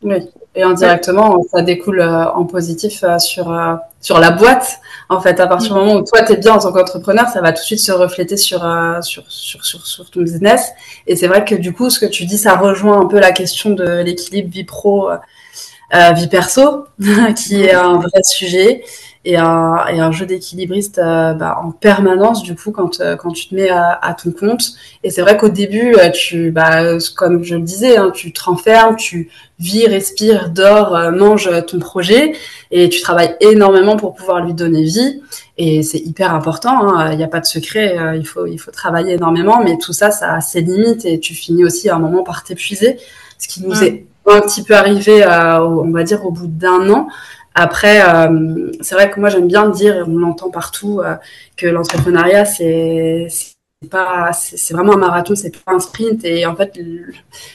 Oui. 0.03 0.17
Et 0.55 0.63
indirectement, 0.63 1.43
ça 1.51 1.63
découle 1.63 2.01
euh, 2.01 2.31
en 2.33 2.45
positif 2.45 3.05
euh, 3.05 3.19
sur, 3.19 3.51
euh, 3.51 3.75
sur 4.03 4.19
la 4.19 4.31
boîte. 4.31 4.81
En 5.09 5.19
fait, 5.19 5.41
à 5.41 5.47
partir 5.47 5.73
du 5.73 5.81
moment 5.81 5.95
où 5.95 6.03
toi, 6.03 6.23
tu 6.23 6.33
es 6.33 6.37
bien 6.37 6.53
en 6.53 6.59
tant 6.59 6.73
qu'entrepreneur, 6.73 7.29
ça 7.29 7.41
va 7.41 7.53
tout 7.53 7.61
de 7.61 7.65
suite 7.65 7.81
se 7.81 7.93
refléter 7.93 8.37
sur, 8.37 8.61
sur, 9.01 9.25
sur, 9.29 9.65
sur, 9.65 9.87
sur 9.87 10.11
ton 10.11 10.21
business. 10.21 10.73
Et 11.07 11.17
c'est 11.17 11.27
vrai 11.27 11.45
que 11.45 11.55
du 11.55 11.73
coup, 11.73 11.89
ce 11.89 11.99
que 11.99 12.07
tu 12.07 12.27
dis, 12.27 12.37
ça 12.37 12.57
rejoint 12.57 13.01
un 13.01 13.07
peu 13.07 13.19
la 13.19 13.33
question 13.33 13.71
de 13.71 14.03
l'équilibre 14.03 14.51
vie 14.51 14.65
pro, 14.65 15.09
vie 16.15 16.29
perso, 16.29 16.85
qui 17.37 17.63
est 17.63 17.75
un 17.75 17.95
vrai 17.99 18.23
sujet 18.23 18.85
et 19.25 19.37
un, 19.37 19.87
et 19.87 20.01
un 20.01 20.11
jeu 20.11 20.27
d'équilibriste 20.27 20.99
euh, 20.99 21.33
bah, 21.33 21.61
en 21.63 21.71
permanence 21.71 22.43
du 22.43 22.57
coup 22.57 22.73
quand 22.73 23.01
euh, 23.01 23.15
quand 23.15 23.31
tu 23.31 23.49
te 23.49 23.55
mets 23.55 23.69
à, 23.69 23.93
à 23.93 24.15
ton 24.15 24.33
compte. 24.33 24.73
Et 25.05 25.11
c'est 25.11 25.23
vrai 25.23 25.37
qu'au 25.37 25.49
début 25.49 25.95
euh, 25.95 26.11
tu 26.11 26.51
bah 26.51 26.99
comme 27.15 27.45
je 27.45 27.55
le 27.55 27.63
disais 27.63 27.97
hein, 27.97 28.11
tu 28.13 28.33
te 28.33 28.43
renfermes 28.43 28.97
tu 28.97 29.31
vis 29.61 29.87
respires 29.87 30.51
dors 30.51 31.13
manges 31.13 31.49
ton 31.67 31.79
projet 31.79 32.33
et 32.73 32.89
tu 32.89 33.01
travailles 33.01 33.37
énormément 33.41 33.97
pour 33.97 34.15
pouvoir 34.15 34.45
lui 34.45 34.55
donner 34.55 34.83
vie. 34.83 35.23
Et 35.57 35.85
c'est 35.85 36.01
hyper 36.01 36.35
important 36.35 36.89
hein. 36.89 37.13
il 37.13 37.19
n'y 37.19 37.25
a 37.25 37.29
pas 37.29 37.41
de 37.41 37.47
secret 37.47 37.97
il 38.17 38.27
faut 38.27 38.47
il 38.47 38.59
faut 38.59 38.73
travailler 38.73 39.15
énormément 39.15 39.63
mais 39.63 39.79
tout 39.79 39.93
ça 39.93 40.11
ça 40.11 40.35
a 40.35 40.41
ses 40.41 40.63
limites 40.63 41.05
et 41.05 41.21
tu 41.21 41.35
finis 41.35 41.65
aussi 41.65 41.89
à 41.89 41.95
un 41.95 42.01
moment 42.01 42.25
par 42.25 42.43
t'épuiser. 42.43 42.99
Ce 43.39 43.47
qui 43.47 43.63
nous 43.63 43.85
est 43.85 44.07
un 44.27 44.41
petit 44.41 44.65
peu 44.65 44.75
arrivé 44.75 45.25
on 45.25 45.93
va 45.93 46.03
dire 46.03 46.27
au 46.27 46.33
bout 46.33 46.49
d'un 46.49 46.91
an 46.91 47.07
après, 47.55 48.01
euh, 48.03 48.71
c'est 48.81 48.95
vrai 48.95 49.11
que 49.11 49.21
moi 49.21 49.29
j'aime 49.29 49.47
bien 49.47 49.69
dire, 49.69 50.05
on 50.09 50.19
l'entend 50.19 50.51
partout, 50.51 51.01
euh, 51.01 51.15
que 51.57 51.67
l'entrepreneuriat 51.67 52.45
c'est 52.45 53.29
pas, 53.91 54.33
c'est 54.33 54.75
vraiment 54.75 54.95
un 54.95 54.99
marathon, 54.99 55.35
c'est 55.35 55.51
pas 55.51 55.73
un 55.73 55.81
sprint. 55.81 56.25
Et 56.25 56.47
en 56.47 56.55
fait, 56.55 56.79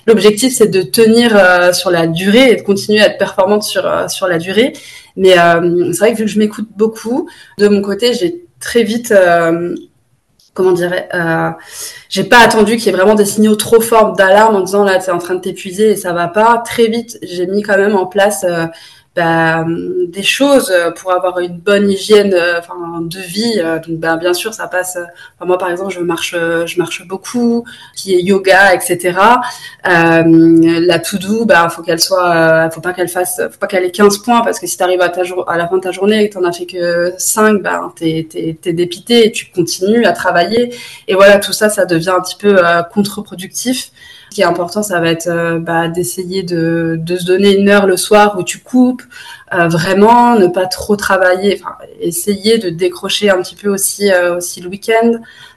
l'objectif 0.05 0.53
c'est 0.53 0.67
de 0.67 0.81
tenir 0.81 1.35
euh, 1.35 1.73
sur 1.73 1.89
la 1.89 2.05
durée 2.07 2.51
et 2.51 2.55
de 2.57 2.61
continuer 2.61 3.01
à 3.01 3.07
être 3.07 3.17
performante 3.17 3.63
sur 3.63 4.09
sur 4.09 4.27
la 4.27 4.37
durée. 4.37 4.73
Mais 5.15 5.33
c'est 5.33 5.99
vrai 5.99 6.13
que 6.13 6.17
vu 6.19 6.25
que 6.25 6.31
je 6.31 6.39
m'écoute 6.39 6.67
beaucoup, 6.75 7.29
de 7.57 7.67
mon 7.67 7.81
côté, 7.81 8.13
j'ai 8.13 8.45
très 8.59 8.83
vite 8.83 9.13
comment 10.57 10.71
dirais 10.71 11.07
euh, 11.13 11.51
j'ai 12.09 12.23
pas 12.23 12.39
attendu 12.39 12.77
qu'il 12.77 12.87
y 12.87 12.89
ait 12.89 12.97
vraiment 12.97 13.13
des 13.13 13.25
signaux 13.25 13.55
trop 13.55 13.79
forts 13.79 14.13
d'alarme 14.13 14.55
en 14.55 14.61
disant 14.61 14.83
là 14.83 14.97
tu 14.97 15.09
es 15.09 15.11
en 15.13 15.19
train 15.19 15.35
de 15.35 15.39
t'épuiser 15.39 15.91
et 15.91 15.95
ça 15.95 16.13
va 16.13 16.27
pas 16.27 16.57
très 16.65 16.87
vite 16.87 17.19
j'ai 17.21 17.45
mis 17.45 17.61
quand 17.61 17.77
même 17.77 17.95
en 17.95 18.07
place 18.07 18.43
bah, 19.17 19.65
des 19.65 20.21
choses 20.21 20.71
pour 20.95 21.11
avoir 21.11 21.39
une 21.39 21.57
bonne 21.57 21.89
hygiène 21.89 22.35
euh, 22.35 22.59
enfin, 22.59 23.01
de 23.01 23.19
vie. 23.19 23.55
Euh, 23.57 23.79
donc, 23.79 23.97
bah, 23.97 24.15
bien 24.15 24.35
sûr, 24.35 24.53
ça 24.53 24.67
passe. 24.67 24.95
Moi, 25.43 25.57
par 25.57 25.71
exemple, 25.71 25.91
je 25.91 26.01
marche, 26.01 26.35
je 26.35 26.77
marche 26.77 27.07
beaucoup, 27.07 27.65
qui 27.95 28.13
est 28.13 28.21
yoga, 28.21 28.75
etc. 28.75 29.17
Euh, 29.87 30.23
la 30.85 30.99
to-do, 30.99 31.45
bah, 31.45 31.67
faut 31.69 31.81
qu'elle 31.81 31.99
soit, 31.99 32.69
faut 32.69 32.81
pas 32.81 32.93
qu'elle 32.93 33.09
fasse, 33.09 33.41
faut 33.51 33.57
pas 33.57 33.65
qu'elle 33.65 33.85
ait 33.85 33.91
15 33.91 34.19
points 34.19 34.41
parce 34.41 34.59
que 34.59 34.67
si 34.67 34.77
tu 34.77 34.83
arrives 34.83 35.01
à, 35.01 35.09
ta 35.09 35.21
à 35.47 35.57
la 35.57 35.67
fin 35.67 35.77
de 35.77 35.81
ta 35.81 35.91
journée 35.91 36.23
et 36.23 36.29
que 36.29 36.35
tu 36.35 36.39
n'en 36.39 36.47
as 36.47 36.53
fait 36.53 36.67
que 36.67 37.13
5, 37.17 37.63
bah, 37.63 37.91
t'es, 37.95 38.27
es, 38.35 38.73
dépité 38.73 39.25
et 39.25 39.31
tu 39.31 39.49
continues 39.49 40.05
à 40.05 40.11
travailler. 40.11 40.75
Et 41.07 41.15
voilà, 41.15 41.39
tout 41.39 41.53
ça, 41.53 41.69
ça 41.69 41.85
devient 41.85 42.13
un 42.15 42.21
petit 42.21 42.37
peu 42.37 42.55
contre-productif. 42.93 43.91
Ce 44.29 44.35
qui 44.35 44.41
est 44.41 44.45
important, 44.45 44.83
ça 44.83 44.99
va 44.99 45.09
être 45.09 45.27
euh, 45.27 45.59
bah, 45.59 45.87
d'essayer 45.87 46.43
de, 46.43 47.01
se 47.07 47.25
donner 47.25 47.57
une 47.57 47.69
heure 47.69 47.87
le 47.87 47.95
soir 47.95 48.37
où 48.37 48.43
tu 48.43 48.59
coupes, 48.59 49.01
euh, 49.53 49.69
vraiment 49.69 50.35
ne 50.35 50.47
pas 50.47 50.65
trop 50.65 50.97
travailler, 50.97 51.59
enfin, 51.61 51.75
essayer 52.01 52.57
de 52.57 52.69
décrocher 52.69 53.29
un 53.29 53.41
petit 53.41 53.55
peu 53.55 53.69
aussi, 53.69 54.11
euh, 54.11 54.37
aussi 54.37 54.59
le 54.59 54.69
week-end. 54.69 55.13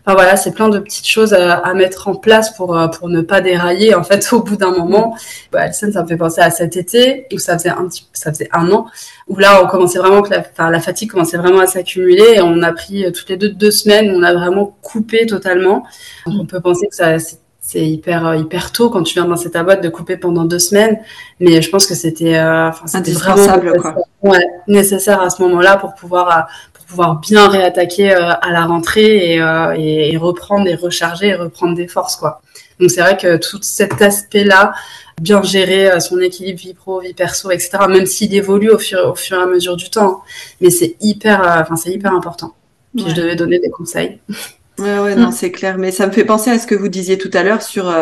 Enfin 0.06 0.14
voilà, 0.14 0.36
c'est 0.36 0.52
plein 0.52 0.68
de 0.68 0.78
petites 0.78 1.08
choses 1.08 1.34
à, 1.34 1.74
mettre 1.74 2.08
en 2.08 2.14
place 2.14 2.56
pour, 2.56 2.78
pour 2.96 3.08
ne 3.08 3.20
pas 3.20 3.40
dérailler. 3.40 3.94
En 3.94 4.04
fait, 4.04 4.26
au 4.32 4.42
bout 4.42 4.56
d'un 4.56 4.70
moment, 4.70 5.16
bah, 5.50 5.62
Alison, 5.62 5.90
ça 5.92 6.02
me 6.04 6.08
fait 6.08 6.16
penser 6.16 6.40
à 6.40 6.50
cet 6.50 6.76
été 6.76 7.26
où 7.32 7.38
ça 7.38 7.58
faisait 7.58 7.70
un 7.70 7.86
petit, 7.88 8.06
ça 8.12 8.32
faisait 8.32 8.48
un 8.52 8.70
an 8.70 8.86
où 9.26 9.36
là, 9.36 9.62
on 9.62 9.66
commençait 9.66 9.98
vraiment 9.98 10.22
que 10.22 10.30
la, 10.30 10.40
enfin, 10.40 10.70
la 10.70 10.80
fatigue 10.80 11.10
commençait 11.10 11.36
vraiment 11.36 11.60
à 11.60 11.66
s'accumuler 11.66 12.34
et 12.36 12.40
on 12.40 12.62
a 12.62 12.72
pris 12.72 13.04
toutes 13.12 13.28
les 13.28 13.36
deux 13.36 13.50
deux 13.50 13.70
semaines, 13.72 14.12
on 14.14 14.22
a 14.22 14.32
vraiment 14.32 14.76
coupé 14.80 15.26
totalement. 15.26 15.84
On 16.26 16.46
peut 16.46 16.60
penser 16.60 16.86
que 16.86 16.94
ça 16.94 17.18
c'est 17.18 17.39
hyper 17.74 18.26
euh, 18.26 18.36
hyper 18.36 18.72
tôt 18.72 18.90
quand 18.90 19.02
tu 19.02 19.14
viens 19.14 19.26
dans 19.26 19.36
cette 19.36 19.56
boîte 19.58 19.82
de 19.82 19.88
couper 19.88 20.16
pendant 20.16 20.44
deux 20.44 20.58
semaines 20.58 20.98
mais 21.38 21.62
je 21.62 21.70
pense 21.70 21.86
que 21.86 21.94
c'était 21.94 22.36
euh, 22.36 22.70
c'était 22.86 23.12
vraiment 23.12 23.36
nécessaire, 23.36 23.96
Ouais, 24.22 24.46
nécessaire 24.66 25.20
à 25.20 25.30
ce 25.30 25.40
moment-là 25.42 25.76
pour 25.76 25.94
pouvoir 25.94 26.38
euh, 26.38 26.40
pour 26.72 26.84
pouvoir 26.86 27.20
bien 27.20 27.48
réattaquer 27.48 28.12
à 28.12 28.50
la 28.50 28.64
rentrée 28.64 29.34
et, 29.34 30.11
et, 30.12 30.16
reprendre 30.16 30.66
et 30.66 30.74
recharger 30.74 31.28
et 31.28 31.34
reprendre 31.34 31.74
des 31.74 31.86
forces 31.86 32.16
quoi 32.16 32.40
donc 32.80 32.90
c'est 32.90 33.02
vrai 33.02 33.16
que 33.16 33.36
tout 33.36 33.58
cet 33.62 34.02
aspect 34.02 34.44
là 34.44 34.72
bien 35.20 35.42
gérer 35.42 36.00
son 36.00 36.18
équilibre 36.18 36.58
vie 36.58 36.72
pro, 36.72 37.00
vie 37.00 37.12
perso, 37.12 37.50
etc. 37.50 37.72
Même 37.90 38.06
s'il 38.06 38.34
évolue 38.34 38.70
au 38.70 38.78
fur, 38.78 39.00
au 39.06 39.14
fur 39.14 39.38
et 39.38 39.42
à 39.42 39.44
mesure 39.44 39.76
du 39.76 39.90
temps. 39.90 40.22
Mais 40.62 40.70
c'est 40.70 40.96
hyper, 41.02 41.42
enfin 41.61 41.76
c'est 41.76 41.90
hyper 41.90 42.14
important. 42.14 42.54
Si 42.96 43.11
je 43.11 43.14
devais 43.14 43.36
donner 43.36 43.58
des 43.58 43.68
conseils. 43.68 44.18
Ouais, 44.80 44.98
ouais, 44.98 45.14
non, 45.14 45.30
c'est 45.30 45.52
clair. 45.52 45.76
Mais 45.76 45.92
ça 45.92 46.06
me 46.06 46.12
fait 46.12 46.24
penser 46.24 46.50
à 46.50 46.58
ce 46.58 46.66
que 46.66 46.74
vous 46.74 46.88
disiez 46.88 47.18
tout 47.18 47.30
à 47.34 47.42
l'heure 47.42 47.60
sur 47.60 47.94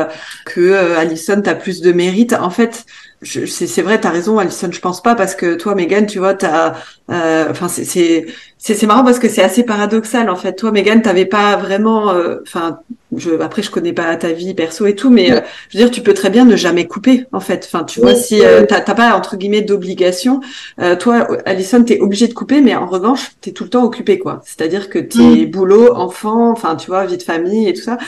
que 0.45 0.61
euh, 0.61 0.97
Alison, 0.97 1.43
t'as 1.43 1.57
plus 1.57 1.81
de 1.81 1.91
mérite. 1.91 2.33
En 2.35 2.51
fait, 2.51 2.87
c'est 3.23 3.83
vrai, 3.83 4.01
t'as 4.01 4.11
raison, 4.11 4.39
Alison. 4.39 4.71
Je 4.71 4.81
pense 4.81 5.03
pas 5.03 5.17
parce 5.17 5.35
que 5.35 5.55
toi, 5.57 5.75
Megan, 5.75 6.07
tu 6.07 6.21
vois, 6.21 6.35
t'as, 6.35 6.77
euh, 7.11 7.47
enfin, 7.51 7.67
c'est 7.69 8.27
c'est 8.59 8.87
marrant 8.87 9.05
parce 9.05 9.19
que 9.19 9.29
c'est 9.29 9.43
assez 9.43 9.65
paradoxal 9.65 10.31
en 10.31 10.37
fait. 10.37 10.55
Toi, 10.55 10.71
Megan, 10.71 11.03
t'avais 11.03 11.25
pas 11.25 11.57
vraiment, 11.57 12.11
euh, 12.11 12.37
enfin, 12.43 12.79
je, 13.17 13.31
après, 13.41 13.63
je 13.63 13.71
connais 13.71 13.93
pas 13.93 14.15
ta 14.17 14.33
vie 14.33 14.55
perso 14.55 14.87
et 14.87 14.95
tout, 14.95 15.11
mais 15.11 15.33
euh, 15.33 15.41
je 15.69 15.79
veux 15.79 15.85
dire, 15.85 15.91
tu 15.91 16.01
peux 16.01 16.15
très 16.15 16.31
bien 16.31 16.45
ne 16.45 16.55
jamais 16.55 16.87
couper 16.87 17.27
en 17.33 17.41
fait. 17.41 17.69
Enfin, 17.73 17.85
tu 17.85 18.01
vois, 18.01 18.15
si 18.15 18.41
t'as 18.69 18.81
pas 18.95 19.17
entre 19.17 19.37
guillemets 19.37 19.63
d'obligation, 19.63 20.41
toi, 21.01 21.27
Alison, 21.45 21.83
t'es 21.83 21.99
obligé 22.01 22.29
de 22.29 22.35
couper, 22.35 22.61
mais 22.61 22.77
en 22.77 22.87
revanche, 22.87 23.31
t'es 23.41 23.51
tout 23.51 23.65
le 23.65 23.71
temps 23.71 23.85
occupé 23.85 24.19
quoi. 24.19 24.43
C'est-à-dire 24.45 24.91
que 24.91 25.01
t'es 25.01 25.19
mm. 25.19 25.51
boulot, 25.51 25.93
enfant, 25.95 26.51
enfin, 26.51 26.77
tu 26.77 26.87
vois, 26.89 27.05
vie 27.05 27.19
de 27.19 27.23
famille 27.23 27.69
et 27.69 27.73
tout 27.73 27.83
ça. 27.83 27.99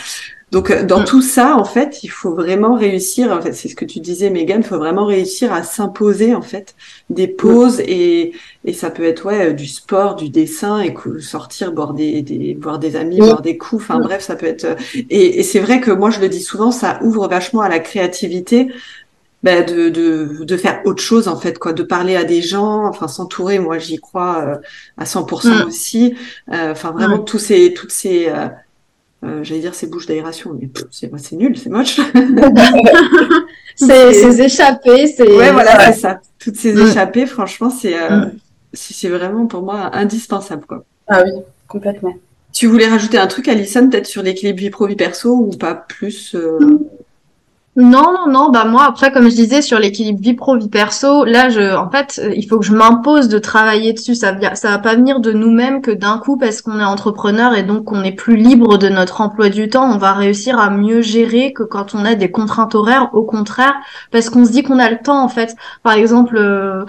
Donc 0.51 0.71
euh, 0.71 0.85
dans 0.85 1.01
mm. 1.01 1.05
tout 1.05 1.23
ça, 1.23 1.57
en 1.57 1.65
fait, 1.65 2.03
il 2.03 2.09
faut 2.09 2.35
vraiment 2.35 2.75
réussir. 2.75 3.31
En 3.33 3.41
fait, 3.41 3.53
c'est 3.53 3.69
ce 3.69 3.77
que 3.77 3.85
tu 3.85 4.01
disais, 4.01 4.31
Megan. 4.31 4.61
Il 4.61 4.67
faut 4.67 4.79
vraiment 4.79 5.07
réussir 5.07 5.53
à 5.53 5.63
s'imposer 5.63 6.35
en 6.35 6.43
fait 6.43 6.75
des 7.09 7.29
pauses 7.29 7.81
et 7.81 8.33
et 8.65 8.73
ça 8.73 8.91
peut 8.91 9.05
être 9.05 9.27
ouais 9.27 9.53
du 9.55 9.67
sport, 9.67 10.17
du 10.17 10.29
dessin 10.29 10.81
et 10.81 10.95
sortir 11.21 11.73
boire 11.73 11.95
des, 11.95 12.23
des 12.23 12.59
voir 12.61 12.79
des 12.79 12.97
amis, 12.97 13.19
boire 13.19 13.43
des 13.43 13.57
coups. 13.57 13.83
Enfin 13.83 14.01
bref, 14.01 14.23
ça 14.23 14.37
peut 14.37 14.47
être. 14.47 14.65
Euh, 14.65 14.75
et, 15.09 15.41
et 15.41 15.43
c'est 15.43 15.61
vrai 15.61 15.81
que 15.81 15.91
moi 15.91 16.11
je 16.11 16.21
le 16.21 16.29
dis 16.29 16.43
souvent, 16.43 16.73
ça 16.73 16.99
ouvre 17.03 17.29
vachement 17.29 17.61
à 17.61 17.69
la 17.69 17.79
créativité. 17.79 18.69
Ben 19.43 19.65
de, 19.65 19.89
de, 19.89 20.45
de 20.45 20.57
faire 20.59 20.83
autre 20.85 21.03
chose 21.03 21.27
en 21.27 21.35
fait 21.35 21.59
quoi 21.59 21.73
de 21.73 21.83
parler 21.83 22.15
à 22.15 22.25
des 22.25 22.43
gens 22.43 22.85
enfin 22.85 23.09
s'entourer 23.09 23.59
moi 23.59 23.79
j'y 23.79 23.97
crois 23.97 24.45
euh, 24.47 24.57
à 24.99 25.05
100% 25.05 25.49
mm. 25.49 25.67
aussi 25.67 26.15
enfin 26.51 26.91
vraiment 26.91 27.19
tous 27.21 27.39
ces 27.39 27.73
toutes 27.73 27.91
ces 27.91 28.29
euh, 28.29 28.49
j'allais 29.23 29.61
dire 29.61 29.75
ces 29.75 29.87
bouches 29.87 30.07
d'aération, 30.07 30.59
mais 30.59 30.71
c'est 30.91 31.37
nul, 31.37 31.57
c'est 31.57 31.71
moche. 31.71 32.01
c'est 33.77 34.41
échappées, 34.41 35.07
c'est. 35.07 35.31
Ouais, 35.31 35.53
voilà, 35.53 35.93
c'est 35.93 36.01
ça. 36.01 36.21
Toutes 36.39 36.57
ces 36.57 36.75
mm. 36.75 36.87
échappées, 36.87 37.27
franchement, 37.27 37.71
c'est 37.71 38.01
euh, 38.01 38.27
mm. 38.27 38.33
c'est 38.73 39.09
vraiment 39.09 39.47
pour 39.47 39.63
moi 39.63 39.91
indispensable, 39.95 40.65
quoi. 40.67 40.85
Ah 41.07 41.23
oui, 41.25 41.33
complètement. 41.69 42.15
Tu 42.53 42.67
voulais 42.67 42.89
rajouter 42.89 43.19
un 43.19 43.27
truc, 43.27 43.49
Alison, 43.49 43.89
peut-être 43.89 44.07
sur 44.07 44.23
l'équilibre 44.23 44.59
vie 44.59 44.71
pro 44.71 44.87
vie 44.87 44.97
perso 44.97 45.35
ou 45.35 45.51
pas 45.51 45.75
plus 45.75 46.35
euh... 46.35 46.59
Mm. 46.59 46.79
Non, 47.77 48.13
non, 48.13 48.27
non. 48.27 48.51
Bah 48.51 48.65
moi, 48.65 48.85
après, 48.85 49.13
comme 49.13 49.31
je 49.31 49.35
disais 49.35 49.63
sur 49.63 49.79
l'équilibre 49.79 50.21
vie 50.21 50.35
pro 50.35 50.59
vie 50.59 50.69
perso, 50.69 51.25
là, 51.25 51.49
je, 51.51 51.77
en 51.77 51.89
fait, 51.89 52.21
il 52.35 52.47
faut 52.49 52.59
que 52.59 52.67
je 52.67 52.75
m'impose 52.75 53.29
de 53.29 53.39
travailler 53.39 53.93
dessus. 53.93 54.17
Ça, 54.17 54.35
ça 54.55 54.71
va 54.71 54.79
pas 54.79 54.97
venir 54.97 55.21
de 55.21 55.33
nous-mêmes 55.33 55.81
que 55.81 55.93
d'un 55.93 56.19
coup 56.19 56.37
parce 56.37 56.63
qu'on 56.63 56.81
est 56.81 56.85
entrepreneur 56.85 57.55
et 57.55 57.63
donc 57.63 57.85
qu'on 57.85 58.03
est 58.03 58.13
plus 58.13 58.37
libre 58.37 58.77
de 58.77 58.89
notre 58.89 59.21
emploi 59.21 59.51
du 59.51 59.69
temps. 59.69 59.89
On 59.89 59.99
va 59.99 60.13
réussir 60.13 60.59
à 60.59 60.71
mieux 60.71 61.01
gérer 61.01 61.53
que 61.53 61.63
quand 61.63 61.95
on 61.95 62.05
a 62.05 62.17
des 62.17 62.31
contraintes 62.31 62.75
horaires. 62.75 63.11
Au 63.15 63.23
contraire, 63.23 63.75
parce 64.11 64.31
qu'on 64.31 64.45
se 64.45 64.51
dit 64.51 64.63
qu'on 64.65 64.79
a 64.81 64.91
le 64.91 64.99
temps. 64.99 65.23
En 65.23 65.29
fait, 65.29 65.55
par 65.83 65.95
exemple. 65.95 66.37
Euh, 66.37 66.85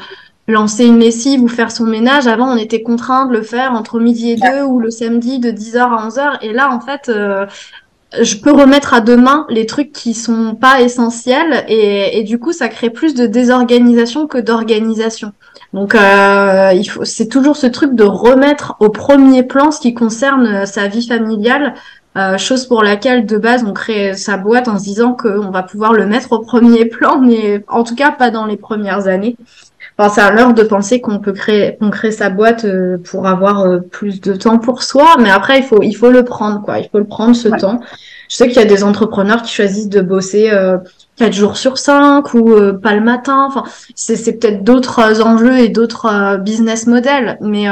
lancer 0.48 0.86
une 0.86 1.00
lessive 1.00 1.42
ou 1.42 1.48
faire 1.48 1.72
son 1.72 1.86
ménage. 1.86 2.28
Avant, 2.28 2.52
on 2.52 2.58
était 2.58 2.82
contraint 2.82 3.26
de 3.26 3.34
le 3.34 3.42
faire 3.42 3.74
entre 3.74 4.00
midi 4.00 4.32
et 4.32 4.36
deux 4.36 4.64
ou 4.64 4.80
le 4.80 4.90
samedi 4.90 5.40
de 5.40 5.52
10h 5.52 5.78
à 5.80 6.08
11h. 6.08 6.38
Et 6.42 6.52
là, 6.52 6.72
en 6.74 6.80
fait, 6.80 7.10
euh, 7.10 7.46
je 8.20 8.36
peux 8.36 8.52
remettre 8.52 8.94
à 8.94 9.02
demain 9.02 9.46
les 9.50 9.66
trucs 9.66 9.92
qui 9.92 10.14
sont 10.14 10.56
pas 10.56 10.82
essentiels 10.82 11.66
et, 11.68 12.24
du 12.24 12.40
coup 12.40 12.52
ça 12.52 12.68
crée 12.68 12.90
plus 12.90 13.14
de 13.14 13.26
désorganisation 13.26 14.28
que 14.28 14.38
d'organisation. 14.38 15.32
Donc 15.74 15.96
euh, 15.96 16.74
c'est 17.04 17.28
toujours 17.28 17.56
ce 17.56 17.68
truc 17.68 17.96
de 17.96 18.04
remettre 18.04 18.76
au 18.80 18.90
premier 18.90 19.44
plan 19.44 19.72
ce 19.72 19.80
qui 19.80 19.94
concerne 19.94 20.66
sa 20.66 20.88
vie 20.88 21.08
familiale, 21.08 21.74
euh, 22.18 22.38
chose 22.38 22.66
pour 22.66 22.84
laquelle 22.84 23.26
de 23.26 23.38
base 23.38 23.64
on 23.66 23.72
crée 23.72 24.14
sa 24.16 24.36
boîte 24.36 24.68
en 24.68 24.78
se 24.78 24.84
disant 24.84 25.14
qu'on 25.14 25.50
va 25.50 25.64
pouvoir 25.64 25.94
le 25.94 26.06
mettre 26.06 26.34
au 26.34 26.40
premier 26.40 26.86
plan, 26.98 27.20
mais 27.20 27.64
en 27.70 27.86
tout 27.86 27.96
cas 27.96 28.12
pas 28.12 28.32
dans 28.32 28.46
les 28.46 28.58
premières 28.58 29.08
années. 29.08 29.38
Enfin, 29.98 30.10
c'est 30.10 30.22
à 30.22 30.32
l'heure 30.32 30.54
de 30.54 30.64
penser 30.64 31.02
qu'on 31.02 31.20
peut 31.20 31.34
créer, 31.34 31.78
qu'on 31.78 31.90
crée 31.90 32.12
sa 32.12 32.30
boîte 32.30 32.66
euh, 32.66 32.98
pour 32.98 33.28
avoir 33.28 33.62
euh, 33.62 33.80
plus 33.80 34.22
de 34.22 34.34
temps 34.34 34.58
pour 34.58 34.84
soi, 34.84 35.16
mais 35.20 35.30
après 35.30 35.60
il 35.60 35.64
faut, 35.64 35.82
il 35.84 35.94
faut 35.94 36.10
le 36.10 36.24
prendre 36.24 36.62
quoi. 36.62 36.80
Il 36.80 36.90
faut 36.90 36.98
le 36.98 37.06
prendre 37.06 37.36
ce 37.36 37.50
temps. 37.50 37.82
Je 38.30 38.38
sais 38.38 38.48
qu'il 38.48 38.58
y 38.58 38.64
a 38.64 38.66
des 38.66 38.84
entrepreneurs 38.84 39.42
qui 39.42 39.54
choisissent 39.54 39.90
de 39.90 40.02
bosser 40.02 40.50
euh, 40.50 40.78
quatre 41.18 41.34
jours 41.34 41.58
sur 41.58 41.78
cinq 41.78 42.34
ou 42.34 42.56
pas 42.82 42.96
le 42.96 43.02
matin. 43.02 43.46
Enfin, 43.48 43.64
c'est, 43.94 44.16
c'est 44.16 44.34
peut-être 44.34 44.64
d'autres 44.64 45.22
enjeux 45.22 45.60
et 45.60 45.68
d'autres 45.68 46.38
business 46.38 46.88
models, 46.88 47.38
mais 47.42 47.66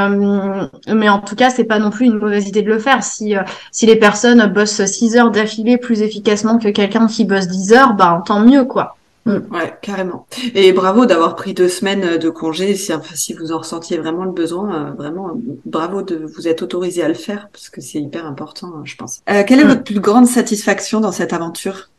mais 0.86 1.08
en 1.08 1.18
tout 1.20 1.34
cas 1.34 1.48
c'est 1.48 1.64
pas 1.64 1.78
non 1.78 1.88
plus 1.88 2.06
une 2.06 2.18
mauvaise 2.18 2.46
idée 2.46 2.62
de 2.62 2.68
le 2.68 2.78
faire. 2.78 3.02
Si 3.02 3.34
si 3.72 3.86
les 3.86 3.96
personnes 3.96 4.46
bossent 4.52 4.84
6 4.84 5.16
heures 5.16 5.30
d'affilée 5.30 5.78
plus 5.78 6.02
efficacement 6.02 6.58
que 6.58 6.68
quelqu'un 6.68 7.06
qui 7.06 7.24
bosse 7.24 7.48
10 7.48 7.72
heures, 7.72 7.94
bah 7.94 8.22
tant 8.26 8.40
mieux 8.40 8.64
quoi. 8.64 8.96
Mm. 9.26 9.38
Ouais, 9.52 9.74
carrément. 9.82 10.26
Et 10.54 10.72
bravo 10.72 11.06
d'avoir 11.06 11.36
pris 11.36 11.54
deux 11.54 11.68
semaines 11.68 12.18
de 12.18 12.30
congé. 12.30 12.74
Si, 12.74 12.92
enfin, 12.92 13.14
si 13.14 13.34
vous 13.34 13.52
en 13.52 13.58
ressentiez 13.58 13.98
vraiment 13.98 14.24
le 14.24 14.32
besoin, 14.32 14.88
euh, 14.88 14.90
vraiment, 14.92 15.32
bravo 15.64 16.02
de 16.02 16.16
vous 16.16 16.48
être 16.48 16.62
autorisé 16.62 17.02
à 17.02 17.08
le 17.08 17.14
faire 17.14 17.48
parce 17.52 17.68
que 17.68 17.80
c'est 17.80 18.00
hyper 18.00 18.26
important, 18.26 18.84
je 18.84 18.96
pense. 18.96 19.20
Euh, 19.28 19.44
quelle 19.46 19.60
est 19.60 19.64
mm. 19.64 19.68
votre 19.68 19.84
plus 19.84 20.00
grande 20.00 20.26
satisfaction 20.26 21.00
dans 21.00 21.12
cette 21.12 21.32
aventure? 21.32 21.90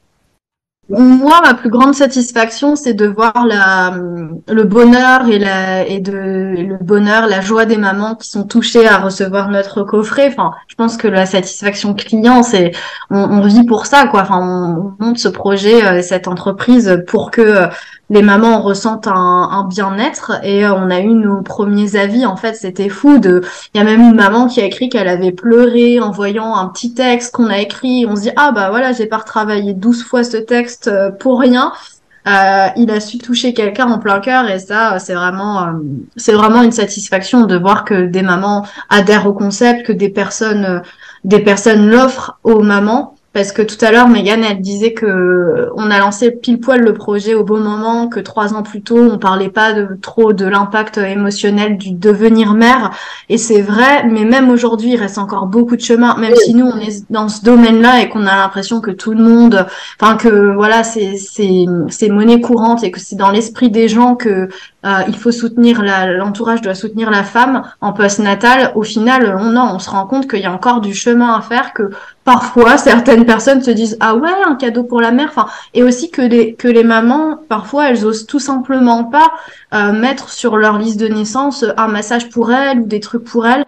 Moi, 0.90 1.40
ma 1.42 1.54
plus 1.54 1.70
grande 1.70 1.94
satisfaction, 1.94 2.76
c'est 2.76 2.94
de 2.94 3.06
voir 3.06 3.34
le 3.46 4.64
bonheur 4.64 5.28
et, 5.28 5.40
la, 5.40 5.86
de, 5.86 6.12
le 6.12 6.78
bonheur, 6.82 7.28
la 7.28 7.40
joie 7.40 7.66
des 7.66 7.78
mamans 7.78 8.16
qui 8.16 8.28
sont 8.30 8.46
touchées 8.46 8.88
à 8.88 8.98
recevoir 8.98 9.50
notre 9.50 9.84
coffret. 9.84 10.28
Enfin, 10.28 10.52
je 10.68 10.76
pense 10.76 10.98
que 10.98 11.08
la 11.08 11.26
satisfaction 11.26 11.94
client, 11.94 12.44
c'est, 12.44 12.72
on, 13.10 13.20
on 13.20 13.42
vit 13.42 13.64
pour 13.64 13.86
ça, 13.86 14.08
quoi. 14.08 14.22
Enfin, 14.22 14.40
on, 15.00 15.04
monte 15.04 15.18
ce 15.18 15.30
projet, 15.30 15.86
euh, 15.86 16.02
cette 16.02 16.28
entreprise 16.28 17.04
pour 17.08 17.32
que 17.32 17.68
les 18.12 18.22
mamans 18.22 18.62
ressentent 18.62 19.08
un, 19.08 19.14
un 19.52 19.64
bien-être 19.64 20.34
et 20.44 20.66
euh, 20.66 20.74
on 20.76 20.92
a 20.92 21.00
eu 21.00 21.14
nos 21.14 21.42
premiers 21.42 21.96
avis. 21.96 22.26
En 22.26 22.36
fait, 22.36 22.56
c'était 22.56 22.90
fou. 22.90 23.20
De, 23.20 23.42
il 23.74 23.78
y 23.78 23.82
a 23.82 23.86
même 23.86 24.02
une 24.02 24.16
maman 24.16 24.48
qui 24.48 24.60
a 24.60 24.66
écrit 24.66 24.90
qu'elle 24.90 25.08
avait 25.08 25.32
pleuré 25.32 26.02
en 26.02 26.12
voyant 26.12 26.56
un 26.56 26.68
petit 26.68 26.94
texte 26.94 27.34
qu'on 27.34 27.48
a 27.48 27.60
écrit. 27.60 28.06
On 28.08 28.18
se 28.18 28.24
dit 28.24 28.32
ah 28.36 28.52
bah 28.52 28.70
voilà, 28.70 28.92
j'ai 28.92 29.06
pas 29.06 29.18
retravaillé 29.18 29.74
12 29.74 30.04
fois 30.04 30.26
ce 30.26 30.38
texte 30.38 30.90
euh, 30.90 31.10
pour 31.10 31.40
rien. 31.40 31.72
Euh, 32.28 32.68
il 32.76 32.92
a 32.92 33.00
su 33.00 33.18
toucher 33.18 33.54
quelqu'un 33.54 33.88
en 33.88 33.98
plein 33.98 34.20
cœur 34.20 34.48
et 34.48 34.60
ça 34.60 35.00
c'est 35.00 35.16
vraiment 35.16 35.64
euh, 35.64 35.72
c'est 36.18 36.34
vraiment 36.34 36.62
une 36.62 36.72
satisfaction 36.72 37.48
de 37.48 37.58
voir 37.58 37.84
que 37.84 38.06
des 38.06 38.22
mamans 38.22 38.64
adhèrent 38.90 39.26
au 39.26 39.34
concept 39.34 39.88
que 39.88 39.92
des 39.92 40.10
personnes 40.10 40.84
des 41.24 41.40
personnes 41.40 41.90
l'offrent 41.90 42.38
aux 42.44 42.62
mamans 42.62 43.16
parce 43.34 43.54
que 43.54 43.62
tout 43.62 43.78
à 43.80 43.92
l'heure, 43.92 44.10
Megan, 44.10 44.44
elle 44.44 44.60
disait 44.60 44.92
que 44.92 45.70
on 45.76 45.90
a 45.90 46.00
lancé 46.00 46.32
pile 46.32 46.60
poil 46.60 46.82
le 46.82 46.94
projet 46.94 47.34
au 47.34 47.46
bon 47.46 47.60
moment, 47.62 48.10
que 48.10 48.20
trois 48.20 48.54
ans 48.54 48.62
plus 48.62 48.82
tôt, 48.82 48.98
on 48.98 49.18
parlait 49.20 49.50
pas 49.50 49.72
de, 49.72 49.98
trop 50.02 50.34
de 50.34 50.46
l'impact 50.46 50.98
émotionnel 50.98 51.78
du 51.78 51.92
devenir 51.92 52.54
mère. 52.54 52.92
Et 53.30 53.38
c'est 53.38 53.62
vrai, 53.62 54.06
mais 54.06 54.26
même 54.26 54.50
aujourd'hui, 54.50 54.92
il 54.92 54.98
reste 54.98 55.18
encore 55.18 55.46
beaucoup 55.46 55.78
de 55.78 55.82
chemin, 55.82 56.18
même 56.18 56.36
si 56.36 56.54
nous, 56.54 56.66
on 56.66 56.78
est 56.78 57.10
dans 57.10 57.30
ce 57.30 57.42
domaine-là 57.46 58.02
et 58.02 58.10
qu'on 58.10 58.26
a 58.26 58.36
l'impression 58.36 58.82
que 58.82 58.92
tout 58.92 59.14
le 59.14 59.24
monde, 59.24 59.66
enfin, 60.00 60.18
que 60.18 60.54
voilà, 60.54 60.84
c'est, 60.84 61.16
c'est, 61.16 61.66
c'est 61.88 62.10
monnaie 62.10 62.42
courante 62.42 62.84
et 62.84 62.92
que 62.92 63.00
c'est 63.00 63.16
dans 63.16 63.32
l'esprit 63.32 63.70
des 63.70 63.88
gens 63.88 64.16
que 64.16 64.50
euh, 64.86 65.02
il 65.08 65.16
faut 65.16 65.32
soutenir 65.32 65.84
l'entourage 65.84 66.62
doit 66.62 66.76
soutenir 66.76 67.12
la 67.12 67.24
femme 67.24 67.64
en 67.82 67.94
post-natal. 67.94 68.72
Au 68.76 68.84
final, 68.84 69.36
on, 69.40 69.52
non, 69.52 69.72
on 69.74 69.80
se 69.80 69.90
rend 69.90 70.08
compte 70.08 70.28
qu'il 70.28 70.40
y 70.40 70.46
a 70.46 70.52
encore 70.52 70.82
du 70.82 70.94
chemin 70.94 71.34
à 71.34 71.42
faire, 71.42 71.74
que 71.74 71.92
parfois 72.24 72.78
certaines 72.78 73.26
personnes 73.26 73.64
se 73.64 73.72
disent 73.72 73.98
ah 74.00 74.16
ouais 74.16 74.30
un 74.46 74.56
cadeau 74.56 74.84
pour 74.84 75.02
la 75.02 75.12
mère 75.12 75.30
enfin 75.30 75.48
et 75.74 75.84
aussi 75.84 76.12
que 76.12 76.22
les 76.22 76.54
que 76.54 76.68
les 76.68 76.84
mamans 76.84 77.38
parfois 77.50 77.90
elles 77.90 78.06
osent 78.06 78.28
tout 78.28 78.40
simplement 78.40 79.06
pas 79.06 79.32
euh, 79.74 79.92
mettre 79.92 80.30
sur 80.30 80.58
leur 80.58 80.78
liste 80.78 81.00
de 81.00 81.08
naissance 81.08 81.66
un 81.78 81.88
massage 81.88 82.30
pour 82.30 82.52
elle 82.52 82.82
ou 82.82 82.86
des 82.86 83.00
trucs 83.00 83.24
pour 83.24 83.48
elle 83.48 83.66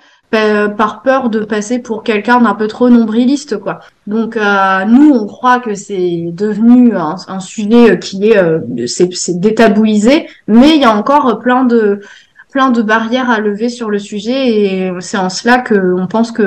par 0.77 1.01
peur 1.01 1.29
de 1.29 1.39
passer 1.39 1.79
pour 1.79 2.03
quelqu'un 2.03 2.41
d'un 2.41 2.55
peu 2.55 2.67
trop 2.67 2.89
nombriliste 2.89 3.57
quoi. 3.57 3.79
Donc 4.07 4.35
euh, 4.35 4.85
nous 4.85 5.11
on 5.11 5.25
croit 5.25 5.59
que 5.59 5.75
c'est 5.75 6.25
devenu 6.33 6.93
un, 6.95 7.39
sujet 7.39 7.99
qui 7.99 8.29
est 8.29 8.37
euh, 8.37 8.59
c'est 8.87 9.39
détabouisé 9.39 10.27
mais 10.47 10.75
il 10.75 10.81
y 10.81 10.85
a 10.85 10.95
encore 10.95 11.39
plein 11.39 11.63
de 11.63 12.01
plein 12.53 12.69
de 12.69 12.83
barrières 12.83 13.31
à 13.31 13.39
lever 13.39 13.67
sur 13.67 13.89
le 13.89 13.97
sujet 13.97 14.47
et 14.47 14.91
c'est 14.99 15.17
en 15.17 15.29
cela 15.29 15.57
que 15.57 15.95
on 15.99 16.05
pense 16.05 16.31
que 16.31 16.43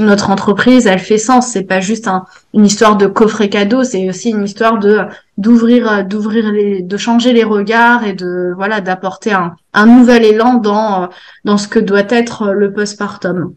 notre 0.00 0.30
entreprise 0.30 0.86
elle 0.86 1.00
fait 1.00 1.18
sens. 1.18 1.48
C'est 1.48 1.64
pas 1.64 1.80
juste 1.80 2.06
un, 2.06 2.24
une 2.54 2.64
histoire 2.64 2.96
de 2.96 3.06
coffret 3.06 3.48
cadeau 3.48 3.82
c'est 3.82 4.08
aussi 4.08 4.30
une 4.30 4.44
histoire 4.44 4.78
de 4.78 5.00
d'ouvrir 5.36 6.04
d'ouvrir 6.06 6.52
les 6.52 6.80
de 6.80 6.96
changer 6.96 7.32
les 7.32 7.42
regards 7.42 8.04
et 8.04 8.12
de 8.12 8.52
voilà 8.54 8.80
d'apporter 8.80 9.32
un, 9.32 9.56
un 9.72 9.86
nouvel 9.86 10.24
élan 10.24 10.54
dans 10.54 11.08
dans 11.44 11.58
ce 11.58 11.66
que 11.66 11.80
doit 11.80 12.08
être 12.08 12.52
le 12.52 12.72
postpartum 12.72 13.54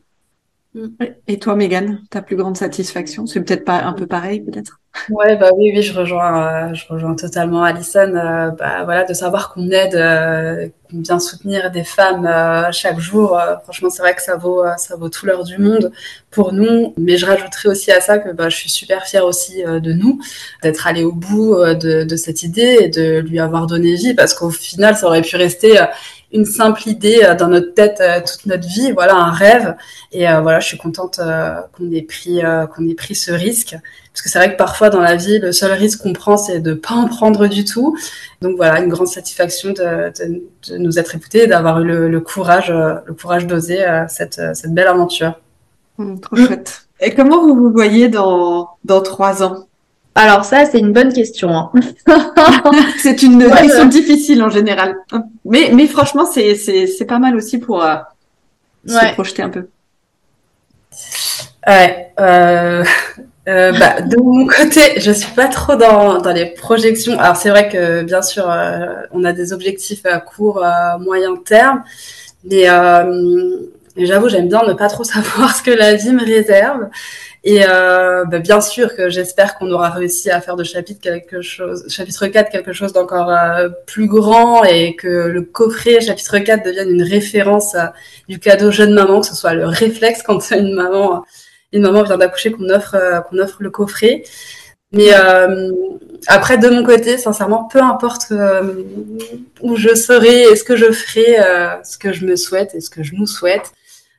Et 1.27 1.39
toi, 1.39 1.55
Megan, 1.55 2.01
ta 2.09 2.21
plus 2.21 2.35
grande 2.35 2.57
satisfaction 2.57 3.25
C'est 3.25 3.41
peut-être 3.41 3.65
pas 3.65 3.83
un 3.83 3.93
peu 3.93 4.07
pareil, 4.07 4.41
peut-être? 4.41 4.79
Ouais, 5.09 5.37
bah 5.37 5.51
oui, 5.55 5.71
oui, 5.73 5.81
je 5.81 5.97
rejoins, 5.97 6.71
euh, 6.71 6.73
je 6.73 6.85
rejoins 6.89 7.15
totalement 7.15 7.63
Alison. 7.63 8.13
Euh, 8.15 8.51
bah, 8.51 8.83
voilà, 8.83 9.05
de 9.05 9.13
savoir 9.13 9.53
qu'on 9.53 9.69
aide, 9.69 9.95
euh, 9.95 10.67
qu'on 10.89 11.01
vient 11.01 11.19
soutenir 11.19 11.71
des 11.71 11.83
femmes 11.83 12.27
chaque 12.71 12.99
jour. 12.99 13.39
franchement, 13.63 13.89
c'est 13.89 14.01
vrai 14.01 14.15
que 14.15 14.21
ça 14.21 14.35
vaut, 14.35 14.63
ça 14.77 14.95
vaut 14.95 15.09
tout 15.09 15.25
l'heure 15.25 15.43
du 15.43 15.57
monde 15.59 15.91
pour 16.31 16.51
nous. 16.51 16.93
Mais 16.97 17.17
je 17.17 17.25
rajouterai 17.25 17.69
aussi 17.69 17.91
à 17.91 18.01
ça 18.01 18.17
que 18.17 18.31
bah, 18.31 18.49
je 18.49 18.57
suis 18.57 18.69
super 18.69 19.05
fière 19.05 19.25
aussi 19.25 19.63
de 19.63 19.93
nous, 19.93 20.19
d'être 20.63 20.87
allé 20.87 21.03
au 21.03 21.13
bout 21.13 21.55
de, 21.55 22.03
de, 22.03 22.15
cette 22.15 22.43
idée 22.43 22.77
et 22.81 22.89
de 22.89 23.19
lui 23.19 23.39
avoir 23.39 23.67
donné 23.67 23.95
vie, 23.95 24.13
parce 24.13 24.33
qu'au 24.33 24.49
final, 24.49 24.95
ça 24.95 25.07
aurait 25.07 25.21
pu 25.21 25.35
rester 25.35 25.77
une 26.31 26.45
simple 26.45 26.87
idée 26.89 27.21
euh, 27.23 27.35
dans 27.35 27.47
notre 27.47 27.73
tête 27.73 27.99
euh, 28.01 28.19
toute 28.19 28.45
notre 28.45 28.67
vie, 28.67 28.91
voilà 28.91 29.15
un 29.15 29.31
rêve. 29.31 29.75
Et 30.11 30.29
euh, 30.29 30.41
voilà, 30.41 30.59
je 30.59 30.67
suis 30.67 30.77
contente 30.77 31.19
qu'on 31.73 31.91
ait 31.91 32.01
pris 32.01 32.39
ait 32.39 32.95
pris 32.95 33.15
ce 33.15 33.31
risque, 33.31 33.75
parce 34.13 34.21
que 34.21 34.29
c'est 34.29 34.39
vrai 34.39 34.51
que 34.51 34.57
parfois 34.57 34.89
dans 34.89 35.01
la 35.01 35.15
vie, 35.15 35.39
le 35.39 35.51
seul 35.51 35.71
risque 35.71 36.01
qu'on 36.01 36.13
prend, 36.13 36.37
c'est 36.37 36.59
de 36.59 36.73
pas 36.73 36.95
en 36.95 37.07
prendre 37.07 37.47
du 37.47 37.65
tout. 37.65 37.97
Donc 38.41 38.57
voilà, 38.57 38.79
une 38.79 38.89
grande 38.89 39.07
satisfaction 39.07 39.71
de, 39.71 40.11
nous 40.77 40.99
être 40.99 41.15
écoutés 41.15 41.43
et 41.43 41.47
d'avoir 41.47 41.81
eu 41.81 42.09
le, 42.09 42.19
courage, 42.19 42.73
courage 43.19 43.47
d'oser 43.47 43.85
cette, 44.09 44.41
cette 44.53 44.73
belle 44.73 44.87
aventure. 44.87 45.39
Mmh, 45.97 46.19
trop 46.19 46.35
chouette. 46.35 46.87
Et 46.99 47.13
comment 47.13 47.41
vous 47.41 47.55
vous 47.55 47.71
voyez 47.71 48.09
dans 48.09 48.69
dans 48.83 49.01
trois 49.01 49.43
ans? 49.43 49.67
Alors 50.17 50.45
ça, 50.45 50.65
c'est 50.65 50.79
une 50.79 50.93
bonne 50.93 51.13
question. 51.13 51.49
Hein. 51.55 51.71
c'est 52.99 53.21
une 53.21 53.47
question 53.49 53.85
difficile 53.85 54.41
en 54.41 54.49
général. 54.49 54.95
Mais, 55.45 55.69
mais 55.73 55.85
franchement, 55.87 56.25
c'est, 56.25 56.55
c'est, 56.55 56.87
c'est 56.87 57.05
pas 57.05 57.19
mal 57.19 57.35
aussi 57.35 57.59
pour 57.59 57.83
euh, 57.83 57.95
se 58.87 59.13
projeter 59.13 59.43
un 59.43 59.49
peu. 59.49 59.67
Ouais. 61.67 62.13
Euh, 62.19 62.83
euh, 63.47 63.71
bah, 63.73 64.01
de 64.01 64.17
mon 64.17 64.47
côté, 64.47 64.99
je 64.99 65.11
suis 65.11 65.31
pas 65.33 65.47
trop 65.47 65.75
dans, 65.75 66.19
dans 66.19 66.31
les 66.31 66.47
projections. 66.47 67.19
Alors 67.19 67.35
c'est 67.35 67.49
vrai 67.49 67.69
que 67.69 68.01
bien 68.01 68.21
sûr, 68.23 68.49
euh, 68.49 68.87
on 69.11 69.23
a 69.23 69.33
des 69.33 69.53
objectifs 69.53 70.05
à 70.05 70.19
court, 70.19 70.65
moyen 70.99 71.35
terme, 71.35 71.83
mais 72.43 74.05
j'avoue, 74.05 74.29
j'aime 74.29 74.47
bien 74.47 74.63
ne 74.63 74.73
pas 74.73 74.89
trop 74.89 75.03
savoir 75.03 75.55
ce 75.55 75.61
que 75.61 75.71
la 75.71 75.93
vie 75.93 76.11
me 76.11 76.25
réserve. 76.25 76.87
Et 77.49 77.63
euh, 77.65 78.25
bah, 78.25 78.39
bien 78.39 78.59
sûr 78.59 78.93
que 78.93 79.09
j'espère 79.09 79.57
qu'on 79.57 79.71
aura 79.71 79.89
réussi 79.89 80.29
à 80.29 80.41
faire 80.41 80.57
de 80.57 80.65
chapitre 80.65 80.99
quelque 80.99 81.41
chose, 81.41 81.85
chapitre 81.87 82.27
4 82.27 82.51
quelque 82.51 82.73
chose 82.73 82.91
d'encore 82.91 83.29
euh, 83.29 83.69
plus 83.85 84.07
grand 84.07 84.65
et 84.65 84.97
que 84.97 85.07
le 85.07 85.43
coffret 85.43 86.01
chapitre 86.01 86.39
4 86.39 86.65
devienne 86.65 86.89
une 86.89 87.03
référence 87.03 87.73
euh, 87.75 87.85
du 88.27 88.37
cadeau 88.37 88.69
jeune 88.69 88.93
maman, 88.93 89.21
que 89.21 89.27
ce 89.27 89.33
soit 89.33 89.53
le 89.53 89.65
réflexe 89.65 90.23
quand 90.23 90.51
une 90.51 90.73
maman, 90.73 91.23
une 91.71 91.83
maman 91.83 92.03
vient 92.03 92.17
d'accoucher 92.17 92.51
qu'on 92.51 92.69
offre, 92.69 92.97
qu'on 93.29 93.37
offre 93.37 93.63
le 93.63 93.69
coffret. 93.69 94.23
Mais 94.91 95.13
après, 96.27 96.57
de 96.57 96.69
mon 96.69 96.83
côté, 96.83 97.17
sincèrement, 97.17 97.63
peu 97.65 97.81
importe 97.81 98.33
où 99.61 99.75
je 99.77 99.95
serai 99.95 100.43
et 100.43 100.55
ce 100.57 100.63
que 100.65 100.75
je 100.75 100.91
ferai, 100.91 101.37
ce 101.83 101.97
que 101.97 102.11
je 102.11 102.25
me 102.25 102.35
souhaite 102.35 102.73
et 102.73 102.81
ce 102.81 102.89
que 102.89 103.03
je 103.03 103.15
nous 103.15 103.27
souhaite, 103.27 103.73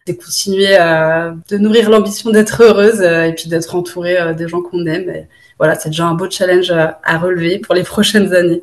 c'est 0.09 0.17
continuer 0.17 0.75
à, 0.75 1.35
de 1.51 1.59
nourrir 1.59 1.91
l'ambition 1.91 2.31
d'être 2.31 2.63
heureuse 2.63 3.03
euh, 3.03 3.25
et 3.25 3.35
puis 3.35 3.49
d'être 3.49 3.75
entourée 3.75 4.19
euh, 4.19 4.33
des 4.33 4.49
gens 4.49 4.63
qu'on 4.63 4.87
aime. 4.87 5.11
Et 5.11 5.29
voilà, 5.59 5.75
c'est 5.75 5.91
déjà 5.91 6.07
un 6.07 6.15
beau 6.15 6.31
challenge 6.31 6.71
à, 6.71 7.19
relever 7.19 7.59
pour 7.59 7.75
les 7.75 7.83
prochaines 7.95 8.33
années. 8.35 8.63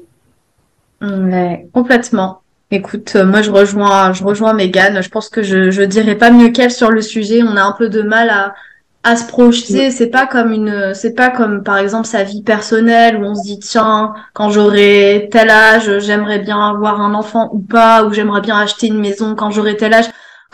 Ouais, 1.02 1.68
complètement. 1.72 2.42
Écoute, 2.72 3.14
euh, 3.16 3.26
moi 3.26 3.44
je 3.44 3.52
rejoins, 3.52 4.12
je 4.14 4.24
rejoins 4.24 4.54
Megan. 4.54 5.04
Je 5.04 5.10
pense 5.10 5.30
que 5.30 5.44
je, 5.44 5.70
je 5.70 5.84
dirais 5.84 6.16
pas 6.16 6.32
mieux 6.32 6.50
qu'elle 6.50 6.72
sur 6.72 6.90
le 6.90 7.02
sujet. 7.02 7.44
On 7.44 7.56
a 7.58 7.62
un 7.62 7.74
peu 7.74 7.90
de 7.90 8.02
mal 8.02 8.32
à, 8.32 8.56
à 9.04 9.16
se 9.16 9.28
projeter. 9.28 9.92
C'est 9.92 10.10
pas 10.10 10.26
comme 10.26 10.52
une, 10.52 10.96
c'est 10.96 11.14
pas 11.14 11.30
comme 11.30 11.62
par 11.62 11.78
exemple 11.78 12.08
sa 12.08 12.24
vie 12.24 12.42
personnelle 12.42 13.18
où 13.18 13.24
on 13.24 13.36
se 13.36 13.44
dit 13.44 13.60
tiens, 13.60 14.16
quand 14.34 14.50
j'aurai 14.50 15.30
tel 15.32 15.52
âge, 15.52 16.00
j'aimerais 16.00 16.40
bien 16.40 16.60
avoir 16.60 17.02
un 17.02 17.14
enfant 17.14 17.52
ou 17.54 17.60
pas, 17.60 18.04
ou 18.04 18.14
j'aimerais 18.14 18.42
bien 18.42 18.58
acheter 18.58 18.88
une 18.88 19.00
maison 19.00 19.36
quand 19.36 19.52
j'aurai 19.52 19.78
tel 19.78 19.94
âge 19.94 20.06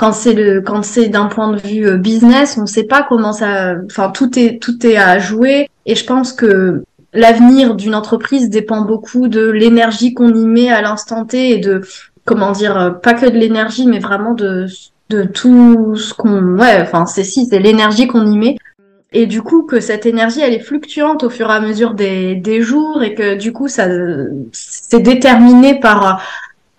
quand 0.02 0.14
c'est 0.14 0.34
le 0.34 0.62
quand 0.62 0.82
c'est 0.82 1.10
d'un 1.10 1.28
point 1.28 1.52
de 1.52 1.60
vue 1.60 1.86
euh, 1.86 1.98
business, 1.98 2.58
on 2.58 2.62
ne 2.62 2.66
sait 2.66 2.86
pas 2.86 3.06
comment 3.08 3.34
ça 3.34 3.76
enfin 3.86 4.10
tout 4.10 4.40
est 4.40 4.60
tout 4.60 4.84
est 4.84 4.98
à 4.98 5.20
jouer. 5.20 5.70
Et 5.86 5.94
je 5.94 6.04
pense 6.04 6.34
que 6.34 6.84
l'avenir 7.14 7.76
d'une 7.76 7.94
entreprise 7.94 8.50
dépend 8.50 8.82
beaucoup 8.82 9.28
de 9.28 9.48
l'énergie 9.52 10.16
qu'on 10.16 10.34
y 10.34 10.48
met 10.48 10.72
à 10.72 10.82
l'instant 10.82 11.26
T 11.26 11.52
et 11.52 11.60
de 11.60 11.82
comment 12.26 12.52
dire 12.52 12.78
euh, 12.80 12.90
pas 12.90 13.14
que 13.14 13.28
de 13.28 13.38
l'énergie 13.38 13.86
mais 13.86 14.00
vraiment 14.00 14.34
de 14.34 14.66
de 15.12 15.22
tout 15.22 15.96
ce 15.96 16.16
qu'on 16.16 16.58
ouais 16.58 16.82
enfin 16.82 17.06
c'est 17.06 17.24
si 17.24 17.46
c'est 17.46 17.60
l'énergie 17.60 18.08
qu'on 18.08 18.26
y 18.26 18.40
met. 18.40 18.58
Et 19.14 19.28
du 19.28 19.44
coup 19.44 19.68
que 19.68 19.80
cette 19.80 20.08
énergie 20.08 20.42
elle 20.42 20.56
est 20.56 20.62
fluctuante 20.62 21.24
au 21.24 21.30
fur 21.30 21.52
et 21.52 21.54
à 21.54 21.60
mesure 21.60 21.94
des, 21.94 22.34
des 22.34 22.64
jours 22.64 23.04
et 23.04 23.14
que 23.14 23.36
du 23.36 23.54
coup 23.54 23.68
ça 23.68 23.86
c'est 24.52 25.02
déterminé 25.02 25.80
par 25.80 26.24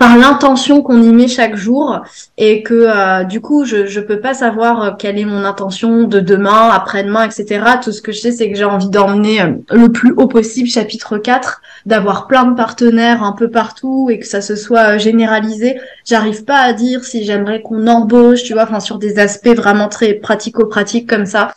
par 0.02 0.18
l'intention 0.18 0.82
qu'on 0.82 1.00
y 1.00 1.12
met 1.12 1.28
chaque 1.28 1.54
jour 1.54 2.00
et 2.36 2.64
que 2.64 2.74
euh, 2.88 3.22
du 3.22 3.40
coup 3.40 3.64
je 3.64 3.86
je 3.86 4.00
peux 4.00 4.18
pas 4.18 4.34
savoir 4.34 4.82
euh, 4.82 4.90
quelle 4.98 5.16
est 5.16 5.24
mon 5.24 5.44
intention 5.44 6.02
de 6.08 6.18
demain, 6.18 6.70
après-demain, 6.70 7.22
etc. 7.22 7.64
Tout 7.80 7.92
ce 7.92 8.02
que 8.02 8.10
je 8.10 8.18
sais 8.18 8.32
c'est 8.32 8.50
que 8.50 8.56
j'ai 8.56 8.64
envie 8.64 8.88
d'emmener 8.88 9.42
euh, 9.42 9.52
le 9.70 9.92
plus 9.92 10.12
haut 10.16 10.26
possible 10.26 10.68
chapitre 10.68 11.18
4, 11.18 11.62
d'avoir 11.86 12.26
plein 12.26 12.46
de 12.46 12.56
partenaires 12.56 13.22
un 13.22 13.30
peu 13.30 13.48
partout 13.48 14.08
et 14.10 14.18
que 14.18 14.26
ça 14.26 14.40
se 14.40 14.56
soit 14.56 14.98
généralisé. 14.98 15.78
J'arrive 16.04 16.44
pas 16.44 16.58
à 16.58 16.72
dire 16.72 17.04
si 17.04 17.24
j'aimerais 17.24 17.62
qu'on 17.62 17.86
embauche, 17.86 18.42
tu 18.42 18.54
vois, 18.54 18.64
enfin 18.64 18.80
sur 18.80 18.98
des 18.98 19.20
aspects 19.20 19.54
vraiment 19.54 19.88
très 19.88 20.14
pratico-pratiques 20.14 21.08
comme 21.08 21.26
ça. 21.26 21.54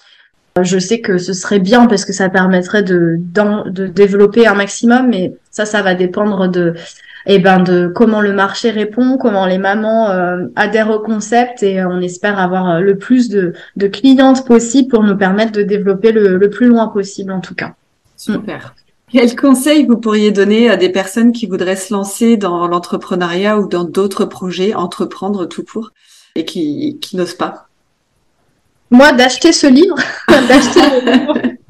Je 0.61 0.77
sais 0.77 1.01
que 1.01 1.17
ce 1.17 1.33
serait 1.33 1.59
bien 1.59 1.87
parce 1.87 2.05
que 2.05 2.13
ça 2.13 2.29
permettrait 2.29 2.83
de, 2.83 3.15
de 3.17 3.87
développer 3.87 4.45
un 4.45 4.53
maximum, 4.53 5.07
mais 5.09 5.33
ça, 5.49 5.65
ça 5.65 5.81
va 5.81 5.95
dépendre 5.95 6.47
de 6.47 6.75
et 7.25 7.39
ben 7.39 7.59
de 7.59 7.91
comment 7.93 8.21
le 8.21 8.33
marché 8.33 8.69
répond, 8.69 9.17
comment 9.17 9.45
les 9.45 9.57
mamans 9.57 10.09
euh, 10.09 10.45
adhèrent 10.55 10.91
au 10.91 10.99
concept 10.99 11.63
et 11.63 11.79
euh, 11.79 11.87
on 11.89 12.01
espère 12.01 12.39
avoir 12.39 12.69
euh, 12.69 12.79
le 12.79 12.97
plus 12.97 13.29
de, 13.29 13.53
de 13.75 13.87
clientes 13.87 14.45
possible 14.45 14.89
pour 14.89 15.03
nous 15.03 15.17
permettre 15.17 15.51
de 15.51 15.63
développer 15.63 16.11
le, 16.11 16.37
le 16.37 16.49
plus 16.49 16.67
loin 16.67 16.87
possible 16.87 17.31
en 17.31 17.41
tout 17.41 17.55
cas. 17.55 17.73
Super. 18.15 18.75
Quel 19.11 19.35
conseil 19.35 19.85
vous 19.85 19.97
pourriez 19.97 20.31
donner 20.31 20.69
à 20.69 20.77
des 20.77 20.89
personnes 20.89 21.31
qui 21.31 21.47
voudraient 21.47 21.75
se 21.75 21.93
lancer 21.93 22.37
dans 22.37 22.67
l'entrepreneuriat 22.67 23.59
ou 23.59 23.67
dans 23.67 23.83
d'autres 23.83 24.25
projets, 24.25 24.73
entreprendre 24.73 25.45
tout 25.45 25.63
court, 25.63 25.91
et 26.35 26.43
qui, 26.43 26.97
qui 27.01 27.15
n'osent 27.15 27.35
pas? 27.35 27.67
Moi, 28.91 29.13
d'acheter 29.13 29.51
ce 29.51 29.67
livre, 29.67 29.97
d'acheter 30.27 30.79
le 30.79 31.11
livre 31.11 31.33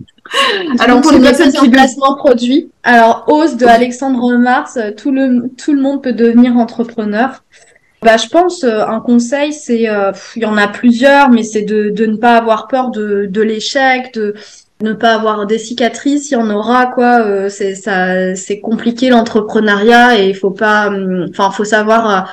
alors 0.79 1.01
pour 1.01 1.11
les 1.11 1.19
personnes 1.19 1.51
qui 1.51 1.69
placement 1.69 2.15
produit, 2.15 2.69
alors 2.83 3.25
Ose 3.27 3.57
de 3.57 3.65
Alexandre 3.65 4.36
Mars, 4.38 4.77
euh, 4.77 4.91
tout 4.91 5.11
le 5.11 5.49
tout 5.57 5.73
le 5.73 5.81
monde 5.81 6.03
peut 6.03 6.13
devenir 6.13 6.57
entrepreneur. 6.57 7.43
Bah, 8.01 8.17
je 8.17 8.27
pense 8.27 8.63
euh, 8.63 8.81
un 8.86 8.99
conseil, 8.99 9.51
c'est 9.51 9.89
euh, 9.89 10.11
il 10.36 10.43
y 10.43 10.45
en 10.45 10.57
a 10.57 10.67
plusieurs, 10.67 11.29
mais 11.29 11.43
c'est 11.43 11.63
de, 11.63 11.89
de 11.89 12.05
ne 12.05 12.17
pas 12.17 12.38
avoir 12.38 12.67
peur 12.67 12.91
de, 12.91 13.25
de 13.29 13.41
l'échec, 13.41 14.13
de 14.13 14.36
ne 14.81 14.93
pas 14.93 15.13
avoir 15.13 15.45
des 15.45 15.57
cicatrices, 15.57 16.29
il 16.31 16.33
y 16.33 16.38
en 16.38 16.49
aura 16.49 16.88
quoi. 16.88 17.49
c'est 17.49 17.75
ça, 17.75 18.36
c'est 18.36 18.59
compliqué 18.59 19.09
l'entrepreneuriat 19.09 20.19
et 20.19 20.29
il 20.29 20.36
faut 20.36 20.51
pas, 20.51 20.88
hum, 20.88 21.27
enfin 21.29 21.49
faut 21.51 21.63
savoir 21.63 22.29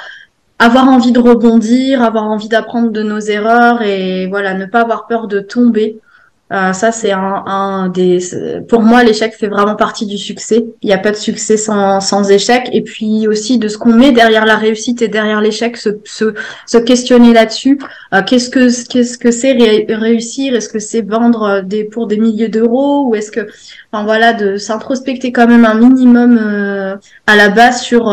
avoir 0.59 0.88
envie 0.88 1.12
de 1.12 1.18
rebondir, 1.18 2.03
avoir 2.03 2.24
envie 2.24 2.48
d'apprendre 2.48 2.90
de 2.90 3.03
nos 3.03 3.18
erreurs 3.18 3.82
et 3.82 4.26
voilà, 4.28 4.55
ne 4.55 4.66
pas 4.66 4.82
avoir 4.82 5.07
peur 5.07 5.26
de 5.26 5.40
tomber. 5.40 6.00
Euh, 6.53 6.72
ça, 6.74 6.92
c'est 6.92 7.12
un, 7.12 7.44
un, 7.46 7.88
des. 7.88 8.18
Pour 8.68 8.82
moi, 8.82 9.03
l'échec 9.03 9.32
fait 9.34 9.48
vraiment 9.48 9.74
partie 9.74 10.05
du 10.05 10.18
succès. 10.18 10.66
Il 10.82 10.86
n'y 10.86 10.92
a 10.92 10.98
pas 10.98 11.11
de 11.11 11.16
succès 11.16 11.57
sans, 11.57 12.00
sans 12.00 12.30
échec. 12.30 12.68
Et 12.72 12.82
puis 12.82 13.26
aussi 13.26 13.59
de 13.59 13.68
ce 13.68 13.78
qu'on 13.78 13.94
met 13.94 14.12
derrière 14.12 14.44
la 14.44 14.57
réussite 14.57 15.00
et 15.00 15.09
derrière 15.09 15.40
l'échec, 15.40 15.78
se, 15.78 15.88
se, 16.05 16.34
se, 16.66 16.78
questionner 16.78 17.32
là-dessus. 17.32 17.78
Euh, 18.12 18.20
qu'est-ce 18.22 18.50
que 18.50 18.68
qu'est-ce 18.88 19.16
que 19.16 19.30
c'est 19.30 19.53
réussir? 19.88 20.55
Est-ce 20.55 20.68
que 20.68 20.78
c'est 20.78 21.00
vendre 21.00 21.62
des 21.62 21.84
pour 21.84 22.07
des 22.07 22.18
milliers 22.18 22.48
d'euros? 22.48 23.07
Ou 23.09 23.14
est-ce 23.14 23.32
que, 23.32 23.48
enfin 23.90 24.05
voilà, 24.05 24.34
de 24.34 24.59
s'introspecter 24.59 25.32
quand 25.32 25.46
même 25.46 25.64
un 25.64 25.74
minimum 25.74 26.38
euh, 26.38 26.96
à 27.26 27.36
la 27.36 27.48
base 27.48 27.80
sur 27.80 28.09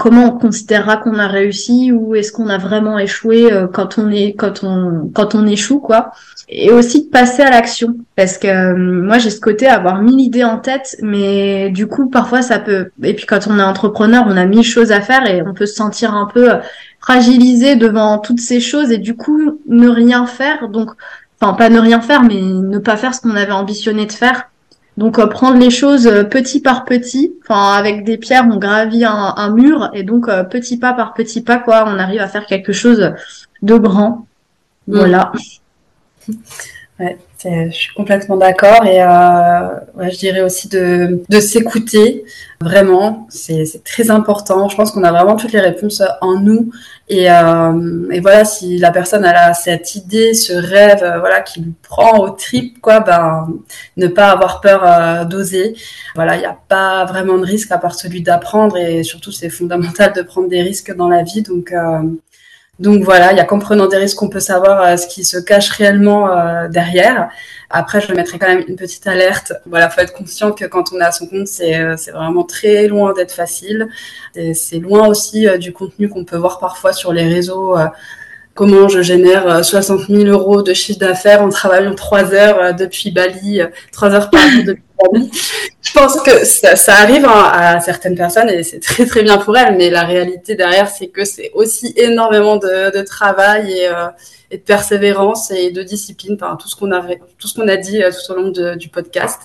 comment 0.00 0.34
on 0.34 0.38
considérera 0.38 0.96
qu'on 0.96 1.18
a 1.18 1.28
réussi 1.28 1.92
ou 1.92 2.14
est-ce 2.14 2.32
qu'on 2.32 2.48
a 2.48 2.56
vraiment 2.56 2.98
échoué 2.98 3.52
euh, 3.52 3.66
quand 3.66 3.98
on 3.98 4.10
est 4.10 4.32
quand 4.32 4.64
on 4.64 5.10
quand 5.14 5.34
on 5.34 5.46
échoue 5.46 5.78
quoi. 5.78 6.12
Et 6.48 6.72
aussi 6.72 7.04
de 7.04 7.10
passer 7.10 7.42
à 7.42 7.50
l'action. 7.50 7.96
Parce 8.16 8.38
que 8.38 8.48
euh, 8.48 8.74
moi 8.76 9.18
j'ai 9.18 9.28
ce 9.28 9.40
côté 9.40 9.66
avoir 9.66 10.00
mille 10.00 10.20
idées 10.20 10.42
en 10.42 10.58
tête 10.58 10.96
mais 11.02 11.68
du 11.68 11.86
coup 11.86 12.08
parfois 12.08 12.40
ça 12.40 12.58
peut 12.58 12.90
et 13.02 13.14
puis 13.14 13.26
quand 13.26 13.46
on 13.46 13.58
est 13.58 13.62
entrepreneur 13.62 14.24
on 14.26 14.36
a 14.38 14.46
mille 14.46 14.64
choses 14.64 14.90
à 14.90 15.02
faire 15.02 15.28
et 15.30 15.42
on 15.42 15.52
peut 15.52 15.66
se 15.66 15.74
sentir 15.74 16.14
un 16.14 16.26
peu 16.26 16.54
euh, 16.54 16.58
fragilisé 16.98 17.76
devant 17.76 18.18
toutes 18.18 18.40
ces 18.40 18.60
choses 18.60 18.90
et 18.90 18.98
du 18.98 19.14
coup 19.16 19.60
ne 19.68 19.88
rien 19.88 20.24
faire. 20.24 20.70
Donc 20.70 20.92
enfin 21.40 21.52
pas 21.52 21.68
ne 21.68 21.78
rien 21.78 22.00
faire 22.00 22.22
mais 22.22 22.40
ne 22.40 22.78
pas 22.78 22.96
faire 22.96 23.14
ce 23.14 23.20
qu'on 23.20 23.36
avait 23.36 23.52
ambitionné 23.52 24.06
de 24.06 24.12
faire 24.12 24.49
donc 25.00 25.18
euh, 25.18 25.26
prendre 25.26 25.58
les 25.58 25.70
choses 25.70 26.06
euh, 26.06 26.24
petit 26.24 26.60
par 26.60 26.84
petit, 26.84 27.32
enfin 27.42 27.72
avec 27.72 28.04
des 28.04 28.18
pierres 28.18 28.46
on 28.52 28.58
gravit 28.58 29.02
un, 29.06 29.50
mur 29.50 29.90
et 29.94 30.02
donc 30.02 30.28
euh, 30.28 30.44
petit 30.44 30.76
pas 30.76 30.92
par 30.92 31.14
petit 31.14 31.40
pas 31.40 31.56
quoi, 31.56 31.84
on 31.86 31.98
arrive 31.98 32.20
à 32.20 32.28
faire 32.28 32.44
quelque 32.44 32.74
chose 32.74 33.14
de 33.62 33.76
grand. 33.78 34.26
Mm. 34.86 34.96
Voilà. 34.96 35.32
Ouais, 37.00 37.16
je 37.44 37.70
suis 37.70 37.94
complètement 37.94 38.36
d'accord 38.36 38.84
et 38.86 39.02
euh, 39.02 39.68
ouais, 39.96 40.10
je 40.10 40.18
dirais 40.18 40.42
aussi 40.42 40.68
de, 40.68 41.22
de 41.28 41.40
s'écouter 41.40 42.24
vraiment, 42.60 43.26
c'est 43.30 43.82
très 43.84 44.10
important. 44.10 44.68
Je 44.68 44.76
pense 44.76 44.90
qu'on 44.90 45.04
a 45.04 45.10
vraiment 45.10 45.36
toutes 45.36 45.52
les 45.52 45.60
réponses 45.60 46.02
en 46.20 46.38
nous 46.38 46.70
et, 47.08 47.30
euh, 47.30 48.10
et 48.10 48.20
voilà, 48.20 48.44
si 48.44 48.76
la 48.78 48.90
personne 48.90 49.24
elle 49.24 49.36
a 49.36 49.54
cette 49.54 49.94
idée, 49.94 50.34
ce 50.34 50.52
rêve, 50.52 51.02
euh, 51.02 51.18
voilà, 51.18 51.40
qui 51.40 51.60
lui 51.60 51.72
prend 51.82 52.18
au 52.18 52.30
trip, 52.30 52.80
quoi, 52.80 53.00
ben 53.00 53.48
ne 53.96 54.06
pas 54.08 54.30
avoir 54.30 54.60
peur 54.60 54.82
euh, 54.84 55.24
d'oser. 55.24 55.74
Voilà, 56.14 56.36
il 56.36 56.40
n'y 56.40 56.46
a 56.46 56.58
pas 56.68 57.06
vraiment 57.06 57.38
de 57.38 57.46
risque 57.46 57.72
à 57.72 57.78
part 57.78 57.94
celui 57.94 58.22
d'apprendre 58.22 58.76
et 58.76 59.02
surtout 59.02 59.32
c'est 59.32 59.50
fondamental 59.50 60.12
de 60.12 60.22
prendre 60.22 60.48
des 60.48 60.62
risques 60.62 60.94
dans 60.94 61.08
la 61.08 61.22
vie, 61.22 61.42
donc 61.42 61.72
euh, 61.72 62.02
donc 62.80 63.04
voilà, 63.04 63.32
il 63.32 63.36
y 63.36 63.40
a 63.40 63.44
qu'en 63.44 63.58
prenant 63.58 63.88
des 63.88 63.98
risques 63.98 64.16
qu'on 64.16 64.30
peut 64.30 64.40
savoir 64.40 64.80
euh, 64.80 64.96
ce 64.96 65.06
qui 65.06 65.22
se 65.22 65.36
cache 65.36 65.68
réellement 65.68 66.30
euh, 66.30 66.66
derrière. 66.66 67.28
Après, 67.68 68.00
je 68.00 68.10
mettrai 68.14 68.38
quand 68.38 68.48
même 68.48 68.64
une 68.66 68.76
petite 68.76 69.06
alerte. 69.06 69.52
Voilà, 69.66 69.90
faut 69.90 70.00
être 70.00 70.14
conscient 70.14 70.52
que 70.52 70.64
quand 70.64 70.90
on 70.94 70.98
est 70.98 71.04
à 71.04 71.12
son 71.12 71.26
compte, 71.26 71.46
c'est 71.46 71.76
euh, 71.76 71.94
vraiment 72.14 72.42
très 72.42 72.88
loin 72.88 73.12
d'être 73.12 73.32
facile. 73.32 73.88
C'est 74.54 74.78
loin 74.78 75.06
aussi 75.08 75.46
du 75.58 75.74
contenu 75.74 76.08
qu'on 76.08 76.24
peut 76.24 76.38
voir 76.38 76.58
parfois 76.58 76.94
sur 76.94 77.12
les 77.12 77.28
réseaux 77.28 77.76
comment 78.60 78.90
je 78.90 79.00
génère 79.00 79.64
60 79.64 80.08
000 80.10 80.24
euros 80.24 80.60
de 80.60 80.74
chiffre 80.74 80.98
d'affaires 80.98 81.40
en 81.40 81.48
travaillant 81.48 81.94
trois 81.94 82.34
heures 82.34 82.74
depuis 82.74 83.10
Bali, 83.10 83.62
trois 83.90 84.10
heures 84.10 84.28
par 84.28 84.46
jour 84.50 84.64
depuis 84.66 84.82
Bali. 85.02 85.30
Je 85.80 85.92
pense 85.94 86.20
que 86.20 86.44
ça, 86.44 86.92
arrive 86.92 87.24
hein, 87.24 87.50
à 87.54 87.80
certaines 87.80 88.16
personnes 88.16 88.50
et 88.50 88.62
c'est 88.62 88.80
très 88.80 89.06
très 89.06 89.22
bien 89.22 89.38
pour 89.38 89.56
elles, 89.56 89.78
mais 89.78 89.88
la 89.88 90.04
réalité 90.04 90.56
derrière, 90.56 90.90
c'est 90.90 91.06
que 91.06 91.24
c'est 91.24 91.50
aussi 91.54 91.94
énormément 91.96 92.58
de, 92.58 93.00
travail 93.00 93.72
et, 93.72 93.88
euh, 93.88 94.08
de 94.52 94.58
persévérance 94.58 95.50
et 95.50 95.70
de 95.70 95.82
discipline, 95.82 96.36
tout 96.36 96.68
ce 96.68 96.76
qu'on 96.76 96.92
a, 96.92 96.98
a 97.00 97.76
dit 97.78 98.02
euh, 98.02 98.10
tout 98.10 98.30
au 98.30 98.36
long 98.36 98.76
du 98.76 98.88
podcast. 98.90 99.40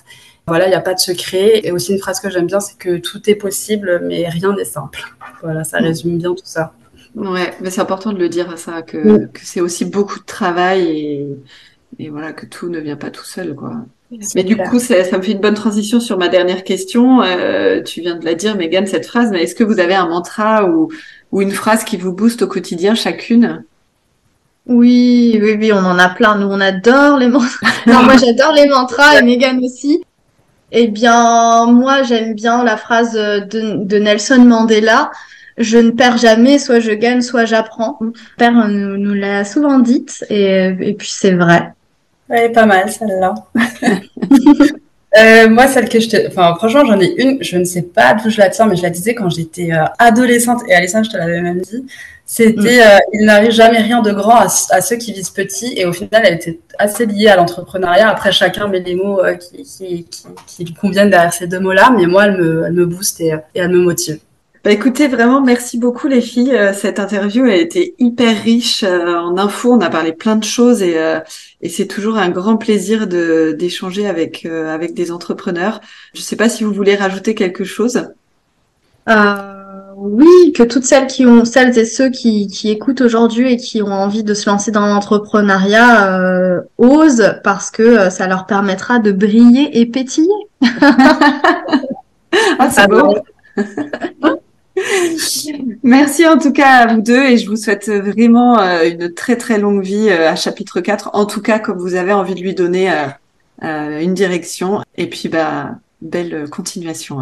Voilà, 0.46 0.66
il 0.66 0.68
n'y 0.68 0.74
a 0.76 0.82
pas 0.82 0.92
de 0.92 1.00
secret. 1.00 1.62
Et 1.64 1.72
aussi 1.72 1.94
une 1.94 1.98
phrase 1.98 2.20
que 2.20 2.28
j'aime 2.28 2.46
bien, 2.46 2.60
c'est 2.60 2.76
que 2.76 2.98
tout 2.98 3.30
est 3.30 3.34
possible, 3.34 4.02
mais 4.04 4.28
rien 4.28 4.54
n'est 4.54 4.66
simple. 4.66 5.00
Voilà, 5.42 5.64
ça 5.64 5.78
résume 5.78 6.18
bien 6.18 6.34
tout 6.34 6.44
ça. 6.44 6.74
Ouais, 7.16 7.54
mais 7.60 7.70
c'est 7.70 7.80
important 7.80 8.12
de 8.12 8.18
le 8.18 8.28
dire 8.28 8.58
ça, 8.58 8.82
que, 8.82 9.26
que 9.26 9.40
c'est 9.42 9.60
aussi 9.60 9.84
beaucoup 9.84 10.18
de 10.18 10.24
travail 10.24 10.82
et, 10.82 11.26
et 11.98 12.10
voilà 12.10 12.32
que 12.32 12.46
tout 12.46 12.68
ne 12.68 12.78
vient 12.78 12.96
pas 12.96 13.10
tout 13.10 13.24
seul, 13.24 13.54
quoi. 13.54 13.72
Mais 14.36 14.44
du 14.44 14.56
coup, 14.56 14.78
ça, 14.78 15.02
ça, 15.02 15.18
me 15.18 15.22
fait 15.22 15.32
une 15.32 15.40
bonne 15.40 15.54
transition 15.54 15.98
sur 15.98 16.16
ma 16.16 16.28
dernière 16.28 16.62
question. 16.62 17.22
Euh, 17.22 17.82
tu 17.82 18.02
viens 18.02 18.14
de 18.14 18.24
la 18.24 18.34
dire, 18.34 18.56
Megan, 18.56 18.86
cette 18.86 19.06
phrase, 19.06 19.30
mais 19.32 19.42
est-ce 19.42 19.56
que 19.56 19.64
vous 19.64 19.80
avez 19.80 19.94
un 19.94 20.08
mantra 20.08 20.64
ou, 20.68 20.92
ou 21.32 21.42
une 21.42 21.50
phrase 21.50 21.82
qui 21.82 21.96
vous 21.96 22.12
booste 22.12 22.42
au 22.42 22.46
quotidien 22.46 22.94
chacune? 22.94 23.64
Oui, 24.66 25.38
oui, 25.42 25.56
oui, 25.58 25.72
on 25.72 25.78
en 25.78 25.98
a 25.98 26.08
plein. 26.08 26.36
Nous, 26.36 26.46
on 26.46 26.60
adore 26.60 27.18
les 27.18 27.28
mantras. 27.28 27.66
non, 27.86 28.02
moi, 28.04 28.16
j'adore 28.16 28.52
les 28.52 28.68
mantras 28.68 29.18
et 29.18 29.22
Megan 29.22 29.58
aussi. 29.64 30.04
Eh 30.70 30.88
bien, 30.88 31.66
moi, 31.66 32.02
j'aime 32.02 32.34
bien 32.34 32.62
la 32.62 32.76
phrase 32.76 33.12
de, 33.12 33.84
de, 33.84 33.98
Nelson 33.98 34.44
Mandela. 34.44 35.10
Je 35.58 35.78
ne 35.78 35.90
perds 35.90 36.18
jamais, 36.18 36.58
soit 36.58 36.80
je 36.80 36.92
gagne, 36.92 37.22
soit 37.22 37.46
j'apprends. 37.46 37.96
Mon 38.00 38.12
père 38.36 38.52
nous, 38.68 38.96
nous 38.98 39.14
l'a 39.14 39.44
souvent 39.44 39.78
dite 39.78 40.24
et, 40.28 40.66
et 40.80 40.94
puis 40.94 41.08
c'est 41.10 41.32
vrai. 41.32 41.72
Elle 42.28 42.44
est 42.44 42.52
pas 42.52 42.66
mal 42.66 42.90
celle-là. 42.90 43.34
euh, 45.18 45.48
moi, 45.48 45.68
celle 45.68 45.88
que 45.88 46.00
je 46.00 46.08
te... 46.08 46.28
Enfin, 46.28 46.54
franchement, 46.56 46.84
j'en 46.84 47.00
ai 47.00 47.14
une, 47.22 47.42
je 47.42 47.56
ne 47.56 47.64
sais 47.64 47.82
pas 47.82 48.14
d'où 48.14 48.30
je 48.30 48.38
la 48.38 48.48
tiens, 48.48 48.66
mais 48.66 48.76
je 48.76 48.82
la 48.82 48.90
disais 48.90 49.14
quand 49.14 49.30
j'étais 49.30 49.72
euh, 49.72 49.84
adolescente, 49.98 50.62
et 50.68 50.74
Alissa, 50.74 51.02
je 51.02 51.10
te 51.10 51.16
l'avais 51.16 51.40
même 51.40 51.60
dit. 51.60 51.86
C'était 52.24 52.56
mm. 52.56 52.66
euh, 52.66 52.98
Il 53.12 53.26
n'arrive 53.26 53.52
jamais 53.52 53.78
rien 53.78 54.02
de 54.02 54.10
grand 54.10 54.40
à, 54.40 54.48
à, 54.70 54.80
ceux 54.80 54.96
qui 54.96 55.12
visent 55.12 55.30
petit, 55.30 55.74
et 55.76 55.86
au 55.86 55.92
final, 55.92 56.22
elle 56.24 56.34
était 56.34 56.58
assez 56.78 57.06
liée 57.06 57.28
à 57.28 57.36
l'entrepreneuriat. 57.36 58.08
Après, 58.08 58.32
chacun 58.32 58.66
met 58.66 58.80
les 58.80 58.96
mots 58.96 59.20
qui, 59.38 59.62
qui, 59.62 60.04
qui, 60.04 60.26
qui, 60.48 60.64
lui 60.64 60.74
conviennent 60.74 61.10
derrière 61.10 61.32
ces 61.32 61.46
deux 61.46 61.60
mots-là, 61.60 61.92
mais 61.96 62.06
moi, 62.06 62.26
elle 62.26 62.38
me, 62.38 62.64
elle 62.66 62.72
me 62.72 62.86
booste 62.86 63.20
et, 63.20 63.28
et 63.28 63.60
elle 63.60 63.70
me 63.70 63.78
motive. 63.78 64.18
Bah 64.66 64.72
écoutez, 64.72 65.06
vraiment, 65.06 65.42
merci 65.42 65.78
beaucoup 65.78 66.08
les 66.08 66.20
filles. 66.20 66.52
Euh, 66.52 66.72
cette 66.72 66.98
interview 66.98 67.44
a 67.44 67.54
été 67.54 67.94
hyper 68.00 68.36
riche 68.42 68.82
euh, 68.82 69.14
en 69.14 69.38
infos. 69.38 69.72
On 69.72 69.80
a 69.80 69.88
parlé 69.88 70.12
plein 70.12 70.34
de 70.34 70.42
choses 70.42 70.82
et, 70.82 70.98
euh, 70.98 71.20
et 71.60 71.68
c'est 71.68 71.86
toujours 71.86 72.18
un 72.18 72.30
grand 72.30 72.56
plaisir 72.56 73.06
de 73.06 73.54
d'échanger 73.56 74.08
avec 74.08 74.44
avec 74.44 74.92
des 74.92 75.12
entrepreneurs. 75.12 75.80
Je 76.14 76.18
ne 76.18 76.24
sais 76.24 76.34
pas 76.34 76.48
si 76.48 76.64
vous 76.64 76.72
voulez 76.72 76.96
rajouter 76.96 77.36
quelque 77.36 77.62
chose. 77.62 78.08
oui, 79.96 80.52
que 80.52 80.64
toutes 80.64 80.84
celles 80.84 81.06
qui 81.06 81.26
ont, 81.26 81.44
celles 81.44 81.78
et 81.78 81.84
ceux 81.84 82.10
qui, 82.10 82.48
qui 82.48 82.68
écoutent 82.68 83.02
aujourd'hui 83.02 83.52
et 83.52 83.56
qui 83.58 83.82
ont 83.82 83.92
envie 83.92 84.24
de 84.24 84.34
se 84.34 84.50
lancer 84.50 84.72
dans 84.72 84.86
l'entrepreneuriat 84.86 86.60
osent 86.78 87.38
parce 87.44 87.70
que 87.70 88.10
ça 88.10 88.26
leur 88.26 88.46
permettra 88.46 88.98
de 88.98 89.12
briller 89.12 89.78
et 89.78 89.86
pétiller. 89.86 90.26
ah, 92.58 92.68
c'est 92.68 92.88
beau. 92.88 93.14
Merci 95.82 96.26
en 96.26 96.38
tout 96.38 96.52
cas 96.52 96.86
à 96.86 96.94
vous 96.94 97.00
deux 97.00 97.24
et 97.24 97.38
je 97.38 97.48
vous 97.48 97.56
souhaite 97.56 97.88
vraiment 97.88 98.60
euh, 98.60 98.88
une 98.88 99.12
très 99.12 99.36
très 99.36 99.58
longue 99.58 99.82
vie 99.82 100.08
euh, 100.10 100.28
à 100.28 100.36
chapitre 100.36 100.80
4. 100.80 101.10
En 101.14 101.26
tout 101.26 101.40
cas, 101.40 101.58
comme 101.58 101.78
vous 101.78 101.94
avez 101.94 102.12
envie 102.12 102.34
de 102.34 102.40
lui 102.40 102.54
donner 102.54 102.90
euh, 103.62 104.00
une 104.00 104.14
direction. 104.14 104.82
Et 104.96 105.08
puis, 105.08 105.28
bah, 105.28 105.76
belle 106.02 106.48
continuation. 106.50 107.20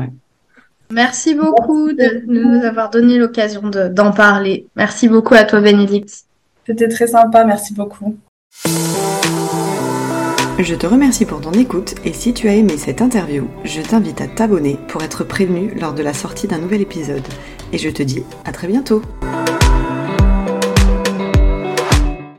Merci 0.90 1.34
beaucoup 1.34 1.92
de 1.92 2.24
nous 2.26 2.64
avoir 2.64 2.90
donné 2.90 3.18
l'occasion 3.18 3.62
d'en 3.62 4.12
parler. 4.12 4.66
Merci 4.76 5.08
beaucoup 5.08 5.34
à 5.34 5.44
toi, 5.44 5.60
Bénédicte. 5.60 6.24
C'était 6.66 6.88
très 6.88 7.06
sympa. 7.06 7.44
Merci 7.44 7.74
beaucoup. 7.74 8.16
Je 10.60 10.76
te 10.76 10.86
remercie 10.86 11.24
pour 11.24 11.40
ton 11.40 11.50
écoute 11.50 11.96
et 12.04 12.12
si 12.12 12.32
tu 12.32 12.48
as 12.48 12.54
aimé 12.54 12.76
cette 12.76 13.02
interview, 13.02 13.48
je 13.64 13.80
t'invite 13.80 14.20
à 14.20 14.28
t'abonner 14.28 14.78
pour 14.86 15.02
être 15.02 15.24
prévenu 15.24 15.72
lors 15.80 15.94
de 15.94 16.02
la 16.02 16.14
sortie 16.14 16.46
d'un 16.46 16.58
nouvel 16.58 16.80
épisode. 16.80 17.26
Et 17.72 17.78
je 17.78 17.90
te 17.90 18.04
dis 18.04 18.22
à 18.44 18.52
très 18.52 18.68
bientôt 18.68 19.02